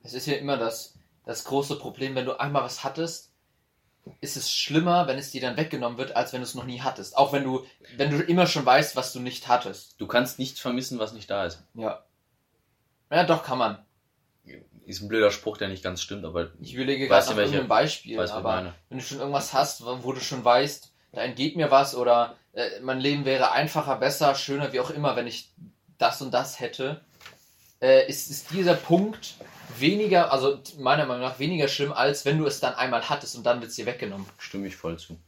es 0.03 0.13
ist 0.13 0.27
ja 0.27 0.35
immer 0.35 0.57
das, 0.57 0.95
das 1.25 1.43
große 1.43 1.77
Problem, 1.77 2.15
wenn 2.15 2.25
du 2.25 2.39
einmal 2.39 2.63
was 2.63 2.83
hattest, 2.83 3.31
ist 4.21 4.37
es 4.37 4.51
schlimmer, 4.51 5.07
wenn 5.07 5.19
es 5.19 5.31
dir 5.31 5.41
dann 5.41 5.57
weggenommen 5.57 5.97
wird, 5.97 6.15
als 6.15 6.33
wenn 6.33 6.41
du 6.41 6.45
es 6.47 6.55
noch 6.55 6.63
nie 6.63 6.81
hattest. 6.81 7.15
Auch 7.17 7.31
wenn 7.33 7.43
du, 7.43 7.65
wenn 7.97 8.09
du 8.09 8.23
immer 8.23 8.47
schon 8.47 8.65
weißt, 8.65 8.95
was 8.95 9.13
du 9.13 9.19
nicht 9.19 9.47
hattest. 9.47 9.99
Du 9.99 10.07
kannst 10.07 10.39
nichts 10.39 10.59
vermissen, 10.59 10.97
was 10.99 11.13
nicht 11.13 11.29
da 11.29 11.45
ist. 11.45 11.63
Ja. 11.75 12.03
Ja, 13.11 13.23
doch, 13.23 13.43
kann 13.43 13.57
man. 13.57 13.85
Ist 14.85 15.01
ein 15.01 15.07
blöder 15.09 15.29
Spruch, 15.29 15.57
der 15.57 15.67
nicht 15.67 15.83
ganz 15.83 16.01
stimmt, 16.01 16.25
aber 16.25 16.51
Ich 16.59 16.73
überlege 16.73 17.07
Weißt 17.09 17.27
gerade 17.27 17.41
du, 17.41 17.45
nach 17.45 17.51
irgendeinem 17.51 17.67
Beispiel, 17.69 18.17
du, 18.17 18.23
ich 18.23 18.31
aber 18.31 18.49
meine. 18.55 18.75
wenn 18.89 18.97
du 18.97 19.03
schon 19.03 19.19
irgendwas 19.19 19.53
hast, 19.53 19.83
wo 19.85 20.11
du 20.11 20.19
schon 20.21 20.43
weißt, 20.43 20.91
da 21.11 21.21
entgeht 21.21 21.55
mir 21.55 21.71
was 21.71 21.95
oder 21.95 22.35
äh, 22.53 22.79
mein 22.81 22.99
Leben 22.99 23.25
wäre 23.25 23.51
einfacher, 23.51 23.95
besser, 23.97 24.35
schöner, 24.35 24.73
wie 24.73 24.79
auch 24.79 24.89
immer, 24.89 25.15
wenn 25.15 25.27
ich 25.27 25.51
das 25.97 26.21
und 26.21 26.31
das 26.31 26.59
hätte, 26.59 27.01
äh, 27.81 28.07
ist, 28.07 28.29
ist 28.29 28.51
dieser 28.51 28.75
Punkt 28.75 29.35
weniger, 29.77 30.31
also 30.31 30.59
meiner 30.77 31.05
Meinung 31.05 31.23
nach 31.23 31.39
weniger 31.39 31.67
schlimm, 31.67 31.93
als 31.93 32.25
wenn 32.25 32.37
du 32.37 32.45
es 32.45 32.59
dann 32.59 32.75
einmal 32.75 33.07
hattest 33.09 33.35
und 33.35 33.43
dann 33.43 33.61
wird 33.61 33.69
es 33.69 33.75
dir 33.75 33.85
weggenommen. 33.85 34.27
stimme 34.37 34.67
ich 34.67 34.75
voll 34.75 34.97
zu. 34.97 35.19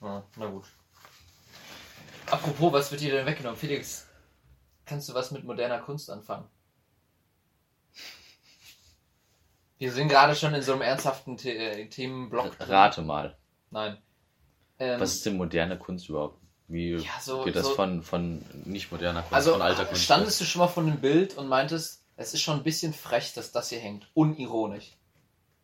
Ja, 0.00 0.22
na 0.36 0.46
gut. 0.46 0.64
Apropos, 2.30 2.72
was 2.72 2.90
wird 2.90 3.02
dir 3.02 3.12
denn 3.12 3.26
weggenommen? 3.26 3.58
Felix, 3.58 4.06
kannst 4.86 5.08
du 5.08 5.14
was 5.14 5.30
mit 5.30 5.44
moderner 5.44 5.78
Kunst 5.78 6.10
anfangen? 6.10 6.48
Wir 9.78 9.92
sind 9.92 10.08
gerade 10.08 10.34
schon 10.34 10.54
in 10.54 10.62
so 10.62 10.72
einem 10.72 10.82
ernsthaften 10.82 11.36
The 11.38 11.50
äh, 11.50 11.88
Themenblock. 11.88 12.56
drin. 12.56 12.68
Rate 12.68 13.02
mal. 13.02 13.36
Nein. 13.72 13.98
Ähm, 14.78 15.00
Was 15.00 15.14
ist 15.14 15.26
denn 15.26 15.36
moderne 15.36 15.78
Kunst 15.78 16.08
überhaupt? 16.08 16.38
Wie 16.68 16.92
Ja, 16.92 17.02
so- 17.20 17.42
geht 17.44 17.56
das 17.56 17.66
so- 17.66 17.74
von, 17.74 18.02
von 18.02 18.44
nicht 18.64 18.90
moderner 18.92 19.20
Kunst, 19.22 19.34
also 19.34 19.52
von 19.52 19.62
alter 19.62 19.84
Kunst? 19.84 20.02
standest 20.04 20.40
du 20.40 20.44
schon 20.44 20.60
mal 20.60 20.68
vor 20.68 20.82
einem 20.84 21.00
Bild 21.00 21.36
und 21.36 21.48
meintest, 21.48 22.04
es 22.16 22.32
ist 22.34 22.40
schon 22.42 22.58
ein 22.58 22.62
bisschen 22.62 22.94
frech, 22.94 23.32
dass 23.34 23.50
das 23.52 23.68
hier 23.70 23.80
hängt. 23.80 24.06
Unironisch. 24.14 24.96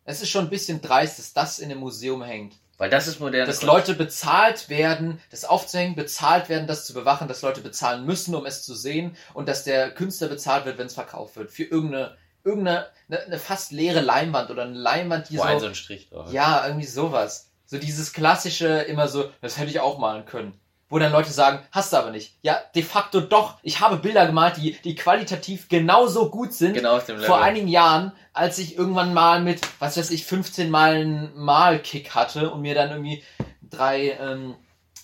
Es 0.03 0.21
ist 0.21 0.29
schon 0.29 0.45
ein 0.45 0.49
bisschen 0.49 0.81
dreist, 0.81 1.17
dass 1.19 1.33
das 1.33 1.59
in 1.59 1.71
einem 1.71 1.79
Museum 1.79 2.21
hängt. 2.23 2.55
Weil 2.77 2.89
das 2.89 3.07
ist 3.07 3.19
moderne 3.19 3.45
dass 3.45 3.59
Kunst. 3.59 3.67
Leute 3.71 3.93
bezahlt 3.93 4.69
werden, 4.69 5.19
das 5.31 5.45
aufzuhängen, 5.45 5.95
bezahlt 5.95 6.47
werden, 6.49 6.65
das 6.67 6.85
zu 6.85 6.93
bewachen, 6.93 7.27
dass 7.27 7.41
Leute 7.41 7.61
bezahlen 7.61 8.05
müssen, 8.05 8.33
um 8.35 8.45
es 8.45 8.63
zu 8.63 8.73
sehen 8.73 9.15
und 9.33 9.47
dass 9.49 9.63
der 9.63 9.91
Künstler 9.91 10.27
bezahlt 10.29 10.65
wird, 10.65 10.77
wenn 10.77 10.87
es 10.87 10.93
verkauft 10.93 11.35
wird. 11.35 11.51
Für 11.51 11.63
irgendeine, 11.65 12.15
irgendeine 12.43 12.87
eine, 13.09 13.19
eine 13.21 13.39
fast 13.39 13.71
leere 13.71 13.99
Leinwand 14.01 14.49
oder 14.49 14.63
eine 14.63 14.77
Leinwand, 14.77 15.29
die 15.29 15.37
Wo 15.37 15.41
ein 15.43 15.55
so 15.59 15.65
so, 15.65 15.67
ein 15.67 15.75
Strich 15.75 16.09
drauf 16.09 16.31
ja, 16.31 16.65
irgendwie 16.65 16.87
sowas. 16.87 17.48
So 17.69 17.77
dieses 17.77 18.13
klassische, 18.13 18.65
immer 18.65 19.07
so, 19.07 19.29
das 19.41 19.59
hätte 19.59 19.69
ich 19.69 19.79
auch 19.79 19.99
malen 19.99 20.25
können. 20.25 20.59
Wo 20.89 20.97
dann 20.97 21.11
Leute 21.11 21.29
sagen, 21.29 21.59
hast 21.71 21.93
du 21.93 21.97
aber 21.97 22.09
nicht. 22.09 22.33
Ja, 22.41 22.59
de 22.73 22.81
facto 22.81 23.21
doch. 23.21 23.59
Ich 23.61 23.79
habe 23.79 23.97
Bilder 23.97 24.25
gemalt, 24.25 24.57
die, 24.57 24.71
die 24.83 24.95
qualitativ 24.95 25.69
genauso 25.69 26.31
gut 26.31 26.51
sind 26.51 26.73
Genau 26.73 26.97
auf 26.97 27.05
dem 27.05 27.17
Level. 27.17 27.27
vor 27.27 27.43
einigen 27.43 27.67
Jahren, 27.67 28.11
als 28.33 28.57
ich 28.57 28.75
irgendwann 28.75 29.13
mal 29.13 29.43
mit, 29.43 29.61
was 29.77 29.97
weiß 29.97 30.09
ich, 30.09 30.25
15 30.25 30.71
Mal 30.71 30.95
einen 30.95 31.31
Malkick 31.35 32.15
hatte 32.15 32.49
und 32.49 32.61
mir 32.61 32.73
dann 32.73 32.89
irgendwie 32.89 33.23
drei, 33.61 34.17
ähm, 34.19 34.55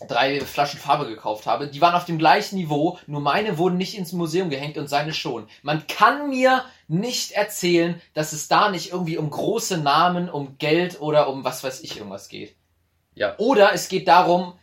drei 0.08 0.42
Flaschen 0.42 0.80
Farbe 0.80 1.06
gekauft 1.06 1.46
habe, 1.46 1.68
die 1.68 1.82
waren 1.82 1.94
auf 1.94 2.06
dem 2.06 2.18
gleichen 2.18 2.56
Niveau, 2.56 2.98
nur 3.06 3.22
meine 3.22 3.60
wurden 3.60 3.78
nicht 3.78 3.96
ins 3.96 4.12
Museum 4.12 4.50
gehängt 4.50 4.80
und 4.80 4.88
seine 4.88 5.14
schon. 5.14 5.48
Man 5.62 5.86
kann 5.86 6.30
mir 6.32 6.64
nicht 6.88 7.32
erzählen, 7.32 8.02
dass 8.14 8.34
es 8.34 8.48
da 8.48 8.70
nicht 8.70 8.92
irgendwie 8.92 9.18
um 9.18 9.30
große 9.30 9.78
Namen, 9.78 10.30
um 10.30 10.58
Geld 10.58 11.02
oder 11.02 11.30
um 11.30 11.44
was 11.44 11.64
weiß 11.64 11.82
ich 11.82 11.98
irgendwas 11.98 12.30
geht. 12.30 12.56
Ja. 13.16 13.38
Oder 13.38 13.74
es 13.74 13.88
geht 13.88 14.08
darum, 14.08 14.60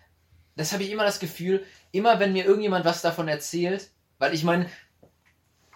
das 0.56 0.72
habe 0.72 0.82
ich 0.82 0.90
immer 0.90 1.04
das 1.04 1.18
Gefühl, 1.18 1.64
immer 1.90 2.20
wenn 2.20 2.32
mir 2.32 2.44
irgendjemand 2.44 2.84
was 2.84 3.02
davon 3.02 3.28
erzählt, 3.28 3.90
weil 4.18 4.34
ich 4.34 4.44
meine, 4.44 4.68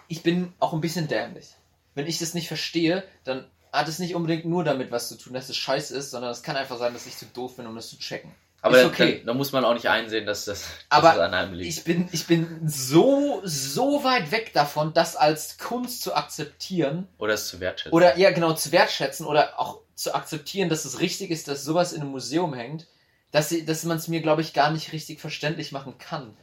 ich 0.07 0.23
bin 0.23 0.53
auch 0.59 0.73
ein 0.73 0.81
bisschen 0.81 1.07
dämlich. 1.07 1.55
Wenn 1.95 2.07
ich 2.07 2.19
das 2.19 2.33
nicht 2.33 2.47
verstehe, 2.47 3.03
dann 3.23 3.49
hat 3.73 3.87
es 3.87 3.99
nicht 3.99 4.15
unbedingt 4.15 4.45
nur 4.45 4.63
damit 4.63 4.91
was 4.91 5.09
zu 5.09 5.17
tun, 5.17 5.33
dass 5.33 5.49
es 5.49 5.57
scheiße 5.57 5.95
ist, 5.97 6.11
sondern 6.11 6.31
es 6.31 6.43
kann 6.43 6.55
einfach 6.55 6.77
sein, 6.77 6.93
dass 6.93 7.07
ich 7.07 7.17
zu 7.17 7.25
doof 7.25 7.57
bin, 7.57 7.67
um 7.67 7.75
das 7.75 7.89
zu 7.89 7.97
checken. 7.97 8.31
Aber 8.61 8.79
ist 8.81 8.85
okay. 8.87 9.21
dann 9.25 9.37
muss 9.37 9.51
man 9.51 9.63
auch 9.65 9.73
nicht 9.73 9.87
einsehen, 9.89 10.25
dass 10.25 10.45
das, 10.45 10.61
dass 10.63 10.69
Aber 10.89 11.09
das 11.09 11.19
an 11.19 11.33
einem 11.33 11.53
liegt. 11.53 11.69
Ich 11.77 11.83
bin, 11.83 12.09
ich 12.11 12.25
bin 12.27 12.67
so, 12.67 13.41
so 13.43 14.03
weit 14.03 14.31
weg 14.31 14.51
davon, 14.53 14.93
das 14.93 15.15
als 15.15 15.57
Kunst 15.57 16.01
zu 16.01 16.15
akzeptieren 16.15 17.07
Oder 17.17 17.33
es 17.35 17.47
zu 17.47 17.59
wertschätzen. 17.59 17.93
oder 17.93 18.17
ja 18.17 18.31
genau 18.31 18.53
zu 18.53 18.71
wertschätzen 18.71 19.25
oder 19.25 19.59
auch 19.59 19.81
zu 19.95 20.13
akzeptieren, 20.15 20.69
dass 20.69 20.85
es 20.85 20.99
richtig 20.99 21.29
ist, 21.31 21.47
dass 21.47 21.63
sowas 21.63 21.93
in 21.93 22.01
einem 22.01 22.11
Museum 22.11 22.53
hängt, 22.53 22.87
dass, 23.31 23.49
sie- 23.49 23.65
dass 23.65 23.83
man 23.83 23.97
es 23.97 24.07
mir, 24.07 24.21
glaube 24.21 24.41
ich, 24.41 24.53
gar 24.53 24.71
nicht 24.71 24.91
richtig 24.91 25.19
verständlich 25.21 25.71
machen 25.71 25.97
kann. 25.97 26.35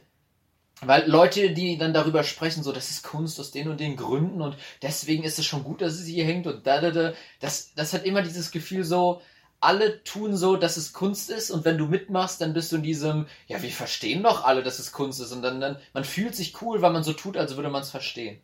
Weil 0.81 1.09
Leute, 1.09 1.51
die 1.51 1.77
dann 1.77 1.93
darüber 1.93 2.23
sprechen, 2.23 2.61
so, 2.61 2.71
das 2.73 2.91
ist 2.91 3.03
Kunst 3.03 3.39
aus 3.39 3.51
den 3.51 3.69
und 3.69 3.79
den 3.79 3.95
Gründen 3.95 4.41
und 4.41 4.57
deswegen 4.81 5.23
ist 5.23 5.39
es 5.39 5.45
schon 5.45 5.63
gut, 5.63 5.81
dass 5.81 5.93
es 5.93 6.05
hier 6.05 6.25
hängt 6.25 6.47
und 6.47 6.67
da, 6.67 6.81
da, 6.81 6.91
da, 6.91 7.13
das, 7.39 7.73
das 7.75 7.93
hat 7.93 8.03
immer 8.05 8.21
dieses 8.21 8.51
Gefühl 8.51 8.83
so, 8.83 9.21
alle 9.59 10.03
tun 10.03 10.35
so, 10.35 10.55
dass 10.55 10.77
es 10.77 10.93
Kunst 10.93 11.29
ist 11.29 11.51
und 11.51 11.65
wenn 11.65 11.77
du 11.77 11.87
mitmachst, 11.87 12.41
dann 12.41 12.53
bist 12.53 12.71
du 12.71 12.77
in 12.77 12.83
diesem, 12.83 13.27
ja, 13.47 13.61
wir 13.61 13.71
verstehen 13.71 14.23
doch 14.23 14.43
alle, 14.43 14.63
dass 14.63 14.79
es 14.79 14.91
Kunst 14.91 15.19
ist 15.19 15.31
und 15.31 15.41
dann, 15.41 15.59
dann 15.59 15.77
man 15.93 16.03
fühlt 16.03 16.35
sich 16.35 16.61
cool, 16.61 16.81
weil 16.81 16.91
man 16.91 17.03
so 17.03 17.13
tut, 17.13 17.37
als 17.37 17.55
würde 17.55 17.69
man 17.69 17.81
es 17.81 17.89
verstehen. 17.89 18.41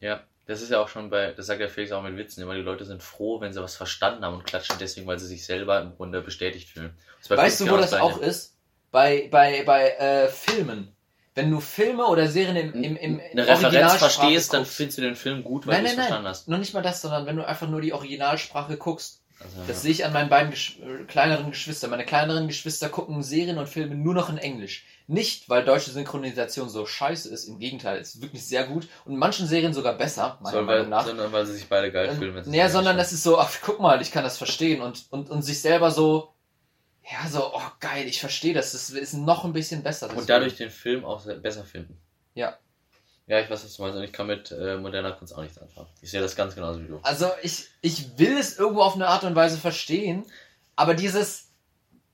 Ja, 0.00 0.22
das 0.46 0.62
ist 0.62 0.70
ja 0.70 0.80
auch 0.80 0.88
schon 0.88 1.10
bei, 1.10 1.32
das 1.32 1.46
sagt 1.46 1.60
ja 1.60 1.68
Felix 1.68 1.92
auch 1.92 2.02
mit 2.02 2.16
Witzen, 2.16 2.42
immer 2.42 2.54
die 2.54 2.60
Leute 2.60 2.84
sind 2.84 3.02
froh, 3.02 3.40
wenn 3.40 3.52
sie 3.52 3.62
was 3.62 3.76
verstanden 3.76 4.24
haben 4.24 4.34
und 4.34 4.44
klatschen 4.44 4.76
deswegen, 4.80 5.06
weil 5.06 5.18
sie 5.18 5.26
sich 5.26 5.44
selber 5.44 5.80
im 5.80 5.94
Grunde 5.94 6.20
bestätigt 6.20 6.68
fühlen. 6.68 6.96
Weißt 7.28 7.60
du, 7.60 7.70
wo 7.70 7.76
das 7.76 7.94
auch 7.94 8.20
ist? 8.20 8.56
Bei, 8.90 9.28
bei, 9.30 9.62
bei 9.64 9.90
äh, 9.90 10.28
Filmen. 10.28 10.94
Wenn 11.34 11.50
du 11.50 11.60
Filme 11.60 12.04
oder 12.06 12.28
Serien 12.28 12.56
im, 12.56 12.84
im, 12.84 12.96
im 12.96 13.20
eine 13.20 13.46
Referenz 13.46 13.94
verstehst, 13.94 14.52
dann 14.52 14.62
guckst. 14.62 14.76
findest 14.76 14.98
du 14.98 15.02
den 15.02 15.16
Film 15.16 15.42
gut, 15.44 15.66
weil 15.66 15.80
du 15.80 15.86
es 15.86 15.94
verstanden 15.94 16.28
hast. 16.28 16.48
Noch 16.48 16.58
nicht 16.58 16.74
mal 16.74 16.82
das, 16.82 17.00
sondern 17.00 17.24
wenn 17.24 17.36
du 17.36 17.46
einfach 17.46 17.68
nur 17.68 17.80
die 17.80 17.94
Originalsprache 17.94 18.76
guckst. 18.76 19.21
Also, 19.42 19.56
Das 19.66 19.76
ja. 19.78 19.82
sehe 19.82 19.90
ich 19.92 20.04
an 20.04 20.12
meinen 20.12 20.28
beiden 20.28 20.50
Gesch 20.50 20.78
äh, 20.80 21.04
kleineren 21.04 21.50
Geschwistern. 21.50 21.90
Meine 21.90 22.04
kleineren 22.04 22.46
Geschwister 22.48 22.88
gucken 22.88 23.22
Serien 23.22 23.58
und 23.58 23.68
Filme 23.68 23.94
nur 23.94 24.14
noch 24.14 24.28
in 24.30 24.38
Englisch. 24.38 24.84
Nicht, 25.06 25.48
weil 25.48 25.64
deutsche 25.64 25.90
Synchronisation 25.90 26.68
so 26.68 26.86
scheiße 26.86 27.28
ist. 27.28 27.44
Im 27.44 27.58
Gegenteil, 27.58 27.98
es 28.00 28.14
ist 28.14 28.22
wirklich 28.22 28.46
sehr 28.46 28.64
gut. 28.66 28.88
Und 29.04 29.12
in 29.12 29.18
manchen 29.18 29.46
Serien 29.46 29.74
sogar 29.74 29.94
besser, 29.98 30.38
meiner 30.40 30.56
Sondern 30.56 30.66
Meinung 30.66 30.82
weil, 30.84 30.90
nach. 30.90 31.06
sondern 31.06 31.32
weil 31.32 31.46
sie 31.46 31.54
sich 31.54 31.68
beide 31.68 31.90
geil 31.92 32.08
Ähm, 32.10 32.16
fühlen. 32.18 32.34
wenn 32.34 32.44
sie 32.44 32.50
naja, 32.50 32.66
es 32.66 32.72
sondern 32.72 32.96
das 32.96 33.12
ist 33.12 33.22
so, 33.22 33.38
ach, 33.38 33.50
guck 33.62 33.80
mal, 33.80 34.00
ich 34.00 34.12
kann 34.12 34.24
das 34.24 34.38
verstehen 34.38 34.80
und, 34.80 35.04
und, 35.10 35.28
und 35.30 35.42
sich 35.42 35.60
selber 35.60 35.90
so, 35.90 36.32
ja, 37.10 37.28
so, 37.28 37.52
oh 37.52 37.60
geil, 37.80 38.06
ich 38.06 38.20
verstehe 38.20 38.54
das. 38.54 38.72
Das 38.72 38.90
ist 38.90 39.14
noch 39.14 39.44
ein 39.44 39.52
bisschen 39.52 39.82
besser. 39.82 40.08
Und 40.16 40.28
dadurch 40.30 40.56
den 40.56 40.70
Film 40.70 41.04
auch 41.04 41.24
besser 41.42 41.64
finden. 41.64 41.98
Ja. 42.34 42.56
Ja, 43.26 43.40
ich 43.40 43.48
weiß, 43.48 43.64
was 43.64 43.76
du 43.76 43.82
meinst. 43.82 43.96
Und 43.96 44.04
ich 44.04 44.12
kann 44.12 44.26
mit 44.26 44.50
äh, 44.50 44.76
moderner 44.76 45.12
Kunst 45.12 45.34
auch 45.34 45.42
nichts 45.42 45.58
anfangen. 45.58 45.88
Ich 46.00 46.10
sehe 46.10 46.20
das 46.20 46.36
ganz 46.36 46.54
genauso 46.54 46.82
wie 46.82 46.88
du. 46.88 46.98
Also 47.02 47.30
ich, 47.42 47.68
ich 47.80 48.18
will 48.18 48.36
es 48.36 48.58
irgendwo 48.58 48.82
auf 48.82 48.94
eine 48.94 49.06
Art 49.08 49.24
und 49.24 49.34
Weise 49.34 49.58
verstehen, 49.58 50.24
aber 50.76 50.94
dieses, 50.94 51.50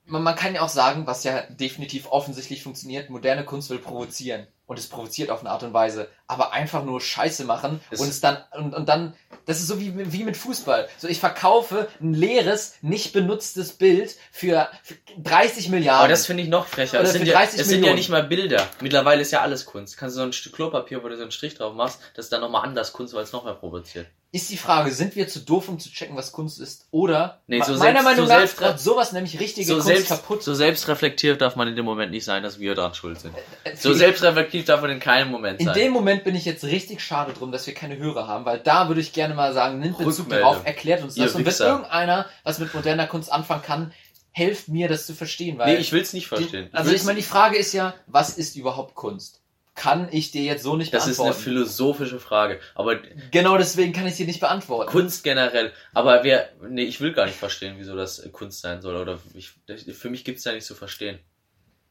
man, 0.05 0.23
man 0.23 0.35
kann 0.35 0.53
ja 0.53 0.61
auch 0.61 0.69
sagen, 0.69 1.07
was 1.07 1.23
ja 1.23 1.41
definitiv 1.49 2.07
offensichtlich 2.07 2.63
funktioniert, 2.63 3.09
moderne 3.09 3.45
Kunst 3.45 3.69
will 3.69 3.79
provozieren. 3.79 4.47
Und 4.69 4.77
es 4.77 4.87
provoziert 4.87 5.31
auf 5.31 5.39
eine 5.39 5.49
Art 5.49 5.63
und 5.63 5.73
Weise. 5.73 6.09
Aber 6.27 6.53
einfach 6.53 6.83
nur 6.83 7.01
Scheiße 7.01 7.43
machen 7.43 7.81
Es- 7.89 8.01
und 8.01 8.07
es 8.07 8.21
dann, 8.21 8.37
und, 8.55 8.75
und 8.75 8.87
dann, 8.87 9.15
das 9.47 9.59
ist 9.59 9.65
so 9.65 9.79
wie, 9.79 10.13
wie 10.13 10.23
mit 10.23 10.37
Fußball. 10.37 10.87
So, 10.99 11.07
ich 11.07 11.19
verkaufe 11.19 11.87
ein 11.99 12.13
leeres, 12.13 12.75
nicht 12.83 13.11
benutztes 13.11 13.73
Bild 13.73 14.15
für, 14.31 14.69
für 14.83 14.93
30 15.23 15.69
Milliarden. 15.69 16.01
Aber 16.01 16.07
das 16.07 16.27
finde 16.27 16.43
ich 16.43 16.49
noch 16.49 16.67
frecher. 16.67 17.01
Es 17.01 17.13
für 17.13 17.17
sind, 17.17 17.27
ja, 17.27 17.33
30 17.33 17.61
es 17.61 17.67
sind 17.67 17.83
ja 17.83 17.95
nicht 17.95 18.09
mal 18.09 18.21
Bilder. 18.21 18.67
Mittlerweile 18.79 19.23
ist 19.23 19.31
ja 19.31 19.41
alles 19.41 19.65
Kunst. 19.65 19.97
Kannst 19.97 20.15
du 20.15 20.19
so 20.19 20.25
ein 20.27 20.33
Stück 20.33 20.53
Klopapier, 20.53 21.03
wo 21.03 21.07
du 21.07 21.15
so 21.17 21.23
einen 21.23 21.31
Strich 21.31 21.55
drauf 21.55 21.73
machst, 21.73 21.99
das 22.13 22.25
ist 22.25 22.31
dann 22.31 22.41
nochmal 22.41 22.63
anders 22.63 22.93
Kunst, 22.93 23.15
weil 23.15 23.23
es 23.23 23.31
noch 23.31 23.45
mehr 23.45 23.55
provoziert. 23.55 24.05
Ist 24.31 24.51
die 24.51 24.57
Frage, 24.57 24.91
sind 24.91 25.15
wir 25.15 25.27
zu 25.27 25.39
doof, 25.39 25.69
um 25.69 25.79
zu 25.79 25.89
checken, 25.89 26.15
was 26.15 26.31
Kunst 26.31 26.59
ist? 26.59 26.85
Oder, 26.91 27.41
Nee, 27.47 27.61
so 27.63 27.71
me- 27.73 27.79
meiner 27.79 28.01
selbst- 28.01 28.03
Meinung 28.05 28.25
so 28.27 28.31
nach, 28.31 28.39
selbst- 28.39 28.61
macht 28.61 28.79
sowas 28.79 29.11
nämlich 29.11 29.39
richtige 29.39 29.65
So 29.67 29.73
Kunst 29.75 29.87
selbst, 29.87 30.07
kaputt. 30.09 30.43
so 30.43 30.53
selbstreflektiert 30.53 31.41
darf 31.41 31.55
man 31.55 31.67
in 31.67 31.75
dem 31.75 31.85
Moment 31.85 32.11
nicht 32.11 32.25
sein, 32.25 32.43
dass 32.43 32.59
wir 32.59 32.75
dran 32.75 32.93
schuld 32.93 33.19
sind. 33.19 33.33
Äh, 33.63 33.75
So 33.75 33.91
selbstreflektiv 33.93 34.65
darf 34.65 34.81
man 34.81 34.91
in 34.91 34.99
keinem 34.99 35.31
Moment 35.31 35.59
In 35.59 35.65
sein. 35.65 35.75
dem 35.75 35.91
Moment 35.93 36.23
bin 36.23 36.35
ich 36.35 36.45
jetzt 36.45 36.63
richtig 36.63 37.01
schade 37.01 37.33
drum, 37.33 37.51
dass 37.51 37.65
wir 37.65 37.73
keine 37.73 37.97
Hörer 37.97 38.27
haben, 38.27 38.45
weil 38.45 38.59
da 38.59 38.87
würde 38.87 39.01
ich 39.01 39.13
gerne 39.13 39.33
mal 39.33 39.51
sagen, 39.53 39.79
nimmt 39.79 39.97
Bezug 39.97 40.29
darauf, 40.29 40.63
erklärt 40.63 41.01
uns 41.01 41.17
Ihr 41.17 41.23
das. 41.25 41.33
Und 41.33 41.45
wenn 41.45 41.67
irgendeiner 41.67 42.27
was 42.43 42.59
mit 42.59 42.71
moderner 42.73 43.07
Kunst 43.07 43.31
anfangen 43.31 43.63
kann, 43.63 43.93
helft 44.31 44.67
mir, 44.67 44.87
das 44.87 45.07
zu 45.07 45.15
verstehen. 45.15 45.57
Weil 45.57 45.73
nee, 45.73 45.79
ich 45.79 45.91
will 45.91 46.01
es 46.01 46.13
nicht 46.13 46.27
verstehen. 46.27 46.69
die, 46.71 46.77
also 46.77 46.91
ich 46.91 47.03
meine, 47.03 47.17
die 47.17 47.25
Frage 47.25 47.57
ist 47.57 47.73
ja, 47.73 47.95
was 48.05 48.29
ist 48.37 48.55
überhaupt 48.55 48.93
Kunst? 48.93 49.41
Kann 49.79 50.09
ich 50.11 50.31
dir 50.31 50.43
jetzt 50.43 50.63
so 50.63 50.75
nicht 50.75 50.93
das 50.93 51.07
ist 51.07 51.19
eine 51.21 51.29
beantworten? 51.29 51.43
philosophische 51.43 52.19
Frage. 52.19 52.59
Aber 52.75 52.97
genau 53.31 53.57
deswegen 53.57 53.93
kann 53.93 54.05
ich 54.07 54.15
sie 54.15 54.25
nicht 54.25 54.41
beantworten. 54.41 54.91
Kunst 54.91 55.23
generell. 55.23 55.71
Aber 55.93 56.25
wer, 56.25 56.49
nee, 56.67 56.83
ich 56.83 56.99
will 56.99 57.13
gar 57.13 57.25
nicht 57.25 57.37
verstehen, 57.37 57.75
wieso 57.77 57.95
das 57.95 58.29
Kunst 58.33 58.59
sein 58.59 58.81
soll. 58.81 58.97
Oder 58.97 59.19
ich, 59.33 59.51
das- 59.67 59.83
für 59.83 60.09
mich 60.09 60.25
gibt 60.25 60.39
es 60.39 60.43
da 60.43 60.51
nicht 60.51 60.65
zu 60.65 60.75
verstehen. 60.75 61.19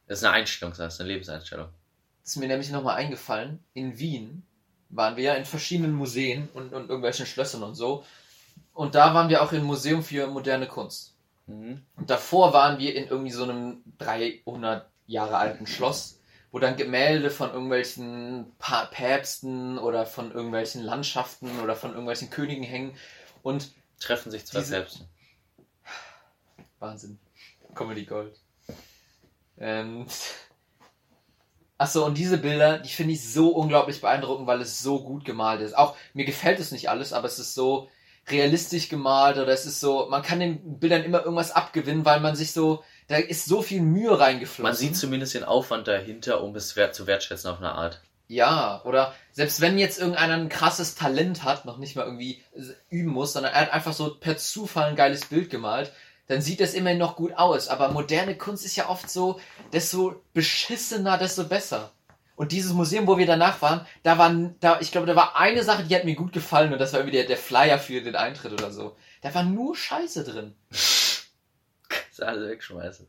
Das 0.07 0.19
ist 0.19 0.23
eine 0.23 0.33
Einstellung, 0.35 0.73
das 0.77 0.93
ist 0.93 0.99
eine 0.99 1.09
Lebenseinstellung. 1.09 1.69
ist 2.23 2.35
mir 2.37 2.47
nämlich 2.47 2.69
nochmal 2.69 2.95
eingefallen, 2.97 3.63
in 3.73 3.97
Wien 3.97 4.43
waren 4.89 5.15
wir 5.17 5.23
ja 5.23 5.33
in 5.33 5.45
verschiedenen 5.45 5.93
Museen 5.93 6.47
und, 6.53 6.73
und 6.73 6.89
irgendwelchen 6.89 7.25
Schlössern 7.25 7.63
und 7.63 7.73
so. 7.73 8.03
Und 8.73 8.93
da 8.93 9.13
waren 9.15 9.29
wir 9.29 9.41
auch 9.41 9.51
im 9.51 9.63
Museum 9.63 10.03
für 10.03 10.27
moderne 10.27 10.67
Kunst. 10.67 11.15
Mhm. 11.47 11.81
Und 11.95 12.09
davor 12.11 12.53
waren 12.53 12.77
wir 12.77 12.93
in 12.95 13.07
irgendwie 13.07 13.31
so 13.31 13.43
einem 13.43 13.81
300 13.97 14.87
Jahre 15.07 15.37
alten 15.37 15.65
Schloss, 15.65 16.18
wo 16.51 16.59
dann 16.59 16.77
Gemälde 16.77 17.29
von 17.29 17.51
irgendwelchen 17.51 18.51
pa 18.57 18.85
Päpsten 18.85 19.77
oder 19.77 20.05
von 20.05 20.31
irgendwelchen 20.31 20.83
Landschaften 20.83 21.59
oder 21.59 21.75
von 21.75 21.91
irgendwelchen 21.91 22.29
Königen 22.29 22.63
hängen. 22.63 22.95
Und 23.43 23.71
Treffen 23.99 24.31
sich 24.31 24.45
zwei 24.45 24.59
Diese- 24.59 24.69
selbst. 24.71 25.05
Wahnsinn. 26.79 27.19
Comedy 27.75 28.05
Gold. 28.05 28.39
Ähm. 29.57 30.07
Achso, 31.77 32.05
und 32.05 32.17
diese 32.17 32.37
Bilder, 32.37 32.79
die 32.79 32.89
finde 32.89 33.13
ich 33.13 33.31
so 33.31 33.49
unglaublich 33.55 34.01
beeindruckend, 34.01 34.47
weil 34.47 34.59
es 34.59 34.79
so 34.79 35.01
gut 35.01 35.23
gemalt 35.23 35.61
ist. 35.61 35.77
Auch 35.77 35.95
mir 36.13 36.25
gefällt 36.25 36.59
es 36.59 36.73
nicht 36.73 36.89
alles, 36.89 37.13
aber 37.13 37.27
es 37.27 37.39
ist 37.39 37.53
so 37.53 37.89
realistisch 38.27 38.89
gemalt 38.89 39.37
oder 39.37 39.47
es 39.47 39.65
ist 39.65 39.79
so, 39.79 40.07
man 40.09 40.21
kann 40.21 40.41
den 40.41 40.79
Bildern 40.79 41.03
immer 41.03 41.19
irgendwas 41.19 41.51
abgewinnen, 41.51 42.03
weil 42.03 42.19
man 42.19 42.35
sich 42.35 42.51
so, 42.51 42.83
da 43.09 43.17
ist 43.17 43.45
so 43.45 43.61
viel 43.63 43.81
Mühe 43.81 44.17
reingeflossen. 44.17 44.63
Man 44.63 44.75
sieht 44.75 44.95
zumindest 44.95 45.33
den 45.33 45.43
Aufwand 45.43 45.87
dahinter, 45.87 46.43
um 46.43 46.55
es 46.55 46.75
wert, 46.75 46.95
zu 46.95 47.07
wertschätzen 47.07 47.49
auf 47.49 47.57
eine 47.57 47.73
Art. 47.73 48.01
Ja, 48.27 48.83
oder 48.85 49.15
selbst 49.31 49.59
wenn 49.61 49.79
jetzt 49.79 49.99
irgendeiner 49.99 50.35
ein 50.35 50.49
krasses 50.49 50.93
Talent 50.93 51.43
hat, 51.43 51.65
noch 51.65 51.79
nicht 51.79 51.95
mal 51.95 52.05
irgendwie 52.05 52.43
üben 52.89 53.11
muss, 53.11 53.33
sondern 53.33 53.53
er 53.53 53.61
hat 53.61 53.73
einfach 53.73 53.93
so 53.93 54.13
per 54.13 54.37
Zufall 54.37 54.89
ein 54.89 54.95
geiles 54.95 55.25
Bild 55.25 55.49
gemalt, 55.49 55.91
dann 56.27 56.43
sieht 56.43 56.59
das 56.59 56.75
immerhin 56.75 56.99
noch 56.99 57.15
gut 57.15 57.33
aus. 57.33 57.67
Aber 57.67 57.89
moderne 57.89 58.37
Kunst 58.37 58.63
ist 58.63 58.75
ja 58.75 58.87
oft 58.87 59.09
so, 59.09 59.39
desto 59.73 60.21
beschissener, 60.35 61.17
desto 61.17 61.45
besser. 61.45 61.91
Und 62.35 62.51
dieses 62.51 62.73
Museum, 62.73 63.07
wo 63.07 63.17
wir 63.17 63.25
danach 63.25 63.63
waren, 63.63 63.87
da 64.03 64.19
waren, 64.19 64.55
da, 64.59 64.79
ich 64.81 64.91
glaube, 64.91 65.07
da 65.07 65.15
war 65.15 65.35
eine 65.35 65.63
Sache, 65.63 65.83
die 65.83 65.95
hat 65.95 66.05
mir 66.05 66.15
gut 66.15 66.31
gefallen 66.31 66.71
und 66.71 66.79
das 66.79 66.93
war 66.93 66.99
irgendwie 66.99 67.17
der, 67.17 67.25
der 67.25 67.37
Flyer 67.37 67.79
für 67.79 68.01
den 68.01 68.15
Eintritt 68.15 68.53
oder 68.53 68.71
so. 68.71 68.95
Da 69.23 69.33
war 69.33 69.43
nur 69.43 69.75
Scheiße 69.75 70.23
drin. 70.23 70.53
Ist 72.19 72.27
alles 72.27 72.49
wegschmeißen. 72.49 73.07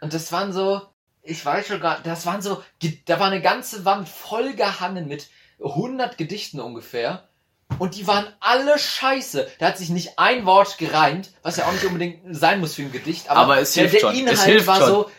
Und 0.00 0.12
das 0.14 0.32
waren 0.32 0.52
so, 0.52 0.82
ich 1.22 1.44
weiß 1.44 1.66
schon 1.66 1.80
gar, 1.80 2.00
das 2.02 2.26
waren 2.26 2.42
so, 2.42 2.62
da 3.06 3.20
war 3.20 3.28
eine 3.28 3.40
ganze 3.40 3.84
Wand 3.84 4.08
voll 4.08 4.54
gehangen 4.54 5.08
mit 5.08 5.28
100 5.62 6.18
Gedichten 6.18 6.60
ungefähr. 6.60 7.28
Und 7.78 7.96
die 7.96 8.06
waren 8.06 8.26
alle 8.40 8.78
scheiße. 8.78 9.48
Da 9.58 9.68
hat 9.68 9.78
sich 9.78 9.90
nicht 9.90 10.18
ein 10.18 10.44
Wort 10.44 10.76
gereimt, 10.76 11.30
was 11.42 11.56
ja 11.56 11.66
auch 11.66 11.72
nicht 11.72 11.84
unbedingt 11.84 12.36
sein 12.36 12.60
muss 12.60 12.74
für 12.74 12.82
ein 12.82 12.92
Gedicht. 12.92 13.30
Aber, 13.30 13.40
Aber 13.40 13.60
es 13.60 13.72
der, 13.72 13.84
hilft 13.88 13.94
der 13.94 14.00
schon. 14.00 14.16
Inhalt 14.16 14.38
Es 14.38 14.44
hilft 14.44 14.66
war 14.66 14.78
schon. 14.78 14.88
so. 14.88 15.10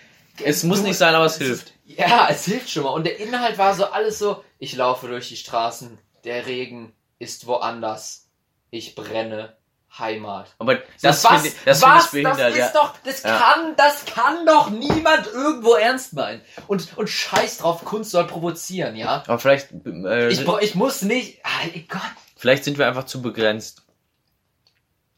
Es 0.44 0.64
muss 0.64 0.82
nicht 0.82 0.98
sein, 0.98 1.16
aber 1.16 1.26
es 1.26 1.38
hilft. 1.38 1.74
Ja, 1.86 2.28
es 2.30 2.46
hilft 2.46 2.70
schon 2.70 2.84
mal. 2.84 2.92
Und 2.92 3.06
der 3.06 3.20
Inhalt 3.20 3.58
war 3.58 3.74
so 3.74 3.86
alles 3.86 4.20
so, 4.20 4.44
ich 4.60 4.76
laufe 4.76 5.08
durch 5.08 5.30
die 5.30 5.38
Straßen, 5.38 5.98
der 6.24 6.46
Regen 6.46 6.94
ist 7.20 7.48
woanders. 7.48 8.30
Ich 8.70 8.96
brenne. 8.96 9.56
Heimat. 9.98 10.56
Aber 10.58 10.76
So, 10.76 10.82
das 11.02 11.24
was? 11.26 11.42
finde 11.42 11.58
das 11.66 11.80
find 11.84 11.92
was? 11.96 12.06
ich 12.06 12.12
behindert, 12.12 12.40
das 12.40 12.52
ist 12.54 12.58
ja. 12.60 12.72
doch, 12.74 12.94
das 13.04 13.24
Ja. 13.24 13.38
kann, 13.38 13.76
das 13.76 14.06
kann 14.06 14.46
doch 14.46 14.70
niemand 14.70 15.28
irgendwo 15.28 15.74
ernst 15.74 16.14
meinen. 16.14 16.42
Und, 16.68 16.98
und 16.98 17.08
scheiß 17.10 17.58
drauf, 17.60 17.84
Kunst 17.84 18.12
soll 18.12 18.26
provozieren, 18.26 18.96
ja. 18.96 19.24
Aber 19.28 19.38
vielleicht, 19.40 19.70
äh, 19.86 20.30
Ich, 20.30 20.48
ich 20.62 20.76
muss 20.76 21.02
nicht, 21.02 21.40
ah, 21.44 21.50
Gott. 21.90 22.02
vielleicht 22.38 22.64
sind 22.64 22.78
wir 22.78 22.88
einfach 22.88 23.06
zu 23.06 23.22
begrenzt. 23.22 23.84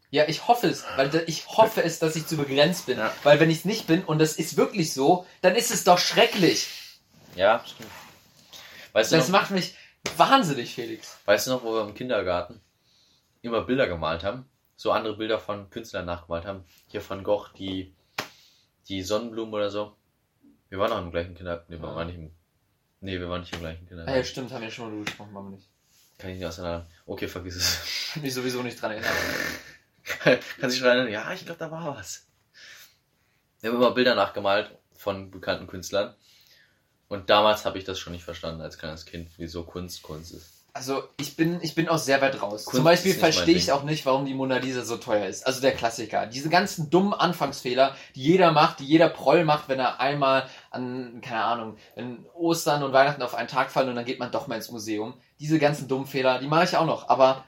Ja, 0.10 0.26
ich 0.28 0.48
hoffe 0.48 0.68
es, 0.68 0.84
weil 0.96 1.24
ich 1.28 1.48
hoffe 1.48 1.84
es, 1.84 1.98
dass 2.00 2.16
ich 2.16 2.28
zu 2.28 2.38
begrenzt 2.38 2.86
bin. 2.86 3.00
Ja. 3.00 3.12
Weil 3.24 3.40
wenn 3.40 3.50
ich 3.50 3.60
es 3.60 3.66
nicht 3.66 3.88
bin 3.88 4.04
und 4.04 4.20
das 4.20 4.34
ist 4.34 4.58
wirklich 4.58 4.94
so, 4.94 5.26
dann 5.42 5.56
ist 5.56 5.72
es 5.72 5.84
doch 5.84 5.98
schrecklich. 5.98 6.68
Ja, 7.36 7.64
stimmt. 7.66 7.90
Weißt 8.92 9.12
du, 9.12 9.16
Das 9.18 9.28
noch, 9.30 9.40
macht 9.42 9.52
mich 9.52 9.76
wahnsinnig, 10.18 10.76
Felix. 10.76 11.18
weißt 11.26 11.48
du 11.48 11.52
noch, 11.52 11.64
wo 11.64 11.74
wir 11.74 11.82
im 11.82 11.96
Kindergarten 11.96 12.62
immer 13.42 13.62
Bilder 13.62 13.88
gemalt 13.88 14.24
haben? 14.24 14.48
So 14.76 14.92
andere 14.92 15.16
Bilder 15.18 15.40
von 15.40 15.70
Künstlern 15.70 16.06
nachgemalt 16.06 16.46
haben. 16.46 16.66
Hier 16.88 17.02
von 17.02 17.24
Gogh, 17.24 17.48
die, 17.58 17.94
die 18.88 19.02
Sonnenblumen 19.02 19.54
oder 19.54 19.70
so. 19.70 19.96
Wir 20.70 20.80
waren 20.80 20.92
auch 20.92 21.02
im 21.02 21.12
gleichen 21.12 21.36
Kindergarten. 21.36 21.72
Nee, 21.74 21.80
wir 21.82 21.90
Ja. 21.90 21.96
waren 21.96 22.08
nicht 22.08 22.18
im, 22.18 22.32
nee, 23.02 23.20
wir 23.20 23.30
waren 23.30 23.42
nicht 23.42 23.54
im 23.54 23.60
gleichen 23.60 23.82
Ah, 23.82 23.84
ja, 23.84 23.88
Kindergarten. 23.90 24.26
stimmt, 24.26 24.52
haben 24.52 24.62
wir 24.62 24.72
schon 24.72 24.86
mal 24.86 24.92
drüber 24.92 25.06
gesprochen, 25.06 25.34
machen 25.34 25.46
wir 25.52 25.56
nicht. 25.58 25.70
Kann 26.18 26.30
ich 26.32 26.38
nicht 26.38 26.46
auseinander. 26.48 26.88
Okay, 27.06 27.28
vergiss 27.28 27.56
es. 27.56 28.16
Mich 28.22 28.34
sowieso 28.34 28.62
nicht 28.64 28.82
dran 28.82 28.92
erinnern. 28.92 29.12
Kann 30.60 30.70
sich 30.70 30.80
daran 30.82 30.98
erinnern? 30.98 31.14
Ja, 31.14 31.32
ich 31.34 31.46
glaube, 31.46 31.60
da 31.60 31.72
war 31.72 31.96
was. 31.96 32.28
Wir 33.62 33.70
haben 33.70 33.78
immer 33.78 33.92
Bilder 33.92 34.16
nachgemalt 34.16 34.72
von 34.96 35.32
bekannten 35.32 35.68
Künstlern. 35.68 36.16
Und 37.08 37.30
damals 37.30 37.66
habe 37.66 37.78
ich 37.78 37.84
das 37.84 38.00
schon 38.00 38.14
nicht 38.14 38.24
verstanden 38.24 38.62
als 38.62 38.78
kleines 38.78 39.06
Kind, 39.06 39.30
wieso 39.38 39.64
Kunst 39.64 40.02
Kunst 40.02 40.34
ist. 40.34 40.63
Also 40.76 41.04
ich 41.18 41.36
bin, 41.36 41.60
ich 41.62 41.76
bin 41.76 41.88
auch 41.88 42.00
sehr 42.00 42.20
weit 42.22 42.42
raus. 42.42 42.66
Kunst 42.66 42.76
Zum 42.78 42.84
Beispiel 42.84 43.14
verstehe 43.14 43.56
ich 43.56 43.66
Ding. 43.66 43.74
auch 43.76 43.84
nicht, 43.84 44.08
warum 44.08 44.26
die 44.26 44.34
Mona 44.34 44.58
Lisa 44.58 44.84
so 44.84 44.98
teuer 44.98 45.28
ist. 45.28 45.46
Also 45.46 45.62
der 45.62 45.74
Klassiker. 45.74 46.26
Diese 46.26 46.50
ganzen 46.50 46.90
dummen 46.90 47.14
Anfangsfehler, 47.14 47.96
die 48.16 48.24
jeder 48.24 48.52
macht, 48.52 48.80
die 48.80 48.86
jeder 48.86 49.08
Proll 49.10 49.46
macht, 49.46 49.70
wenn 49.70 49.78
er 49.80 50.00
einmal 50.00 50.50
an, 50.72 51.22
keine 51.22 51.44
Ahnung, 51.44 51.78
wenn 51.94 52.26
Ostern 52.34 52.82
und 52.82 52.92
Weihnachten 52.92 53.22
auf 53.22 53.36
einen 53.36 53.48
Tag 53.48 53.70
fallen 53.70 53.90
und 53.90 53.96
dann 53.96 54.06
geht 54.06 54.18
man 54.18 54.32
doch 54.32 54.48
mal 54.48 54.56
ins 54.56 54.72
Museum. 54.72 55.14
Diese 55.40 55.60
ganzen 55.60 55.88
dummen 55.88 56.08
Fehler, 56.08 56.40
die 56.40 56.48
mache 56.48 56.64
ich 56.64 56.76
auch 56.76 56.88
noch. 56.88 57.08
Aber, 57.08 57.46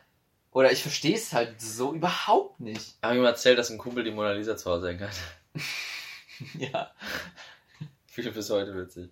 oder 0.52 0.72
ich 0.72 0.84
verstehe 0.84 1.16
es 1.16 1.34
halt 1.34 1.60
so 1.60 1.94
überhaupt 1.94 2.60
nicht. 2.60 2.96
Habe 3.02 3.16
ich 3.16 3.20
ihm 3.20 3.26
erzählt, 3.26 3.58
dass 3.58 3.72
ein 3.72 3.80
Kumpel 3.80 4.04
die 4.04 4.12
Mona 4.12 4.34
Lisa 4.34 4.56
zu 4.56 4.70
Hause 4.70 4.90
hängen 4.90 5.02
hat. 5.02 5.16
Ja. 6.60 6.92
Ich 8.18 8.34
bis 8.34 8.50
heute 8.50 8.76
witzig. 8.76 9.10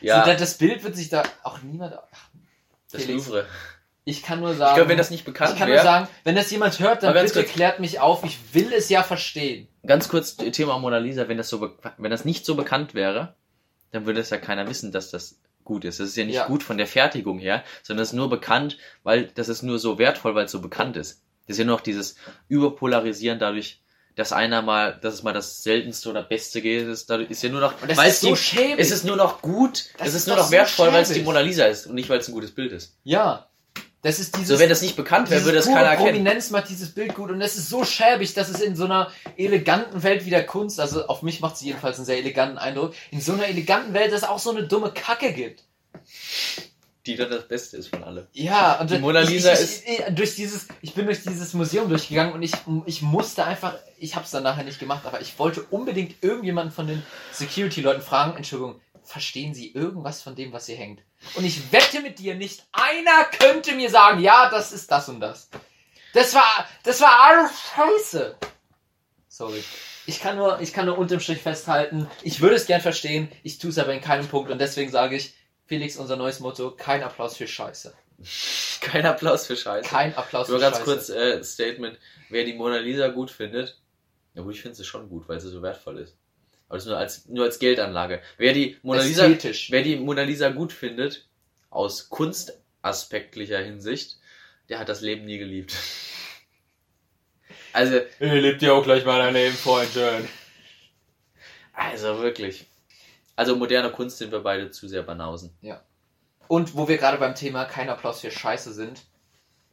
Ja. 0.00 0.18
Ja, 0.18 0.24
So, 0.24 0.30
da- 0.30 0.36
das 0.38 0.58
Bild 0.58 0.84
wird 0.84 0.94
sich 0.94 1.08
da 1.08 1.22
auch 1.42 1.62
niemand. 1.62 1.94
Ach, 1.96 2.27
das 2.90 3.02
Felix. 3.04 3.26
Louvre. 3.26 3.46
Ich 4.04 4.22
kann 4.22 4.40
nur 4.40 4.54
sagen. 4.54 4.70
Ich 4.70 4.76
glaube, 4.76 4.88
wenn 4.90 4.96
das 4.98 5.10
nicht 5.10 5.20
ich 5.20 5.26
bekannt 5.26 5.56
kann 5.58 5.68
nur 5.68 5.74
wäre, 5.76 5.84
sagen, 5.84 6.08
wenn 6.24 6.34
das 6.34 6.50
jemand 6.50 6.78
hört, 6.80 7.02
dann 7.02 7.12
bitte 7.12 7.42
kurz- 7.42 7.52
klärt 7.52 7.78
mich 7.80 8.00
auf. 8.00 8.24
Ich 8.24 8.38
will 8.54 8.72
es 8.72 8.88
ja 8.88 9.02
verstehen. 9.02 9.68
ganz 9.86 10.08
kurz 10.08 10.36
Thema 10.36 10.78
Mona 10.78 10.98
Lisa, 10.98 11.28
wenn 11.28 11.36
das 11.36 11.48
so, 11.50 11.76
wenn 11.98 12.10
das 12.10 12.24
nicht 12.24 12.46
so 12.46 12.54
bekannt 12.54 12.94
wäre, 12.94 13.34
dann 13.90 14.06
würde 14.06 14.20
es 14.20 14.30
ja 14.30 14.38
keiner 14.38 14.66
wissen, 14.68 14.92
dass 14.92 15.10
das 15.10 15.38
gut 15.64 15.84
ist. 15.84 16.00
Das 16.00 16.08
ist 16.08 16.16
ja 16.16 16.24
nicht 16.24 16.36
Ja. 16.36 16.46
gut 16.46 16.62
von 16.62 16.78
der 16.78 16.86
Fertigung 16.86 17.38
her, 17.38 17.62
sondern 17.82 18.02
es 18.02 18.08
ist 18.10 18.14
nur 18.14 18.30
bekannt, 18.30 18.78
weil 19.02 19.24
das 19.34 19.48
ist 19.50 19.62
nur 19.62 19.78
so 19.78 19.98
wertvoll, 19.98 20.34
weil 20.34 20.46
es 20.46 20.52
so 20.52 20.62
bekannt 20.62 20.96
ist. 20.96 21.22
Das 21.46 21.54
ist 21.54 21.58
ja 21.58 21.64
nur 21.66 21.76
noch 21.76 21.82
dieses 21.82 22.16
Überpolarisieren 22.48 23.38
dadurch, 23.38 23.80
dass 24.18 24.32
einer 24.32 24.62
mal, 24.62 24.98
dass 25.00 25.14
es 25.14 25.22
mal 25.22 25.32
das 25.32 25.62
seltenste 25.62 26.10
oder 26.10 26.24
beste 26.24 26.60
geht, 26.60 26.88
ist, 26.88 27.08
dadurch 27.08 27.30
ist 27.30 27.40
ja 27.40 27.50
nur 27.50 27.60
noch, 27.60 27.74
weil 27.94 28.08
ist 28.08 28.14
es 28.14 28.20
so 28.20 28.34
die, 28.34 28.74
es 28.76 28.90
ist 28.90 29.04
nur 29.04 29.14
noch 29.14 29.40
gut, 29.40 29.90
Das 29.96 30.08
es 30.08 30.14
ist 30.14 30.20
ist 30.22 30.26
nur 30.26 30.36
noch 30.36 30.46
so 30.46 30.50
wertvoll, 30.50 30.92
weil 30.92 31.02
es 31.02 31.10
die. 31.10 31.20
Mona 31.20 31.38
Lisa 31.38 31.66
ist 31.66 31.86
und 31.86 31.94
nicht, 31.94 32.08
weil 32.08 32.18
es 32.18 32.26
ein 32.26 32.32
gutes 32.32 32.50
Bild 32.52 32.72
ist. 32.72 32.96
Ja. 33.04 33.46
Das 34.02 34.18
ist 34.18 34.36
dieses. 34.36 34.48
So, 34.48 34.58
wenn 34.58 34.68
das 34.68 34.82
nicht 34.82 34.96
bekannt 34.96 35.30
wäre, 35.30 35.44
würde 35.44 35.58
das 35.58 35.66
keiner 35.66 35.82
erkennen. 35.82 36.08
Prominenz 36.08 36.50
macht 36.50 36.68
dieses 36.68 36.92
Bild 36.92 37.14
gut 37.14 37.30
und 37.30 37.40
es 37.40 37.56
ist 37.56 37.68
so 37.68 37.84
schäbig, 37.84 38.34
dass 38.34 38.48
es 38.48 38.60
in 38.60 38.74
so 38.74 38.86
einer 38.86 39.12
eleganten 39.36 40.02
Welt 40.02 40.26
wie 40.26 40.30
der 40.30 40.44
Kunst, 40.44 40.80
also 40.80 41.06
auf 41.06 41.22
mich 41.22 41.38
macht 41.40 41.56
sie 41.56 41.66
jedenfalls 41.66 41.98
einen 41.98 42.06
sehr 42.06 42.18
eleganten 42.18 42.58
Eindruck, 42.58 42.94
in 43.12 43.20
so 43.20 43.34
einer 43.34 43.46
eleganten 43.46 43.94
Welt 43.94 44.12
es 44.12 44.24
auch 44.24 44.40
so 44.40 44.50
eine 44.50 44.66
dumme 44.66 44.90
Kacke 44.90 45.32
gibt. 45.32 45.62
Die 47.08 47.16
dann 47.16 47.30
das 47.30 47.48
Beste 47.48 47.76
ist 47.78 47.88
von 47.88 48.04
allem. 48.04 48.26
Ja, 48.32 48.78
und 48.80 48.90
Die 48.90 48.98
Mona 48.98 49.20
Lisa 49.20 49.52
ich, 49.54 49.60
ist- 49.60 49.82
ich, 49.86 49.98
ich, 49.98 50.04
durch 50.14 50.34
dieses, 50.36 50.68
ich 50.82 50.94
bin 50.94 51.06
durch 51.06 51.22
dieses 51.22 51.54
Museum 51.54 51.88
durchgegangen 51.88 52.32
und 52.34 52.42
ich, 52.42 52.52
ich 52.86 53.02
musste 53.02 53.44
einfach, 53.44 53.74
ich 53.98 54.14
habe 54.14 54.24
es 54.24 54.30
dann 54.30 54.42
nachher 54.42 54.64
nicht 54.64 54.78
gemacht, 54.78 55.06
aber 55.06 55.20
ich 55.20 55.38
wollte 55.38 55.62
unbedingt 55.70 56.22
irgendjemanden 56.22 56.72
von 56.72 56.86
den 56.86 57.02
Security-Leuten 57.32 58.02
fragen, 58.02 58.36
Entschuldigung, 58.36 58.80
verstehen 59.02 59.54
Sie 59.54 59.72
irgendwas 59.72 60.20
von 60.22 60.34
dem, 60.36 60.52
was 60.52 60.66
hier 60.66 60.76
hängt? 60.76 61.00
Und 61.34 61.44
ich 61.44 61.72
wette 61.72 62.00
mit 62.02 62.18
dir, 62.18 62.34
nicht 62.34 62.64
einer 62.72 63.24
könnte 63.38 63.74
mir 63.74 63.90
sagen, 63.90 64.20
ja, 64.20 64.50
das 64.50 64.72
ist 64.72 64.90
das 64.90 65.08
und 65.08 65.20
das. 65.20 65.48
Das 66.12 66.34
war, 66.34 66.66
das 66.84 67.00
war 67.00 67.18
alles 67.20 67.50
scheiße. 67.74 68.36
Sorry. 69.28 69.62
Ich 70.06 70.20
kann 70.20 70.36
nur, 70.36 70.60
ich 70.60 70.72
kann 70.72 70.86
nur 70.86 70.96
unterm 70.98 71.20
Strich 71.20 71.40
festhalten, 71.42 72.08
ich 72.22 72.40
würde 72.40 72.56
es 72.56 72.66
gern 72.66 72.80
verstehen, 72.80 73.30
ich 73.42 73.58
tue 73.58 73.70
es 73.70 73.78
aber 73.78 73.92
in 73.92 74.00
keinem 74.00 74.26
Punkt 74.26 74.50
und 74.50 74.58
deswegen 74.58 74.90
sage 74.90 75.16
ich, 75.16 75.34
Felix, 75.68 75.96
unser 75.96 76.16
neues 76.16 76.40
Motto, 76.40 76.70
kein 76.72 77.02
Applaus 77.02 77.36
für 77.36 77.46
Scheiße. 77.46 77.94
Kein 78.80 79.04
Applaus 79.06 79.46
für 79.46 79.56
Scheiße. 79.56 79.88
Kein 79.88 80.14
Applaus 80.14 80.48
Nur 80.48 80.58
für 80.58 80.62
ganz 80.62 80.78
Scheiße. 80.78 80.84
kurz 80.90 81.08
äh, 81.08 81.44
Statement. 81.44 81.98
Wer 82.30 82.44
die 82.44 82.54
Mona 82.54 82.78
Lisa 82.78 83.08
gut 83.08 83.30
findet, 83.30 83.78
ja 84.34 84.42
gut, 84.42 84.54
ich 84.54 84.62
finde 84.62 84.76
sie 84.76 84.84
schon 84.84 85.08
gut, 85.08 85.28
weil 85.28 85.40
sie 85.40 85.50
so 85.50 85.62
wertvoll 85.62 85.98
ist. 85.98 86.16
Aber 86.68 86.78
das 86.78 86.86
nur 86.86 86.96
als, 86.96 87.26
nur 87.26 87.44
als 87.44 87.58
Geldanlage. 87.58 88.20
Wer 88.38 88.54
die 88.54 88.76
Mona 88.82 89.02
Lisa, 89.02 89.24
Ästhetisch. 89.26 89.70
wer 89.70 89.82
die 89.82 89.96
Mona 89.96 90.22
Lisa 90.22 90.48
gut 90.50 90.72
findet, 90.72 91.26
aus 91.70 92.08
kunstaspektlicher 92.08 93.58
Hinsicht, 93.58 94.16
der 94.68 94.78
hat 94.78 94.88
das 94.88 95.00
Leben 95.00 95.24
nie 95.24 95.38
geliebt. 95.38 95.74
Also, 97.74 98.00
Ihr 98.18 98.40
lebt 98.40 98.62
ja 98.62 98.72
auch 98.72 98.82
gleich 98.82 99.04
mal 99.04 99.18
dein 99.18 99.34
Leben, 99.34 99.54
Freundchen. 99.54 100.26
also 101.74 102.20
wirklich. 102.20 102.66
Also 103.38 103.54
moderne 103.54 103.92
Kunst 103.92 104.18
sind 104.18 104.32
wir 104.32 104.40
beide 104.40 104.72
zu 104.72 104.88
sehr 104.88 105.04
Banausen. 105.04 105.56
Und 106.48 106.74
wo 106.74 106.88
wir 106.88 106.98
gerade 106.98 107.18
beim 107.18 107.36
Thema 107.36 107.66
kein 107.66 107.88
Applaus 107.88 108.20
für 108.20 108.32
Scheiße 108.32 108.72
sind, 108.72 109.02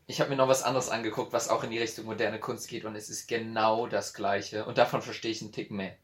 ich 0.05 0.21
habe 0.21 0.29
mir 0.29 0.35
noch 0.35 0.47
was 0.47 0.61
anderes 0.61 0.89
angeguckt, 0.89 1.33
was 1.33 1.49
auch 1.49 1.63
in 1.63 1.71
die 1.71 1.79
Richtung 1.79 2.05
moderne 2.05 2.39
Kunst 2.39 2.67
geht 2.67 2.85
und 2.85 2.95
es 2.95 3.09
ist 3.09 3.27
genau 3.27 3.87
das 3.87 4.13
gleiche. 4.13 4.65
Und 4.65 4.77
davon 4.77 5.01
verstehe 5.01 5.31
ich 5.31 5.41
einen 5.41 5.51
Tick 5.51 5.71
mehr. 5.71 5.95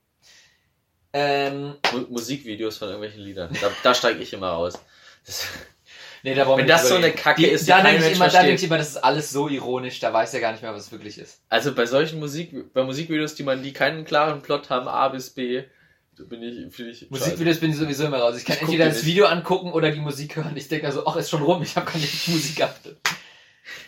Ähm, 1.14 1.76
Mu 1.92 2.00
Musikvideos 2.10 2.80
von 2.80 2.88
irgendwelchen 2.88 3.22
Liedern. 3.22 3.56
Da, 3.62 3.70
da 3.84 3.94
steige 3.94 4.24
ich 4.24 4.34
immer 4.34 4.50
raus. 4.50 4.80
Das, 5.24 5.46
nee, 6.24 6.34
da 6.34 6.58
Wenn 6.58 6.66
das 6.66 6.90
so 6.90 6.96
eine. 6.96 7.12
Kacke 7.12 7.44
die, 7.44 7.48
ist, 7.48 7.68
die 7.68 7.70
da 7.70 7.84
denke 7.84 8.08
ich 8.08 8.16
immer, 8.16 8.28
da 8.28 8.42
denke 8.42 8.56
ich 8.56 8.64
immer, 8.64 8.80
das 8.80 8.90
ist 8.90 8.98
alles 8.98 9.30
so 9.30 9.48
ironisch, 9.48 10.00
da 10.00 10.12
weiß 10.12 10.34
er 10.34 10.40
gar 10.40 10.52
nicht 10.52 10.64
mehr, 10.64 10.74
was 10.74 10.88
es 10.88 10.92
wirklich 10.92 11.20
ist. 11.20 11.44
also 11.50 11.76
bei 11.76 11.86
solchen 11.86 12.18
Musik, 12.18 12.74
bei 12.74 12.82
Musikvideos, 12.82 13.36
die 13.36 13.44
man, 13.44 13.62
die 13.62 13.72
keinen 13.72 14.04
klaren 14.04 14.42
Plot 14.42 14.72
haben, 14.72 14.88
A 14.88 15.10
bis 15.10 15.30
B, 15.30 15.66
bin 16.18 16.44
ich, 16.44 16.74
finde 16.76 16.92
ich. 16.92 17.10
Musikvideos 17.10 17.60
bin 17.60 17.72
ich 17.72 17.78
sowieso 17.78 18.06
immer 18.06 18.20
raus. 18.20 18.38
Ich 18.38 18.46
kann 18.46 18.56
Ich 18.58 18.62
entweder 18.64 18.86
das 18.86 18.98
nicht. 18.98 19.06
Video 19.06 19.26
angucken 19.26 19.72
oder 19.72 19.92
die 19.92 20.00
Musik 20.00 20.36
hören. 20.36 20.56
Ich 20.56 20.68
denke 20.68 20.88
also, 20.88 21.06
ach, 21.08 21.16
ist 21.16 21.30
schon 21.30 21.42
rum, 21.44 21.62
ich 21.64 21.76
habe 21.76 21.86
gar 21.90 21.98
nicht 21.98 22.14
auf 22.14 22.24
die 22.26 22.32
Musik 22.32 22.56
geachtet. 22.58 23.00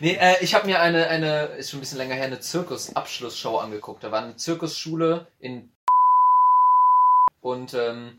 Nee, 0.00 0.14
äh, 0.20 0.36
ich 0.42 0.54
habe 0.54 0.66
mir 0.66 0.80
eine, 0.80 1.06
eine, 1.08 1.44
ist 1.58 1.70
schon 1.70 1.78
ein 1.78 1.80
bisschen 1.82 1.98
länger 1.98 2.14
her, 2.14 2.24
eine 2.24 2.40
Zirkus-Abschlussshow 2.40 3.58
angeguckt. 3.58 4.02
Da 4.02 4.10
war 4.10 4.22
eine 4.22 4.36
Zirkusschule 4.36 5.26
in 5.40 5.70
und 7.40 7.74
ähm, 7.74 8.18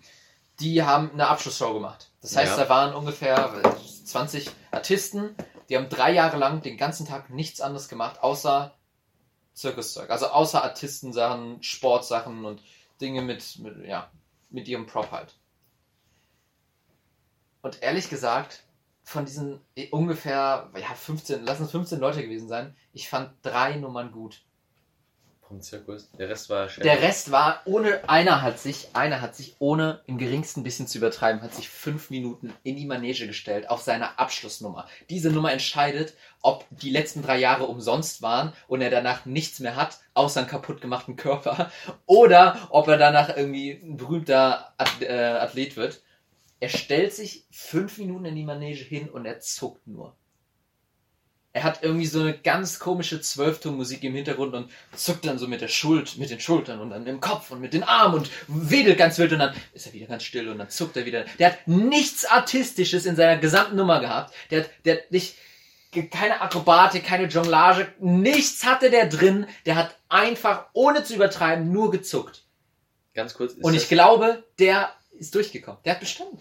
die 0.60 0.84
haben 0.84 1.12
eine 1.12 1.28
Abschlussshow 1.28 1.74
gemacht. 1.74 2.12
Das 2.22 2.36
heißt, 2.38 2.58
Ja. 2.58 2.64
da 2.64 2.70
waren 2.70 2.94
ungefähr 2.94 3.62
20 4.06 4.50
Artisten, 4.72 5.36
die 5.68 5.76
haben 5.78 5.90
drei 5.90 6.12
Jahre 6.12 6.38
lang 6.38 6.62
den 6.62 6.78
ganzen 6.78 7.08
Tag 7.08 7.30
nichts 7.32 7.60
anderes 7.60 7.90
gemacht, 7.90 8.22
außer 8.22 8.74
Zirkuszeug. 9.54 10.10
Also 10.12 10.28
außer 10.28 10.64
Artistensachen, 10.64 11.62
Sportsachen 11.64 12.46
und 12.46 12.62
Dinge 13.02 13.22
mit, 13.22 13.60
mit, 13.60 13.86
ja, 13.86 14.12
mit 14.50 14.68
ihrem 14.68 14.86
Prop 14.86 15.12
halt. 15.12 15.38
Und 17.62 17.82
ehrlich 17.82 18.10
gesagt, 18.10 18.64
von 19.04 19.26
diesen 19.26 19.60
eh, 19.76 19.90
ungefähr, 19.90 20.72
ja, 20.76 20.94
15, 20.94 21.44
lassen 21.44 21.64
es 21.66 21.72
15 21.72 22.00
Leute 22.00 22.24
gewesen 22.24 22.48
sein, 22.48 22.76
ich 22.92 23.10
fand 23.10 23.34
drei 23.44 23.78
Nummern 23.78 24.12
gut. 24.12 24.44
Zirkus. 25.62 26.10
Der 26.18 26.30
Rest 26.30 26.50
war 26.50 26.70
schön. 26.70 26.84
Der 26.84 27.02
Rest 27.02 27.32
war 27.32 27.62
ohne, 27.66 28.08
einer 28.10 28.42
hat 28.42 28.60
sich, 28.60 28.90
einer 28.94 29.22
hat 29.22 29.36
sich 29.36 29.56
ohne 29.60 30.02
im 30.08 30.18
geringsten 30.18 30.64
bisschen 30.64 30.88
zu 30.88 30.98
übertreiben, 30.98 31.42
hat 31.42 31.54
sich 31.54 31.70
fünf 31.70 32.10
Minuten 32.10 32.54
in 32.64 32.76
die 32.76 32.86
Manege 32.86 33.28
gestellt 33.28 33.70
auf 33.70 33.82
seine 33.82 34.18
Abschlussnummer. 34.18 34.88
Diese 35.10 35.32
Nummer 35.32 35.52
entscheidet, 35.52 36.14
ob 36.42 36.66
die 36.70 36.90
letzten 36.90 37.22
drei 37.22 37.38
Jahre 37.38 37.66
umsonst 37.66 38.22
waren 38.22 38.54
und 38.68 38.82
er 38.82 38.90
danach 38.90 39.26
nichts 39.26 39.60
mehr 39.60 39.76
hat, 39.76 40.00
außer 40.14 40.42
einen 40.42 40.50
kaputt 40.50 40.82
gemachten 40.82 41.16
Körper, 41.16 41.72
oder 42.06 42.68
ob 42.70 42.88
er 42.88 42.98
danach 42.98 43.36
irgendwie 43.36 43.72
ein 43.72 43.98
berühmter 43.98 44.74
äh, 45.00 45.14
Athlet 45.14 45.78
wird. 45.78 46.02
Er 46.60 46.70
stellt 46.70 47.14
sich 47.14 47.46
fünf 47.52 47.98
Minuten 47.98 48.26
in 48.26 48.36
die 48.36 48.44
Manege 48.44 48.84
hin 48.84 49.10
und 49.10 49.26
er 49.26 49.40
zuckt 49.40 49.86
nur. 49.88 50.16
Er 51.56 51.64
hat 51.64 51.84
irgendwie 51.84 52.06
so 52.06 52.20
eine 52.20 52.38
ganz 52.38 52.80
komische 52.80 53.22
Zwölftonmusik 53.22 54.04
im 54.04 54.14
Hintergrund 54.14 54.54
und 54.54 54.70
zuckt 54.94 55.26
dann 55.26 55.40
so 55.40 55.48
mit 55.48 55.62
der 55.62 55.70
Schuld, 55.70 56.18
mit 56.18 56.30
den 56.30 56.42
Schultern 56.42 56.82
und 56.82 56.90
dann 56.90 57.08
im 57.08 57.22
Kopf 57.22 57.50
und 57.50 57.62
mit 57.62 57.74
den 57.74 57.84
Armen 57.84 58.16
und 58.16 58.30
wedelt 58.50 58.98
ganz 58.98 59.18
wild 59.18 59.32
und 59.32 59.40
dann 59.40 59.56
ist 59.74 59.88
er 59.88 59.94
wieder 59.94 60.08
ganz 60.08 60.24
still 60.24 60.50
und 60.50 60.58
dann 60.58 60.70
zuckt 60.70 60.98
er 60.98 61.06
wieder. 61.06 61.24
Der 61.40 61.54
hat 61.54 61.66
nichts 61.66 62.26
Artistisches 62.26 63.06
in 63.06 63.16
seiner 63.16 63.38
gesamten 63.38 63.78
Nummer 63.78 64.02
gehabt. 64.02 64.34
Der 64.52 64.66
hat, 64.66 64.70
der 64.84 64.98
hat 64.98 65.12
nicht, 65.12 65.36
keine 66.12 66.42
Akrobatik, 66.42 67.06
keine 67.06 67.28
Jonglage, 67.28 67.88
nichts 68.02 68.66
hatte 68.66 68.90
der 68.90 69.08
drin. 69.08 69.48
Der 69.66 69.78
hat 69.78 69.96
einfach, 70.10 70.66
ohne 70.74 71.06
zu 71.06 71.16
übertreiben, 71.16 71.72
nur 71.72 71.90
gezuckt. 71.90 72.44
Ganz 73.14 73.34
kurz. 73.34 73.54
Ist 73.54 73.64
Und 73.64 73.76
ich 73.76 73.88
glaube, 73.88 74.44
der 74.60 74.94
ist 75.18 75.34
durchgekommen. 75.34 75.80
Der 75.86 75.94
hat 75.94 76.02
bestanden. 76.02 76.38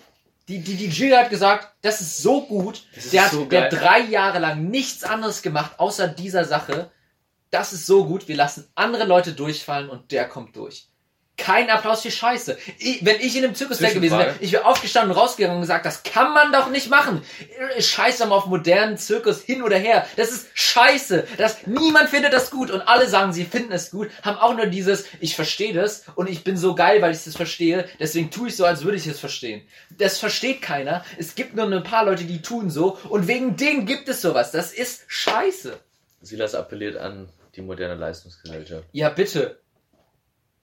Die, 0.49 0.61
die, 0.61 0.77
die 0.77 0.89
Jury 0.89 1.12
hat 1.12 1.31
gesagt, 1.31 1.75
das 1.81 2.01
ist 2.01 2.19
so 2.19 2.43
gut. 2.47 2.87
Ist 2.95 3.12
der 3.12 3.25
hat 3.25 3.33
so 3.33 3.47
der 3.47 3.69
geil. 3.69 3.81
drei 3.81 4.01
Jahre 4.01 4.39
lang 4.39 4.69
nichts 4.71 5.03
anderes 5.05 5.41
gemacht, 5.43 5.79
außer 5.79 6.09
dieser 6.09 6.45
Sache. 6.45 6.91
Das 7.51 7.73
ist 7.73 7.87
so 7.87 8.05
gut. 8.05 8.29
Wir 8.29 8.37
lassen 8.37 8.69
andere 8.75 9.05
Leute 9.05 9.33
durchfallen 9.33 9.89
und 9.89 10.11
der 10.12 10.29
kommt 10.29 10.57
durch. 10.57 10.89
Kein 11.36 11.69
Applaus 11.69 12.02
für 12.02 12.12
Scheiße. 12.12 12.56
Ich, 12.78 13.05
wenn 13.05 13.20
ich 13.20 13.36
in 13.36 13.44
einem 13.44 13.56
Zirkus 13.56 13.78
gewesen 13.78 14.01
wäre, 14.02 14.36
ich 14.39 14.52
wäre 14.52 14.65
aufgestanden 14.66 15.11
und 15.11 15.20
rausgegangen 15.20 15.56
und 15.56 15.62
gesagt, 15.62 15.85
das 15.85 16.05
kann 16.05 16.32
man 16.32 16.52
doch 16.52 16.70
nicht 16.70 16.89
machen. 16.89 17.23
Scheiße 17.78 18.24
mal 18.27 18.36
auf 18.36 18.47
modernen 18.47 18.98
Zirkus 18.98 19.43
hin 19.43 19.62
oder 19.62 19.77
her. 19.77 20.06
Das 20.16 20.31
ist 20.31 20.47
scheiße. 20.55 21.27
Das, 21.36 21.66
niemand 21.66 22.09
findet 22.11 22.32
das 22.32 22.51
gut 22.51 22.70
und 22.70 22.82
alle 22.82 23.09
sagen, 23.09 23.32
sie 23.32 23.44
finden 23.44 23.73
es 23.73 23.90
gut, 23.90 24.11
haben 24.23 24.39
auch 24.39 24.55
nur 24.56 24.66
dieses, 24.66 25.06
ich 25.19 25.35
verstehe 25.35 25.74
das 25.74 26.05
und 26.15 26.31
ich 26.31 26.44
bin 26.44 26.56
so 26.56 26.77
geil, 26.77 27.02
weil 27.02 27.12
ich 27.12 27.24
das 27.24 27.35
verstehe, 27.35 27.89
deswegen 27.98 28.31
tue 28.31 28.48
ich 28.48 28.56
so, 28.56 28.65
als 28.65 28.85
würde 28.85 28.97
ich 28.97 29.06
es 29.09 29.19
verstehen. 29.19 29.66
Das 29.98 30.19
versteht 30.19 30.62
keiner. 30.62 31.05
Es 31.19 31.35
gibt 31.35 31.56
nur 31.56 31.66
ein 31.66 31.82
paar 31.82 32.05
Leute, 32.05 32.24
die 32.24 32.43
tun 32.43 32.70
so 32.70 32.97
und 33.09 33.27
wegen 33.27 33.56
denen 33.56 33.86
gibt 33.86 34.09
es 34.09 34.23
sowas. 34.23 34.52
Das 34.52 34.73
ist 34.73 35.02
scheiße. 35.09 35.77
Silas 36.23 36.55
appelliert 36.55 36.97
an 36.97 37.28
die 37.56 37.62
moderne 37.62 37.97
Leistungsgesellschaft. 37.97 38.85
Ja, 38.93 39.09
bitte. 39.09 39.59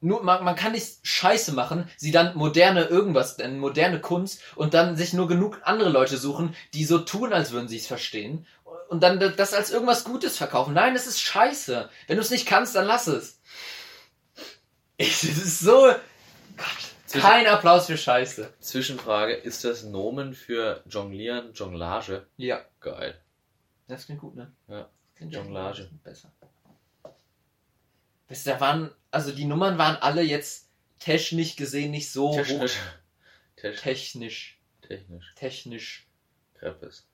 Nur, 0.02 0.23
man, 0.23 0.44
man 0.44 0.56
kann 0.56 0.72
nicht 0.72 0.98
Scheiße 1.03 1.53
machen, 1.53 1.90
sie 1.95 2.11
dann 2.11 2.36
moderne 2.36 2.86
irgendwas 2.86 3.38
nennen, 3.38 3.60
moderne 3.60 4.02
Kunst 4.02 4.41
und 4.56 4.73
dann 4.73 4.95
sich 4.95 5.14
nur 5.14 5.28
genug 5.28 5.61
andere 5.64 5.90
Leute 5.90 6.18
suchen, 6.18 6.56
die 6.73 6.86
so 6.86 6.99
tun, 6.99 7.32
als 7.32 7.52
würden 7.52 7.68
sie 7.68 7.78
es 7.78 7.88
verstehen 7.88 8.45
und 8.91 9.02
dann 9.03 9.19
das 9.19 9.53
als 9.53 9.72
irgendwas 9.72 10.03
Gutes 10.03 10.38
verkaufen. 10.38 10.73
Nein, 10.73 10.94
das 10.94 11.07
ist 11.07 11.22
Scheiße. 11.22 11.90
Wenn 12.07 12.18
du 12.18 12.22
es 12.22 12.30
nicht 12.30 12.45
kannst, 12.45 12.76
dann 12.76 12.86
lass 12.86 13.07
es. 13.07 13.40
Das 14.98 15.23
ist 15.23 15.60
so. 15.61 15.94
Gott, 16.57 17.22
kein 17.22 17.48
Applaus 17.48 17.86
für 17.86 17.98
Scheiße. 17.98 18.53
Zwischenfrage, 18.60 19.34
ist 19.34 19.64
das 19.64 19.84
Nomen 19.84 20.34
für 20.34 20.84
Jonglieren, 20.90 21.53
Jonglage? 21.53 22.28
Ja, 22.36 22.65
Geil. 22.82 23.19
das 23.88 24.06
klingt 24.06 24.22
gut, 24.22 24.36
ne? 24.36 24.52
Ja. 24.68 24.90
Jonglage. 25.19 25.90
Besser. 26.03 26.32
Weißt 28.32 28.48
du, 28.48 28.52
da 28.52 28.62
waren, 28.62 28.91
also 29.12 29.34
die 29.34 29.44
Nummern 29.44 29.78
waren 29.78 29.98
alle 29.98 30.22
jetzt 30.22 30.70
technisch 30.99 31.58
gesehen 31.58 31.91
nicht 31.91 32.10
so 32.10 32.30
hoch. 32.30 32.38
Technisch. 32.38 32.78
Technisch. 33.58 33.82
Technisch. 33.82 34.60
Technisch. 34.82 35.36
Technisch. 35.36 36.08
Treppes. 36.58 37.08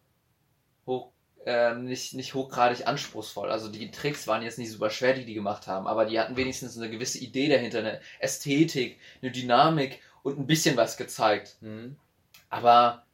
hoch, 0.86 1.12
äh, 1.44 1.74
nicht, 1.74 2.14
nicht 2.14 2.36
hochgradig 2.36 2.86
anspruchsvoll. 2.86 3.50
Also 3.50 3.68
die 3.68 3.90
Tricks 3.90 4.28
waren 4.28 4.44
jetzt 4.44 4.60
nicht 4.60 4.70
super 4.70 4.92
schwer, 4.92 5.16
die 5.16 5.26
die 5.26 5.34
gemacht 5.34 5.66
haben, 5.66 5.88
aber 5.88 6.06
die 6.06 6.20
hatten 6.20 6.38
wenigstens 6.38 6.78
eine 6.78 6.90
gewisse 6.90 7.18
Idee 7.18 7.50
dahinter, 7.50 7.80
eine 7.80 8.00
Ästhetik, 8.20 9.00
eine 9.24 9.32
Dynamik 9.32 10.00
und 10.22 10.38
ein 10.38 10.46
bisschen 10.46 10.78
was 10.78 10.98
gezeigt. 10.98 11.58
Mhm. 11.62 11.98
Aber 12.50 13.08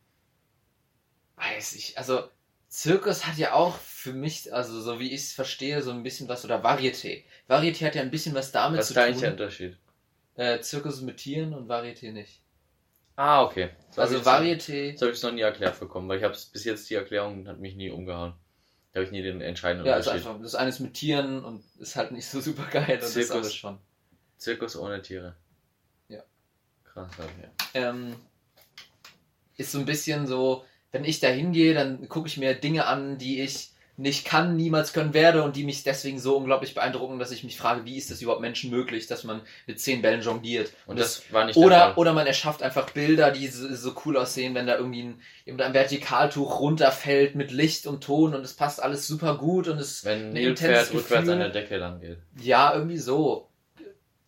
weiß 1.38 1.74
ich, 1.76 1.98
also 1.98 2.28
Zirkus 2.68 3.28
hat 3.28 3.38
ja 3.38 3.54
auch 3.54 3.78
für 3.78 4.14
mich, 4.14 4.52
also 4.52 4.82
so 4.82 5.00
wie 5.00 5.12
ich 5.12 5.22
es 5.22 5.34
verstehe, 5.34 5.84
so 5.84 5.92
ein 5.92 6.04
bisschen 6.04 6.28
was, 6.28 6.44
oder 6.44 6.64
Varieté. 6.64 7.24
Varieté 7.48 7.86
hat 7.86 7.96
ja 7.96 8.02
ein 8.02 8.12
bisschen 8.12 8.34
was 8.36 8.52
damit 8.52 8.80
Was 8.80 8.88
zu 8.88 8.94
ist 8.94 8.98
da 8.98 9.04
eigentlich 9.04 9.20
der 9.20 9.30
tun. 9.32 9.40
Unterschied? 9.40 9.78
Äh, 10.36 10.60
Zirkus 10.62 11.02
mit 11.02 11.18
Tieren 11.18 11.54
und 11.54 11.68
Varieté 11.70 12.12
nicht. 12.12 12.42
Ah, 13.16 13.44
okay. 13.44 13.70
So 13.92 14.02
Also 14.02 14.18
Varieté. 14.20 14.98
So 14.98 15.02
habe 15.06 15.12
ich 15.12 15.18
es 15.18 15.24
noch 15.24 15.32
nie 15.32 15.42
erklärt 15.42 15.80
bekommen, 15.80 16.10
weil 16.10 16.18
ich 16.18 16.24
habe 16.24 16.36
bis 16.52 16.64
jetzt 16.64 16.90
die 16.90 16.96
Erklärung 16.96 17.48
hat 17.48 17.60
mich 17.60 17.76
nie 17.76 17.92
umgehauen. 17.92 18.34
Da 18.92 19.00
habe 19.00 19.06
ich 19.06 19.12
nie 19.12 19.22
den 19.22 19.42
entscheidenden 19.42 19.86
Ja, 19.88 19.98
ist 19.98 20.08
Unterschied. 20.08 20.28
einfach, 20.28 20.42
das 20.42 20.56
eine 20.56 20.70
ist 20.70 20.80
mit 20.80 20.94
Tieren 20.94 21.44
und 21.44 21.64
ist 21.80 21.96
halt 21.96 22.12
nicht 22.12 22.26
so 22.28 22.40
super 22.42 22.66
geil 22.72 22.96
und 22.96 23.02
das 23.04 23.14
Zirkus. 23.14 23.32
andere 23.36 23.52
schon. 23.52 23.80
Zirkus 24.38 24.76
ohne 24.76 25.02
Tiere. 25.02 25.36
Ja. 26.10 26.24
Krass, 26.84 27.12
okay. 27.20 27.50
ähm, 27.76 28.16
ist 29.58 29.72
so 29.72 29.80
ein 29.80 29.86
bisschen 29.86 30.26
so, 30.28 30.66
wenn 30.92 31.06
ich 31.06 31.20
da 31.20 31.28
hingehe, 31.28 31.74
dann 31.74 32.08
gucke 32.10 32.28
ich 32.28 32.38
mir 32.38 32.54
Dinge 32.56 32.86
an, 32.88 33.18
die 33.18 33.42
ich 33.42 33.73
nicht 33.96 34.26
kann, 34.26 34.56
niemals 34.56 34.92
können 34.92 35.14
werde 35.14 35.44
und 35.44 35.56
die 35.56 35.64
mich 35.64 35.84
deswegen 35.84 36.20
so 36.20 36.36
unglaublich 36.36 36.74
beeindrucken, 36.74 37.20
dass 37.20 37.32
ich 37.32 37.44
mich 37.44 37.58
frage, 37.58 37.86
wie 37.86 37.98
ist 37.98 38.10
das 38.10 38.22
überhaupt 38.22 38.42
Menschen 38.42 38.72
möglich, 38.72 39.06
dass 39.06 39.24
man 39.24 39.42
mit 39.68 39.80
zehn 39.80 40.02
Bällen 40.02 40.22
jongliert. 40.22 40.74
Und 40.88 41.00
das, 41.00 41.32
war 41.32 41.46
nicht 41.46 41.56
der 41.56 41.66
oder, 41.66 41.80
Fall. 41.80 41.94
oder 41.96 42.14
man 42.14 42.26
erschafft 42.26 42.64
einfach 42.64 42.90
Bilder, 42.90 43.30
die 43.30 43.48
so, 43.48 43.74
so 43.76 43.94
cool 44.06 44.18
aussehen, 44.18 44.56
wenn 44.56 44.66
da 44.66 44.78
irgendwie 44.78 45.04
ein, 45.04 45.22
irgendein 45.46 45.76
Vertikaltuch 45.76 46.60
runterfällt 46.60 47.36
mit 47.36 47.52
Licht 47.52 47.86
und 47.86 48.04
Ton 48.04 48.34
und 48.34 48.44
es 48.44 48.54
passt 48.54 48.82
alles 48.82 49.06
super 49.06 49.38
gut 49.38 49.68
und 49.68 49.80
es 49.80 50.04
Wenn 50.04 50.32
ein 50.32 50.36
intenses 50.38 50.92
rückwärts 50.92 51.30
an 51.30 51.40
der 51.40 51.50
Decke 51.50 51.78
lang 51.78 52.02
geht. 52.02 52.18
Ja, 52.42 52.74
irgendwie 52.74 52.98
so. 52.98 53.48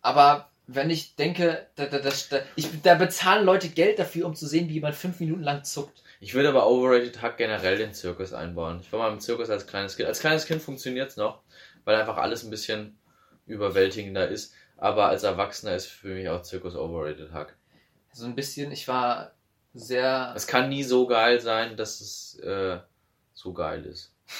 Aber 0.00 0.48
wenn 0.68 0.90
ich 0.90 1.16
denke, 1.16 1.66
da, 1.74 1.86
da, 1.86 1.98
da, 1.98 2.10
da, 2.30 2.38
ich, 2.54 2.68
da 2.82 2.94
bezahlen 2.94 3.44
Leute 3.44 3.68
Geld 3.68 3.98
dafür, 3.98 4.26
um 4.26 4.34
zu 4.34 4.46
sehen, 4.46 4.68
wie 4.68 4.74
jemand 4.74 4.94
fünf 4.94 5.18
Minuten 5.20 5.42
lang 5.42 5.64
zuckt. 5.64 6.02
Ich 6.26 6.34
würde 6.34 6.48
aber 6.48 6.66
Overrated 6.68 7.22
Hack 7.22 7.36
generell 7.36 7.78
den 7.78 7.94
Zirkus 7.94 8.32
einbauen. 8.32 8.80
Ich 8.80 8.92
war 8.92 8.98
mal 8.98 9.12
im 9.12 9.20
Zirkus 9.20 9.48
als 9.48 9.68
kleines 9.68 9.96
Kind. 9.96 10.08
Als 10.08 10.18
kleines 10.18 10.44
Kind 10.44 10.60
funktioniert 10.60 11.10
es 11.10 11.16
noch, 11.16 11.40
weil 11.84 11.94
einfach 11.94 12.16
alles 12.16 12.42
ein 12.42 12.50
bisschen 12.50 12.98
überwältigender 13.46 14.26
ist. 14.26 14.52
Aber 14.76 15.06
als 15.06 15.22
Erwachsener 15.22 15.76
ist 15.76 15.86
für 15.86 16.08
mich 16.08 16.28
auch 16.28 16.42
Zirkus 16.42 16.74
Overrated 16.74 17.30
Hack. 17.30 17.54
So 18.12 18.24
ein 18.24 18.34
bisschen, 18.34 18.72
ich 18.72 18.88
war 18.88 19.36
sehr. 19.72 20.32
Es 20.34 20.48
kann 20.48 20.68
nie 20.68 20.82
so 20.82 21.06
geil 21.06 21.40
sein, 21.40 21.76
dass 21.76 22.00
es 22.00 22.40
äh, 22.40 22.80
so 23.32 23.52
geil 23.52 23.86
ist. 23.86 24.12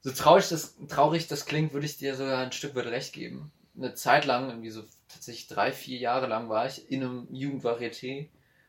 So 0.00 0.12
traurig 0.12 0.48
das, 0.48 0.76
traurig 0.86 1.26
das 1.26 1.44
klingt, 1.44 1.72
würde 1.72 1.84
ich 1.84 1.98
dir 1.98 2.14
sogar 2.14 2.38
ein 2.38 2.52
Stück 2.52 2.76
weit 2.76 2.86
recht 2.86 3.12
geben. 3.12 3.50
Eine 3.76 3.94
Zeit 3.94 4.26
lang, 4.26 4.48
irgendwie 4.48 4.70
so 4.70 4.84
tatsächlich 5.08 5.48
drei, 5.48 5.72
vier 5.72 5.98
Jahre 5.98 6.28
lang 6.28 6.48
war 6.48 6.66
ich 6.66 6.88
in 6.88 7.02
einem 7.02 7.26
Jugendvarieté 7.32 8.28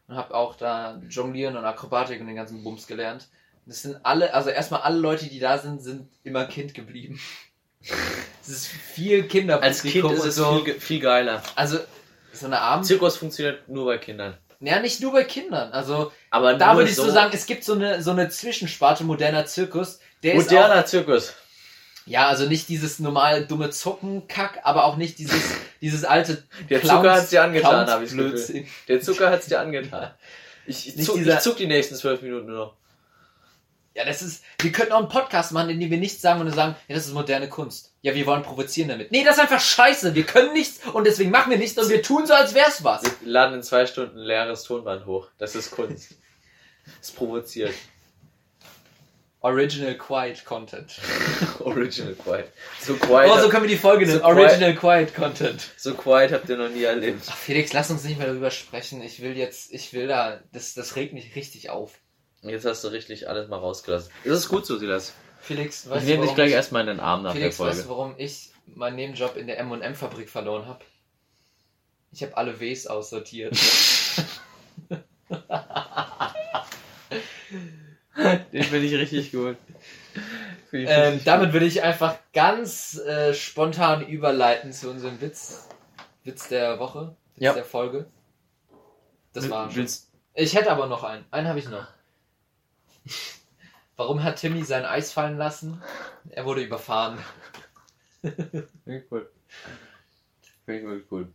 und 0.10 0.16
habe 0.16 0.34
auch 0.34 0.56
da 0.56 1.00
Jonglieren 1.08 1.56
und 1.56 1.64
Akrobatik 1.64 2.20
und 2.20 2.28
den 2.28 2.36
ganzen 2.36 2.64
Bums 2.64 2.88
gelernt. 2.88 3.28
Das 3.66 3.84
sind 3.84 3.98
alle, 4.04 4.34
also 4.34 4.50
erstmal 4.50 4.82
alle 4.82 4.98
Leute, 4.98 5.28
die 5.28 5.40
da 5.40 5.60
sind, 5.60 5.82
sind 5.82 6.10
immer 6.24 6.46
Kind 6.46 6.74
geblieben. 6.74 7.20
Es 8.42 8.50
ist 8.50 8.68
viel 8.68 9.24
Kinder. 9.28 9.62
Als 9.62 9.84
Kind 9.84 10.12
ist 10.12 10.26
es 10.26 10.36
so. 10.36 10.64
viel, 10.66 10.74
viel 10.82 11.00
geiler. 11.00 11.42
Also, 11.56 11.78
so 12.34 12.48
eine 12.48 12.60
Abend. 12.60 12.86
Zirkus 12.86 13.16
funktioniert 13.16 13.70
nur 13.70 13.86
bei 13.86 13.98
Kindern. 13.98 14.38
Ja, 14.60 14.82
nicht 14.82 15.00
nur 15.02 15.14
bei 15.14 15.24
Kindern. 15.24 15.72
Also, 15.72 16.12
Aber 16.30 16.56
da 16.56 16.76
würde 16.76 16.90
ich 16.90 16.96
so 16.98 17.10
sagen, 17.10 17.32
es 17.34 17.46
gibt 17.46 17.64
so 17.64 17.74
eine, 17.74 18.02
so 18.02 18.12
eine 18.12 18.28
Zwischensparte 18.28 19.06
moderner 19.06 19.46
Zirkus. 19.46 20.00
Der 20.24 20.34
ist 20.34 20.48
auch, 20.48 20.52
Moderner 20.52 20.86
Zirkus. 20.86 21.36
Ja, 22.10 22.28
also 22.28 22.46
nicht 22.48 22.68
dieses 22.70 23.00
normal 23.00 23.46
dumme 23.46 23.70
Zuckenkack, 23.70 24.60
aber 24.64 24.86
auch 24.86 24.98
nicht 24.98 25.20
dieses, 25.20 25.42
dieses 25.82 26.04
alte 26.04 26.44
Der 26.70 26.80
Clowns- 26.82 26.98
Zucker 26.98 27.14
hat's 27.14 27.30
dir 27.30 27.44
angetan, 27.44 27.88
habe 27.88 28.04
ich 28.04 28.12
Clowns-Blödsinn. 28.12 28.68
Der 28.88 29.02
Zucker 29.02 29.30
hat's 29.30 29.46
dir 29.46 29.60
angetan. 29.60 30.12
Ich, 30.66 30.88
ich, 30.98 31.06
zuck, 31.06 31.16
dieser- 31.16 31.36
ich 31.36 31.40
zuck 31.40 31.58
die 31.58 31.68
nächsten 31.68 31.96
zwölf 31.96 32.22
Minuten 32.22 32.48
nur 32.48 32.58
noch. 32.58 32.74
Ja, 33.96 34.06
das 34.06 34.22
ist, 34.22 34.44
wir 34.62 34.72
könnten 34.72 34.94
auch 34.94 35.00
einen 35.00 35.10
Podcast 35.10 35.52
machen, 35.52 35.70
in 35.72 35.80
dem 35.80 35.90
wir 35.92 35.98
nichts 35.98 36.22
sagen 36.22 36.40
und 36.40 36.46
nur 36.46 36.56
sagen, 36.56 36.76
ja, 36.88 36.96
das 36.96 37.06
ist 37.08 37.14
moderne 37.14 37.50
Kunst. 37.50 37.92
Ja, 38.02 38.16
wir 38.16 38.26
wollen 38.28 38.44
provozieren 38.44 38.88
damit. 38.90 39.12
Nee, 39.12 39.24
das 39.24 39.36
ist 39.36 39.42
einfach 39.42 39.60
scheiße. 39.60 40.16
Wir 40.16 40.24
können 40.24 40.54
nichts 40.54 40.86
und 40.94 41.06
deswegen 41.06 41.32
machen 41.32 41.50
wir 41.52 41.58
nichts 41.58 41.78
und 41.78 41.90
wir 41.90 42.02
tun 42.02 42.26
so, 42.26 42.34
als 42.34 42.54
wär's 42.54 42.84
was. 42.84 43.04
Wir 43.04 43.12
laden 43.24 43.56
in 43.56 43.64
zwei 43.64 43.86
Stunden 43.86 44.20
ein 44.20 44.24
leeres 44.26 44.64
Tonband 44.64 45.06
hoch. 45.06 45.28
Das 45.38 45.56
ist 45.56 45.72
Kunst. 45.72 46.16
Das 47.02 47.12
provoziert. 47.12 47.74
Original 49.42 49.96
Quiet 49.98 50.44
Content. 50.44 51.00
Original 51.62 52.14
Quiet. 52.16 52.52
So 52.82 52.96
quiet, 52.96 53.32
Oh, 53.34 53.40
so 53.40 53.48
können 53.50 53.64
wir 53.64 53.70
die 53.70 53.78
Folge 53.78 54.06
nennen. 54.06 54.20
So 54.20 54.26
quiet- 54.26 54.38
Original 54.38 54.76
Quiet 54.76 55.16
Content. 55.16 55.70
so 55.78 55.94
quiet 55.94 56.32
habt 56.34 56.50
ihr 56.50 56.58
noch 56.58 56.70
nie 56.70 56.84
erlebt. 56.84 57.24
Ach, 57.30 57.38
Felix, 57.38 57.72
lass 57.72 57.90
uns 57.90 58.04
nicht 58.04 58.18
mehr 58.18 58.28
darüber 58.28 58.52
sprechen. 58.52 59.02
Ich 59.02 59.22
will 59.22 59.38
jetzt, 59.38 59.72
ich 59.74 59.94
will 59.94 60.08
da, 60.08 60.42
das, 60.52 60.74
das 60.74 60.96
regt 60.98 61.14
mich 61.14 61.36
richtig 61.36 61.70
auf. 61.70 61.94
Jetzt 62.42 62.66
hast 62.66 62.84
du 62.84 62.90
richtig 62.90 63.30
alles 63.30 63.48
mal 63.50 63.58
rausgelassen. 63.58 64.12
Das 64.26 64.40
ist 64.40 64.50
gut 64.50 64.66
so, 64.66 64.78
Silas. 64.78 65.14
Felix, 65.42 65.86
Ich 65.86 65.90
weißt 65.90 66.06
du, 66.06 66.10
nehme 66.12 66.26
dich 66.26 66.36
gleich 66.36 66.50
ich, 66.50 66.54
erstmal 66.56 66.82
in 66.82 66.88
den 66.88 67.00
Arm 67.00 67.24
nach 67.24 67.32
Felix, 67.34 67.56
der 67.58 67.68
weißt 67.68 67.80
du, 67.80 67.84
Folge. 67.84 67.98
warum 67.98 68.16
ich 68.18 68.50
meinen 68.66 68.98
Nebenjob 68.98 69.38
in 69.38 69.48
der 69.48 69.58
M&M-Fabrik 69.60 70.30
verloren 70.30 70.66
habe? 70.68 70.84
Ich 72.12 72.22
habe 72.24 72.36
alle 72.36 72.60
Ws 72.60 72.88
aussortiert. 72.88 73.56
Den 78.54 78.64
finde 78.64 78.86
ich 78.86 78.94
richtig 78.96 79.32
gut. 79.32 79.58
Ich 80.72 80.88
ähm, 80.90 81.04
richtig 81.04 81.24
damit 81.24 81.54
würde 81.54 81.66
ich 81.66 81.82
einfach 81.84 82.18
ganz 82.34 82.98
äh, 83.00 83.34
spontan 83.34 84.06
überleiten 84.08 84.72
zu 84.74 84.90
unserem 84.90 85.20
Witz. 85.22 85.68
Witz 86.24 86.48
der 86.50 86.80
Woche. 86.80 87.16
Witz 87.36 87.44
Ja. 87.44 87.54
der 87.54 87.64
Folge. 87.66 88.08
Das 89.34 89.46
gut. 89.46 89.52
war. 89.52 89.76
Willst, 89.76 90.10
Ich 90.34 90.56
hätte 90.56 90.72
aber 90.72 90.88
noch 90.88 91.04
einen. 91.04 91.26
Einen 91.32 91.48
habe 91.48 91.60
ich 91.60 91.70
noch. 91.70 91.88
Warum 93.96 94.24
hat 94.24 94.38
Timmy 94.38 94.64
sein 94.64 94.86
Eis 94.86 95.12
fallen 95.12 95.38
lassen? 95.38 95.82
Er 96.30 96.46
wurde 96.46 96.62
überfahren. 96.62 97.18
Finde 98.22 98.68
ich 98.86 99.04
cool. 99.12 99.30
Finde 100.66 100.82
ich 100.82 100.86
wirklich 100.88 101.12
cool. 101.12 101.28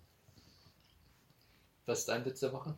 Was 1.86 2.00
ist 2.00 2.08
dein 2.08 2.24
Witz 2.24 2.40
der 2.40 2.52
Woche? 2.52 2.74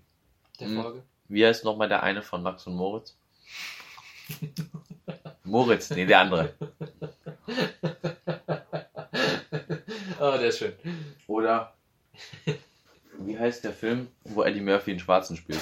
Der 0.61 0.69
Mhm. 0.69 0.83
Folge? 0.83 1.03
Wie 1.29 1.45
heißt 1.47 1.65
nochmal 1.65 1.89
der 1.89 2.03
eine 2.03 2.23
von 2.23 2.43
Max 2.43 2.67
und 2.67 2.75
Moritz? 2.77 3.17
Moritz, 5.45 5.91
nee, 5.91 6.07
der 6.07 6.21
andere. 6.21 6.55
oh, 10.21 10.33
der 10.39 10.49
ist 10.49 10.59
schön. 10.59 10.73
Oder 11.27 11.75
wie 13.19 13.39
heißt 13.39 13.65
der 13.65 13.73
Film, 13.73 14.09
wo 14.25 14.43
Eddie 14.43 14.61
Murphy 14.61 14.93
den 14.93 15.01
Schwarzen 15.01 15.37
spielt? 15.37 15.61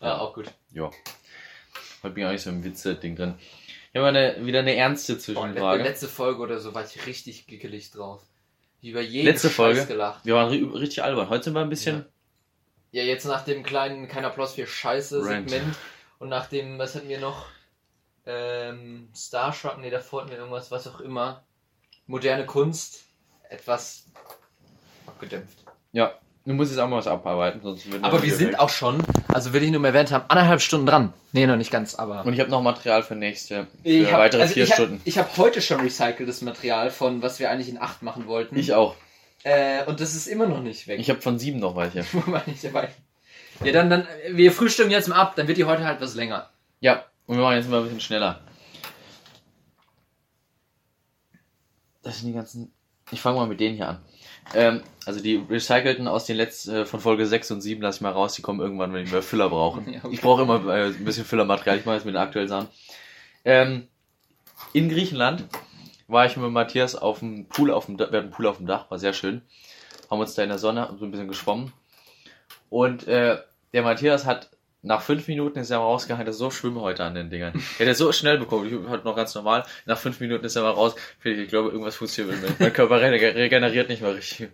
Ah, 0.00 0.18
auch 0.18 0.34
gut. 0.34 0.46
Ja. 0.72 0.90
Heute 2.02 2.14
bin 2.14 2.22
ich 2.24 2.28
auch 2.28 2.32
nicht 2.32 2.42
so 2.42 2.50
im 2.50 2.64
Witze-Ding 2.64 3.14
drin. 3.16 3.34
Ich 3.92 3.98
habe 3.98 4.08
eine, 4.08 4.44
wieder 4.44 4.60
eine 4.60 4.74
ernste 4.74 5.18
Zwischenfrage. 5.18 5.82
letzte 5.84 6.08
Folge 6.08 6.40
oder 6.40 6.58
so 6.58 6.74
war 6.74 6.84
ich 6.84 7.06
richtig 7.06 7.46
gickelig 7.46 7.90
drauf. 7.90 8.22
Über 8.82 9.00
jeden 9.00 9.26
Letzte 9.26 9.46
Scheiß 9.48 9.54
Folge? 9.56 9.86
gelacht. 9.86 10.24
Wir 10.24 10.34
waren 10.34 10.52
ri- 10.52 10.74
richtig 10.74 11.04
albern. 11.04 11.28
Heute 11.28 11.44
sind 11.44 11.54
wir 11.54 11.60
ein 11.60 11.68
bisschen. 11.68 11.98
Ja, 11.98 12.04
jetzt 12.92 13.24
nach 13.24 13.44
dem 13.44 13.62
kleinen 13.62 14.06
Kein 14.08 14.24
Applaus 14.24 14.54
für 14.54 14.66
Scheiße 14.66 15.24
Rant. 15.24 15.50
Segment 15.50 15.76
und 16.18 16.28
nach 16.28 16.46
dem, 16.46 16.78
was 16.78 16.94
hatten 16.94 17.08
wir 17.08 17.20
noch? 17.20 17.46
Ähm, 18.26 19.08
Starstruck, 19.16 19.78
nee, 19.78 19.90
davor 19.90 20.20
hatten 20.20 20.30
wir 20.30 20.38
irgendwas, 20.38 20.70
was 20.70 20.86
auch 20.86 21.00
immer. 21.00 21.42
Moderne 22.06 22.46
Kunst, 22.46 23.04
etwas 23.48 24.04
abgedämpft. 25.06 25.58
Ja, 25.92 26.12
du 26.44 26.52
musst 26.54 26.70
jetzt 26.70 26.78
auch 26.80 26.88
mal 26.88 26.96
was 26.98 27.06
abarbeiten, 27.08 27.60
sonst 27.62 27.86
Aber 28.02 28.22
wir 28.22 28.34
sind 28.34 28.58
auch 28.60 28.68
schon, 28.68 29.02
also 29.28 29.52
will 29.52 29.62
ich 29.62 29.70
nur 29.70 29.80
mal 29.80 29.88
erwähnt 29.88 30.12
haben, 30.12 30.24
anderthalb 30.28 30.60
Stunden 30.60 30.86
dran. 30.86 31.12
Nee, 31.32 31.46
noch 31.46 31.56
nicht 31.56 31.70
ganz, 31.70 31.94
aber. 31.96 32.24
Und 32.24 32.32
ich 32.34 32.40
habe 32.40 32.50
noch 32.50 32.62
Material 32.62 33.02
für 33.02 33.16
nächste, 33.16 33.66
für 33.82 33.88
Ich 33.88 34.12
hab- 34.12 34.20
weitere 34.20 34.42
also 34.42 34.54
vier 34.54 34.64
ich 34.64 34.70
hab- 34.70 34.76
Stunden. 34.76 35.00
Ich 35.04 35.18
habe 35.18 35.28
heute 35.38 35.60
schon 35.62 35.80
recyceltes 35.80 36.42
Material 36.42 36.90
von, 36.90 37.22
was 37.22 37.40
wir 37.40 37.50
eigentlich 37.50 37.68
in 37.70 37.80
acht 37.80 38.02
machen 38.02 38.26
wollten. 38.26 38.56
Ich 38.56 38.72
auch. 38.74 38.94
Äh, 39.44 39.84
und 39.84 40.00
das 40.00 40.14
ist 40.14 40.26
immer 40.26 40.46
noch 40.46 40.62
nicht 40.62 40.86
weg. 40.86 41.00
Ich 41.00 41.10
habe 41.10 41.20
von 41.20 41.38
sieben 41.38 41.58
noch 41.58 41.76
welche. 41.76 42.04
Ich? 42.46 43.66
Ja, 43.66 43.72
dann, 43.72 43.90
dann, 43.90 44.08
wir 44.30 44.50
frühstücken 44.50 44.90
jetzt 44.90 45.08
mal 45.08 45.16
ab, 45.16 45.36
dann 45.36 45.46
wird 45.46 45.58
die 45.58 45.64
heute 45.64 45.84
halt 45.84 46.00
was 46.00 46.14
länger. 46.14 46.50
Ja, 46.80 47.04
und 47.26 47.36
wir 47.36 47.42
machen 47.42 47.56
jetzt 47.56 47.68
mal 47.68 47.78
ein 47.78 47.84
bisschen 47.84 48.00
schneller. 48.00 48.40
Das 52.02 52.18
sind 52.18 52.28
die 52.28 52.34
ganzen. 52.34 52.72
Ich 53.10 53.20
fange 53.20 53.38
mal 53.38 53.46
mit 53.46 53.60
denen 53.60 53.76
hier 53.76 53.88
an. 53.88 54.04
Ähm, 54.54 54.82
also 55.06 55.20
die 55.20 55.36
recycelten 55.36 56.08
aus 56.08 56.26
den 56.26 56.36
letzten 56.36 56.74
äh, 56.74 56.86
von 56.86 57.00
Folge 57.00 57.26
6 57.26 57.52
und 57.52 57.60
7 57.60 57.80
lasse 57.80 57.98
ich 57.98 58.00
mal 58.02 58.12
raus, 58.12 58.34
die 58.34 58.42
kommen 58.42 58.60
irgendwann, 58.60 58.92
wenn 58.92 59.10
wir 59.10 59.22
Füller 59.22 59.48
brauchen. 59.48 59.86
Ja, 59.92 60.00
okay. 60.02 60.14
Ich 60.14 60.20
brauche 60.20 60.42
immer 60.42 60.66
äh, 60.74 60.86
ein 60.86 61.04
bisschen 61.04 61.24
Füllermaterial, 61.24 61.78
ich 61.78 61.84
mache 61.84 61.96
jetzt 61.96 62.04
mit 62.06 62.14
den 62.14 62.20
aktuellen 62.22 62.48
Sachen. 62.48 62.68
Ähm, 63.44 63.88
in 64.72 64.88
Griechenland 64.88 65.44
war 66.12 66.26
ich 66.26 66.36
mit 66.36 66.50
Matthias 66.50 66.94
auf 66.94 67.18
dem 67.20 67.46
Pool 67.46 67.70
auf 67.70 67.86
dem 67.86 67.96
Dach, 67.96 68.10
wir 68.12 68.18
hatten 68.18 68.26
einen 68.28 68.30
Pool 68.34 68.46
auf 68.46 68.58
dem 68.58 68.66
Dach, 68.66 68.90
war 68.90 68.98
sehr 68.98 69.12
schön. 69.12 69.42
Haben 70.10 70.20
uns 70.20 70.34
da 70.34 70.42
in 70.42 70.50
der 70.50 70.58
Sonne 70.58 70.94
so 70.98 71.04
ein 71.04 71.10
bisschen 71.10 71.28
geschwommen. 71.28 71.72
Und 72.68 73.08
äh, 73.08 73.38
der 73.72 73.82
Matthias 73.82 74.26
hat 74.26 74.50
nach 74.84 75.00
fünf 75.00 75.28
Minuten 75.28 75.60
ist 75.60 75.70
er 75.70 75.78
mal 75.78 75.96
er 76.08 76.32
so 76.32 76.50
Schwimme 76.50 76.80
heute 76.80 77.04
an 77.04 77.14
den 77.14 77.30
Dingern. 77.30 77.52
Er 77.78 77.86
hat 77.86 77.88
er 77.88 77.94
so 77.94 78.10
schnell 78.12 78.38
bekommen, 78.38 78.66
ich 78.66 78.90
hatte 78.90 79.04
noch 79.04 79.14
ganz 79.14 79.34
normal. 79.34 79.64
Nach 79.86 79.96
fünf 79.96 80.18
Minuten 80.20 80.44
ist 80.44 80.56
er 80.56 80.62
mal 80.62 80.70
raus. 80.70 80.94
Ich 81.22 81.48
glaube, 81.48 81.70
irgendwas 81.70 81.94
funktioniert 81.96 82.40
mit 82.40 82.50
mir. 82.50 82.56
Mein 82.66 82.72
Körper 82.72 83.00
rege- 83.00 83.34
regeneriert 83.34 83.88
nicht 83.88 84.02
mehr 84.02 84.14
richtig. 84.14 84.48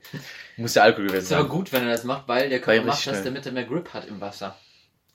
Muss 0.59 0.75
der 0.75 0.83
Alkohol 0.85 1.07
gewesen 1.07 1.25
Ist 1.25 1.33
aber 1.33 1.43
sein. 1.43 1.51
gut, 1.51 1.73
wenn 1.73 1.85
er 1.87 1.93
das 1.93 2.05
macht, 2.05 2.29
weil 2.29 2.51
der 2.51 2.61
Körper 2.61 2.85
macht 2.87 3.07
das, 3.07 3.25
damit 3.25 3.47
er 3.47 3.53
mehr 3.53 3.65
Grip 3.65 3.93
hat 3.95 4.07
im 4.07 4.21
Wasser. 4.21 4.55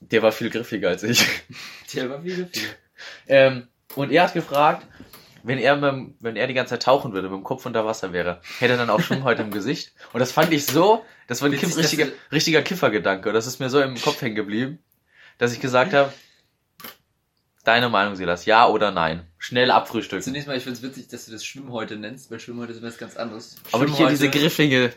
Der 0.00 0.20
war 0.22 0.32
viel 0.32 0.50
griffiger 0.50 0.88
als 0.88 1.04
ich. 1.04 1.24
Der 1.94 2.10
war 2.10 2.20
viel 2.20 2.48
viel. 2.52 2.68
Ähm, 3.26 3.66
und 3.96 4.12
er 4.12 4.22
hat 4.22 4.34
gefragt, 4.34 4.86
wenn 5.44 5.58
er, 5.58 5.76
mit, 5.76 6.14
wenn 6.20 6.36
er 6.36 6.46
die 6.46 6.54
ganze 6.54 6.70
Zeit 6.70 6.82
tauchen 6.82 7.12
würde, 7.12 7.28
mit 7.28 7.36
dem 7.38 7.44
Kopf 7.44 7.64
unter 7.66 7.84
Wasser 7.86 8.12
wäre, 8.12 8.40
hätte 8.58 8.72
er 8.72 8.78
dann 8.78 8.90
auch 8.90 9.00
Schwimmen 9.00 9.22
heute 9.24 9.42
im 9.42 9.50
Gesicht. 9.50 9.92
Und 10.12 10.20
das 10.20 10.32
fand 10.32 10.52
ich 10.52 10.66
so, 10.66 11.04
das 11.28 11.40
war 11.42 11.48
ein 11.50 11.56
Kiff, 11.56 11.76
richtiger, 11.76 12.06
richtiger 12.32 12.62
Kiffergedanke. 12.62 13.32
Das 13.32 13.46
ist 13.46 13.60
mir 13.60 13.70
so 13.70 13.80
im 13.80 13.94
Kopf 14.00 14.20
hängen 14.22 14.34
geblieben. 14.34 14.78
dass 15.38 15.52
ich 15.52 15.60
gesagt 15.60 15.92
habe, 15.92 16.12
deine 17.64 17.88
Meinung, 17.88 18.16
Silas, 18.16 18.44
ja 18.46 18.68
oder 18.68 18.90
nein? 18.90 19.26
Schnell 19.38 19.70
abfrühstücken. 19.70 20.22
Zunächst 20.22 20.46
mal, 20.48 20.56
ich 20.56 20.62
finde 20.64 20.78
es 20.78 20.82
witzig, 20.82 21.08
dass 21.08 21.26
du 21.26 21.32
das 21.32 21.44
Schwimmhäute 21.44 21.96
nennst, 21.96 22.30
weil 22.30 22.40
Schwimmhäute 22.40 22.72
ist 22.72 22.82
was 22.82 22.98
ganz 22.98 23.16
anderes. 23.16 23.56
Aber 23.72 23.84
nicht 23.84 23.96
hier 23.96 24.08
diese 24.08 24.28
griffige 24.30 24.92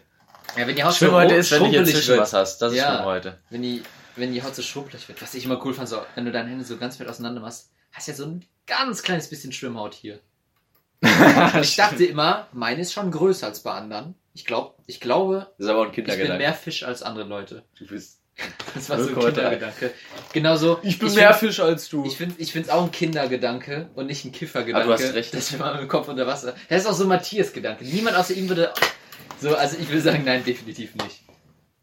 Ja, 0.57 0.68
wenn 0.68 0.76
die 0.76 0.84
Haut 0.84 0.94
so 0.94 0.99
Schwimmhäute 1.06 1.36
ru- 1.36 1.38
ist, 1.38 1.52
wenn 1.52 1.60
du 1.64 1.69
hier 1.69 1.86
zwischen 1.86 2.18
was 2.18 2.34
hast. 2.34 2.60
Das 2.61 2.72
ist 2.72 2.78
Ja. 2.78 2.95
Schwimmhäute. 2.95 3.40
Wenn 3.49 3.61
die, 3.61 3.84
wenn 4.15 4.34
die 4.34 4.44
Haut 4.44 4.56
so 4.56 4.61
schrumpelig 4.61 5.07
wird. 5.07 5.22
Was 5.22 5.34
ich 5.34 5.45
immer 5.45 5.64
cool 5.65 5.74
fand, 5.74 5.90
so, 5.90 6.02
wenn 6.15 6.26
du 6.26 6.32
deine 6.32 6.49
Hände 6.49 6.64
so 6.65 6.78
ganz 6.78 6.99
weit 6.99 7.07
auseinander 7.07 7.41
machst, 7.41 7.72
hast 7.91 8.07
ja 8.07 8.14
so 8.14 8.26
ein 8.26 8.45
ganz 8.65 9.02
kleines 9.03 9.30
bisschen 9.30 9.52
Schwimmhaut 9.52 9.94
hier. 9.94 10.19
Ich 11.61 11.76
dachte 11.76 12.06
immer, 12.06 12.48
meine 12.53 12.82
ist 12.82 12.94
schon 12.94 13.11
größer 13.11 13.48
als 13.48 13.61
bei 13.61 13.72
anderen. 13.72 14.15
Ich 14.34 14.45
glaube, 14.45 14.76
ich 14.86 14.99
glaube, 14.99 15.48
Das 15.57 15.65
ist 15.65 15.72
aber 15.72 15.82
ein 15.84 15.90
ich 15.90 15.95
bin 15.95 16.06
Kindergedanke. 16.06 16.38
mehr 16.44 16.53
Fisch 16.53 16.84
als 16.84 17.02
andere 17.03 17.26
Leute. 17.26 17.64
Du 17.78 17.88
bist 17.88 18.22
Das 18.76 18.90
war 18.90 18.99
so 19.02 19.10
ein 19.10 19.15
0,3. 19.15 19.26
Kindergedanke. 19.34 19.94
Genauso. 20.34 20.80
ich 20.84 20.99
bin 20.99 21.07
ich 21.10 21.15
mehr 21.15 21.34
find- 21.34 21.52
Fisch 21.52 21.60
als 21.60 21.90
du. 21.90 22.06
Ich 22.06 22.18
finde 22.18 22.36
ich 22.38 22.52
find's 22.52 22.69
auch 22.69 22.84
ein 22.84 22.91
Kindergedanke 22.91 23.90
und 23.95 24.06
nicht 24.07 24.26
ein 24.26 24.32
Kiffergedanke. 24.32 24.86
Ah, 24.94 24.95
du 24.98 25.03
hast 25.03 25.14
recht. 25.15 25.34
Das 25.34 25.45
ist 25.49 25.53
immer 25.53 25.72
mit 25.74 25.82
dem 25.82 25.88
Kopf 25.88 26.07
unter 26.07 26.28
Wasser. 26.28 26.53
Das 26.69 26.84
ist 26.84 26.88
auch 26.88 26.94
so 26.94 27.03
ein 27.03 27.10
Matthias-Gedanke. 27.10 27.84
Niemand 27.86 28.15
außer 28.15 28.34
ihm 28.36 28.48
würde. 28.48 28.74
So, 29.41 29.56
also 29.56 29.78
ich 29.80 29.90
will 29.91 30.02
sagen, 30.02 30.24
nein, 30.26 30.44
definitiv 30.45 30.94
nicht. 30.95 31.24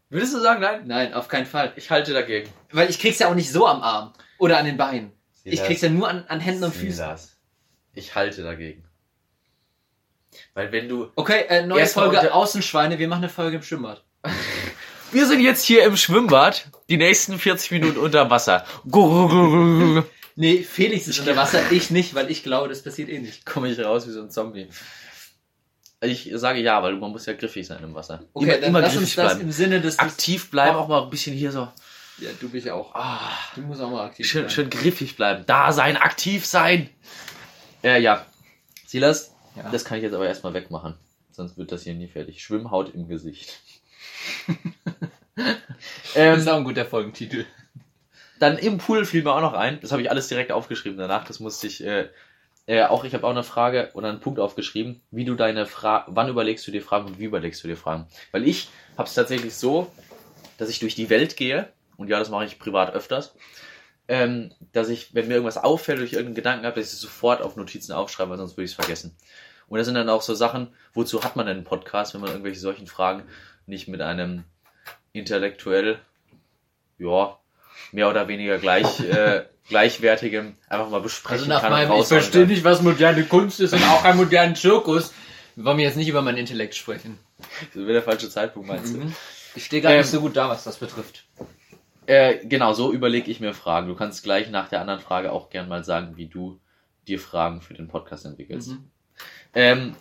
Würdest 0.09 0.33
du 0.33 0.39
sagen, 0.39 0.61
nein? 0.61 0.83
Nein, 0.85 1.13
auf 1.13 1.27
keinen 1.27 1.45
Fall. 1.45 1.73
Ich 1.75 1.89
halte 1.89 2.13
dagegen. 2.13 2.49
Weil 2.71 2.89
ich 2.89 2.99
krieg's 2.99 3.19
ja 3.19 3.27
auch 3.27 3.35
nicht 3.35 3.51
so 3.51 3.67
am 3.67 3.81
Arm. 3.81 4.13
Oder 4.37 4.57
an 4.59 4.65
den 4.65 4.77
Beinen. 4.77 5.11
Ich 5.43 5.61
krieg's 5.63 5.81
ja 5.81 5.89
nur 5.89 6.07
an, 6.07 6.23
an 6.29 6.39
Händen 6.39 6.63
und 6.63 6.73
Füßen. 6.73 6.91
Silas. 6.93 7.35
Ich 7.93 8.15
halte 8.15 8.43
dagegen. 8.43 8.84
Weil 10.53 10.71
wenn 10.71 10.87
du... 10.89 11.11
Okay, 11.15 11.45
äh, 11.49 11.65
neue 11.65 11.85
Folge 11.87 12.17
unter- 12.17 12.33
Außenschweine. 12.35 12.99
Wir 12.99 13.07
machen 13.07 13.23
eine 13.23 13.29
Folge 13.29 13.57
im 13.57 13.63
Schwimmbad. 13.63 14.03
Wir 15.11 15.27
sind 15.27 15.39
jetzt 15.39 15.63
hier 15.63 15.83
im 15.85 15.95
Schwimmbad, 15.97 16.67
die 16.89 16.97
nächsten 16.97 17.37
40 17.39 17.71
Minuten 17.71 17.97
unter 17.99 18.29
Wasser. 18.29 18.65
Komme 18.91 20.03
Nee, 20.35 20.63
Felix 20.63 21.07
ist 21.07 21.19
unter 21.19 21.37
Wasser, 21.37 21.71
ich 21.71 21.91
nicht, 21.91 22.13
weil 22.15 22.29
ich 22.29 22.43
glaube, 22.43 22.67
das 22.67 22.83
passiert 22.83 23.07
eh 23.09 23.19
nicht. 23.19 23.43
ich 23.47 23.79
raus 23.85 24.07
wie 24.07 24.11
so 24.11 24.21
ein 24.21 24.29
Zombie. 24.29 24.67
Ich 26.01 26.29
sage 26.33 26.59
ja, 26.59 26.83
weil 26.83 26.95
man 26.95 27.11
muss 27.11 27.25
ja 27.25 27.33
griffig 27.33 27.65
sein 27.65 27.81
im 27.83 27.95
Wasser. 27.95 28.23
Okay, 28.33 28.45
immer 28.45 28.57
dann 28.57 28.63
immer 28.69 28.81
lass 28.81 28.89
griffig 28.93 29.07
uns 29.07 29.15
das 29.15 29.25
bleiben. 29.33 29.41
im 29.41 29.51
Sinne 29.51 29.79
des... 29.79 29.97
Aktiv 29.99 30.51
bleiben, 30.51 30.75
auch 30.75 30.87
mal 30.89 31.03
ein 31.03 31.09
bisschen 31.09 31.35
hier 31.35 31.51
so. 31.51 31.69
ja, 32.19 32.29
du 32.41 32.49
bist 32.49 32.69
auch. 32.69 32.93
Ah, 32.93 33.31
Du 33.55 33.61
musst 33.61 33.79
auch 33.81 33.89
mal 33.89 34.05
aktiv 34.07 34.27
schön, 34.27 34.41
sein. 34.43 34.49
schön 34.49 34.69
griffig 34.69 35.15
bleiben. 35.15 35.45
Da 35.47 35.71
sein, 35.71 35.95
aktiv 35.95 36.45
sein. 36.45 36.89
Äh, 37.83 38.01
ja. 38.01 38.25
Silas, 38.85 39.34
Ja. 39.55 39.69
das 39.71 39.85
kann 39.85 39.97
ich 39.97 40.03
jetzt 40.03 40.13
aber 40.13 40.27
erstmal 40.27 40.53
wegmachen. 40.53 40.95
Sonst 41.31 41.57
wird 41.57 41.71
das 41.71 41.83
hier 41.83 41.93
nie 41.93 42.07
fertig. 42.07 42.43
Schwimmhaut 42.43 42.93
im 42.93 43.07
Gesicht. 43.07 43.59
Das 45.35 46.15
ähm, 46.15 46.39
ist 46.39 46.47
auch 46.47 46.55
ein 46.55 46.63
guter 46.63 46.85
Folgentitel. 46.85 47.45
Dann 48.39 48.57
im 48.57 48.77
Pool 48.77 49.03
fiel 49.03 49.21
mir 49.21 49.33
auch 49.33 49.41
noch 49.41 49.53
ein. 49.53 49.79
Das 49.81 49.91
habe 49.91 50.01
ich 50.01 50.09
alles 50.09 50.29
direkt 50.29 50.53
aufgeschrieben 50.53 50.97
danach. 50.97 51.25
Das 51.25 51.41
musste 51.41 51.67
ich. 51.67 51.83
Äh, 51.83 52.07
äh, 52.67 52.83
auch 52.83 53.03
ich 53.03 53.13
habe 53.13 53.27
auch 53.27 53.31
eine 53.31 53.43
Frage 53.43 53.91
oder 53.93 54.09
einen 54.09 54.21
Punkt 54.21 54.39
aufgeschrieben, 54.39 55.01
wie 55.11 55.25
du 55.25 55.35
deine 55.35 55.65
Frage, 55.67 56.05
wann 56.07 56.29
überlegst 56.29 56.65
du 56.65 56.71
dir 56.71 56.81
Fragen 56.81 57.05
und 57.05 57.19
wie 57.19 57.25
überlegst 57.25 57.63
du 57.63 57.67
dir 57.67 57.77
Fragen. 57.77 58.07
Weil 58.31 58.47
ich 58.47 58.69
habe 58.97 59.07
es 59.07 59.13
tatsächlich 59.13 59.53
so, 59.53 59.91
dass 60.57 60.69
ich 60.69 60.79
durch 60.79 60.95
die 60.95 61.09
Welt 61.11 61.37
gehe 61.37 61.69
und 61.97 62.07
ja, 62.07 62.17
das 62.17 62.29
mache 62.29 62.45
ich 62.45 62.57
privat 62.57 62.93
öfters. 62.93 63.35
Ähm, 64.07 64.51
dass 64.71 64.89
ich, 64.89 65.15
wenn 65.15 65.27
mir 65.27 65.33
irgendwas 65.35 65.57
auffällt 65.57 65.97
oder 65.97 66.05
ich 66.05 66.13
irgendeinen 66.13 66.35
Gedanken 66.35 66.65
habe, 66.65 66.79
dass 66.79 66.87
ich 66.89 66.93
es 66.93 67.01
sofort 67.01 67.41
auf 67.41 67.55
Notizen 67.55 67.91
aufschreibe, 67.93 68.29
weil 68.31 68.37
sonst 68.37 68.53
würde 68.55 68.65
ich 68.65 68.71
es 68.71 68.75
vergessen. 68.75 69.15
Und 69.67 69.79
das 69.79 69.85
sind 69.87 69.95
dann 69.95 70.09
auch 70.09 70.21
so 70.21 70.35
Sachen, 70.35 70.67
wozu 70.93 71.23
hat 71.23 71.35
man 71.35 71.47
denn 71.47 71.57
einen 71.57 71.65
Podcast, 71.65 72.13
wenn 72.13 72.21
man 72.21 72.29
irgendwelche 72.29 72.59
solchen 72.59 72.85
Fragen 72.85 73.23
nicht 73.65 73.87
mit 73.87 74.01
einem 74.01 74.43
intellektuell, 75.13 75.97
ja, 76.99 77.37
mehr 77.91 78.09
oder 78.09 78.27
weniger 78.27 78.57
gleich, 78.59 78.99
äh, 78.99 79.45
gleichwertigem 79.69 80.55
einfach 80.69 80.89
mal 80.89 81.01
besprechen 81.01 81.39
Also 81.39 81.49
nach 81.49 81.61
kann. 81.61 81.71
meinem, 81.71 81.91
ich 81.99 82.05
verstehe 82.05 82.45
nicht, 82.45 82.63
was 82.63 82.81
moderne 82.83 83.23
Kunst 83.23 83.59
ist 83.59 83.73
und 83.73 83.83
auch 83.83 84.03
ein 84.03 84.17
modernen 84.17 84.55
Zirkus. 84.55 85.13
Wir 85.55 85.65
wollen 85.65 85.79
jetzt 85.79 85.97
nicht 85.97 86.09
über 86.09 86.21
meinen 86.21 86.37
Intellekt 86.37 86.75
sprechen. 86.75 87.17
Das 87.73 87.75
wäre 87.75 87.93
der 87.93 88.03
falsche 88.03 88.29
Zeitpunkt, 88.29 88.67
meinst 88.67 88.93
du? 88.93 89.01
Ich 89.55 89.65
stehe 89.65 89.81
gar 89.81 89.91
Ähm, 89.93 89.99
nicht 89.99 90.09
so 90.09 90.19
gut 90.21 90.35
da, 90.35 90.49
was 90.49 90.63
das 90.65 90.77
betrifft. 90.77 91.23
Äh, 92.07 92.45
genau, 92.45 92.73
so 92.73 92.91
überlege 92.91 93.29
ich 93.31 93.39
mir 93.39 93.53
Fragen. 93.53 93.87
Du 93.87 93.95
kannst 93.95 94.23
gleich 94.23 94.49
nach 94.49 94.69
der 94.69 94.81
anderen 94.81 94.99
Frage 94.99 95.31
auch 95.31 95.49
gern 95.49 95.67
mal 95.67 95.83
sagen, 95.83 96.17
wie 96.17 96.27
du 96.27 96.59
dir 97.07 97.19
Fragen 97.19 97.61
für 97.61 97.73
den 97.73 97.87
Podcast 97.87 98.25
entwickelst. 98.25 98.69
Mhm. 98.69 98.91
Ähm, 99.53 99.95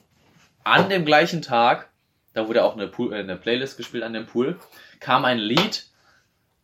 an 0.64 0.88
dem 0.88 1.04
gleichen 1.04 1.42
Tag, 1.42 1.90
da 2.32 2.48
wurde 2.48 2.64
auch 2.64 2.74
eine, 2.74 2.88
Pool, 2.88 3.12
äh, 3.12 3.18
eine 3.20 3.36
Playlist 3.36 3.76
gespielt 3.76 4.02
an 4.02 4.12
dem 4.12 4.26
Pool, 4.26 4.58
kam 5.00 5.24
ein 5.24 5.38
Lied, 5.38 5.86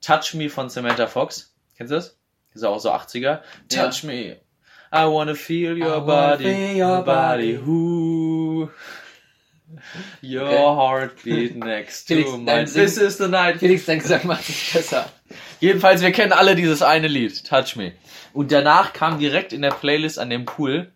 Touch 0.01 0.35
Me 0.35 0.49
von 0.51 0.69
Samantha 0.71 1.07
Fox. 1.07 1.55
Kennst 1.77 1.91
du 1.91 1.97
das? 1.97 2.19
Ist 2.55 2.65
auch 2.65 2.81
so 2.81 2.91
80er. 2.91 3.21
Ja. 3.21 3.43
Touch 3.69 4.03
Me. 4.03 4.41
I 4.93 5.05
wanna 5.07 5.35
feel 5.35 5.77
your 5.81 6.05
wanna 6.05 6.31
body, 6.37 6.45
feel 6.45 6.83
your 6.83 7.03
body, 7.05 7.61
who 7.65 8.71
Your 10.21 10.43
Okay. 10.49 10.57
heartbeat 10.57 11.57
next 11.57 12.09
to 12.09 12.15
Felix, 12.15 12.31
mine. 12.33 12.45
dein 12.47 12.67
Sing- 12.67 12.83
This 12.83 12.97
is 12.97 13.19
the 13.19 13.29
night. 13.29 13.59
Felix, 13.59 13.87
dein 13.87 14.01
Gesang 14.01 14.27
macht 14.27 14.49
es 14.49 14.73
besser. 14.73 15.09
Jedenfalls, 15.61 16.03
wir 16.03 16.13
kennen 16.13 16.33
alle 16.33 16.55
dieses 16.55 16.83
eine 16.83 17.09
Lied, 17.09 17.47
Touch 17.47 17.77
Me. 17.77 17.93
Und 18.33 18.53
danach 18.53 18.93
kam 18.93 19.19
direkt 19.19 19.53
in 19.53 19.63
der 19.63 19.71
Playlist 19.71 20.19
an 20.19 20.31
dem 20.31 20.45
Pool 20.45 20.93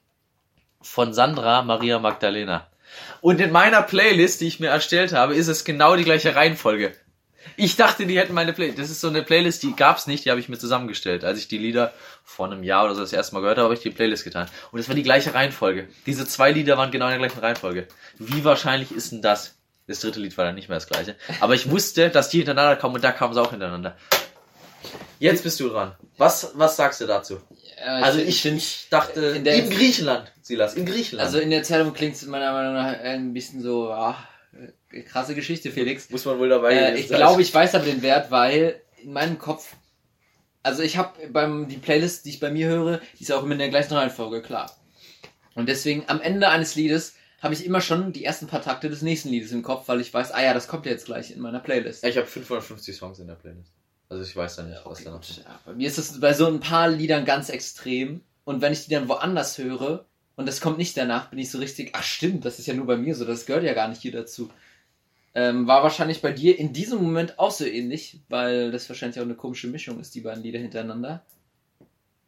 von 0.81 1.13
Sandra 1.13 1.63
Maria 1.63 1.99
Magdalena. 1.99 2.69
Und 3.21 3.41
in 3.41 3.51
meiner 3.51 3.83
Playlist, 3.83 4.41
die 4.41 4.47
ich 4.47 4.61
mir 4.61 4.69
erstellt 4.69 5.13
habe, 5.13 5.35
ist 5.35 5.49
es 5.49 5.65
genau 5.65 5.97
die 5.97 6.05
gleiche 6.05 6.35
Reihenfolge. 6.35 6.95
Ich 7.57 7.77
dachte, 7.77 8.07
die 8.07 8.19
hätten 8.19 8.35
meine 8.35 8.53
Playlist. 8.53 8.79
Das 8.79 8.91
ist 8.91 9.01
so 9.01 9.09
eine 9.09 9.23
Playlist, 9.23 9.63
die 9.63 9.77
gab's 9.77 10.07
nicht, 10.07 10.25
die 10.25 10.31
habe 10.31 10.41
ich 10.41 10.49
mir 10.49 10.59
zusammengestellt. 10.59 11.25
Als 11.25 11.39
ich 11.39 11.49
die 11.49 11.59
Lieder 11.59 11.93
vor 12.23 12.47
einem 12.47 12.63
Jahr 12.63 12.85
oder 12.85 12.95
so 12.95 13.01
das 13.01 13.13
erste 13.13 13.35
Mal 13.35 13.41
gehört 13.41 13.59
habe, 13.59 13.65
habe 13.65 13.75
ich 13.75 13.81
die 13.81 13.91
Playlist 13.91 14.25
getan. 14.25 14.49
Und 14.73 14.81
es 14.81 14.89
war 14.89 14.95
die 14.95 15.03
gleiche 15.03 15.35
Reihenfolge. 15.35 15.89
Diese 16.07 16.27
zwei 16.27 16.53
Lieder 16.53 16.79
waren 16.79 16.91
genau 16.91 17.07
in 17.07 17.13
der 17.13 17.21
gleichen 17.21 17.41
Reihenfolge. 17.41 17.87
Wie 18.19 18.45
wahrscheinlich 18.45 18.93
ist 18.93 19.13
denn 19.13 19.23
das? 19.23 19.57
Das 19.87 20.01
dritte 20.01 20.19
Lied 20.21 20.37
war 20.39 20.47
dann 20.47 20.55
nicht 20.55 20.69
mehr 20.69 20.77
das 20.79 20.87
gleiche. 20.87 21.15
Aber 21.41 21.55
ich 21.55 21.71
wusste, 21.71 22.09
dass 22.11 22.31
die 22.31 22.39
hintereinander 22.39 22.77
kommen 22.77 22.95
und 22.95 23.05
da 23.05 23.13
kamen 23.13 23.35
sie 23.35 23.41
auch 23.43 23.51
hintereinander. 23.51 23.97
Jetzt 25.19 25.43
bist 25.45 25.61
du 25.61 25.69
dran. 25.69 25.95
Was, 26.17 26.53
was 26.55 26.77
sagst 26.77 27.01
du 27.01 27.07
dazu? 27.07 27.41
Ja, 27.79 27.97
Also 27.97 28.19
find- 28.19 28.29
ich, 28.31 28.45
ich 28.47 28.87
dachte, 28.91 29.21
in 29.21 29.45
der- 29.45 29.57
in 29.57 29.71
Griechenland, 29.71 30.33
Silas, 30.43 30.75
in 30.75 30.87
Griechenland. 30.87 31.27
Also 31.27 31.39
in 31.39 31.51
der 31.51 31.63
Zeitung 31.63 31.93
klingt 31.93 32.15
es 32.17 32.25
meiner 32.27 32.53
Meinung 32.53 32.75
nach 32.75 32.99
ein 33.01 33.33
bisschen 33.33 33.63
so, 33.63 33.91
ah, 33.91 34.17
äh, 34.93 35.03
krasse 35.03 35.35
Geschichte, 35.35 35.71
Felix. 35.71 36.11
muss 36.11 36.25
man 36.25 36.39
wohl 36.39 36.49
dabei 36.49 36.75
Äh, 36.75 36.97
ich 36.97 37.09
glaube, 37.09 37.43
ich 37.43 37.53
weiß 37.53 37.75
aber 37.75 37.85
den 37.85 38.03
Wert, 38.03 38.31
weil 38.31 38.81
in 39.03 39.13
meinem 39.13 39.39
Kopf, 39.39 39.75
also 40.63 40.83
ich 40.83 40.97
habe 40.97 41.27
beim 41.29 41.69
die 41.69 41.77
Playlist, 41.77 42.25
die 42.25 42.31
ich 42.31 42.41
bei 42.41 42.51
mir 42.51 42.69
höre, 42.69 43.01
die 43.19 43.23
ist 43.25 43.33
auch 43.33 43.43
immer 43.43 43.53
in 43.53 43.59
der 43.59 43.69
gleichen 43.71 43.95
Reihenfolge, 43.95 44.41
klar. 44.43 44.71
Und 45.55 45.69
deswegen 45.69 46.05
am 46.09 46.21
Ende 46.21 46.49
eines 46.49 46.75
Liedes 46.75 47.15
habe 47.45 47.55
ich 47.55 47.65
immer 47.65 47.83
schon 47.83 48.13
die 48.13 48.25
ersten 48.25 48.47
paar 48.47 48.63
Takte 48.63 48.89
des 48.89 49.03
nächsten 49.03 49.29
Liedes 49.29 49.53
im 49.53 49.63
Kopf, 49.63 49.87
weil 49.87 50.01
ich 50.01 50.13
weiß, 50.13 50.33
ah 50.33 50.43
ja, 50.43 50.55
das 50.55 50.67
kommt 50.67 50.87
jetzt 50.87 51.05
gleich 51.05 51.31
in 51.31 51.41
meiner 51.41 51.61
Playlist. 51.61 52.03
Ja, 52.03 52.09
ich 52.09 52.17
habe 52.17 52.27
550 52.27 52.97
Songs 52.97 53.19
in 53.19 53.27
der 53.27 53.35
Playlist. 53.35 53.71
Also 54.09 54.25
ich 54.25 54.35
weiß 54.35 54.57
da 54.57 54.63
nicht, 54.63 54.81
was 54.85 55.05
da 55.05 55.11
noch 55.11 55.23
ja, 55.23 55.61
bei 55.67 55.75
mir 55.75 55.87
ist 55.87 55.99
das 55.99 56.21
bei 56.21 56.33
so 56.33 56.47
ein 56.47 56.61
paar 56.61 56.89
Liedern 56.89 57.27
ganz 57.27 57.51
extrem. 57.51 58.23
Und 58.45 58.63
wenn 58.63 58.73
ich 58.73 58.85
die 58.87 58.91
dann 58.95 59.09
woanders 59.09 59.59
höre 59.59 60.07
und 60.37 60.47
das 60.47 60.63
kommt 60.63 60.79
nicht 60.79 60.97
danach, 60.97 61.31
bin 61.31 61.39
ich 61.39 61.51
so 61.51 61.59
richtig, 61.59 61.91
ach 61.93 62.03
stimmt, 62.03 62.47
das 62.47 62.59
ist 62.59 62.67
ja 62.67 62.75
nur 62.75 62.87
bei 62.87 62.97
mir 62.97 63.15
so, 63.15 63.27
das 63.27 63.45
gehört 63.45 63.65
ja 63.65 63.75
gar 63.75 63.89
nicht 63.89 64.01
hier 64.01 64.13
dazu. 64.13 64.51
Ähm, 65.35 65.67
war 65.67 65.83
wahrscheinlich 65.83 66.23
bei 66.23 66.33
dir 66.33 66.59
in 66.59 66.73
diesem 66.73 67.03
Moment 67.03 67.39
auch 67.39 67.51
so 67.51 67.67
ähnlich, 67.67 68.21
weil 68.31 68.71
das 68.71 68.89
wahrscheinlich 68.89 69.19
auch 69.19 69.25
eine 69.25 69.35
komische 69.35 69.69
Mischung 69.69 70.01
ist, 70.01 70.15
die 70.15 70.21
beiden 70.23 70.43
Lieder 70.43 70.61
hintereinander. 70.61 71.25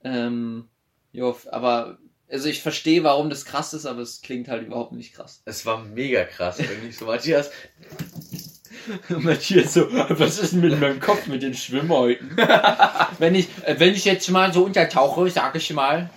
Ähm, 0.04 0.68
jo, 1.12 1.36
aber, 1.50 1.98
also 2.30 2.48
ich 2.48 2.62
verstehe, 2.62 3.04
warum 3.04 3.30
das 3.30 3.44
krass 3.44 3.72
ist, 3.74 3.86
aber 3.86 4.00
es 4.00 4.20
klingt 4.20 4.48
halt 4.48 4.66
überhaupt 4.66 4.92
nicht 4.92 5.14
krass. 5.14 5.42
Es 5.44 5.64
war 5.64 5.78
mega 5.78 6.24
krass, 6.24 6.58
irgendwie 6.58 6.92
so 6.92 7.06
Matthias. 7.06 7.50
Matthias 9.08 9.74
so, 9.74 9.86
was 9.90 10.38
ist 10.38 10.52
denn 10.52 10.60
mit 10.60 10.78
meinem 10.80 11.00
Kopf 11.00 11.26
mit 11.26 11.42
den 11.42 11.54
Schwimmhäuten? 11.54 12.36
wenn 13.18 13.34
ich, 13.34 13.48
äh, 13.64 13.78
wenn 13.78 13.94
ich 13.94 14.04
jetzt 14.04 14.28
mal 14.30 14.52
so 14.52 14.64
untertauche, 14.64 15.28
sage 15.30 15.58
ich 15.58 15.72
mal. 15.72 16.10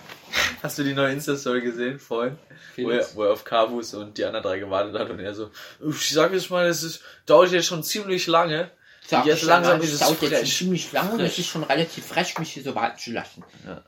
Hast 0.62 0.78
du 0.78 0.84
die 0.84 0.94
neue 0.94 1.12
Insta-Story 1.12 1.60
gesehen 1.60 1.98
vorhin? 1.98 2.38
Wo 2.76 2.90
er, 2.90 3.06
wo 3.14 3.24
er 3.24 3.32
auf 3.32 3.44
Kabus 3.44 3.94
und 3.94 4.16
die 4.16 4.24
anderen 4.24 4.44
drei 4.44 4.58
gewartet 4.58 4.98
hat 4.98 5.10
und 5.10 5.18
er 5.18 5.34
so, 5.34 5.50
ich 5.88 6.10
sag 6.10 6.32
jetzt 6.32 6.50
mal, 6.50 6.66
es 6.66 6.82
ist, 6.82 7.02
dauert 7.26 7.50
jetzt 7.50 7.66
schon 7.66 7.82
ziemlich 7.82 8.26
lange. 8.26 8.70
Sag 9.06 9.26
Jetzt 9.26 9.42
langsam 9.42 9.78
mal, 9.78 9.84
ist 9.84 9.94
es 9.94 10.00
dauert 10.00 10.22
jetzt 10.22 10.46
ziemlich 10.46 10.92
lang 10.92 11.10
und 11.12 11.20
es 11.20 11.36
ist 11.36 11.48
schon 11.48 11.64
relativ 11.64 12.06
frech, 12.06 12.38
mich 12.38 12.52
hier 12.52 12.62
so 12.62 12.74
warten 12.76 12.98
zu 12.98 13.10
lassen. 13.10 13.44
Ja. 13.66 13.82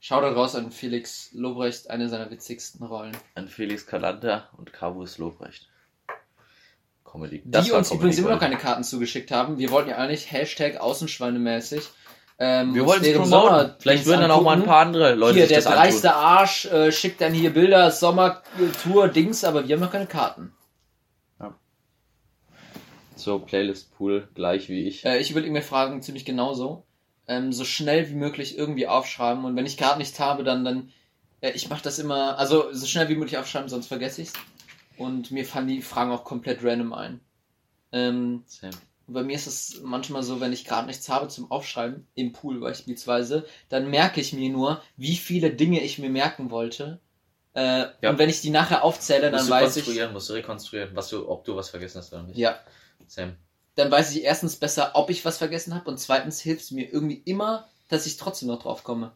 Schau 0.00 0.20
da 0.20 0.30
raus 0.32 0.54
an 0.54 0.70
Felix 0.70 1.30
Lobrecht, 1.32 1.90
eine 1.90 2.08
seiner 2.08 2.30
witzigsten 2.30 2.84
Rollen. 2.86 3.16
An 3.34 3.48
Felix 3.48 3.86
Kalanta 3.86 4.48
und 4.56 4.72
Kabus 4.72 5.18
Lobrecht. 5.18 5.68
Comedy. 7.04 7.42
Die 7.44 7.52
war 7.52 7.78
uns 7.78 7.88
Comedy 7.88 7.94
übrigens 7.94 8.18
immer 8.18 8.30
noch 8.30 8.38
keine 8.40 8.56
Karten 8.58 8.84
zugeschickt 8.84 9.30
haben. 9.30 9.58
Wir 9.58 9.70
wollten 9.70 9.90
ja 9.90 9.96
eigentlich 9.96 10.30
Hashtag 10.30 10.76
Außenschweinemäßig. 10.80 11.88
Ähm, 12.38 12.74
Wir 12.74 12.86
wollen 12.86 13.02
es 13.02 13.10
promoten. 13.12 13.30
Sommer- 13.30 13.76
Vielleicht 13.80 14.06
würden 14.06 14.20
dann 14.20 14.30
auch 14.30 14.42
mal 14.42 14.56
ein 14.56 14.64
paar 14.64 14.86
andere 14.86 15.14
Leute 15.16 15.34
Hier, 15.34 15.42
sich 15.44 15.48
der 15.48 15.58
das 15.58 15.66
antun. 15.66 15.82
dreiste 15.82 16.14
Arsch 16.14 16.66
äh, 16.66 16.92
schickt 16.92 17.20
dann 17.20 17.32
hier 17.32 17.52
Bilder, 17.52 17.90
Sommertour, 17.90 19.08
Dings, 19.08 19.42
aber 19.42 19.66
wir 19.66 19.74
haben 19.74 19.82
noch 19.82 19.90
keine 19.90 20.06
Karten. 20.06 20.52
So, 23.16 23.40
Playlist 23.40 23.92
Pool, 23.96 24.28
gleich 24.34 24.68
wie 24.68 24.86
ich. 24.86 25.04
Äh, 25.04 25.18
ich 25.18 25.32
überlege 25.32 25.52
mir 25.52 25.62
Fragen 25.62 26.00
ziemlich 26.02 26.24
genauso. 26.24 26.84
Ähm, 27.28 27.52
so 27.52 27.64
schnell 27.64 28.08
wie 28.10 28.14
möglich 28.14 28.58
irgendwie 28.58 28.86
aufschreiben. 28.88 29.44
Und 29.44 29.54
wenn 29.56 29.66
ich 29.66 29.76
gerade 29.76 29.98
nichts 29.98 30.18
habe, 30.18 30.42
dann, 30.44 30.64
dann 30.64 30.90
äh, 31.40 31.50
ich 31.52 31.68
mache 31.68 31.82
das 31.82 31.98
immer, 31.98 32.38
also 32.38 32.72
so 32.72 32.86
schnell 32.86 33.08
wie 33.08 33.14
möglich 33.16 33.38
aufschreiben, 33.38 33.68
sonst 33.68 33.86
vergesse 33.86 34.22
ich's. 34.22 34.32
Und 34.96 35.30
mir 35.30 35.44
fallen 35.44 35.68
die 35.68 35.82
Fragen 35.82 36.10
auch 36.10 36.24
komplett 36.24 36.64
random 36.64 36.92
ein. 36.92 37.20
Ähm, 37.92 38.42
Same. 38.46 38.72
bei 39.06 39.22
mir 39.22 39.36
ist 39.36 39.46
es 39.46 39.80
manchmal 39.82 40.22
so, 40.22 40.40
wenn 40.40 40.52
ich 40.52 40.64
gerade 40.64 40.86
nichts 40.88 41.08
habe 41.08 41.28
zum 41.28 41.50
Aufschreiben, 41.50 42.06
im 42.14 42.32
Pool 42.32 42.60
beispielsweise, 42.60 43.46
dann 43.68 43.88
merke 43.90 44.20
ich 44.20 44.32
mir 44.32 44.50
nur, 44.50 44.82
wie 44.96 45.16
viele 45.16 45.50
Dinge 45.52 45.80
ich 45.82 45.98
mir 45.98 46.10
merken 46.10 46.50
wollte. 46.50 47.00
Äh, 47.54 47.86
Ja. 48.02 48.10
Und 48.10 48.18
wenn 48.18 48.28
ich 48.28 48.40
die 48.42 48.50
nachher 48.50 48.84
aufzähle, 48.84 49.30
dann 49.30 49.34
Musst 49.34 49.48
du 49.48 49.52
weiß 49.52 49.76
ich, 49.76 49.84
konstruieren, 49.84 50.12
musst 50.12 50.28
du 50.28 50.32
rekonstruieren, 50.34 50.90
was 50.96 51.08
du, 51.08 51.28
ob 51.28 51.44
du 51.44 51.56
was 51.56 51.70
vergessen 51.70 51.98
hast 51.98 52.12
oder 52.12 52.24
nicht. 52.24 52.36
ja, 52.36 52.58
Same. 53.06 53.36
Dann 53.78 53.90
weiß 53.90 54.14
ich 54.14 54.24
erstens 54.24 54.56
besser, 54.56 54.92
ob 54.94 55.08
ich 55.10 55.24
was 55.24 55.38
vergessen 55.38 55.74
habe 55.74 55.88
und 55.90 55.98
zweitens 55.98 56.40
hilft 56.40 56.62
es 56.62 56.70
mir 56.72 56.92
irgendwie 56.92 57.22
immer, 57.24 57.68
dass 57.88 58.06
ich 58.06 58.16
trotzdem 58.16 58.48
noch 58.48 58.62
drauf 58.62 58.82
komme. 58.84 59.12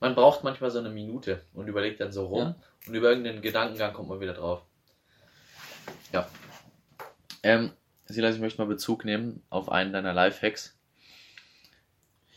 Man 0.00 0.14
braucht 0.14 0.44
manchmal 0.44 0.70
so 0.70 0.78
eine 0.78 0.90
Minute 0.90 1.42
und 1.54 1.66
überlegt 1.66 2.00
dann 2.00 2.12
so 2.12 2.26
rum 2.26 2.38
Ja. 2.40 2.54
und 2.86 2.94
über 2.94 3.08
irgendeinen 3.10 3.42
Gedankengang 3.42 3.92
kommt 3.92 4.08
man 4.08 4.20
wieder 4.20 4.34
drauf. 4.34 4.62
Ja. 6.12 6.28
Ähm, 7.42 7.72
Silas, 8.06 8.36
ich 8.36 8.40
möchte 8.40 8.60
mal 8.60 8.68
Bezug 8.68 9.04
nehmen 9.04 9.42
auf 9.50 9.68
einen 9.70 9.92
deiner 9.92 10.12
Lifehacks. 10.14 10.76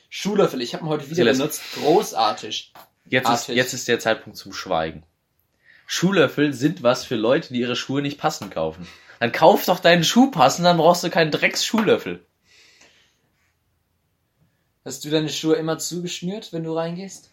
Schuhlöffel, 0.09 0.61
ich 0.61 0.73
habe 0.73 0.83
ihn 0.85 0.89
heute 0.89 1.05
wieder 1.05 1.15
Silas. 1.15 1.37
benutzt. 1.37 1.61
Großartig. 1.75 2.73
Jetzt 3.05 3.29
ist, 3.29 3.47
jetzt 3.49 3.73
ist 3.73 3.87
der 3.87 3.99
Zeitpunkt 3.99 4.37
zum 4.37 4.51
Schweigen. 4.53 5.03
Schuhlöffel 5.85 6.53
sind 6.53 6.83
was 6.83 7.05
für 7.05 7.15
Leute, 7.15 7.53
die 7.53 7.59
ihre 7.61 7.75
Schuhe 7.75 8.01
nicht 8.01 8.17
passend 8.17 8.51
kaufen. 8.51 8.87
Dann 9.21 9.31
kauf 9.31 9.65
doch 9.65 9.77
deinen 9.77 10.03
Schuh 10.03 10.31
passend, 10.31 10.65
dann 10.65 10.77
brauchst 10.77 11.03
du 11.03 11.11
keinen 11.11 11.29
Drecks-Schuhlöffel. 11.29 12.25
Hast 14.83 15.05
du 15.05 15.11
deine 15.11 15.29
Schuhe 15.29 15.57
immer 15.57 15.77
zugeschnürt, 15.77 16.51
wenn 16.53 16.63
du 16.63 16.73
reingehst? 16.73 17.29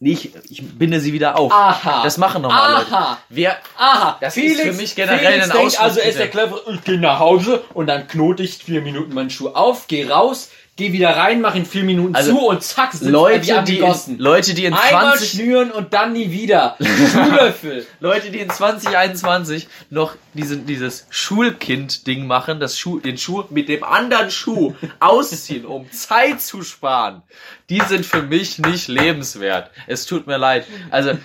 Nee, 0.00 0.14
ich, 0.14 0.34
ich 0.50 0.68
binde 0.76 0.98
sie 0.98 1.12
wieder 1.12 1.38
auf. 1.38 1.52
Aha. 1.52 2.02
Das 2.02 2.18
machen 2.18 2.42
normal 2.42 2.80
Leute. 2.80 2.92
Aha. 2.92 3.18
Wer, 3.28 3.58
Aha. 3.76 4.18
Das 4.20 4.36
ist 4.36 4.60
für 4.60 4.72
mich 4.72 4.96
generell 4.96 5.40
ein 5.40 5.48
denkt, 5.48 5.80
also 5.80 6.00
er 6.00 6.08
ist 6.08 6.18
der 6.18 6.30
clevere, 6.30 6.62
ich 6.74 6.82
gehe 6.82 6.98
nach 6.98 7.20
Hause 7.20 7.62
und 7.74 7.86
dann 7.86 8.08
knote 8.08 8.42
ich 8.42 8.58
vier 8.58 8.80
Minuten 8.80 9.14
meinen 9.14 9.30
Schuh 9.30 9.50
auf, 9.50 9.86
geh 9.86 10.04
raus, 10.04 10.50
geh 10.78 10.92
wieder 10.92 11.10
rein, 11.10 11.40
mach 11.40 11.56
ihn 11.56 11.66
vier 11.66 11.82
Minuten 11.82 12.14
Also, 12.14 12.30
zu 12.30 12.46
und 12.46 12.62
zack, 12.62 12.92
sind 12.92 13.10
Leute, 13.10 13.62
die 13.64 13.80
in, 13.80 14.18
Leute, 14.18 14.54
die 14.54 14.64
in 14.64 14.72
Einmal 14.72 15.18
20, 15.18 15.30
schnüren 15.30 15.70
und 15.72 15.92
dann 15.92 16.12
nie 16.12 16.30
wieder. 16.30 16.76
Schuhlöffel. 17.12 17.84
Leute, 18.00 18.30
die 18.30 18.38
in 18.38 18.48
2021 18.48 19.68
noch 19.90 20.14
diese, 20.34 20.56
dieses 20.56 21.06
Schulkind-Ding 21.10 22.26
machen, 22.26 22.60
das 22.60 22.78
Schuh, 22.78 23.00
den 23.00 23.18
Schuh 23.18 23.44
mit 23.50 23.68
dem 23.68 23.82
anderen 23.82 24.30
Schuh 24.30 24.74
ausziehen, 25.00 25.66
um 25.66 25.90
Zeit 25.90 26.40
zu 26.40 26.62
sparen, 26.62 27.22
die 27.68 27.80
sind 27.80 28.06
für 28.06 28.22
mich 28.22 28.58
nicht 28.60 28.86
lebenswert. 28.86 29.72
Es 29.88 30.06
tut 30.06 30.28
mir 30.28 30.38
leid. 30.38 30.64
Also, 30.90 31.18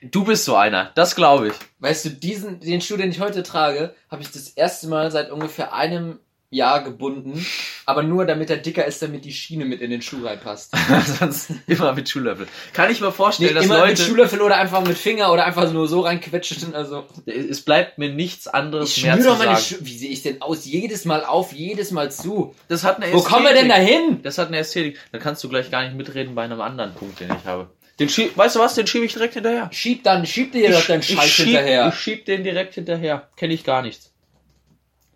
du 0.00 0.24
bist 0.24 0.44
so 0.44 0.54
einer, 0.54 0.92
das 0.94 1.16
glaube 1.16 1.48
ich. 1.48 1.54
Weißt 1.80 2.04
du, 2.04 2.10
diesen, 2.10 2.60
den 2.60 2.80
Schuh, 2.80 2.96
den 2.96 3.10
ich 3.10 3.20
heute 3.20 3.42
trage, 3.42 3.96
habe 4.10 4.22
ich 4.22 4.30
das 4.30 4.48
erste 4.48 4.86
Mal 4.86 5.10
seit 5.10 5.32
ungefähr 5.32 5.74
einem 5.74 6.20
Jahr 6.54 6.82
gebunden, 6.84 7.44
aber 7.86 8.02
nur 8.02 8.24
damit 8.24 8.48
er 8.50 8.56
dicker 8.56 8.84
ist, 8.84 9.02
damit 9.02 9.24
die 9.24 9.32
Schiene 9.32 9.64
mit 9.64 9.80
in 9.80 9.90
den 9.90 10.00
Schuh 10.02 10.24
reinpasst. 10.24 10.72
Sonst 11.18 11.50
immer 11.66 11.92
mit 11.92 12.08
Schuhlöffel. 12.08 12.46
Kann 12.72 12.90
ich 12.90 13.00
mir 13.00 13.08
Nee, 13.08 13.12
vorstellen, 13.12 13.54
dass 13.54 13.64
immer 13.64 13.80
mit 13.80 13.98
Leute, 13.98 14.02
Schuhlöffel 14.02 14.40
oder 14.40 14.56
einfach 14.56 14.86
mit 14.86 14.96
Finger 14.96 15.32
oder 15.32 15.44
einfach 15.44 15.70
nur 15.72 15.88
so 15.88 16.00
reinquetschen. 16.00 16.74
Also 16.74 17.04
es 17.26 17.62
bleibt 17.62 17.98
mir 17.98 18.08
nichts 18.10 18.46
anderes 18.46 18.96
ich 18.96 19.02
mehr 19.04 19.18
zu 19.18 19.24
doch 19.28 19.38
meine 19.38 19.56
sagen. 19.56 19.64
Schuhe. 19.64 19.78
Wie 19.86 19.98
sehe 19.98 20.10
ich 20.10 20.22
denn 20.22 20.40
aus? 20.40 20.64
Jedes 20.64 21.04
Mal 21.04 21.24
auf, 21.24 21.52
jedes 21.52 21.90
Mal 21.90 22.10
zu. 22.10 22.54
Das 22.68 22.84
hat 22.84 23.02
eine 23.02 23.12
Wo 23.12 23.20
kommen 23.20 23.44
wir 23.44 23.52
denn 23.54 23.68
da 23.68 23.76
Ästhetik. 23.76 23.98
hin? 24.08 24.20
Das 24.22 24.38
hat 24.38 24.48
eine 24.48 24.58
Ästhetik. 24.58 24.98
Dann 25.12 25.20
kannst 25.20 25.42
du 25.44 25.48
gleich 25.48 25.70
gar 25.70 25.82
nicht 25.84 25.94
mitreden 25.96 26.34
bei 26.34 26.42
einem 26.44 26.60
anderen 26.60 26.94
Punkt, 26.94 27.20
den 27.20 27.28
ich 27.30 27.44
habe. 27.46 27.70
Den 28.00 28.08
schieb, 28.08 28.36
weißt 28.36 28.56
du 28.56 28.60
was? 28.60 28.74
Den 28.74 28.86
schiebe 28.88 29.04
ich 29.04 29.12
direkt 29.12 29.34
hinterher. 29.34 29.68
Schieb 29.72 30.02
dann, 30.02 30.26
schieb 30.26 30.50
dir 30.52 30.70
doch 30.72 30.84
deinen 30.84 31.02
Scheiß 31.02 31.28
schieb, 31.30 31.46
hinterher. 31.46 31.88
Ich 31.88 32.00
schieb 32.00 32.24
den 32.24 32.42
direkt 32.42 32.74
hinterher. 32.74 33.28
Kenne 33.36 33.54
ich 33.54 33.62
gar 33.64 33.82
nichts. 33.82 34.12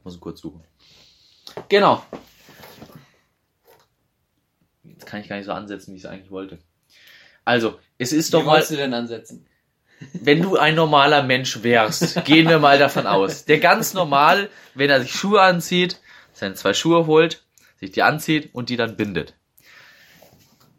Muss 0.04 0.14
ich 0.14 0.20
kurz 0.20 0.40
suchen. 0.40 0.62
Genau. 1.68 2.04
Jetzt 4.84 5.06
kann 5.06 5.20
ich 5.20 5.28
gar 5.28 5.36
nicht 5.36 5.46
so 5.46 5.52
ansetzen, 5.52 5.92
wie 5.92 5.96
ich 5.96 6.04
es 6.04 6.10
eigentlich 6.10 6.30
wollte. 6.30 6.58
Also, 7.44 7.78
es 7.98 8.12
ist 8.12 8.34
doch 8.34 8.40
Wie 8.40 8.46
mal, 8.46 8.52
wolltest 8.52 8.72
du 8.72 8.76
denn 8.76 8.94
ansetzen? 8.94 9.46
wenn 10.12 10.42
du 10.42 10.56
ein 10.56 10.74
normaler 10.74 11.22
Mensch 11.22 11.62
wärst, 11.62 12.24
gehen 12.24 12.48
wir 12.48 12.58
mal 12.58 12.78
davon 12.78 13.06
aus. 13.06 13.44
Der 13.44 13.58
ganz 13.58 13.94
normal, 13.94 14.50
wenn 14.74 14.90
er 14.90 15.00
sich 15.00 15.12
Schuhe 15.12 15.40
anzieht, 15.40 16.00
seine 16.32 16.54
zwei 16.54 16.72
Schuhe 16.72 17.06
holt, 17.06 17.44
sich 17.80 17.90
die 17.90 18.02
anzieht 18.02 18.50
und 18.52 18.68
die 18.68 18.76
dann 18.76 18.96
bindet. 18.96 19.34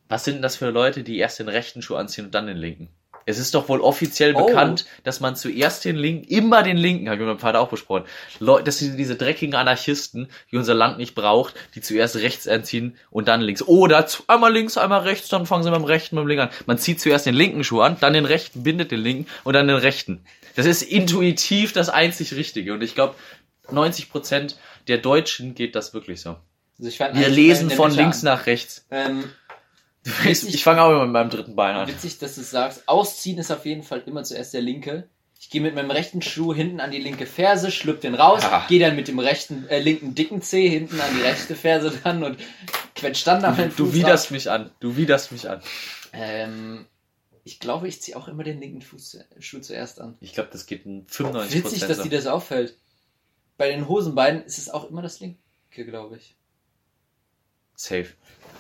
Was 0.08 0.24
sind 0.24 0.36
denn 0.36 0.42
das 0.42 0.56
für 0.56 0.70
Leute, 0.70 1.04
die 1.04 1.18
erst 1.18 1.40
den 1.40 1.50
rechten 1.50 1.82
Schuh 1.82 1.96
anziehen 1.96 2.26
und 2.26 2.36
dann 2.36 2.48
den 2.48 2.58
linken? 2.58 2.90
Es 3.26 3.38
ist 3.38 3.54
doch 3.54 3.70
wohl 3.70 3.82
offiziell 3.82 4.34
Oh. 4.36 4.46
bekannt, 4.48 4.86
dass 5.04 5.20
man 5.20 5.36
zuerst 5.36 5.86
den 5.86 5.96
linken, 5.96 6.26
immer 6.28 6.64
den 6.64 6.78
linken, 6.78 7.08
habe 7.08 7.16
ich 7.16 7.20
mit 7.20 7.28
meinem 7.28 7.40
Vater 7.40 7.60
auch 7.60 7.70
besprochen. 7.70 8.06
Leute, 8.40 8.64
das 8.66 8.80
sind 8.80 8.98
diese 8.98 9.16
dreckigen 9.16 9.56
Anarchisten, 9.56 10.28
die 10.52 10.58
unser 10.58 10.74
Land 10.74 10.98
nicht 10.98 11.16
braucht, 11.16 11.54
die 11.76 11.82
zuerst 11.82 12.16
rechts 12.18 12.48
anziehen 12.48 12.96
und 13.12 13.28
dann 13.28 13.42
links. 13.42 13.62
Oder 13.64 14.06
einmal 14.28 14.52
links, 14.54 14.78
einmal 14.78 15.02
rechts, 15.02 15.30
dann 15.30 15.46
fangen 15.46 15.64
sie 15.64 15.70
mit 15.72 15.80
dem 15.80 15.86
rechten, 15.86 16.16
mit 16.16 16.24
dem 16.24 16.28
linken 16.28 16.44
an. 16.44 16.50
Man 16.66 16.78
zieht 16.78 17.00
zuerst 17.02 17.26
den 17.26 17.36
linken 17.36 17.64
Schuh 17.64 17.82
an, 17.82 17.98
dann 18.00 18.14
den 18.14 18.26
rechten, 18.26 18.64
bindet 18.64 18.92
den 18.92 19.02
linken 19.02 19.30
und 19.44 19.54
dann 19.54 19.68
den 19.68 19.78
rechten. 19.78 20.24
Das 20.56 20.66
ist 20.66 20.82
intuitiv 20.82 21.72
das 21.74 21.90
einzig 21.90 22.34
Richtige. 22.34 22.74
Und 22.74 22.82
ich 22.84 22.96
glaube, 22.96 23.16
90% 23.72 24.56
der 24.88 24.98
Deutschen 24.98 25.56
geht 25.56 25.76
das 25.76 25.94
wirklich 25.94 26.22
so. 26.22 26.36
Also 26.82 26.98
Wir 27.14 27.30
lesen 27.30 27.70
von 27.70 27.92
links 27.94 28.20
an. 28.26 28.34
nach 28.34 28.46
rechts. 28.46 28.86
Ähm, 28.90 29.26
Du 30.04 30.12
weißt, 30.26 30.46
ich 30.46 30.64
fange 30.64 30.82
auch 30.82 30.90
immer 30.92 31.04
mit 31.04 31.14
meinem 31.14 31.30
dritten 31.30 31.56
Bein 31.56 31.76
an. 31.76 31.88
witzig, 31.88 32.18
dass 32.20 32.36
du 32.36 32.42
es 32.42 32.52
sagst. 32.52 32.88
Ausziehen 32.88 33.38
ist 33.38 33.52
auf 33.52 33.66
jeden 33.66 33.84
Fall 33.84 34.02
immer 34.06 34.24
zuerst 34.24 34.54
der 34.54 34.62
linke. 34.62 35.10
Ich 35.42 35.50
gehe 35.50 35.62
mit 35.62 35.74
meinem 35.76 35.92
rechten 35.92 36.22
Schuh 36.22 36.54
hinten 36.54 36.80
an 36.82 36.92
die 36.92 37.00
linke 37.00 37.26
Ferse, 37.26 37.72
schlüpf 37.72 38.02
den 38.02 38.14
raus, 38.16 38.42
Ja. 38.44 38.66
gehe 38.68 38.80
dann 38.80 38.96
mit 38.96 39.08
dem 39.08 39.20
rechten, 39.20 39.68
äh, 39.70 39.80
linken 39.80 40.14
dicken 40.16 40.42
Zeh 40.42 40.68
hinten 40.70 41.00
an 41.00 41.14
die 41.16 41.22
rechte 41.22 41.56
Ferse 41.56 41.98
dann 42.04 42.24
und 42.24 42.38
quetsch 42.96 43.26
dann 43.26 43.42
nach 43.42 43.58
meinem 43.58 43.74
Du 43.76 43.86
Fuß 43.86 43.94
widerst 43.96 44.32
mich 44.32 44.50
an. 44.52 44.72
Du 44.82 44.98
widerst 44.98 45.32
mich 45.32 45.50
an. 45.50 45.62
Ähm, 46.12 46.86
ich 47.46 47.60
glaube, 47.60 47.88
ich 47.88 48.02
ziehe 48.02 48.18
auch 48.18 48.28
immer 48.28 48.44
den 48.44 48.60
linken 48.60 48.82
Fuß, 48.82 49.10
zu- 49.12 49.26
Schuh 49.40 49.60
zuerst 49.60 50.02
an. 50.02 50.18
Ich 50.20 50.34
glaube, 50.34 50.50
das 50.52 50.66
geht 50.66 50.86
in 50.86 51.08
95% 51.08 51.54
Witzig, 51.54 51.80
dass 51.88 52.02
dir 52.02 52.10
das 52.10 52.28
auffällt. 52.28 52.76
Bei 53.58 53.70
den 53.70 53.88
Hosenbeinen 53.88 54.44
ist 54.44 54.58
es 54.58 54.70
auch 54.70 54.90
immer 54.90 55.02
das 55.02 55.20
linke, 55.22 55.38
glaube 55.86 56.18
ich. 56.18 56.36
Safe. 57.76 58.08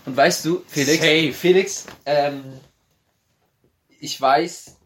Und 0.06 0.16
weißt 0.18 0.46
du, 0.46 0.64
Felix, 0.68 0.98
Safe. 1.02 1.34
Felix, 1.34 1.86
ähm, 2.06 2.60
ich 4.00 4.20
weiß, 4.20 4.78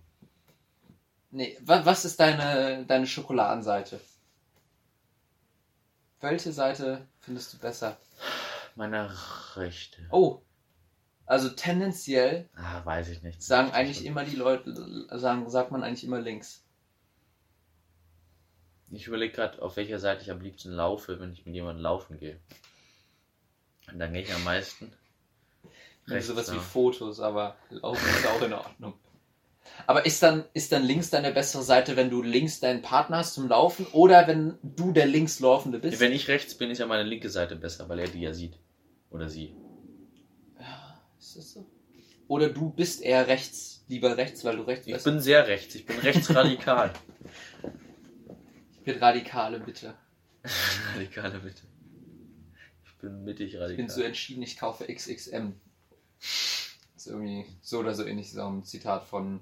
nee, 1.32 1.58
was, 1.62 1.86
was 1.86 2.06
ist 2.06 2.20
deine, 2.20 2.86
deine 2.86 3.08
Schokoladenseite? 3.08 4.02
Welche 6.20 6.52
Seite 6.52 7.08
findest 7.20 7.54
du 7.54 7.58
besser? 7.60 7.98
Meine 8.76 9.14
rechte. 9.56 10.08
Oh, 10.10 10.42
also 11.26 11.50
tendenziell 11.50 12.50
Ah, 12.56 12.84
weiß 12.86 13.10
ich 13.10 13.22
nicht. 13.24 13.42
sagen 13.42 13.72
eigentlich 13.72 14.04
immer 14.06 14.24
die 14.26 14.36
Leute, 14.36 14.74
sagen, 15.18 15.50
sagt 15.50 15.72
man 15.72 15.84
eigentlich 15.84 16.04
immer 16.04 16.20
links. 16.20 16.64
Ich 18.90 19.08
überlege 19.08 19.34
gerade, 19.34 19.62
auf 19.62 19.76
welcher 19.78 20.00
Seite 20.00 20.22
ich 20.24 20.32
am 20.32 20.42
liebsten 20.42 20.72
laufe, 20.72 21.20
wenn 21.20 21.34
ich 21.34 21.46
mit 21.46 21.56
jemandem 21.56 21.84
laufen 21.84 22.20
gehe. 22.20 22.40
Und 23.92 24.00
dann 24.00 24.14
gehe 24.14 24.22
ich 24.22 24.34
am 24.34 24.44
meisten. 24.44 24.92
Rechts, 26.08 26.28
sowas 26.28 26.48
ja. 26.48 26.56
wie 26.56 26.60
Fotos, 26.60 27.20
aber 27.20 27.56
Laufen 27.70 28.10
ist 28.10 28.28
auch 28.28 28.42
in 28.42 28.54
Ordnung. 28.54 28.94
Aber 29.88 30.06
ist 30.06 30.22
dann, 30.22 30.44
ist 30.54 30.72
dann 30.72 30.84
links 30.84 31.10
deine 31.10 31.32
bessere 31.32 31.64
Seite, 31.64 31.96
wenn 31.96 32.10
du 32.10 32.22
links 32.22 32.60
deinen 32.60 32.82
Partner 32.82 33.18
hast 33.18 33.34
zum 33.34 33.48
Laufen 33.48 33.86
oder 33.94 34.28
wenn 34.28 34.58
du 34.62 34.92
der 34.92 35.06
Linkslaufende 35.06 35.80
bist? 35.80 36.00
Wenn 36.00 36.12
ich 36.12 36.28
rechts 36.28 36.56
bin, 36.56 36.70
ist 36.70 36.80
ja 36.80 36.86
meine 36.86 37.04
linke 37.08 37.30
Seite 37.30 37.56
besser, 37.56 37.88
weil 37.90 38.00
er 38.00 38.08
die 38.08 38.22
ja 38.22 38.34
sieht. 38.34 38.60
Oder 39.10 39.30
sie. 39.30 39.56
Ja, 40.60 41.02
ist 41.18 41.38
das 41.38 41.54
so? 41.54 41.66
Oder 42.28 42.50
du 42.50 42.70
bist 42.70 43.02
eher 43.02 43.28
rechts, 43.28 43.84
lieber 43.88 44.18
rechts, 44.18 44.44
weil 44.44 44.58
du 44.58 44.64
rechts 44.64 44.88
Ich 44.88 44.94
bist. 44.94 45.06
bin 45.06 45.20
sehr 45.20 45.48
rechts. 45.48 45.76
Ich 45.76 45.86
bin 45.86 45.98
rechtsradikal. 46.00 46.92
Ich 48.86 48.94
bin 48.94 48.98
Radikale, 49.02 49.62
bitte. 49.62 49.94
Radikale 50.94 51.40
bitte. 51.40 51.62
Ich 52.86 52.98
bin 52.98 53.24
mittig 53.24 53.54
Ich 53.54 53.60
radikal. 53.62 53.78
bin 53.78 53.88
so 53.88 54.02
entschieden, 54.02 54.44
ich 54.44 54.58
kaufe 54.58 54.86
XXM. 54.94 55.54
Ist 56.96 57.08
irgendwie 57.08 57.46
so 57.62 57.80
oder 57.80 57.94
so 57.94 58.06
ähnlich, 58.06 58.32
so 58.32 58.46
ein 58.48 58.64
Zitat 58.64 59.06
von 59.06 59.40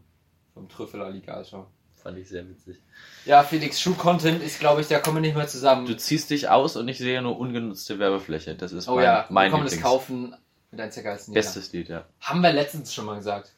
vom 0.53 0.67
Trüffelalligator. 0.69 1.69
Fand 1.95 2.17
ich 2.17 2.29
sehr 2.29 2.47
witzig. 2.49 2.77
Ja, 3.25 3.43
Felix, 3.43 3.79
Schuh-Content 3.79 4.41
ist, 4.41 4.59
glaube 4.59 4.81
ich, 4.81 4.87
da 4.87 4.99
kommen 4.99 5.17
wir 5.17 5.21
nicht 5.21 5.35
mehr 5.35 5.47
zusammen. 5.47 5.85
Du 5.85 5.95
ziehst 5.95 6.31
dich 6.31 6.49
aus 6.49 6.75
und 6.75 6.87
ich 6.87 6.97
sehe 6.97 7.21
nur 7.21 7.37
ungenutzte 7.37 7.99
Werbefläche. 7.99 8.55
Das 8.55 8.71
ist 8.71 8.87
oh 8.87 8.95
mein, 8.95 9.03
ja, 9.03 9.27
mein 9.29 9.51
kommen 9.51 9.65
das 9.65 9.73
Lieblings- 9.73 9.81
kaufen 9.83 10.35
mit 10.71 10.79
als 10.79 11.27
Nieder. 11.27 11.39
Bestes 11.39 11.71
Lied, 11.73 11.89
ja. 11.89 12.05
Haben 12.19 12.41
wir 12.41 12.53
letztens 12.53 12.93
schon 12.93 13.05
mal 13.05 13.17
gesagt. 13.17 13.53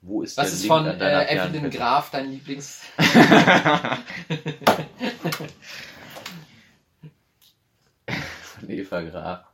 Wo 0.00 0.22
ist 0.22 0.36
Was 0.36 0.52
ist 0.52 0.62
Link 0.62 0.72
von 0.72 0.86
äh, 0.86 1.32
Evelyn? 1.32 1.70
Graf 1.70 2.10
dein 2.10 2.30
Lieblings... 2.30 2.82
Von 8.58 8.70
Eva 8.70 9.02
Graf. 9.02 9.47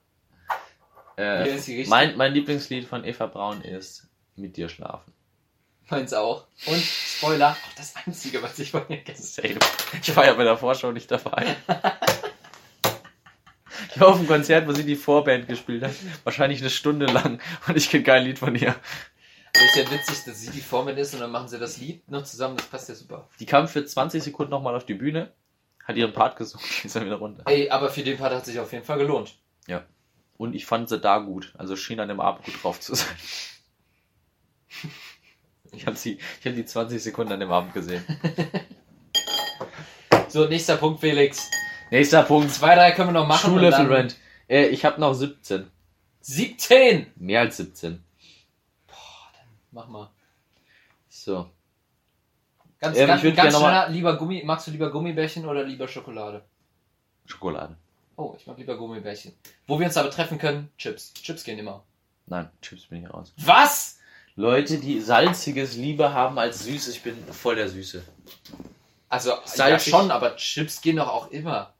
Äh, 1.16 1.84
mein, 1.86 2.16
mein 2.16 2.32
Lieblingslied 2.32 2.86
von 2.86 3.04
Eva 3.04 3.26
Braun 3.26 3.62
ist 3.62 4.08
Mit 4.36 4.56
dir 4.56 4.68
schlafen. 4.68 5.12
Meins 5.88 6.12
auch. 6.14 6.46
Und 6.66 6.80
Spoiler, 6.80 7.50
auch 7.50 7.76
das 7.76 7.94
einzige, 8.04 8.42
was 8.42 8.58
ich 8.58 8.70
von 8.70 8.82
ihr 8.88 8.98
kenne. 8.98 9.18
Ich 10.02 10.16
war 10.16 10.24
ja 10.24 10.32
bei 10.32 10.44
der 10.44 10.56
Vorschau 10.56 10.92
nicht 10.92 11.10
dabei. 11.10 11.56
Ich 13.94 14.00
war 14.00 14.08
auf 14.08 14.18
einem 14.18 14.26
Konzert, 14.26 14.66
wo 14.66 14.72
sie 14.72 14.84
die 14.84 14.96
Vorband 14.96 15.46
gespielt 15.46 15.84
hat. 15.84 15.92
Wahrscheinlich 16.24 16.60
eine 16.60 16.70
Stunde 16.70 17.06
lang. 17.06 17.40
Und 17.68 17.76
ich 17.76 17.90
kenne 17.90 18.02
kein 18.02 18.24
Lied 18.24 18.38
von 18.38 18.54
ihr. 18.54 18.74
Aber 19.56 19.64
ist 19.66 19.76
ja 19.76 19.90
witzig, 19.90 20.24
dass 20.24 20.40
sie 20.40 20.50
die 20.50 20.60
Formel 20.60 20.98
ist 20.98 21.14
und 21.14 21.20
dann 21.20 21.30
machen 21.30 21.46
sie 21.46 21.58
das 21.58 21.76
Lied 21.78 22.10
noch 22.10 22.24
zusammen, 22.24 22.56
das 22.56 22.66
passt 22.66 22.88
ja 22.88 22.94
super. 22.96 23.28
Die 23.38 23.46
kam 23.46 23.68
für 23.68 23.84
20 23.84 24.22
Sekunden 24.22 24.50
nochmal 24.50 24.74
auf 24.74 24.84
die 24.84 24.94
Bühne, 24.94 25.32
hat 25.84 25.96
ihren 25.96 26.12
Part 26.12 26.36
gesungen, 26.36 26.66
ist 26.84 26.96
dann 26.96 27.04
wieder 27.04 27.16
runter. 27.16 27.44
Ey, 27.46 27.70
aber 27.70 27.88
für 27.88 28.02
den 28.02 28.18
Part 28.18 28.34
hat 28.34 28.44
sich 28.44 28.58
auf 28.58 28.72
jeden 28.72 28.84
Fall 28.84 28.98
gelohnt. 28.98 29.36
Und 30.36 30.54
ich 30.54 30.66
fand 30.66 30.88
sie 30.88 30.98
da 30.98 31.18
gut. 31.18 31.54
Also 31.56 31.76
schien 31.76 32.00
an 32.00 32.08
dem 32.08 32.20
Abend 32.20 32.44
gut 32.44 32.62
drauf 32.62 32.80
zu 32.80 32.94
sein. 32.94 33.16
Ich 35.72 35.86
habe 35.86 35.96
sie, 35.96 36.18
ich 36.40 36.46
habe 36.46 36.56
die 36.56 36.64
20 36.64 37.02
Sekunden 37.02 37.32
an 37.32 37.40
dem 37.40 37.50
Abend 37.52 37.74
gesehen. 37.74 38.04
So, 40.34 40.46
nächster 40.46 40.76
Punkt, 40.76 40.98
Felix. 40.98 41.48
Nächster 41.92 42.24
Punkt. 42.24 42.50
Zwei, 42.50 42.74
drei 42.74 42.90
können 42.90 43.10
wir 43.10 43.20
noch 43.20 43.26
machen. 43.28 43.50
Schule 43.50 43.70
dann 43.70 43.86
Rent. 43.86 44.16
Äh, 44.48 44.66
ich 44.66 44.84
habe 44.84 45.00
noch 45.00 45.14
17. 45.14 45.70
17! 46.22 47.06
Mehr 47.14 47.42
als 47.42 47.58
17. 47.58 48.02
Mach 49.70 49.86
mal. 49.86 50.10
So. 51.08 51.48
Ganz, 52.80 52.98
Ähm, 52.98 53.06
ganz, 53.06 53.22
ganz 53.22 53.56
schneller, 53.56 53.88
lieber 53.90 54.16
Gummi, 54.16 54.42
magst 54.44 54.66
du 54.66 54.72
lieber 54.72 54.90
Gummibärchen 54.90 55.46
oder 55.46 55.62
lieber 55.62 55.86
Schokolade? 55.86 56.44
Schokolade. 57.26 57.76
Oh, 58.16 58.34
ich 58.38 58.46
mag 58.46 58.58
lieber 58.58 58.76
Gummibärchen. 58.76 59.32
Wo 59.66 59.78
wir 59.78 59.86
uns 59.86 59.96
aber 59.96 60.10
treffen 60.10 60.38
können, 60.38 60.70
Chips. 60.78 61.12
Chips 61.14 61.44
gehen 61.44 61.58
immer. 61.58 61.82
Nein, 62.26 62.48
Chips 62.62 62.86
bin 62.86 63.02
ich 63.02 63.12
raus. 63.12 63.32
Was? 63.38 63.98
Leute, 64.36 64.78
die 64.78 65.00
salziges 65.00 65.76
lieber 65.76 66.12
haben 66.12 66.38
als 66.38 66.64
süß, 66.64 66.88
ich 66.88 67.02
bin 67.02 67.16
voll 67.32 67.56
der 67.56 67.68
Süße. 67.68 68.02
Also, 69.08 69.30
ja 69.30 69.40
Salzig. 69.44 69.92
schon, 69.92 70.10
aber 70.10 70.36
Chips 70.36 70.80
gehen 70.80 70.96
doch 70.96 71.08
auch 71.08 71.30
immer. 71.30 71.72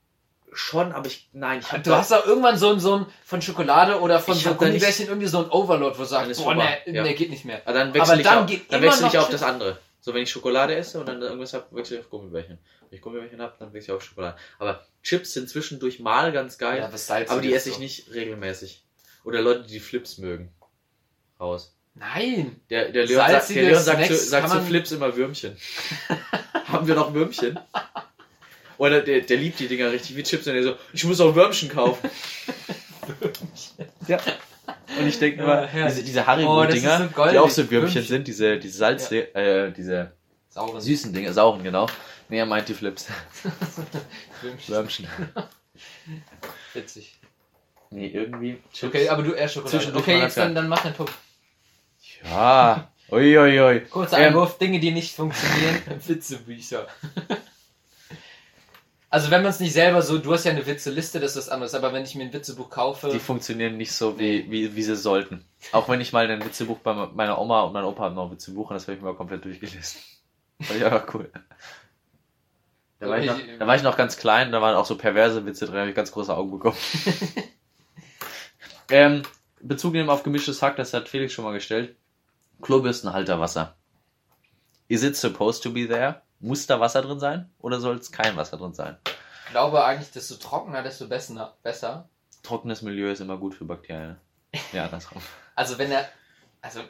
Schon, 0.52 0.92
aber 0.92 1.06
ich, 1.08 1.28
nein, 1.32 1.60
ich 1.60 1.82
Du 1.82 1.92
hast 1.92 2.12
doch 2.12 2.24
irgendwann 2.26 2.56
so 2.56 2.70
ein, 2.70 2.78
so 2.78 2.98
ein 2.98 3.06
von 3.24 3.42
Schokolade 3.42 4.00
oder 4.00 4.20
von 4.20 4.36
Ich 4.36 4.44
so 4.44 4.50
hab 4.50 4.58
da 4.60 4.66
Gummibärchen 4.66 5.08
irgendwie 5.08 5.26
so 5.26 5.38
ein 5.38 5.50
Overload, 5.50 5.98
wo 5.98 6.02
du 6.04 6.08
Dann 6.08 6.08
sagst, 6.08 6.30
ist 6.30 6.38
boah, 6.38 6.54
vorbei, 6.54 6.80
ne, 6.86 6.94
ja. 6.94 7.02
ne, 7.02 7.14
geht 7.14 7.30
nicht 7.30 7.44
mehr. 7.44 7.60
Aber 7.64 7.76
dann 7.76 7.92
wechsle 7.92 8.12
Aber 8.12 8.20
ich, 8.20 8.26
dann 8.26 8.38
auf, 8.38 8.46
geht 8.46 8.72
dann 8.72 8.80
immer 8.80 8.92
wechsle 8.92 9.08
ich 9.08 9.12
noch 9.14 9.22
auf 9.22 9.30
das 9.30 9.42
andere. 9.42 9.78
So, 10.04 10.12
wenn 10.12 10.24
ich 10.24 10.30
Schokolade 10.30 10.76
esse 10.76 11.00
und 11.00 11.06
dann 11.06 11.22
irgendwas 11.22 11.54
habe, 11.54 11.74
wechsle 11.74 11.96
ich 11.96 12.02
auf 12.04 12.10
Gummibärchen. 12.10 12.58
Wenn 12.90 12.96
ich 12.98 13.00
Gummibärchen 13.00 13.40
habe, 13.40 13.54
dann 13.58 13.72
wechsle 13.72 13.94
ich 13.94 13.96
auf 13.96 14.04
Schokolade. 14.04 14.36
Aber 14.58 14.86
Chips 15.02 15.32
sind 15.32 15.48
zwischendurch 15.48 15.98
mal 15.98 16.30
ganz 16.30 16.58
geil, 16.58 16.80
Ja, 16.80 16.94
Salziges 16.94 17.30
aber 17.30 17.40
die 17.40 17.54
esse 17.54 17.70
ich 17.70 17.76
so. 17.76 17.80
nicht 17.80 18.12
regelmäßig. 18.12 18.84
Oder 19.24 19.40
Leute, 19.40 19.62
die 19.66 19.80
Flips 19.80 20.18
mögen. 20.18 20.52
Raus. 21.40 21.74
Nein. 21.94 22.60
Der, 22.68 22.92
der 22.92 23.06
Leon, 23.06 23.30
sagt, 23.30 23.48
der 23.48 23.62
Leon 23.62 23.82
sagt, 23.82 24.06
zu, 24.08 24.16
sagt 24.16 24.50
zu 24.50 24.60
Flips 24.60 24.92
immer 24.92 25.16
Würmchen. 25.16 25.56
Haben 26.66 26.86
wir 26.86 26.96
noch 26.96 27.14
Würmchen? 27.14 27.58
Oder 28.76 29.00
der, 29.00 29.22
der 29.22 29.38
liebt 29.38 29.58
die 29.58 29.68
Dinger 29.68 29.90
richtig 29.90 30.16
wie 30.16 30.22
Chips 30.22 30.46
und 30.46 30.52
der 30.52 30.64
so, 30.64 30.76
ich 30.92 31.04
muss 31.04 31.18
auch 31.18 31.34
Würmchen 31.34 31.70
kaufen. 31.70 32.10
ja. 34.06 34.18
Und 34.98 35.06
ich 35.08 35.18
denke 35.18 35.38
Ja, 35.38 35.44
immer, 35.44 35.66
herrlich. 35.66 35.94
diese, 35.94 36.04
diese 36.04 36.20
Oh, 36.22 36.26
Haribo-Dinger, 36.26 36.98
so 36.98 37.08
goldig. 37.08 37.32
die 37.32 37.38
auch 37.38 37.50
so 37.50 37.70
Würmchen 37.70 38.02
sind, 38.04 38.26
diese, 38.28 38.58
diese 38.58 38.76
Salz, 38.78 39.10
äh, 39.10 39.70
diese 39.72 40.12
Sauren. 40.48 40.80
süßen 40.80 41.12
Dinge, 41.12 41.32
sauren, 41.32 41.62
genau. 41.62 41.86
Nee, 42.28 42.38
er 42.38 42.46
meint 42.46 42.68
die 42.68 42.74
Flips. 42.74 43.06
Würmchen. 44.42 44.74
Würmchen. 44.74 45.08
Witzig. 46.72 47.16
Nee, 47.90 48.08
irgendwie 48.08 48.58
Chips. 48.72 48.84
Okay, 48.94 49.08
aber 49.08 49.22
du 49.22 49.32
eher 49.32 49.48
Schokolade. 49.48 49.92
Okay, 49.94 50.16
mal 50.16 50.22
jetzt 50.24 50.36
dann, 50.36 50.54
dann 50.54 50.68
mach 50.68 50.82
den 50.82 50.94
Punkt. 50.94 51.12
Ja. 52.24 52.90
Uiuiui. 53.10 53.60
Ui, 53.60 53.60
ui. 53.60 53.80
Kurzer 53.82 54.18
Ähm, 54.18 54.28
Einwurf, 54.28 54.58
Dinge, 54.58 54.80
die 54.80 54.90
nicht 54.90 55.14
funktionieren. 55.14 55.80
Witzebücher. 56.06 56.86
Also 59.14 59.30
wenn 59.30 59.42
man 59.42 59.50
es 59.50 59.60
nicht 59.60 59.74
selber 59.74 60.02
so, 60.02 60.18
du 60.18 60.32
hast 60.32 60.42
ja 60.42 60.50
eine 60.50 60.66
Witzeliste, 60.66 61.20
das 61.20 61.36
ist 61.36 61.46
was 61.46 61.48
anderes, 61.48 61.72
aber 61.76 61.92
wenn 61.92 62.02
ich 62.02 62.16
mir 62.16 62.24
ein 62.24 62.32
Witzebuch 62.32 62.68
kaufe, 62.68 63.10
Die 63.10 63.20
funktionieren 63.20 63.76
nicht 63.76 63.92
so, 63.92 64.18
wie, 64.18 64.50
wie, 64.50 64.74
wie 64.74 64.82
sie 64.82 64.96
sollten. 64.96 65.44
Auch 65.70 65.88
wenn 65.88 66.00
ich 66.00 66.12
mal 66.12 66.28
ein 66.28 66.44
Witzebuch 66.44 66.78
bei 66.78 66.92
meiner 66.92 67.38
Oma 67.38 67.62
und 67.62 67.74
meinem 67.74 67.86
Opa 67.86 68.02
haben 68.02 68.16
noch 68.16 68.24
ein 68.24 68.32
Witzebuch 68.32 68.70
und 68.70 68.74
das 68.74 68.88
habe 68.88 68.94
ich 68.94 69.00
mir 69.00 69.10
mal 69.10 69.14
komplett 69.14 69.44
durchgelesen. 69.44 70.00
Fand 70.60 70.80
ich 70.80 70.84
einfach 70.84 71.14
cool. 71.14 71.30
Da 72.98 73.08
war, 73.08 73.20
ich 73.20 73.26
noch, 73.26 73.38
da 73.56 73.66
war 73.68 73.76
ich 73.76 73.84
noch 73.84 73.96
ganz 73.96 74.16
klein, 74.16 74.50
da 74.50 74.60
waren 74.60 74.74
auch 74.74 74.84
so 74.84 74.98
perverse 74.98 75.46
Witze 75.46 75.66
drin, 75.66 75.74
da 75.74 75.80
habe 75.82 75.90
ich 75.90 75.96
ganz 75.96 76.10
große 76.10 76.36
Augen 76.36 76.50
bekommen. 76.50 76.76
ähm, 78.90 79.22
Bezug 79.60 79.92
nehmen 79.92 80.10
auf 80.10 80.24
gemischtes 80.24 80.60
Hack, 80.60 80.74
das 80.74 80.92
hat 80.92 81.08
Felix 81.08 81.32
schon 81.32 81.44
mal 81.44 81.52
gestellt. 81.52 81.94
Klobürstenhalter 82.62 83.38
Wasser. 83.38 83.76
Is 84.88 85.04
it 85.04 85.16
supposed 85.16 85.62
to 85.62 85.70
be 85.70 85.86
there? 85.86 86.23
Muss 86.40 86.66
da 86.66 86.80
Wasser 86.80 87.02
drin 87.02 87.20
sein? 87.20 87.50
Oder 87.60 87.80
soll 87.80 87.96
es 87.96 88.12
kein 88.12 88.36
Wasser 88.36 88.56
drin 88.56 88.74
sein? 88.74 88.96
ich 89.46 89.50
glaube 89.50 89.84
eigentlich, 89.84 90.10
desto 90.10 90.34
trockener, 90.36 90.82
desto 90.82 91.06
besser. 91.08 92.08
Trockenes 92.42 92.82
Milieu 92.82 93.10
ist 93.10 93.20
immer 93.20 93.36
gut 93.36 93.54
für 93.54 93.64
Bakterien. 93.64 94.16
Ja, 94.72 94.84
andersrum. 94.86 95.22
Also 95.54 95.78
wenn 95.78 95.90
er, 95.92 96.08
also 96.60 96.80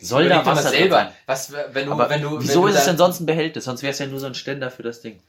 Soll 0.00 0.28
da 0.28 0.44
Wasser 0.44 0.70
drin 0.70 0.78
selber, 0.80 0.96
sein? 0.96 1.12
was 1.26 1.52
wenn 1.52 1.86
du, 1.86 1.92
Aber 1.92 2.08
wenn 2.10 2.22
du, 2.22 2.40
wieso 2.40 2.62
wenn 2.62 2.68
ist 2.70 2.74
du 2.76 2.78
es 2.80 2.84
denn 2.86 2.98
sonst 2.98 3.20
ein 3.20 3.26
Behältnis? 3.26 3.64
Sonst 3.64 3.82
wäre 3.82 3.92
es 3.92 3.98
ja 3.98 4.06
nur 4.06 4.20
so 4.20 4.26
ein 4.26 4.34
Ständer 4.34 4.70
für 4.70 4.82
das 4.82 5.00
Ding. 5.00 5.20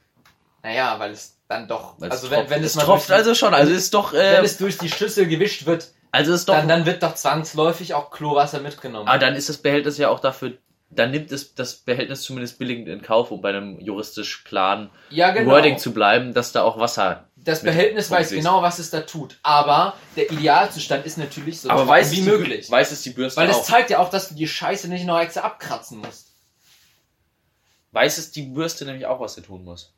Naja, 0.62 0.98
weil 0.98 1.12
es 1.12 1.36
dann 1.48 1.68
doch, 1.68 1.94
Weil 2.00 2.10
also 2.10 2.26
es 2.26 2.30
wenn, 2.30 2.38
tropft. 2.40 2.50
wenn 2.50 2.64
es, 2.64 2.74
mal 2.74 2.84
tropft 2.84 3.08
durch, 3.10 3.18
also 3.18 3.34
schon, 3.34 3.54
also 3.54 3.72
ist 3.72 3.94
doch, 3.94 4.12
wenn 4.12 4.20
äh, 4.20 4.40
es 4.44 4.56
durch 4.58 4.78
die 4.78 4.88
Schüssel 4.88 5.26
gewischt 5.28 5.66
wird, 5.66 5.92
also 6.10 6.32
ist 6.32 6.48
doch, 6.48 6.54
dann, 6.54 6.66
dann 6.66 6.86
wird 6.86 7.02
doch 7.04 7.14
zwangsläufig 7.14 7.94
auch 7.94 8.10
Klowasser 8.10 8.58
mitgenommen. 8.60 9.06
ah, 9.06 9.18
dann 9.18 9.34
ist 9.36 9.48
das 9.48 9.58
Behältnis 9.58 9.98
ja 9.98 10.08
auch 10.08 10.18
dafür, 10.18 10.54
dann 10.90 11.10
nimmt 11.10 11.32
es 11.32 11.54
das 11.54 11.76
Behältnis 11.76 12.22
zumindest 12.22 12.58
billigend 12.58 12.88
in 12.88 13.02
Kauf, 13.02 13.30
um 13.30 13.40
bei 13.40 13.48
einem 13.48 13.80
juristisch 13.80 14.44
klaren 14.44 14.90
ja, 15.10 15.30
genau. 15.30 15.50
Wording 15.50 15.78
zu 15.78 15.92
bleiben, 15.92 16.32
dass 16.32 16.52
da 16.52 16.62
auch 16.62 16.78
Wasser. 16.78 17.28
Das 17.36 17.62
Behältnis 17.62 18.10
weiß 18.10 18.26
rumfließt. 18.28 18.46
genau, 18.46 18.62
was 18.62 18.78
es 18.78 18.90
da 18.90 19.00
tut. 19.00 19.38
Aber 19.42 19.94
der 20.16 20.30
Idealzustand 20.30 21.06
ist 21.06 21.18
natürlich 21.18 21.60
so 21.60 21.70
Aber 21.70 21.86
weiß 21.86 22.10
wie 22.12 22.18
es 22.18 22.24
die, 22.24 22.30
möglich. 22.30 22.70
Weiß 22.70 22.92
es 22.92 23.02
die 23.02 23.10
Bürste 23.10 23.40
Weil 23.40 23.48
das 23.48 23.58
auch? 23.58 23.64
zeigt 23.64 23.90
ja 23.90 23.98
auch, 23.98 24.10
dass 24.10 24.28
du 24.28 24.34
die 24.34 24.48
Scheiße 24.48 24.88
nicht 24.88 25.04
noch 25.04 25.20
extra 25.20 25.42
abkratzen 25.42 25.98
musst. 25.98 26.32
Weiß 27.92 28.18
es 28.18 28.30
die 28.30 28.42
Bürste 28.42 28.84
nämlich 28.84 29.06
auch, 29.06 29.20
was 29.20 29.34
sie 29.34 29.42
tun 29.42 29.64
muss? 29.64 29.92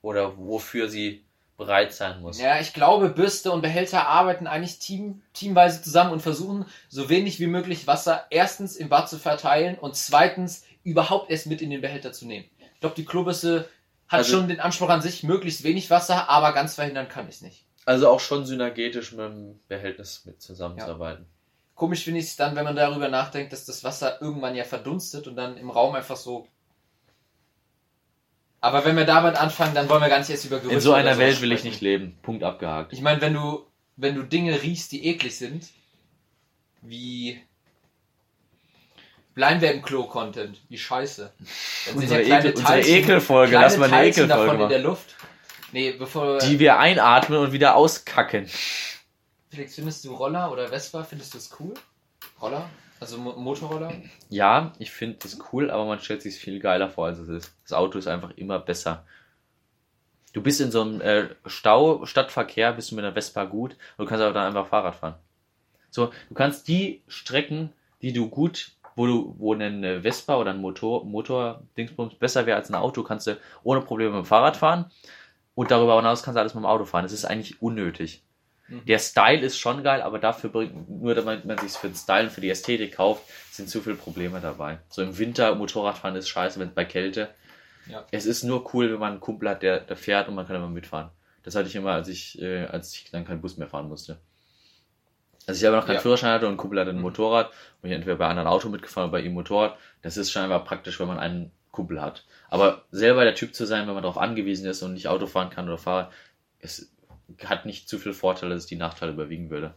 Oder 0.00 0.36
wofür 0.38 0.88
sie 0.88 1.25
bereit 1.56 1.92
sein 1.92 2.20
muss? 2.20 2.40
Ja, 2.40 2.60
ich 2.60 2.72
glaube, 2.72 3.08
Bürste 3.08 3.50
und 3.52 3.62
Behälter 3.62 4.06
arbeiten 4.08 4.46
eigentlich 4.46 4.78
team, 4.78 5.22
teamweise 5.32 5.82
zusammen 5.82 6.12
und 6.12 6.20
versuchen, 6.20 6.66
so 6.88 7.08
wenig 7.08 7.40
wie 7.40 7.46
möglich 7.46 7.86
Wasser 7.86 8.24
erstens 8.30 8.76
im 8.76 8.88
Bad 8.88 9.08
zu 9.08 9.18
verteilen 9.18 9.78
und 9.78 9.96
zweitens 9.96 10.64
überhaupt 10.84 11.30
erst 11.30 11.46
mit 11.46 11.62
in 11.62 11.70
den 11.70 11.80
Behälter 11.80 12.12
zu 12.12 12.26
nehmen. 12.26 12.44
Ich 12.74 12.80
glaube, 12.80 12.94
die 12.94 13.04
Klobürste 13.04 13.68
hat 14.08 14.18
Also- 14.18 14.36
schon 14.36 14.48
den 14.48 14.60
Anspruch 14.60 14.88
an 14.90 15.00
sich, 15.02 15.22
möglichst 15.22 15.64
wenig 15.64 15.90
Wasser, 15.90 16.28
aber 16.28 16.52
ganz 16.52 16.74
verhindern 16.74 17.08
kann 17.08 17.28
ich 17.28 17.36
es 17.36 17.40
nicht. 17.42 17.64
Also 17.86 18.08
auch 18.08 18.20
schon 18.20 18.44
synergetisch 18.44 19.12
mit 19.12 19.20
dem 19.20 19.60
Behältnis 19.68 20.24
mit 20.24 20.42
zusammenzuarbeiten. 20.42 21.26
Komisch 21.74 22.04
finde 22.04 22.20
ich 22.20 22.26
es 22.26 22.36
dann, 22.36 22.56
wenn 22.56 22.64
man 22.64 22.74
darüber 22.76 23.08
nachdenkt, 23.08 23.52
dass 23.52 23.64
das 23.66 23.84
Wasser 23.84 24.20
irgendwann 24.22 24.54
ja 24.56 24.64
verdunstet 24.64 25.26
und 25.28 25.36
dann 25.36 25.56
im 25.56 25.70
Raum 25.70 25.94
einfach 25.94 26.16
so. 26.16 26.48
Aber 28.66 28.84
wenn 28.84 28.96
wir 28.96 29.04
damit 29.04 29.36
anfangen, 29.36 29.76
dann 29.76 29.88
wollen 29.88 30.02
wir 30.02 30.08
gar 30.08 30.18
nicht 30.18 30.28
erst 30.28 30.44
über 30.44 30.58
Gerüche 30.58 30.74
In 30.74 30.80
so 30.80 30.92
einer 30.92 31.18
Welt 31.18 31.40
will 31.40 31.52
ich 31.52 31.62
nicht 31.62 31.80
leben. 31.80 32.18
Punkt 32.22 32.42
abgehakt. 32.42 32.92
Ich 32.92 33.00
meine, 33.00 33.20
wenn 33.20 33.32
du, 33.32 33.64
wenn 33.94 34.16
du 34.16 34.24
Dinge 34.24 34.60
riechst, 34.60 34.90
die 34.90 35.06
eklig 35.06 35.38
sind, 35.38 35.68
wie 36.82 37.40
bleiben 39.34 39.60
wir 39.60 39.70
im 39.70 39.82
Klo-Content, 39.82 40.58
wie 40.68 40.78
scheiße. 40.78 41.32
Dann 41.86 41.94
Unsere, 41.94 42.22
Ekel, 42.22 42.54
unsere 42.56 42.80
Ekelfolge, 42.80 43.54
lass 43.54 43.76
mal 43.76 43.84
eine 43.84 43.94
Teilchen 43.94 44.28
davon 44.28 44.46
Ekelfolge 44.46 44.64
in 44.64 44.68
der. 44.70 44.78
Luft. 44.80 45.14
Nee, 45.70 45.92
bevor 45.92 46.38
Die 46.38 46.58
wir 46.58 46.80
einatmen 46.80 47.38
und 47.38 47.52
wieder 47.52 47.76
auskacken. 47.76 48.50
Felix, 49.48 49.76
findest 49.76 50.04
du 50.04 50.12
Roller 50.12 50.50
oder 50.50 50.66
Vespa, 50.70 51.04
findest 51.04 51.34
du 51.34 51.38
es 51.38 51.50
cool? 51.60 51.74
Roller? 52.42 52.68
Also 53.00 53.18
Mo 53.18 53.32
Motorroller? 53.32 53.92
Ja, 54.30 54.72
ich 54.78 54.90
finde 54.90 55.18
das 55.22 55.38
cool, 55.52 55.70
aber 55.70 55.84
man 55.84 56.00
stellt 56.00 56.22
sich 56.22 56.36
viel 56.36 56.60
geiler 56.60 56.88
vor, 56.88 57.06
als 57.06 57.18
es 57.18 57.28
ist. 57.28 57.56
Das 57.64 57.72
Auto 57.72 57.98
ist 57.98 58.08
einfach 58.08 58.30
immer 58.36 58.58
besser. 58.58 59.04
Du 60.32 60.42
bist 60.42 60.60
in 60.60 60.70
so 60.70 60.82
einem 60.82 61.00
äh, 61.00 61.28
Stau, 61.46 62.04
Stadtverkehr, 62.04 62.72
bist 62.72 62.90
du 62.90 62.94
mit 62.94 63.04
einer 63.04 63.14
Vespa 63.14 63.44
gut 63.44 63.72
und 63.96 64.04
du 64.04 64.08
kannst 64.08 64.22
aber 64.22 64.34
dann 64.34 64.48
einfach 64.48 64.66
Fahrrad 64.66 64.94
fahren. 64.94 65.14
So, 65.90 66.10
du 66.28 66.34
kannst 66.34 66.68
die 66.68 67.02
Strecken, 67.08 67.72
die 68.02 68.12
du 68.12 68.28
gut, 68.28 68.72
wo 68.96 69.06
du, 69.06 69.34
wo 69.38 69.54
eine 69.54 70.02
Vespa 70.02 70.36
oder 70.36 70.50
ein 70.50 70.60
Motor, 70.60 71.04
Motor, 71.04 71.62
Dingsbums 71.76 72.14
besser 72.14 72.44
wäre 72.46 72.58
als 72.58 72.68
ein 72.68 72.74
Auto, 72.74 73.02
kannst 73.02 73.26
du 73.26 73.38
ohne 73.62 73.80
Probleme 73.80 74.10
mit 74.10 74.24
dem 74.24 74.26
Fahrrad 74.26 74.56
fahren. 74.56 74.90
Und 75.54 75.70
darüber 75.70 75.96
hinaus 75.96 76.22
kannst 76.22 76.36
du 76.36 76.40
alles 76.40 76.54
mit 76.54 76.62
dem 76.62 76.66
Auto 76.66 76.84
fahren. 76.84 77.04
Das 77.04 77.12
ist 77.12 77.24
eigentlich 77.24 77.62
unnötig. 77.62 78.22
Mhm. 78.68 78.84
Der 78.86 78.98
Style 78.98 79.40
ist 79.40 79.58
schon 79.58 79.82
geil, 79.82 80.02
aber 80.02 80.18
dafür 80.18 80.50
bringt, 80.50 80.88
nur 80.90 81.14
damit 81.14 81.44
man 81.44 81.58
sich 81.58 81.72
für 81.72 81.88
den 81.88 81.94
Style 81.96 82.24
und 82.24 82.30
für 82.32 82.40
die 82.40 82.50
Ästhetik 82.50 82.96
kauft, 82.96 83.22
sind 83.52 83.68
zu 83.68 83.80
viele 83.80 83.96
Probleme 83.96 84.40
dabei. 84.40 84.78
So 84.88 85.02
im 85.02 85.16
Winter 85.18 85.54
Motorradfahren 85.54 86.16
ist 86.16 86.28
scheiße, 86.28 86.58
wenn 86.58 86.68
es 86.68 86.74
bei 86.74 86.84
Kälte. 86.84 87.28
Ja. 87.88 88.04
Es 88.10 88.26
ist 88.26 88.42
nur 88.42 88.74
cool, 88.74 88.92
wenn 88.92 88.98
man 88.98 89.12
einen 89.12 89.20
Kumpel 89.20 89.48
hat, 89.48 89.62
der, 89.62 89.80
der 89.80 89.96
fährt 89.96 90.28
und 90.28 90.34
man 90.34 90.46
kann 90.46 90.56
immer 90.56 90.68
mitfahren. 90.68 91.10
Das 91.44 91.54
hatte 91.54 91.68
ich 91.68 91.76
immer, 91.76 91.92
als 91.92 92.08
ich, 92.08 92.40
äh, 92.42 92.64
als 92.66 92.92
ich 92.94 93.10
dann 93.12 93.24
keinen 93.24 93.40
Bus 93.40 93.56
mehr 93.56 93.68
fahren 93.68 93.88
musste. 93.88 94.18
Also 95.46 95.60
ich 95.60 95.64
habe 95.66 95.76
noch 95.76 95.86
keinen 95.86 95.96
Ja. 95.96 96.00
Führerschein 96.00 96.32
hatte 96.32 96.46
und 96.48 96.54
ein 96.54 96.56
Kumpel 96.56 96.80
hatte 96.80 96.90
ein 96.90 96.96
Mhm. 96.96 97.02
Motorrad 97.02 97.52
und 97.80 97.88
ich 97.88 97.94
entweder 97.94 98.16
bei 98.16 98.24
einem 98.24 98.38
anderen 98.38 98.48
Auto 98.48 98.68
mitgefahren 98.68 99.10
oder 99.10 99.20
bei 99.20 99.24
ihm 99.24 99.34
Motorrad. 99.34 99.76
Das 100.02 100.16
ist 100.16 100.32
scheinbar 100.32 100.64
praktisch, 100.64 100.98
wenn 100.98 101.06
man 101.06 101.18
einen 101.18 101.52
Kumpel 101.70 102.02
hat. 102.02 102.24
Aber 102.50 102.82
selber 102.90 103.22
der 103.22 103.36
Typ 103.36 103.54
zu 103.54 103.64
sein, 103.64 103.86
wenn 103.86 103.94
man 103.94 104.02
darauf 104.02 104.18
angewiesen 104.18 104.66
ist 104.66 104.82
und 104.82 104.94
nicht 104.94 105.06
Auto 105.06 105.26
fahren 105.26 105.50
kann 105.50 105.68
oder 105.68 105.78
Fahrrad, 105.78 106.10
es 106.58 106.90
hat 107.44 107.66
nicht 107.66 107.88
zu 107.88 107.98
viel 107.98 108.12
Vorteile, 108.12 108.54
dass 108.54 108.66
die 108.66 108.76
Nachteile 108.76 109.12
überwiegen 109.12 109.50
würde. 109.50 109.74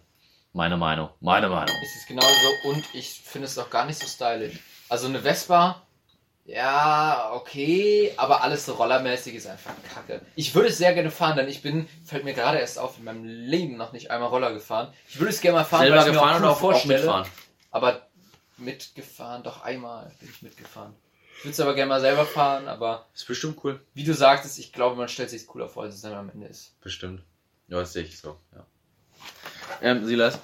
Meine 0.54 0.78
Meinung. 0.78 1.10
Meine 1.20 1.50
Meinung. 1.50 1.76
Ist 1.84 2.02
es 2.02 2.08
genauso 2.08 2.50
und 2.66 2.84
ich 2.94 3.22
finde 3.24 3.46
es 3.48 3.58
auch 3.58 3.70
gar 3.70 3.86
nicht 3.86 4.00
so 4.00 4.08
stylisch. 4.08 4.60
Also 4.90 5.08
eine 5.08 5.22
Vespa, 5.22 5.84
ja, 6.50 7.32
okay, 7.34 8.12
aber 8.18 8.42
alles 8.42 8.66
so 8.66 8.74
rollermäßig 8.74 9.36
ist 9.36 9.46
einfach 9.46 9.74
kacke. 9.94 10.22
Ich 10.36 10.56
würde 10.56 10.70
es 10.70 10.80
sehr 10.80 10.96
gerne 10.96 11.12
fahren, 11.12 11.38
denn 11.38 11.48
ich 11.48 11.62
bin, 11.62 11.88
fällt 12.04 12.24
mir 12.24 12.34
gerade 12.34 12.58
erst 12.58 12.80
auf, 12.80 12.98
in 12.98 13.04
meinem 13.04 13.24
Leben 13.24 13.78
noch 13.78 13.92
nicht 13.92 14.10
einmal 14.10 14.30
Roller 14.30 14.52
gefahren. 14.52 14.92
Ich 15.08 15.20
würde 15.20 15.30
es 15.30 15.42
gerne 15.42 15.60
mal 15.60 15.64
fahren, 15.64 15.82
Selber 15.82 15.98
weil 15.98 16.08
ich 16.08 16.08
mir 16.08 16.14
gefahren 16.14 16.36
auch 16.36 16.40
oder 16.40 16.48
cool 16.48 16.52
auch, 16.52 16.56
auch 16.56 16.60
vorstelle. 16.60 17.26
Aber 17.70 18.08
mitgefahren, 18.58 19.44
doch 19.44 19.62
einmal 19.62 20.12
bin 20.20 20.30
ich 20.30 20.42
mitgefahren. 20.42 20.96
Ich 21.38 21.46
würde 21.46 21.52
es 21.52 21.60
aber 21.60 21.76
gerne 21.76 21.90
mal 21.90 22.02
selber 22.02 22.26
fahren, 22.26 22.68
aber 22.68 23.06
Ist 23.14 23.28
bestimmt 23.28 23.64
cool. 23.64 23.80
wie 23.94 24.04
du 24.04 24.16
sagtest, 24.16 24.58
ich 24.58 24.74
glaube, 24.74 24.96
man 24.96 25.08
stellt 25.08 25.30
sich 25.30 25.46
cooler 25.46 25.70
vor, 25.70 25.84
als 25.84 25.96
es 25.96 26.02
dann 26.02 26.14
am 26.14 26.32
Ende 26.32 26.48
ist. 26.48 26.82
Bestimmt. 26.82 27.22
Ja, 27.70 27.80
das 27.80 27.94
sehe 27.94 28.04
ich 28.04 28.18
so, 28.18 28.38
ja. 28.56 28.66
Ähm, 29.82 30.06
Silas, 30.06 30.40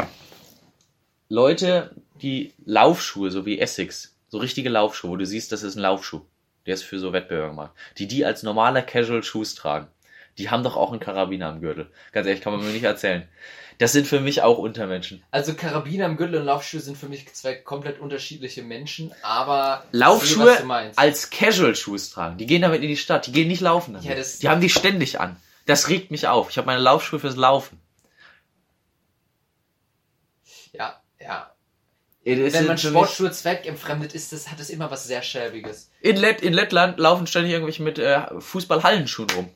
Leute, 1.29 1.91
die 2.21 2.53
Laufschuhe, 2.65 3.31
so 3.31 3.45
wie 3.45 3.59
Essex, 3.59 4.15
so 4.29 4.37
richtige 4.37 4.69
Laufschuhe, 4.69 5.11
wo 5.11 5.15
du 5.17 5.25
siehst, 5.25 5.51
das 5.51 5.63
ist 5.63 5.75
ein 5.75 5.81
Laufschuh, 5.81 6.21
der 6.65 6.75
ist 6.75 6.83
für 6.83 6.99
so 6.99 7.13
Wettbewerbe 7.13 7.49
gemacht, 7.49 7.71
die 7.97 8.07
die 8.07 8.25
als 8.25 8.43
normaler 8.43 8.81
Casual 8.81 9.23
Shoes 9.23 9.55
tragen, 9.55 9.87
die 10.37 10.49
haben 10.49 10.63
doch 10.63 10.75
auch 10.75 10.91
einen 10.91 10.99
Karabiner 10.99 11.47
am 11.47 11.61
Gürtel. 11.61 11.87
Ganz 12.11 12.27
ehrlich, 12.27 12.41
kann 12.41 12.53
man 12.53 12.63
mir 12.63 12.71
nicht 12.73 12.83
erzählen. 12.83 13.27
Das 13.77 13.91
sind 13.91 14.07
für 14.07 14.21
mich 14.21 14.41
auch 14.41 14.57
Untermenschen. 14.57 15.21
Also 15.31 15.53
Karabiner 15.53 16.05
im 16.05 16.15
Gürtel 16.15 16.39
und 16.39 16.45
Laufschuhe 16.45 16.79
sind 16.79 16.97
für 16.97 17.07
mich 17.09 17.33
zwei 17.33 17.55
komplett 17.55 17.99
unterschiedliche 17.99 18.61
Menschen, 18.63 19.11
aber 19.21 19.83
sehe, 19.91 19.99
Laufschuhe 19.99 20.63
meinst. 20.65 20.97
als 20.99 21.29
Casual 21.29 21.75
Shoes 21.75 22.09
tragen. 22.11 22.37
Die 22.37 22.45
gehen 22.45 22.61
damit 22.61 22.81
in 22.83 22.87
die 22.87 22.95
Stadt, 22.97 23.27
die 23.27 23.31
gehen 23.33 23.47
nicht 23.49 23.61
laufen 23.61 23.93
damit. 23.93 24.07
Ja, 24.07 24.15
das- 24.15 24.39
die 24.39 24.47
haben 24.47 24.61
die 24.61 24.69
ständig 24.69 25.19
an. 25.19 25.35
Das 25.65 25.89
regt 25.89 26.11
mich 26.11 26.27
auf. 26.27 26.49
Ich 26.49 26.57
habe 26.57 26.67
meine 26.67 26.81
Laufschuhe 26.81 27.19
fürs 27.19 27.35
Laufen. 27.35 27.79
Ja, 30.73 31.01
ja. 31.19 31.51
Wenn 32.23 32.65
man 32.67 32.77
Sportschuhe 32.77 33.31
zweckentfremdet 33.31 34.13
ist, 34.13 34.33
das 34.33 34.49
hat 34.49 34.59
es 34.59 34.69
immer 34.71 34.89
was 34.89 35.03
sehr 35.05 35.21
Schäbiges. 35.21 35.91
In, 36.01 36.15
Lett, 36.15 36.41
in 36.41 36.53
Lettland 36.53 36.97
laufen 36.99 37.27
ständig 37.27 37.51
irgendwelche 37.51 37.83
mit 37.83 37.99
äh, 37.99 38.23
Fußballhallenschuhen 38.39 39.29
rum. 39.29 39.49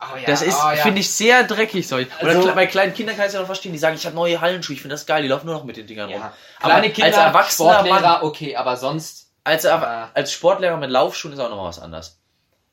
Oh, 0.00 0.16
ja, 0.16 0.24
Das 0.26 0.40
ist, 0.40 0.56
oh, 0.56 0.70
ja. 0.70 0.76
finde 0.76 1.00
ich, 1.00 1.10
sehr 1.10 1.44
dreckig. 1.44 1.86
So. 1.86 1.96
Oder 1.96 2.06
Also- 2.22 2.54
bei 2.54 2.66
kleinen 2.66 2.94
Kindern 2.94 3.16
kann 3.16 3.24
ich 3.26 3.28
es 3.28 3.34
ja 3.34 3.40
noch 3.40 3.46
verstehen. 3.46 3.72
Die 3.72 3.78
sagen, 3.78 3.96
ich 3.96 4.06
habe 4.06 4.16
neue 4.16 4.40
Hallenschuhe, 4.40 4.74
ich 4.74 4.80
finde 4.80 4.94
das 4.94 5.04
geil. 5.04 5.22
Die 5.22 5.28
laufen 5.28 5.44
nur 5.44 5.54
noch 5.56 5.64
mit 5.64 5.76
den 5.76 5.86
Dingern 5.86 6.10
rum. 6.10 6.20
Ja. 6.20 6.32
Aber 6.60 6.70
Kleine 6.72 6.90
Kinder, 6.90 7.06
als 7.08 7.16
Erwachsener 7.18 7.72
Sportlehrer, 7.74 8.00
Mann- 8.00 8.22
okay, 8.22 8.56
aber 8.56 8.76
sonst 8.78 9.30
Als, 9.44 9.64
Ja. 9.64 10.10
als 10.14 10.32
Sportlehrer 10.32 10.78
mit 10.78 10.88
Laufschuhen 10.90 11.34
ist 11.34 11.38
auch 11.38 11.50
noch 11.50 11.62
was 11.64 11.78
anderes. 11.78 12.18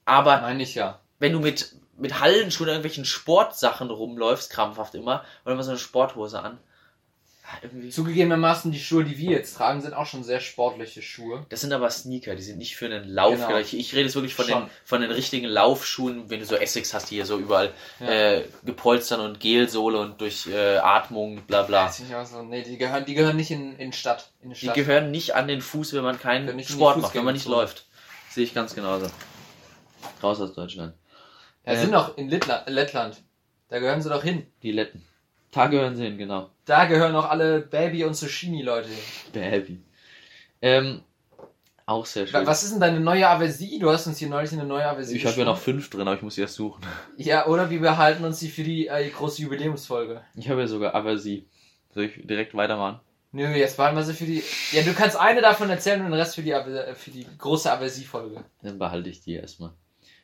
Aber 0.06 0.40
meine 0.40 0.64
ich 0.64 0.74
ja. 0.76 1.02
wenn 1.20 1.34
du 1.34 1.40
mit, 1.42 1.76
mit 2.02 2.20
Hallenschuhen 2.20 2.68
irgendwelchen 2.68 3.06
Sportsachen 3.06 3.90
rumläufst, 3.90 4.50
krampfhaft 4.52 4.96
immer, 4.96 5.24
oder 5.46 5.54
immer 5.54 5.64
so 5.64 5.70
eine 5.72 5.80
Sporthose 5.80 6.42
an, 6.42 6.58
ah, 7.46 7.58
irgendwie. 7.62 7.90
Zugegebenermaßen, 7.90 8.72
die 8.72 8.80
Schuhe, 8.80 9.04
die 9.04 9.18
wir 9.18 9.32
jetzt 9.32 9.56
tragen, 9.56 9.82
sind 9.82 9.94
auch 9.94 10.06
schon 10.08 10.24
sehr 10.24 10.40
sportliche 10.40 11.02
Schuhe. 11.02 11.46
Das 11.50 11.62
sind 11.62 11.72
aber 11.74 11.90
Sneaker, 11.90 12.36
die 12.36 12.42
sind 12.42 12.58
nicht 12.58 12.76
für 12.76 12.86
einen 12.88 13.08
Lauf. 13.08 13.36
Genau. 13.36 13.58
Ich, 13.58 13.78
ich 13.78 13.94
rede 13.94 14.04
jetzt 14.06 14.16
wirklich 14.16 14.34
von 14.36 14.48
den, 14.48 14.64
von 14.84 15.02
den 15.02 15.12
richtigen 15.12 15.48
Laufschuhen, 15.48 16.30
wenn 16.30 16.40
du 16.40 16.46
so 16.46 16.56
Essex 16.56 16.94
hast, 16.94 17.12
die 17.12 17.16
hier 17.16 17.26
so 17.26 17.38
überall 17.38 17.72
Ja. 18.00 18.08
äh, 18.08 18.44
gepolstern 18.66 19.20
und 19.22 19.40
Gelsohle 19.40 20.00
und 20.00 20.20
durch 20.22 20.48
äh, 20.48 20.78
Atmung, 20.78 21.42
bla 21.44 21.64
bla. 21.64 21.86
Weiß 21.86 22.00
ich 22.00 22.06
nicht, 22.06 22.16
also, 22.16 22.42
nee, 22.44 22.64
die 22.64 22.78
gehören, 22.78 23.06
die 23.06 23.14
gehören 23.14 23.36
nicht 23.38 23.52
in, 23.52 23.76
in 23.78 23.94
Stadt. 23.94 24.30
In 24.42 24.50
die 24.50 24.56
Die 24.56 24.62
Stadt. 24.66 24.76
gehören 24.76 25.12
nicht 25.12 25.36
an 25.36 25.48
den 25.48 25.62
Fuß, 25.62 25.94
wenn 25.94 26.04
man 26.04 26.20
keinen 26.20 26.62
Sport 26.64 26.98
macht, 26.98 27.14
wenn 27.16 27.24
man 27.26 27.34
nicht 27.36 27.48
läuft. 27.48 27.86
Sehe 28.32 28.44
ich 28.44 28.54
ganz 28.54 28.74
genauso. 28.76 29.08
Raus 30.24 30.40
aus 30.42 30.54
Deutschland. 30.54 30.94
Ja, 31.66 31.74
äh, 31.74 31.78
sind 31.78 31.92
noch 31.92 32.18
in 32.18 32.30
Lettland, 32.30 32.70
Lettland. 32.70 33.22
Da 33.70 33.80
gehören 33.80 34.02
sie 34.02 34.10
doch 34.10 34.24
hin. 34.24 34.46
Die 34.64 34.72
Letten. 34.72 35.04
Da 35.52 35.68
gehören 35.68 35.96
sie 35.96 36.04
hin, 36.04 36.18
genau. 36.18 36.50
Da 36.66 36.86
gehören 36.86 37.16
auch 37.16 37.30
alle 37.30 37.62
Baby- 37.62 38.06
und 38.06 38.16
Sushimi-Leute 38.16 38.90
hin. 38.90 38.98
Baby. 39.34 39.82
Ähm, 40.62 41.02
auch 41.86 42.06
sehr 42.06 42.28
schön. 42.28 42.46
Was 42.46 42.64
ist 42.64 42.72
denn 42.72 42.80
deine 42.80 43.00
neue 43.00 43.28
Aversie? 43.28 43.80
Du 43.80 43.90
hast 43.90 44.08
uns 44.08 44.18
hier 44.18 44.30
neulich 44.30 44.54
eine 44.54 44.64
neue 44.64 44.86
Aversie 44.86 45.18
ich 45.18 45.26
habe 45.26 45.38
ja 45.38 45.46
noch 45.46 45.58
fünf 45.58 45.90
drin, 45.90 46.02
aber 46.02 46.16
ich 46.16 46.22
muss 46.22 46.36
sie 46.36 46.42
erst 46.42 46.56
suchen. 46.56 46.82
Ja, 47.18 47.48
oder 47.48 47.70
wir 47.70 47.82
behalten 47.82 48.24
uns 48.24 48.40
die 48.40 48.50
für 48.50 48.64
die 48.64 48.88
äh, 48.88 49.10
große 49.10 49.42
Jubiläumsfolge. 49.42 50.22
Ich 50.36 50.50
habe 50.50 50.62
ja 50.62 50.68
sogar 50.68 50.96
Aversie. 50.96 51.48
Soll 51.94 52.06
ich 52.06 52.26
direkt 52.26 52.56
weitermachen? 52.56 53.02
Nö, 53.34 53.48
jetzt 53.48 53.78
behalten 53.78 53.98
wir 53.98 54.04
sie 54.04 54.14
für 54.14 54.26
die. 54.26 54.44
Ja, 54.72 54.84
du 54.84 54.94
kannst 54.94 55.18
eine 55.18 55.42
davon 55.42 55.70
erzählen 55.70 56.00
und 56.02 56.12
den 56.12 56.14
Rest 56.14 56.36
für 56.36 56.42
die, 56.42 56.52
für 56.96 57.12
die 57.12 57.26
große 57.38 57.72
Aversie-Folge. 57.72 58.44
Dann 58.62 58.78
behalte 58.78 59.10
ich 59.10 59.22
die 59.22 59.34
erstmal. 59.34 59.72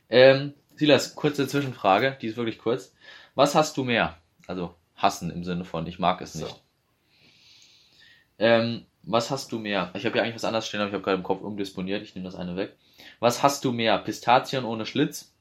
Ähm, 0.10 0.54
Silas, 0.78 1.16
kurze 1.16 1.48
Zwischenfrage, 1.48 2.18
die 2.22 2.28
ist 2.28 2.38
wirklich 2.38 2.60
kurz. 2.60 2.94
Was 3.36 3.56
hast 3.56 3.76
du 3.78 3.84
mehr? 3.84 4.18
Also 4.48 4.76
hassen 4.96 5.30
im 5.32 5.44
Sinne 5.44 5.66
von 5.66 5.86
ich 5.88 6.00
mag 6.00 6.22
es 6.22 6.34
So. 6.34 6.46
nicht. 6.46 6.62
Ähm, 8.40 8.86
was 9.04 9.32
hast 9.32 9.52
du 9.52 9.60
mehr? 9.60 9.92
Ich 9.96 10.06
habe 10.06 10.18
ja 10.18 10.24
eigentlich 10.24 10.36
was 10.36 10.46
anderes 10.46 10.68
stehen, 10.68 10.80
aber 10.80 10.90
ich 10.90 10.94
habe 10.94 11.04
gerade 11.04 11.18
im 11.18 11.24
Kopf 11.24 11.42
umdisponiert. 11.42 12.04
Ich 12.04 12.14
nehme 12.14 12.26
das 12.26 12.36
eine 12.36 12.56
weg. 12.56 12.76
Was 13.20 13.42
hast 13.42 13.66
du 13.66 13.72
mehr? 13.72 13.98
Pistazien 14.00 14.66
ohne 14.66 14.86
Schlitz 14.86 15.34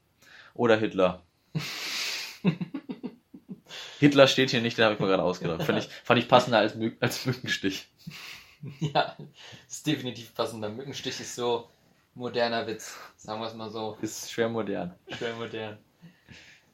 oder 0.55 0.77
Hitler? 0.77 1.21
Hitler 3.99 4.27
steht 4.27 4.51
hier 4.51 4.61
nicht, 4.61 4.77
den 4.77 4.85
habe 4.85 4.93
ich 4.95 4.99
mir 4.99 5.07
gerade 5.07 5.23
ausgedacht. 5.23 5.63
Fand 5.63 5.79
ich, 5.79 5.87
fand 6.03 6.19
ich 6.19 6.27
passender 6.27 6.59
als, 6.59 6.75
Mü 6.75 6.93
als 6.99 7.25
Mückenstich. 7.25 7.87
Ja, 8.79 9.15
ist 9.67 9.85
definitiv 9.85 10.33
passender. 10.33 10.69
Mückenstich 10.69 11.19
ist 11.19 11.35
so 11.35 11.69
moderner 12.17 12.67
Witz. 12.67 12.97
Sagen 13.15 13.39
wir 13.39 13.47
es 13.47 13.53
mal 13.53 13.69
so. 13.69 13.97
Ist 14.01 14.31
schwer 14.31 14.49
modern. 14.49 14.93
Schwer 15.09 15.35
modern. 15.35 15.77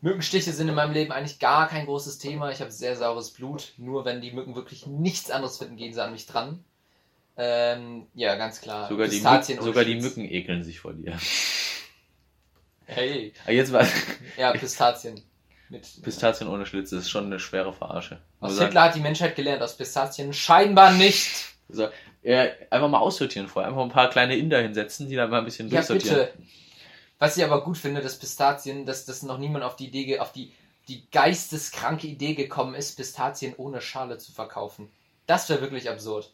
Mückenstiche 0.01 0.51
sind 0.51 0.67
in 0.67 0.75
meinem 0.75 0.93
Leben 0.93 1.11
eigentlich 1.11 1.39
gar 1.39 1.67
kein 1.67 1.85
großes 1.85 2.17
Thema. 2.17 2.51
Ich 2.51 2.59
habe 2.59 2.71
sehr 2.71 2.95
saures 2.95 3.31
Blut. 3.31 3.73
Nur 3.77 4.03
wenn 4.05 4.21
die 4.21 4.31
Mücken 4.31 4.55
wirklich 4.55 4.85
nichts 4.87 5.31
anderes 5.31 5.57
finden, 5.57 5.77
gehen 5.77 5.93
sie 5.93 6.03
an 6.03 6.11
mich 6.11 6.25
dran. 6.25 6.63
Ähm, 7.37 8.07
ja, 8.13 8.35
ganz 8.35 8.61
klar. 8.61 8.89
Sogar 8.89 9.07
die, 9.07 9.21
Mücken, 9.21 9.61
sogar 9.61 9.85
die. 9.85 9.95
Mücken 9.95 10.25
ekeln 10.25 10.63
sich 10.63 10.79
vor 10.79 10.93
dir. 10.93 11.17
Hey. 12.85 13.33
Aber 13.43 13.53
jetzt 13.53 13.71
war 13.71 13.87
Ja, 14.37 14.51
Pistazien. 14.51 15.21
Mit, 15.69 15.87
Pistazien 16.03 16.49
ohne 16.49 16.65
Schlitz 16.65 16.91
das 16.91 17.03
ist 17.03 17.09
schon 17.09 17.25
eine 17.25 17.39
schwere 17.39 17.73
Verarsche. 17.73 18.21
aus 18.39 18.59
Hitler 18.59 18.83
hat 18.83 18.95
die 18.95 18.99
Menschheit 18.99 19.35
gelernt, 19.35 19.63
aus 19.63 19.77
Pistazien 19.77 20.33
scheinbar 20.33 20.91
nicht. 20.91 21.52
So, 21.73 21.89
äh, 22.23 22.51
einfach 22.69 22.87
mal 22.89 22.99
aussortieren 22.99 23.47
vorher. 23.47 23.69
Einfach 23.69 23.83
ein 23.83 23.89
paar 23.89 24.09
kleine 24.09 24.35
Inder 24.37 24.61
hinsetzen, 24.61 25.09
die 25.09 25.15
dann 25.15 25.29
mal 25.29 25.39
ein 25.39 25.45
bisschen 25.45 25.69
Ja, 25.69 25.81
durchsortieren. 25.81 26.27
bitte. 26.27 26.47
Was 27.19 27.37
ich 27.37 27.43
aber 27.43 27.63
gut 27.63 27.77
finde, 27.77 28.01
dass 28.01 28.19
Pistazien, 28.19 28.85
dass, 28.85 29.05
dass 29.05 29.23
noch 29.23 29.37
niemand 29.37 29.63
auf 29.63 29.75
die 29.75 29.87
Idee, 29.87 30.19
auf 30.19 30.31
die, 30.31 30.51
die 30.87 31.09
geisteskranke 31.11 32.07
Idee 32.07 32.33
gekommen 32.35 32.75
ist, 32.75 32.95
Pistazien 32.95 33.53
ohne 33.57 33.81
Schale 33.81 34.17
zu 34.17 34.31
verkaufen. 34.31 34.91
Das 35.25 35.49
wäre 35.49 35.61
wirklich 35.61 35.89
absurd. 35.89 36.33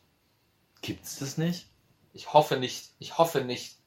Gibt's 0.82 1.20
das 1.20 1.38
nicht? 1.38 1.68
Ich 2.14 2.34
hoffe 2.34 2.58
nicht. 2.58 2.92
Ich 3.00 3.18
hoffe 3.18 3.42
nicht. 3.42 3.78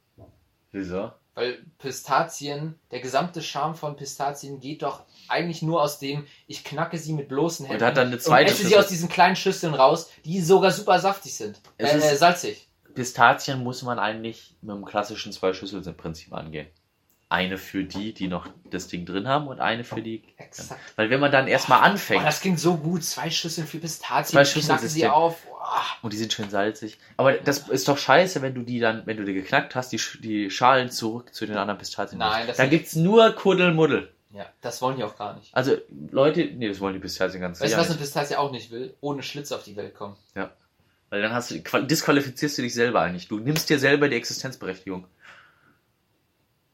Wieso? 0.70 1.12
Weil 1.34 1.64
Pistazien, 1.78 2.78
der 2.90 3.00
gesamte 3.00 3.40
Charme 3.42 3.74
von 3.74 3.96
Pistazien 3.96 4.60
geht 4.60 4.82
doch 4.82 5.04
eigentlich 5.28 5.62
nur 5.62 5.82
aus 5.82 5.98
dem, 5.98 6.26
ich 6.46 6.62
knacke 6.62 6.98
sie 6.98 7.14
mit 7.14 7.28
bloßen 7.28 7.64
Händen 7.66 7.80
Und 7.82 7.86
hat 7.88 7.96
dann 7.96 8.09
eine 8.09 8.18
zweite 8.18 8.50
und 8.52 8.59
esse 8.60 8.68
sie 8.68 8.76
aus 8.76 8.88
diesen 8.88 9.09
kleinen 9.09 9.36
Schüsseln 9.36 9.72
raus, 9.72 10.10
die 10.24 10.40
sogar 10.42 10.70
super 10.72 10.98
saftig 10.98 11.34
sind. 11.34 11.60
Es 11.78 11.92
Äh, 11.92 11.98
ist- 11.98 12.04
äh, 12.12 12.16
salzig. 12.16 12.68
Pistazien 12.94 13.62
muss 13.62 13.82
man 13.82 13.98
eigentlich 13.98 14.54
mit 14.60 14.76
dem 14.76 14.84
klassischen 14.84 15.32
Zwei-Schüssel-Prinzip 15.32 16.34
angehen. 16.34 16.66
Eine 17.30 17.56
für 17.56 17.84
die, 17.84 18.12
die 18.12 18.28
noch 18.28 18.46
das 18.70 18.88
Ding 18.88 19.06
drin 19.06 19.26
haben 19.26 19.46
und 19.48 19.59
eine 19.60 19.84
für 19.84 20.02
die. 20.02 20.22
Exakt. 20.36 20.78
Weil 20.96 21.09
wenn 21.09 21.18
man 21.18 21.32
dann 21.32 21.48
erstmal 21.48 21.80
Oh, 21.80 21.84
anfängt, 21.84 22.26
das 22.26 22.42
klingt 22.42 22.60
so 22.60 22.76
gut. 22.76 23.02
Zwei 23.02 23.30
Schüsseln 23.30 23.66
für 23.66 23.78
Pistazien. 23.78 24.44
Zwei 24.44 24.60
ich 24.60 24.66
knacke 24.66 24.86
sie 24.86 25.06
auf. 25.09 25.36
Und 26.03 26.12
die 26.12 26.16
sind 26.16 26.32
schön 26.32 26.51
salzig. 26.51 26.99
Aber 27.16 27.32
das 27.35 27.69
ist 27.69 27.89
doch 27.89 27.99
scheiße, 27.99 28.43
wenn 28.43 28.55
du 28.55 28.62
die 28.62 28.81
dann, 28.81 29.07
wenn 29.07 29.16
du 29.16 29.24
die 29.24 29.35
geknackt 29.35 29.74
hast, 29.74 29.93
die, 29.93 30.01
die 30.20 30.51
Schalen 30.51 30.90
zurück 30.90 31.35
zu 31.35 31.47
den 31.47 31.57
anderen 31.57 31.78
Pistazien. 31.78 32.19
Nein, 32.19 32.47
das 32.47 32.57
Da 32.57 32.65
nicht. 32.65 32.70
gibt's 32.70 32.97
nur 32.97 33.32
Kuddelmuddel. 33.32 34.12
Ja, 34.31 34.47
das 34.62 34.81
wollen 34.81 34.97
die 34.97 35.05
auch 35.05 35.16
gar 35.16 35.35
nicht. 35.36 35.55
Also, 35.55 35.77
Leute, 36.11 36.44
nee, 36.44 36.66
das 36.69 36.81
wollen 36.81 36.94
die 36.94 37.01
Pistazien 37.01 37.40
ganz 37.40 37.61
Weißt 37.61 37.74
du, 37.74 37.78
was 37.78 37.90
eine. 37.90 37.99
Pistazie 37.99 38.36
auch 38.36 38.51
nicht 38.51 38.70
will? 38.70 38.94
Ohne 39.01 39.23
Schlitz 39.23 39.53
auf 39.53 39.62
die 39.62 39.77
Welt 39.77 39.94
kommen. 39.94 40.16
Weil 41.11 41.20
dann 41.20 41.35
hast 41.35 41.51
du, 41.51 41.57
qual- 41.62 41.86
disqualifizierst 41.86 42.57
du 42.57 42.62
dich 42.62 42.73
selber 42.73 43.03
eigentlich. 43.03 43.28
Du 43.28 43.39
nimmst 43.39 43.69
dir 43.69 43.78
selber 43.78 44.09
die 44.09 44.16
Existenzberechtigung. 44.16 45.05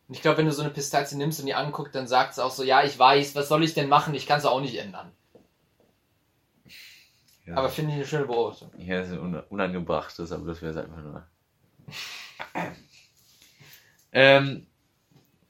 Und 0.09 0.15
ich 0.15 0.23
glaube, 0.23 0.39
wenn 0.39 0.47
du 0.47 0.53
so 0.53 0.62
eine 0.62 0.70
Pistazie 0.70 1.16
nimmst 1.16 1.41
und 1.41 1.47
die 1.47 1.55
anguckt, 1.55 1.93
dann 1.97 2.07
sagt 2.07 2.35
sie 2.35 2.45
auch 2.45 2.53
so, 2.53 2.62
ja, 2.62 2.85
ich 2.85 2.97
weiß, 2.97 3.35
was 3.35 3.49
soll 3.49 3.65
ich 3.65 3.75
denn 3.75 3.89
machen? 3.89 4.15
Ich 4.15 4.27
kann 4.27 4.39
es 4.39 4.47
auch 4.47 4.61
nicht 4.61 4.77
ändern. 4.77 5.11
Ja. 7.49 7.57
Aber 7.57 7.70
finde 7.70 7.93
ich 7.93 7.97
eine 7.97 8.07
schöne 8.07 8.27
Beobachtung. 8.27 8.70
Ja, 8.77 9.01
das 9.01 9.09
ist 9.11 9.19
un 9.19 9.41
unangebracht, 9.49 10.19
das, 10.19 10.33
aber 10.33 10.47
das 10.47 10.61
wäre 10.61 10.83
einfach 10.83 11.03
nur. 11.03 11.27
ähm, 14.12 14.66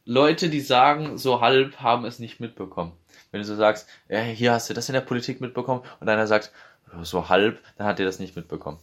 Leute, 0.05 0.49
die 0.49 0.61
sagen, 0.61 1.19
so 1.19 1.41
halb, 1.41 1.81
haben 1.81 2.05
es 2.05 2.21
nicht 2.21 2.39
mitbekommen. 2.39 2.93
Wenn 3.33 3.41
du 3.41 3.45
so 3.45 3.57
sagst, 3.57 3.89
ja, 4.09 4.21
hier 4.21 4.53
hast 4.53 4.71
du 4.71 4.75
das 4.75 4.89
in 4.89 4.93
der 4.93 5.01
Politik 5.01 5.41
mitbekommen 5.41 5.83
und 5.99 6.09
einer 6.09 6.29
sagt, 6.29 6.53
so 7.03 7.29
halb, 7.29 7.61
dann 7.77 7.87
hat 7.87 7.99
er 7.99 8.07
das 8.07 8.21
nicht 8.21 8.37
mitbekommen. 8.37 8.79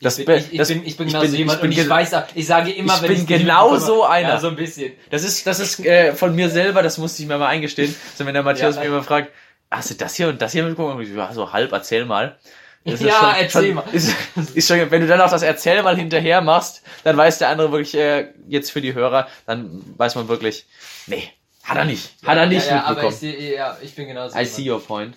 Das, 0.00 0.18
ich, 0.18 0.26
bin, 0.26 0.36
ich, 0.36 0.52
ich, 0.52 0.58
das, 0.58 0.68
bin, 0.68 0.84
ich 0.84 0.96
bin 0.96 1.08
genau 1.08 1.24
so 1.24 1.36
jemand 1.36 1.56
ich 1.56 1.62
bin, 1.62 1.70
und 1.70 1.78
ich 1.78 1.88
weiß, 1.88 2.14
ich 2.34 2.46
sage 2.46 2.70
immer, 2.70 2.96
ich 2.96 3.02
wenn 3.02 3.26
bin 3.26 3.26
genau 3.26 3.76
so 3.76 4.04
einer. 4.04 4.28
Ja, 4.28 4.40
so 4.40 4.48
ein 4.48 4.56
bisschen. 4.56 4.92
Das 5.10 5.24
ist, 5.24 5.46
das 5.46 5.58
ist 5.58 5.84
äh, 5.84 6.14
von 6.14 6.36
mir 6.36 6.48
selber, 6.48 6.82
das 6.82 6.98
musste 6.98 7.22
ich 7.22 7.28
mir 7.28 7.38
mal 7.38 7.48
eingestehen. 7.48 7.92
So, 8.14 8.24
wenn 8.24 8.34
der 8.34 8.44
Matthias 8.44 8.76
ja, 8.76 8.82
mich 8.82 8.88
immer 8.88 9.02
fragt, 9.02 9.32
hast 9.70 9.90
du 9.90 9.94
das 9.94 10.14
hier 10.14 10.28
und 10.28 10.42
das 10.42 10.52
hier 10.52 10.64
mitbekommen? 10.64 11.00
Ich, 11.00 11.10
ja, 11.10 11.32
so 11.32 11.52
halb, 11.52 11.72
erzähl 11.72 12.04
mal. 12.04 12.38
ja, 12.84 12.96
schon, 12.96 13.08
erzähl 13.08 13.48
schon, 13.66 13.74
mal. 13.74 13.84
Ist, 13.92 14.14
ist 14.54 14.68
schon, 14.68 14.90
wenn 14.90 15.02
du 15.02 15.06
dann 15.06 15.20
auch 15.20 15.30
das 15.30 15.42
Erzähl 15.42 15.82
mal 15.82 15.96
hinterher 15.96 16.40
machst, 16.40 16.82
dann 17.04 17.16
weiß 17.16 17.38
der 17.38 17.48
andere 17.48 17.70
wirklich, 17.72 17.94
äh, 17.94 18.32
jetzt 18.48 18.70
für 18.70 18.80
die 18.80 18.94
Hörer, 18.94 19.28
dann 19.46 19.82
weiß 19.96 20.14
man 20.14 20.28
wirklich, 20.28 20.66
nee, 21.06 21.30
hat 21.62 21.76
er 21.76 21.84
nicht. 21.84 22.14
Hat 22.24 22.36
er 22.36 22.46
nicht 22.46 22.66
ja, 22.66 22.70
ja, 22.70 22.76
mitbekommen. 22.76 22.98
Aber 22.98 23.08
ich, 23.08 23.16
seh, 23.16 23.54
ja, 23.54 23.78
ich 23.80 23.94
bin 23.94 24.08
genauso. 24.08 24.36
I 24.36 24.44
see 24.44 24.70
your 24.70 24.82
point. 24.84 25.16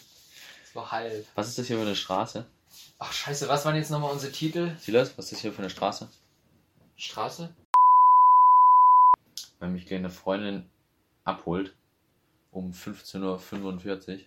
Das 0.63 0.75
war 0.75 0.91
halb. 0.91 1.25
Was 1.35 1.47
ist 1.47 1.57
das 1.57 1.67
hier 1.67 1.77
für 1.77 1.83
eine 1.83 1.95
Straße? 1.95 2.45
Ach 2.99 3.11
scheiße, 3.11 3.49
was 3.49 3.65
waren 3.65 3.75
jetzt 3.75 3.91
nochmal 3.91 4.11
unsere 4.11 4.31
Titel? 4.31 4.71
Silas, 4.79 5.17
was 5.17 5.25
ist 5.25 5.33
das 5.33 5.39
hier 5.41 5.51
für 5.51 5.59
eine 5.59 5.69
Straße? 5.69 6.07
Straße? 6.95 7.49
Wenn 9.59 9.73
mich 9.73 9.91
eine 9.93 10.09
Freundin 10.09 10.69
abholt 11.23 11.73
um 12.51 12.71
15.45 12.71 13.21
Uhr 13.21 14.19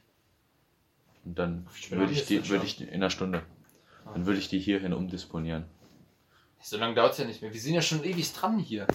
und 1.27 1.39
dann 1.39 1.66
würde 1.90 2.12
ich 2.12 2.24
die, 2.24 2.48
würde 2.48 2.65
ich 2.65 2.81
in 2.81 2.89
einer 2.89 3.11
Stunde. 3.11 3.43
Ah. 4.05 4.12
Dann 4.15 4.27
würde 4.27 4.39
ich 4.39 4.48
die 4.48 4.61
hierhin 4.61 4.93
umdisponieren. 4.93 5.65
So 6.62 6.78
lange 6.78 6.94
dauert 6.94 7.12
es 7.12 7.19
ja 7.19 7.24
nicht 7.24 7.43
mehr. 7.43 7.53
Wir 7.53 7.61
sind 7.61 7.74
ja 7.74 7.82
schon 7.82 8.05
ewig 8.05 8.32
dran 8.32 8.59
hier. 8.59 8.86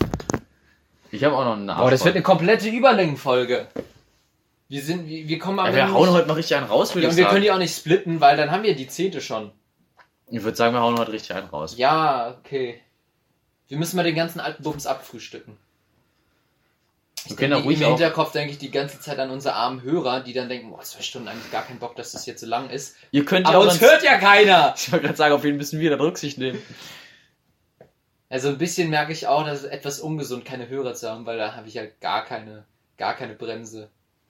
Ich 1.11 1.23
habe 1.23 1.35
auch 1.35 1.43
noch 1.43 1.57
eine 1.57 1.75
Boah, 1.75 1.91
das 1.91 2.05
wird 2.05 2.15
eine 2.15 2.23
komplette 2.23 2.69
Überlängenfolge. 2.69 3.67
Wir 4.69 4.81
sind, 4.81 5.07
wir, 5.07 5.27
wir 5.27 5.39
kommen 5.39 5.59
aber. 5.59 5.69
Ja, 5.69 5.87
wir 5.87 5.93
hauen 5.93 6.09
heute 6.09 6.27
mal 6.27 6.35
richtig 6.35 6.55
einen 6.55 6.67
raus, 6.67 6.95
würde 6.95 7.03
ja, 7.03 7.09
ich 7.09 7.15
sagen. 7.15 7.25
Wir 7.25 7.29
können 7.31 7.43
die 7.43 7.51
auch 7.51 7.57
nicht 7.57 7.75
splitten, 7.75 8.21
weil 8.21 8.37
dann 8.37 8.49
haben 8.49 8.63
wir 8.63 8.75
die 8.75 8.87
zehnte 8.87 9.19
schon. 9.19 9.51
Ich 10.27 10.43
würde 10.43 10.55
sagen, 10.55 10.73
wir 10.73 10.81
hauen 10.81 10.97
heute 10.97 11.11
richtig 11.11 11.35
einen 11.35 11.49
raus. 11.49 11.77
Ja, 11.77 12.37
okay. 12.39 12.79
Wir 13.67 13.77
müssen 13.77 13.97
mal 13.97 14.03
den 14.03 14.15
ganzen 14.15 14.39
alten 14.39 14.63
Bums 14.63 14.87
abfrühstücken. 14.87 15.57
Ich 17.25 17.35
denke, 17.35 17.57
Im 17.57 17.69
Hinterkopf 17.69 18.31
denke 18.31 18.51
ich 18.51 18.57
die 18.57 18.71
ganze 18.71 18.99
Zeit 18.99 19.19
an 19.19 19.29
unsere 19.29 19.53
armen 19.55 19.83
Hörer, 19.83 20.21
die 20.21 20.33
dann 20.33 20.49
denken, 20.49 20.71
boah, 20.71 20.81
zwei 20.81 21.01
Stunden 21.01 21.27
eigentlich 21.27 21.51
gar 21.51 21.63
keinen 21.63 21.79
Bock, 21.79 21.95
dass 21.95 22.13
das 22.13 22.25
jetzt 22.25 22.41
so 22.41 22.47
lang 22.47 22.69
ist. 22.69 22.95
Ihr 23.11 23.25
könnt 23.25 23.45
Aber 23.45 23.59
uns 23.61 23.79
hört 23.79 24.03
ja 24.03 24.17
keiner! 24.17 24.73
Ich 24.75 24.91
wollte 24.91 25.05
gerade 25.05 25.17
sagen, 25.17 25.35
auf 25.35 25.43
wen 25.43 25.57
müssen 25.57 25.79
wir 25.79 25.91
da 25.91 25.97
Rücksicht 25.97 26.39
nehmen. 26.39 26.61
Also 28.29 28.47
ein 28.47 28.57
bisschen 28.57 28.89
merke 28.89 29.11
ich 29.11 29.27
auch, 29.27 29.45
dass 29.45 29.59
es 29.59 29.65
etwas 29.65 29.99
ungesund, 29.99 30.45
keine 30.45 30.69
Hörer 30.69 30.93
zu 30.93 31.09
haben, 31.09 31.25
weil 31.25 31.37
da 31.37 31.55
habe 31.55 31.67
ich 31.67 31.73
ja 31.73 31.83
gar 31.99 32.25
keine, 32.25 32.65
gar 32.97 33.13
keine 33.13 33.35
Bremse. 33.35 33.89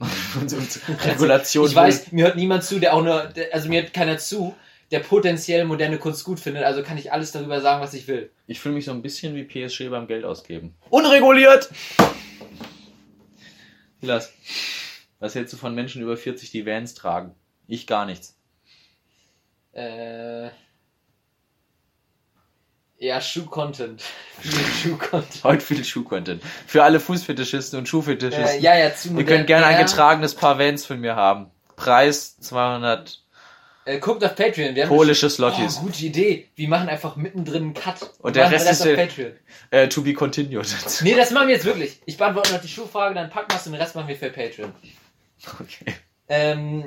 Regulation. 1.04 1.64
Also, 1.64 1.72
ich 1.72 1.74
weiß, 1.76 2.12
mir 2.12 2.24
hört 2.24 2.36
niemand 2.36 2.64
zu, 2.64 2.78
der 2.78 2.94
auch 2.94 3.02
nur, 3.02 3.32
also 3.52 3.68
mir 3.68 3.82
hört 3.82 3.94
keiner 3.94 4.18
zu, 4.18 4.54
der 4.90 4.98
potenziell 4.98 5.64
moderne 5.64 5.98
Kunst 5.98 6.24
gut 6.24 6.40
findet, 6.40 6.64
also 6.64 6.82
kann 6.82 6.98
ich 6.98 7.12
alles 7.12 7.32
darüber 7.32 7.60
sagen, 7.60 7.80
was 7.80 7.94
ich 7.94 8.08
will. 8.08 8.30
Ich 8.46 8.60
fühle 8.60 8.74
mich 8.74 8.84
so 8.84 8.90
ein 8.90 9.02
bisschen 9.02 9.34
wie 9.34 9.44
PSG 9.44 9.88
beim 9.88 10.06
Geld 10.06 10.24
ausgeben. 10.24 10.74
Unreguliert! 10.90 11.70
Silas, 14.02 14.32
was 15.20 15.36
hältst 15.36 15.52
du 15.52 15.56
von 15.56 15.76
Menschen 15.76 16.02
über 16.02 16.16
40, 16.16 16.50
die 16.50 16.66
Vans 16.66 16.94
tragen? 16.94 17.36
Ich 17.68 17.86
gar 17.86 18.04
nichts. 18.04 18.36
Äh. 19.72 20.48
Ja, 22.98 23.20
Schuh-Content. 23.20 24.02
Viel 24.40 24.90
Schuh-Content. 24.90 25.44
Heute 25.44 25.64
viel 25.64 25.84
Schuh-Content. 25.84 26.42
Für 26.66 26.82
alle 26.82 26.98
Fußfetischisten 26.98 27.78
und 27.78 27.88
Schuhfetischisten. 27.88 28.58
Äh, 28.58 28.60
ja, 28.60 28.76
ja, 28.76 28.92
zu 28.92 29.16
Ihr 29.16 29.24
könnt 29.24 29.46
gerne 29.46 29.66
ein 29.66 29.84
getragenes 29.84 30.34
Paar 30.34 30.58
Vans 30.58 30.84
von 30.84 30.98
mir 30.98 31.14
haben. 31.14 31.52
Preis 31.76 32.36
200 32.40 33.21
äh, 33.84 33.98
guckt 33.98 34.24
auf 34.24 34.36
Patreon. 34.36 34.74
Wir 34.74 34.84
haben 34.84 34.90
Polische 34.90 35.28
Slotties. 35.28 35.78
Oh, 35.78 35.86
gute 35.86 36.04
Idee. 36.06 36.48
Wir 36.54 36.68
machen 36.68 36.88
einfach 36.88 37.16
mittendrin 37.16 37.62
einen 37.62 37.74
Cut. 37.74 38.02
Und, 38.02 38.10
und 38.20 38.36
der 38.36 38.50
Rest 38.50 38.70
ist 38.70 38.82
auf 38.82 38.94
Patreon. 38.94 39.32
Äh, 39.70 39.88
to 39.88 40.02
be 40.02 40.14
continued. 40.14 40.66
nee, 41.02 41.14
das 41.14 41.30
machen 41.32 41.48
wir 41.48 41.54
jetzt 41.54 41.64
wirklich. 41.64 42.00
Ich 42.06 42.16
beantworte 42.16 42.52
noch 42.52 42.60
die 42.60 42.68
Schuhfrage, 42.68 43.14
dann 43.14 43.30
packen 43.30 43.50
wir 43.50 43.56
es 43.56 43.66
und 43.66 43.72
den 43.72 43.80
Rest 43.80 43.96
machen 43.96 44.08
wir 44.08 44.16
für 44.16 44.30
Patreon. 44.30 44.72
Okay. 45.60 45.94
Ähm, 46.28 46.84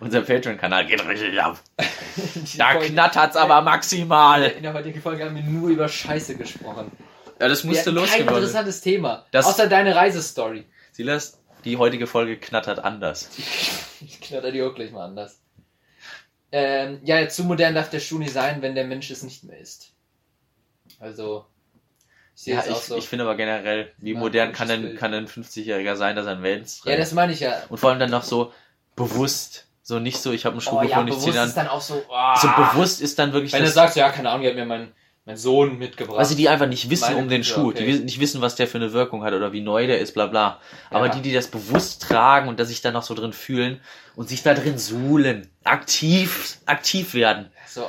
Unser 0.00 0.22
Patreon-Kanal 0.22 0.86
geht 0.86 1.06
richtig 1.06 1.40
ab. 1.40 1.60
da 2.56 2.76
knattert's 2.76 3.36
aber 3.36 3.60
maximal. 3.60 4.44
In 4.44 4.62
der 4.62 4.72
heutigen 4.72 5.02
Folge 5.02 5.24
haben 5.24 5.34
wir 5.34 5.42
nur 5.42 5.68
über 5.68 5.88
Scheiße 5.88 6.36
gesprochen. 6.36 6.90
Ja, 7.40 7.48
das 7.48 7.64
musste 7.64 7.90
losgehen. 7.90 8.26
Kein 8.26 8.36
interessantes 8.36 8.80
Thema. 8.80 9.26
Das 9.32 9.46
außer 9.46 9.66
deine 9.68 9.94
Reisestory. 9.94 10.64
Silas, 10.92 11.38
die 11.64 11.76
heutige 11.76 12.06
Folge 12.06 12.38
knattert 12.38 12.78
anders. 12.78 13.28
ich 14.00 14.20
knatter 14.20 14.50
die 14.50 14.62
auch 14.62 14.74
gleich 14.74 14.92
mal 14.92 15.04
anders. 15.04 15.41
Ähm, 16.52 17.00
ja, 17.02 17.26
zu 17.28 17.44
modern 17.44 17.74
darf 17.74 17.88
der 17.88 18.00
Schuh 18.00 18.18
nicht 18.18 18.32
sein, 18.32 18.60
wenn 18.60 18.74
der 18.74 18.84
Mensch 18.84 19.10
es 19.10 19.22
nicht 19.22 19.42
mehr 19.44 19.58
ist. 19.58 19.92
Also, 21.00 21.46
ich 22.36 22.42
sehe 22.42 22.54
ja, 22.54 22.64
ich, 22.68 22.76
so. 22.76 22.96
Ich 22.96 23.08
finde 23.08 23.24
aber 23.24 23.36
generell, 23.36 23.90
wie 23.98 24.14
modern 24.14 24.52
kann 24.52 24.70
ein, 24.70 24.96
kann 24.96 25.14
ein 25.14 25.26
50-Jähriger 25.26 25.96
sein, 25.96 26.14
dass 26.14 26.26
er 26.26 26.32
ein 26.32 26.42
Vans 26.42 26.80
trägt? 26.80 26.92
Ja, 26.92 26.98
das 26.98 27.12
meine 27.12 27.32
ich 27.32 27.40
ja. 27.40 27.62
Und 27.70 27.78
vor 27.78 27.90
allem 27.90 27.98
dann 27.98 28.10
noch 28.10 28.22
so 28.22 28.52
bewusst. 28.96 29.66
So 29.84 29.98
nicht 29.98 30.18
so, 30.18 30.30
ich 30.30 30.44
habe 30.44 30.52
einen 30.54 30.60
Schuh 30.60 30.76
oh, 30.76 30.80
gefunden, 30.80 31.08
ja, 31.08 31.14
ich 31.14 31.20
ziehe 31.20 31.34
dann. 31.34 31.48
Ist 31.48 31.56
dann 31.56 31.68
auch 31.68 31.80
so, 31.80 32.04
oh. 32.08 32.36
so 32.36 32.48
bewusst 32.48 33.00
ist 33.00 33.18
dann 33.18 33.32
wirklich. 33.32 33.52
Wenn 33.52 33.64
du 33.64 33.70
sagst, 33.70 33.96
ja, 33.96 34.10
keine 34.10 34.30
Ahnung, 34.30 34.42
ich 34.42 34.48
hat 34.48 34.56
mir 34.56 34.64
mein, 34.64 34.92
mein 35.24 35.36
Sohn 35.36 35.78
mitgebracht. 35.78 36.18
Also 36.18 36.34
die 36.34 36.48
einfach 36.48 36.66
nicht 36.66 36.90
wissen 36.90 37.12
Meine 37.12 37.18
um 37.18 37.28
den 37.28 37.44
Schuh, 37.44 37.68
okay. 37.68 37.84
die 37.84 38.04
nicht 38.04 38.18
wissen, 38.18 38.40
was 38.40 38.56
der 38.56 38.66
für 38.66 38.78
eine 38.78 38.92
Wirkung 38.92 39.22
hat 39.22 39.34
oder 39.34 39.52
wie 39.52 39.60
neu 39.60 39.86
der 39.86 40.00
ist, 40.00 40.14
bla 40.14 40.26
bla. 40.26 40.60
Aber 40.90 41.06
ja. 41.06 41.12
die, 41.12 41.22
die 41.22 41.32
das 41.32 41.48
bewusst 41.48 42.02
tragen 42.02 42.48
und 42.48 42.58
da 42.58 42.64
sich 42.64 42.80
dann 42.80 42.94
noch 42.94 43.04
so 43.04 43.14
drin 43.14 43.32
fühlen 43.32 43.80
und 44.16 44.28
sich 44.28 44.42
da 44.42 44.54
drin 44.54 44.78
suhlen, 44.78 45.48
aktiv, 45.64 46.58
aktiv 46.66 47.14
werden. 47.14 47.50
So. 47.68 47.86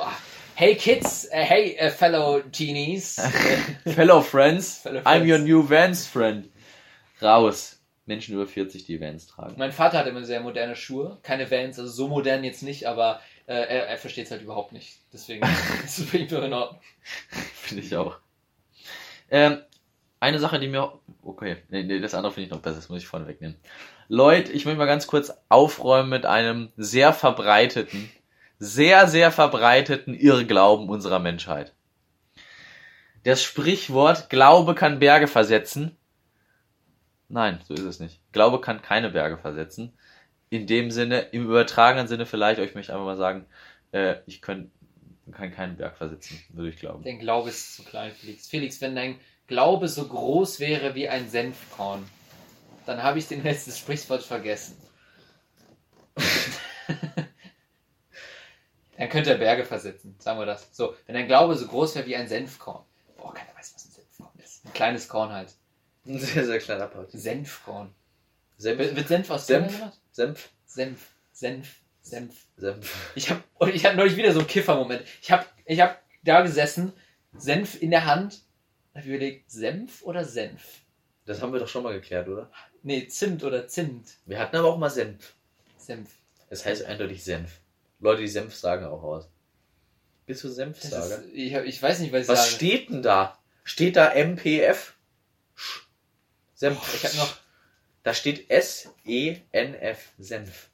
Hey 0.56 0.76
Kids, 0.76 1.26
uh, 1.32 1.38
hey 1.38 1.76
uh, 1.84 1.90
fellow 1.90 2.40
Teenies. 2.52 3.20
fellow 3.84 4.20
friends, 4.20 4.78
fellow 4.82 5.00
friends, 5.00 5.24
I'm 5.24 5.28
your 5.28 5.38
new 5.38 5.68
Vans 5.68 6.06
friend. 6.06 6.48
Raus. 7.20 7.80
Menschen 8.06 8.34
über 8.34 8.46
40, 8.46 8.84
die 8.84 9.00
Vans 9.00 9.26
tragen. 9.26 9.54
Mein 9.56 9.72
Vater 9.72 9.98
hat 9.98 10.06
immer 10.06 10.22
sehr 10.22 10.40
moderne 10.40 10.76
Schuhe. 10.76 11.18
Keine 11.22 11.50
Vans, 11.50 11.78
also 11.78 11.90
so 11.90 12.06
modern 12.06 12.44
jetzt 12.44 12.62
nicht, 12.62 12.86
aber 12.86 13.20
äh, 13.46 13.54
er, 13.54 13.88
er 13.88 13.98
versteht 13.98 14.26
es 14.26 14.30
halt 14.30 14.42
überhaupt 14.42 14.72
nicht. 14.72 14.98
Deswegen 15.12 15.44
ist 15.84 15.98
es 15.98 16.08
für 16.08 16.18
ihn 16.18 16.28
in 16.28 16.52
Ordnung. 16.52 16.80
Finde 17.54 17.82
ich 17.82 17.96
auch. 17.96 18.18
Ähm, 19.30 19.58
eine 20.20 20.38
Sache, 20.38 20.58
die 20.58 20.68
mir. 20.68 20.92
Okay, 21.22 21.58
nee, 21.68 21.82
nee 21.82 22.00
das 22.00 22.14
andere 22.14 22.32
finde 22.32 22.46
ich 22.46 22.52
noch 22.52 22.60
besser, 22.60 22.76
das 22.76 22.88
muss 22.88 23.02
ich 23.02 23.08
vorne 23.08 23.26
wegnehmen. 23.26 23.56
Leute, 24.08 24.52
ich 24.52 24.64
möchte 24.64 24.78
mal 24.78 24.86
ganz 24.86 25.06
kurz 25.06 25.32
aufräumen 25.48 26.10
mit 26.10 26.26
einem 26.26 26.72
sehr 26.76 27.12
verbreiteten, 27.12 28.10
sehr, 28.58 29.06
sehr 29.06 29.32
verbreiteten 29.32 30.14
Irrglauben 30.14 30.88
unserer 30.88 31.18
Menschheit. 31.18 31.74
Das 33.24 33.42
Sprichwort 33.42 34.28
Glaube 34.28 34.74
kann 34.74 34.98
Berge 34.98 35.26
versetzen. 35.26 35.96
Nein, 37.28 37.60
so 37.66 37.74
ist 37.74 37.80
es 37.80 38.00
nicht. 38.00 38.20
Glaube 38.32 38.60
kann 38.60 38.82
keine 38.82 39.10
Berge 39.10 39.38
versetzen. 39.38 39.92
In 40.54 40.68
dem 40.68 40.92
Sinne, 40.92 41.18
im 41.32 41.46
übertragenen 41.46 42.06
Sinne 42.06 42.26
vielleicht, 42.26 42.60
euch 42.60 42.76
möchte 42.76 42.92
ich 42.92 42.94
einfach 42.94 43.04
mal 43.04 43.16
sagen, 43.16 43.44
äh, 43.90 44.18
ich 44.26 44.40
könnt, 44.40 44.70
kann 45.32 45.52
keinen 45.52 45.76
Berg 45.76 45.96
versetzen, 45.96 46.40
würde 46.50 46.68
ich 46.68 46.76
glauben. 46.76 47.02
Dein 47.02 47.18
Glaube 47.18 47.48
ist 47.48 47.74
zu 47.74 47.82
klein, 47.82 48.12
Felix. 48.12 48.46
Felix, 48.46 48.80
wenn 48.80 48.94
dein 48.94 49.18
Glaube 49.48 49.88
so 49.88 50.06
groß 50.06 50.60
wäre 50.60 50.94
wie 50.94 51.08
ein 51.08 51.28
Senfkorn, 51.28 52.08
dann 52.86 53.02
habe 53.02 53.18
ich 53.18 53.26
den 53.26 53.42
letzten 53.42 53.72
Sprichwort 53.72 54.22
vergessen. 54.22 54.76
dann 58.96 59.08
könnte 59.08 59.30
er 59.30 59.38
Berge 59.38 59.64
versetzen, 59.64 60.14
sagen 60.20 60.38
wir 60.38 60.46
das. 60.46 60.68
So, 60.70 60.94
wenn 61.06 61.16
dein 61.16 61.26
Glaube 61.26 61.56
so 61.56 61.66
groß 61.66 61.96
wäre 61.96 62.06
wie 62.06 62.14
ein 62.14 62.28
Senfkorn. 62.28 62.84
Boah, 63.16 63.34
keiner 63.34 63.50
weiß, 63.58 63.72
was 63.74 63.86
ein 63.86 63.90
Senfkorn 63.90 64.38
ist. 64.38 64.64
Ein 64.64 64.72
kleines 64.72 65.08
Korn 65.08 65.32
halt. 65.32 65.52
Ein 66.06 66.20
sehr, 66.20 66.46
sehr 66.46 66.60
kleiner 66.60 66.86
Part. 66.86 67.10
Senfkorn. 67.10 67.92
Senf. 68.56 68.78
Wird 68.78 69.08
Senf 69.08 69.30
aus 69.30 69.48
Senf? 69.48 69.82
Senf. 70.14 70.50
Senf. 70.64 71.10
Senf. 71.32 71.80
Senf. 72.00 72.46
Senf. 72.56 73.12
Ich 73.16 73.30
habe 73.30 73.42
ich 73.72 73.84
hab 73.84 73.96
neulich 73.96 74.16
wieder 74.16 74.32
so 74.32 74.38
einen 74.38 74.48
Kiffer-Moment. 74.48 75.02
Ich 75.20 75.32
habe 75.32 75.44
ich 75.66 75.80
hab 75.80 76.00
da 76.22 76.42
gesessen, 76.42 76.92
Senf 77.36 77.82
in 77.82 77.90
der 77.90 78.06
Hand, 78.06 78.42
habe 78.94 79.08
überlegt, 79.08 79.50
Senf 79.50 80.02
oder 80.02 80.24
Senf? 80.24 80.62
Das 81.26 81.42
haben 81.42 81.52
wir 81.52 81.58
doch 81.58 81.66
schon 81.66 81.82
mal 81.82 81.94
geklärt, 81.94 82.28
oder? 82.28 82.48
Nee, 82.84 83.08
Zimt 83.08 83.42
oder 83.42 83.66
Zimt. 83.66 84.08
Wir 84.24 84.38
hatten 84.38 84.54
aber 84.56 84.68
auch 84.68 84.78
mal 84.78 84.88
Senf. 84.90 85.34
Senf. 85.78 86.10
Das 86.48 86.64
heißt 86.64 86.84
eindeutig 86.84 87.24
Senf. 87.24 87.50
Leute, 87.98 88.20
die 88.20 88.28
Senf 88.28 88.54
sagen 88.54 88.84
auch 88.84 89.02
aus. 89.02 89.28
Bist 90.26 90.44
du 90.44 90.48
Senfsager? 90.48 91.24
Ist, 91.24 91.32
ich, 91.32 91.52
ich 91.52 91.82
weiß 91.82 91.98
nicht, 91.98 92.12
was 92.12 92.22
ich 92.22 92.28
Was 92.28 92.44
sage. 92.44 92.54
steht 92.54 92.88
denn 92.88 93.02
da? 93.02 93.36
Steht 93.64 93.96
da 93.96 94.14
MPF? 94.14 94.94
Senf. 96.54 96.78
Oh, 96.80 96.94
ich 96.94 97.04
habe 97.04 97.16
noch. 97.16 97.43
Da 98.04 98.12
steht 98.14 98.50
S-E-N-F. 98.50 100.12
Senf. 100.18 100.68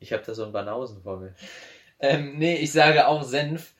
Ich 0.00 0.12
habe 0.12 0.24
da 0.24 0.34
so 0.34 0.42
einen 0.42 0.52
Banausen 0.52 1.02
vor 1.02 1.18
mir. 1.18 1.34
Ähm, 2.00 2.38
nee, 2.38 2.56
ich 2.56 2.72
sage 2.72 3.06
auch 3.06 3.22
Senf. 3.22 3.74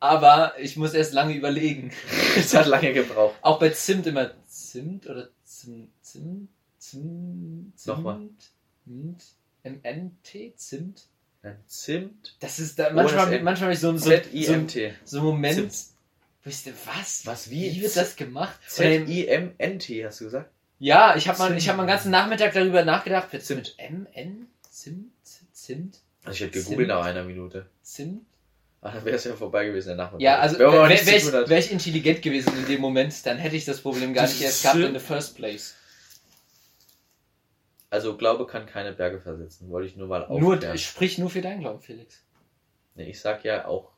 Aber 0.00 0.54
ich 0.58 0.76
muss 0.76 0.92
erst 0.92 1.12
lange 1.12 1.34
überlegen. 1.34 1.92
Es 2.36 2.54
hat 2.54 2.66
lange 2.66 2.92
gebraucht. 2.92 3.36
Auch 3.40 3.58
bei 3.58 3.70
Zimt 3.70 4.06
immer 4.06 4.30
Zimt 4.46 5.08
oder 5.08 5.28
Zimt, 5.42 5.90
Zimt, 6.02 6.50
Zimt, 6.78 7.78
Zimt 7.78 7.86
Nochmal. 7.86 8.28
Zimt, 8.84 9.24
MNT? 9.64 10.56
Zimt? 10.56 11.06
Zimt. 11.66 12.36
Das 12.40 12.58
ist 12.58 12.78
da 12.78 12.90
manchmal, 12.90 13.40
manchmal 13.40 13.70
hab 13.70 13.74
ich 13.74 13.80
so, 13.80 13.96
so, 13.96 14.10
so, 14.10 14.68
so 15.04 15.18
einen 15.18 15.26
Moment. 15.26 15.72
Zimt. 15.72 15.97
Ich 16.44 16.58
so, 16.58 16.70
was? 16.86 17.26
Was, 17.26 17.50
Wie 17.50 17.70
wie? 17.72 17.82
wird 17.82 17.96
das 17.96 18.16
gemacht? 18.16 18.58
Z-I-M-N-T, 18.68 20.06
hast 20.06 20.20
du 20.20 20.24
gesagt? 20.24 20.50
Ja, 20.78 21.16
ich 21.16 21.28
habe 21.28 21.38
mal, 21.38 21.56
ich 21.56 21.68
habe 21.68 21.76
mal 21.76 21.82
einen 21.82 21.90
ganzen 21.90 22.10
Nachmittag 22.10 22.52
darüber 22.54 22.84
nachgedacht. 22.84 23.32
Wird 23.32 23.42
Zimt. 23.44 23.76
MN? 23.78 24.46
Zimt? 24.70 25.12
Zimt? 25.52 25.98
Also 26.24 26.36
ich 26.36 26.40
hätte 26.42 26.58
gegoogelt 26.62 26.88
nach 26.88 27.04
einer 27.04 27.24
Minute. 27.24 27.66
Zimt? 27.82 28.24
Ah, 28.80 28.92
dann 28.92 29.04
wäre 29.04 29.16
es 29.16 29.24
ja 29.24 29.34
vorbei 29.34 29.66
gewesen, 29.66 29.88
der 29.88 29.96
Nachmittag. 29.96 30.20
Ja, 30.20 30.38
also 30.38 30.58
wäre 30.58 30.72
wär 30.88 30.96
tun 30.96 31.14
ich, 31.16 31.32
wär 31.50 31.58
ich 31.58 31.72
intelligent 31.72 32.22
gewesen 32.22 32.56
in 32.56 32.66
dem 32.66 32.80
Moment, 32.80 33.26
dann 33.26 33.36
hätte 33.36 33.56
ich 33.56 33.64
das 33.64 33.80
Problem 33.80 34.14
gar 34.14 34.22
nicht 34.28 34.40
erst 34.40 34.62
gehabt 34.62 34.78
in 34.78 34.92
the 34.94 35.00
first 35.00 35.34
place. 35.34 35.74
Also 37.90 38.16
Glaube 38.16 38.46
kann 38.46 38.66
keine 38.66 38.92
Berge 38.92 39.20
versetzen, 39.20 39.68
wollte 39.70 39.88
ich 39.88 39.96
nur 39.96 40.06
mal 40.06 40.28
Nur, 40.28 40.54
aufklären. 40.54 40.78
sprich 40.78 41.18
nur 41.18 41.30
für 41.30 41.40
deinen 41.40 41.60
Glauben, 41.60 41.80
Felix. 41.80 42.22
Nee, 42.94 43.10
ich 43.10 43.20
sag 43.20 43.44
ja 43.44 43.66
auch 43.66 43.90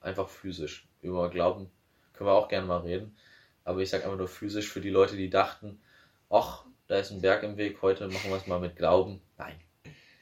einfach 0.00 0.28
physisch. 0.28 0.86
Über 1.00 1.30
Glauben 1.30 1.70
können 2.18 2.28
wir 2.28 2.34
auch 2.34 2.48
gerne 2.48 2.66
mal 2.66 2.80
reden. 2.80 3.16
Aber 3.64 3.80
ich 3.80 3.90
sag 3.90 4.04
einfach 4.04 4.18
nur 4.18 4.28
physisch 4.28 4.68
für 4.68 4.80
die 4.80 4.90
Leute, 4.90 5.16
die 5.16 5.30
dachten, 5.30 5.80
ach, 6.30 6.64
da 6.88 6.96
ist 6.96 7.12
ein 7.12 7.20
Berg 7.20 7.44
im 7.44 7.56
Weg, 7.56 7.80
heute 7.80 8.08
machen 8.08 8.30
wir 8.30 8.36
es 8.36 8.46
mal 8.46 8.58
mit 8.58 8.76
Glauben. 8.76 9.20
Nein. 9.36 9.54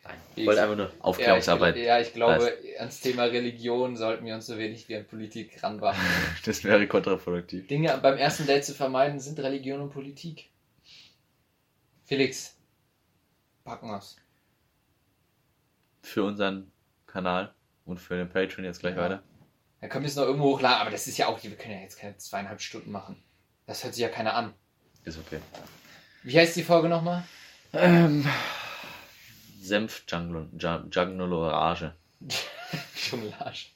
Nein. 0.04 0.16
Ich 0.36 0.46
wollte 0.46 0.62
einfach 0.62 0.76
nur 0.76 0.92
Aufklärungsarbeit. 1.00 1.76
Ja, 1.76 1.80
ich, 1.80 1.88
ja, 1.88 2.00
ich 2.00 2.12
glaube, 2.12 2.52
ans 2.78 3.00
Thema 3.00 3.24
Religion 3.24 3.96
sollten 3.96 4.26
wir 4.26 4.34
uns 4.34 4.46
so 4.46 4.58
wenig 4.58 4.88
wie 4.88 4.96
an 4.96 5.06
Politik 5.06 5.62
ranwagen. 5.62 5.98
Das 6.44 6.62
wäre 6.64 6.86
kontraproduktiv. 6.86 7.66
Dinge 7.66 7.98
beim 8.02 8.18
ersten 8.18 8.46
Date 8.46 8.64
zu 8.64 8.74
vermeiden 8.74 9.18
sind 9.18 9.38
Religion 9.40 9.80
und 9.80 9.90
Politik. 9.90 10.50
Felix, 12.04 12.56
packen 13.64 13.88
wir's. 13.88 14.16
Für 16.02 16.22
unseren 16.24 16.70
Kanal 17.06 17.52
und 17.84 17.98
für 17.98 18.16
den 18.16 18.28
Patreon 18.28 18.64
jetzt 18.64 18.80
gleich 18.80 18.94
Ja. 18.94 19.02
weiter. 19.02 19.22
Dann 19.86 19.92
können 19.92 20.04
wir 20.04 20.08
es 20.08 20.16
noch 20.16 20.24
irgendwo 20.24 20.46
hochladen, 20.46 20.80
aber 20.80 20.90
das 20.90 21.06
ist 21.06 21.16
ja 21.16 21.28
auch, 21.28 21.40
wir 21.44 21.54
können 21.54 21.74
ja 21.74 21.80
jetzt 21.80 22.00
keine 22.00 22.16
zweieinhalb 22.16 22.60
Stunden 22.60 22.90
machen. 22.90 23.22
Das 23.66 23.84
hört 23.84 23.94
sich 23.94 24.02
ja 24.02 24.08
keiner 24.08 24.34
an. 24.34 24.52
Ist 25.04 25.16
okay. 25.16 25.38
Wie 26.24 26.36
heißt 26.36 26.56
die 26.56 26.64
Folge 26.64 26.88
nochmal? 26.88 27.22
Ähm, 27.72 28.28
Senf 29.60 30.02
Junglerage. 30.10 31.94
Jonglage. 33.10 33.66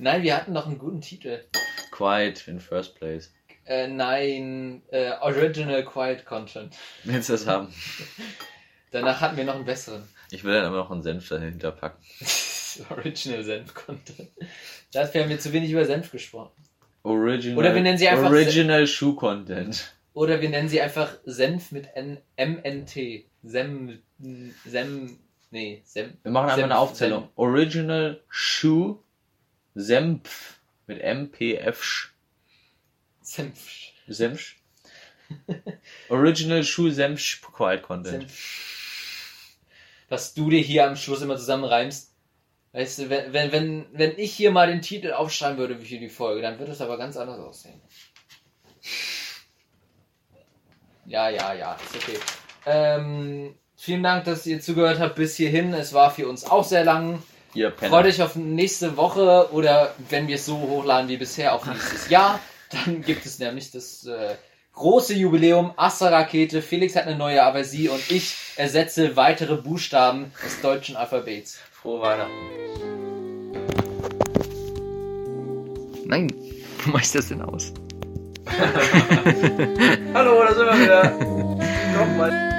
Nein, 0.00 0.24
wir 0.24 0.36
hatten 0.36 0.52
noch 0.52 0.66
einen 0.66 0.78
guten 0.78 1.00
Titel. 1.00 1.44
Quiet 1.92 2.48
in 2.48 2.58
first 2.58 2.96
place. 2.96 3.32
Äh, 3.66 3.86
nein, 3.86 4.82
äh, 4.90 5.12
Original 5.20 5.84
Quiet 5.84 6.26
Content. 6.26 6.74
Willst 7.04 7.28
du 7.28 7.34
das 7.34 7.46
haben? 7.46 7.72
Danach 8.90 9.20
hatten 9.20 9.36
wir 9.36 9.44
noch 9.44 9.54
einen 9.54 9.64
besseren. 9.64 10.08
Ich 10.32 10.42
will 10.42 10.54
dann 10.54 10.66
immer 10.66 10.78
noch 10.78 10.90
einen 10.90 11.04
Senf 11.04 11.28
dahinter 11.28 11.70
packen. 11.70 12.02
Original 12.90 13.42
Senf 13.44 13.74
Content. 13.74 14.30
Dafür 14.92 15.22
haben 15.22 15.30
wir 15.30 15.38
zu 15.38 15.52
wenig 15.52 15.70
über 15.70 15.84
Senf 15.84 16.10
gesprochen. 16.10 16.52
Original, 17.02 17.58
Oder 17.58 17.74
wir 17.74 17.82
nennen 17.82 17.98
sie 17.98 18.08
einfach 18.08 18.30
Original 18.30 18.86
Shoe 18.86 19.14
Content. 19.14 19.94
Oder 20.12 20.40
wir 20.40 20.48
nennen 20.48 20.68
sie 20.68 20.80
einfach 20.80 21.18
Senf 21.24 21.72
mit 21.72 21.88
N 21.94 22.18
MNT. 22.36 23.26
Sem. 23.42 24.00
Sem. 24.64 25.18
Nee, 25.50 25.82
Sem. 25.84 26.14
Wir 26.22 26.32
machen 26.32 26.46
einfach 26.46 26.56
Senf, 26.56 26.64
eine 26.64 26.78
Aufzählung. 26.78 27.20
Senf. 27.20 27.32
Original 27.36 28.20
Shoe 28.28 28.98
Senf 29.74 30.60
mit 30.86 31.00
MPF. 31.02 32.12
Senf. 33.20 33.68
Senf. 34.08 34.56
Original 36.08 36.64
Shoe 36.64 36.90
Senf 36.90 37.42
Quiet 37.52 37.82
Content. 37.82 38.28
Senf. 38.30 39.58
Was 40.08 40.34
du 40.34 40.50
dir 40.50 40.60
hier 40.60 40.86
am 40.86 40.96
Schluss 40.96 41.22
immer 41.22 41.36
zusammenreimst. 41.36 42.15
Weißt 42.76 42.98
du, 42.98 43.08
wenn, 43.08 43.32
wenn, 43.32 43.52
wenn, 43.52 43.86
wenn 43.92 44.18
ich 44.18 44.34
hier 44.34 44.50
mal 44.50 44.66
den 44.66 44.82
Titel 44.82 45.12
aufschreiben 45.12 45.56
würde 45.56 45.78
für 45.78 45.96
die 45.96 46.10
Folge, 46.10 46.42
dann 46.42 46.58
würde 46.58 46.72
es 46.72 46.82
aber 46.82 46.98
ganz 46.98 47.16
anders 47.16 47.38
aussehen. 47.38 47.80
Ja, 51.06 51.30
ja, 51.30 51.54
ja, 51.54 51.72
ist 51.72 51.96
okay. 51.96 52.18
Ähm, 52.66 53.54
vielen 53.76 54.02
Dank, 54.02 54.24
dass 54.26 54.46
ihr 54.46 54.60
zugehört 54.60 55.00
habt 55.00 55.14
bis 55.14 55.36
hierhin. 55.36 55.72
Es 55.72 55.94
war 55.94 56.10
für 56.10 56.28
uns 56.28 56.44
auch 56.44 56.64
sehr 56.64 56.84
lang. 56.84 57.22
Ihr. 57.54 57.72
Freut 57.72 58.04
euch 58.04 58.20
auf 58.20 58.36
nächste 58.36 58.98
Woche 58.98 59.48
oder 59.52 59.94
wenn 60.10 60.28
wir 60.28 60.34
es 60.34 60.44
so 60.44 60.58
hochladen 60.58 61.08
wie 61.08 61.16
bisher 61.16 61.54
auf 61.54 61.64
nächstes 61.64 62.08
Jahr. 62.10 62.40
Dann 62.70 63.00
gibt 63.00 63.24
es 63.24 63.38
nämlich 63.38 63.70
das 63.70 64.04
äh, 64.04 64.34
große 64.74 65.14
Jubiläum 65.14 65.72
Astra-Rakete. 65.78 66.60
Felix 66.60 66.94
hat 66.94 67.06
eine 67.06 67.16
neue 67.16 67.42
Aversie 67.42 67.88
und 67.88 68.10
ich 68.10 68.34
ersetze 68.56 69.16
weitere 69.16 69.56
Buchstaben 69.56 70.30
des 70.44 70.60
deutschen 70.60 70.96
Alphabets. 70.96 71.58
Frohe 71.86 72.02
Weihnachten. 72.02 72.32
Nein, 76.04 76.26
du 76.84 76.90
machst 76.90 77.14
das 77.14 77.28
denn 77.28 77.42
aus? 77.42 77.72
Hallo, 80.14 80.42
da 80.42 80.52
sind 80.52 80.66
wir 80.66 80.80
wieder. 80.82 81.12
Nochmal. 81.96 82.55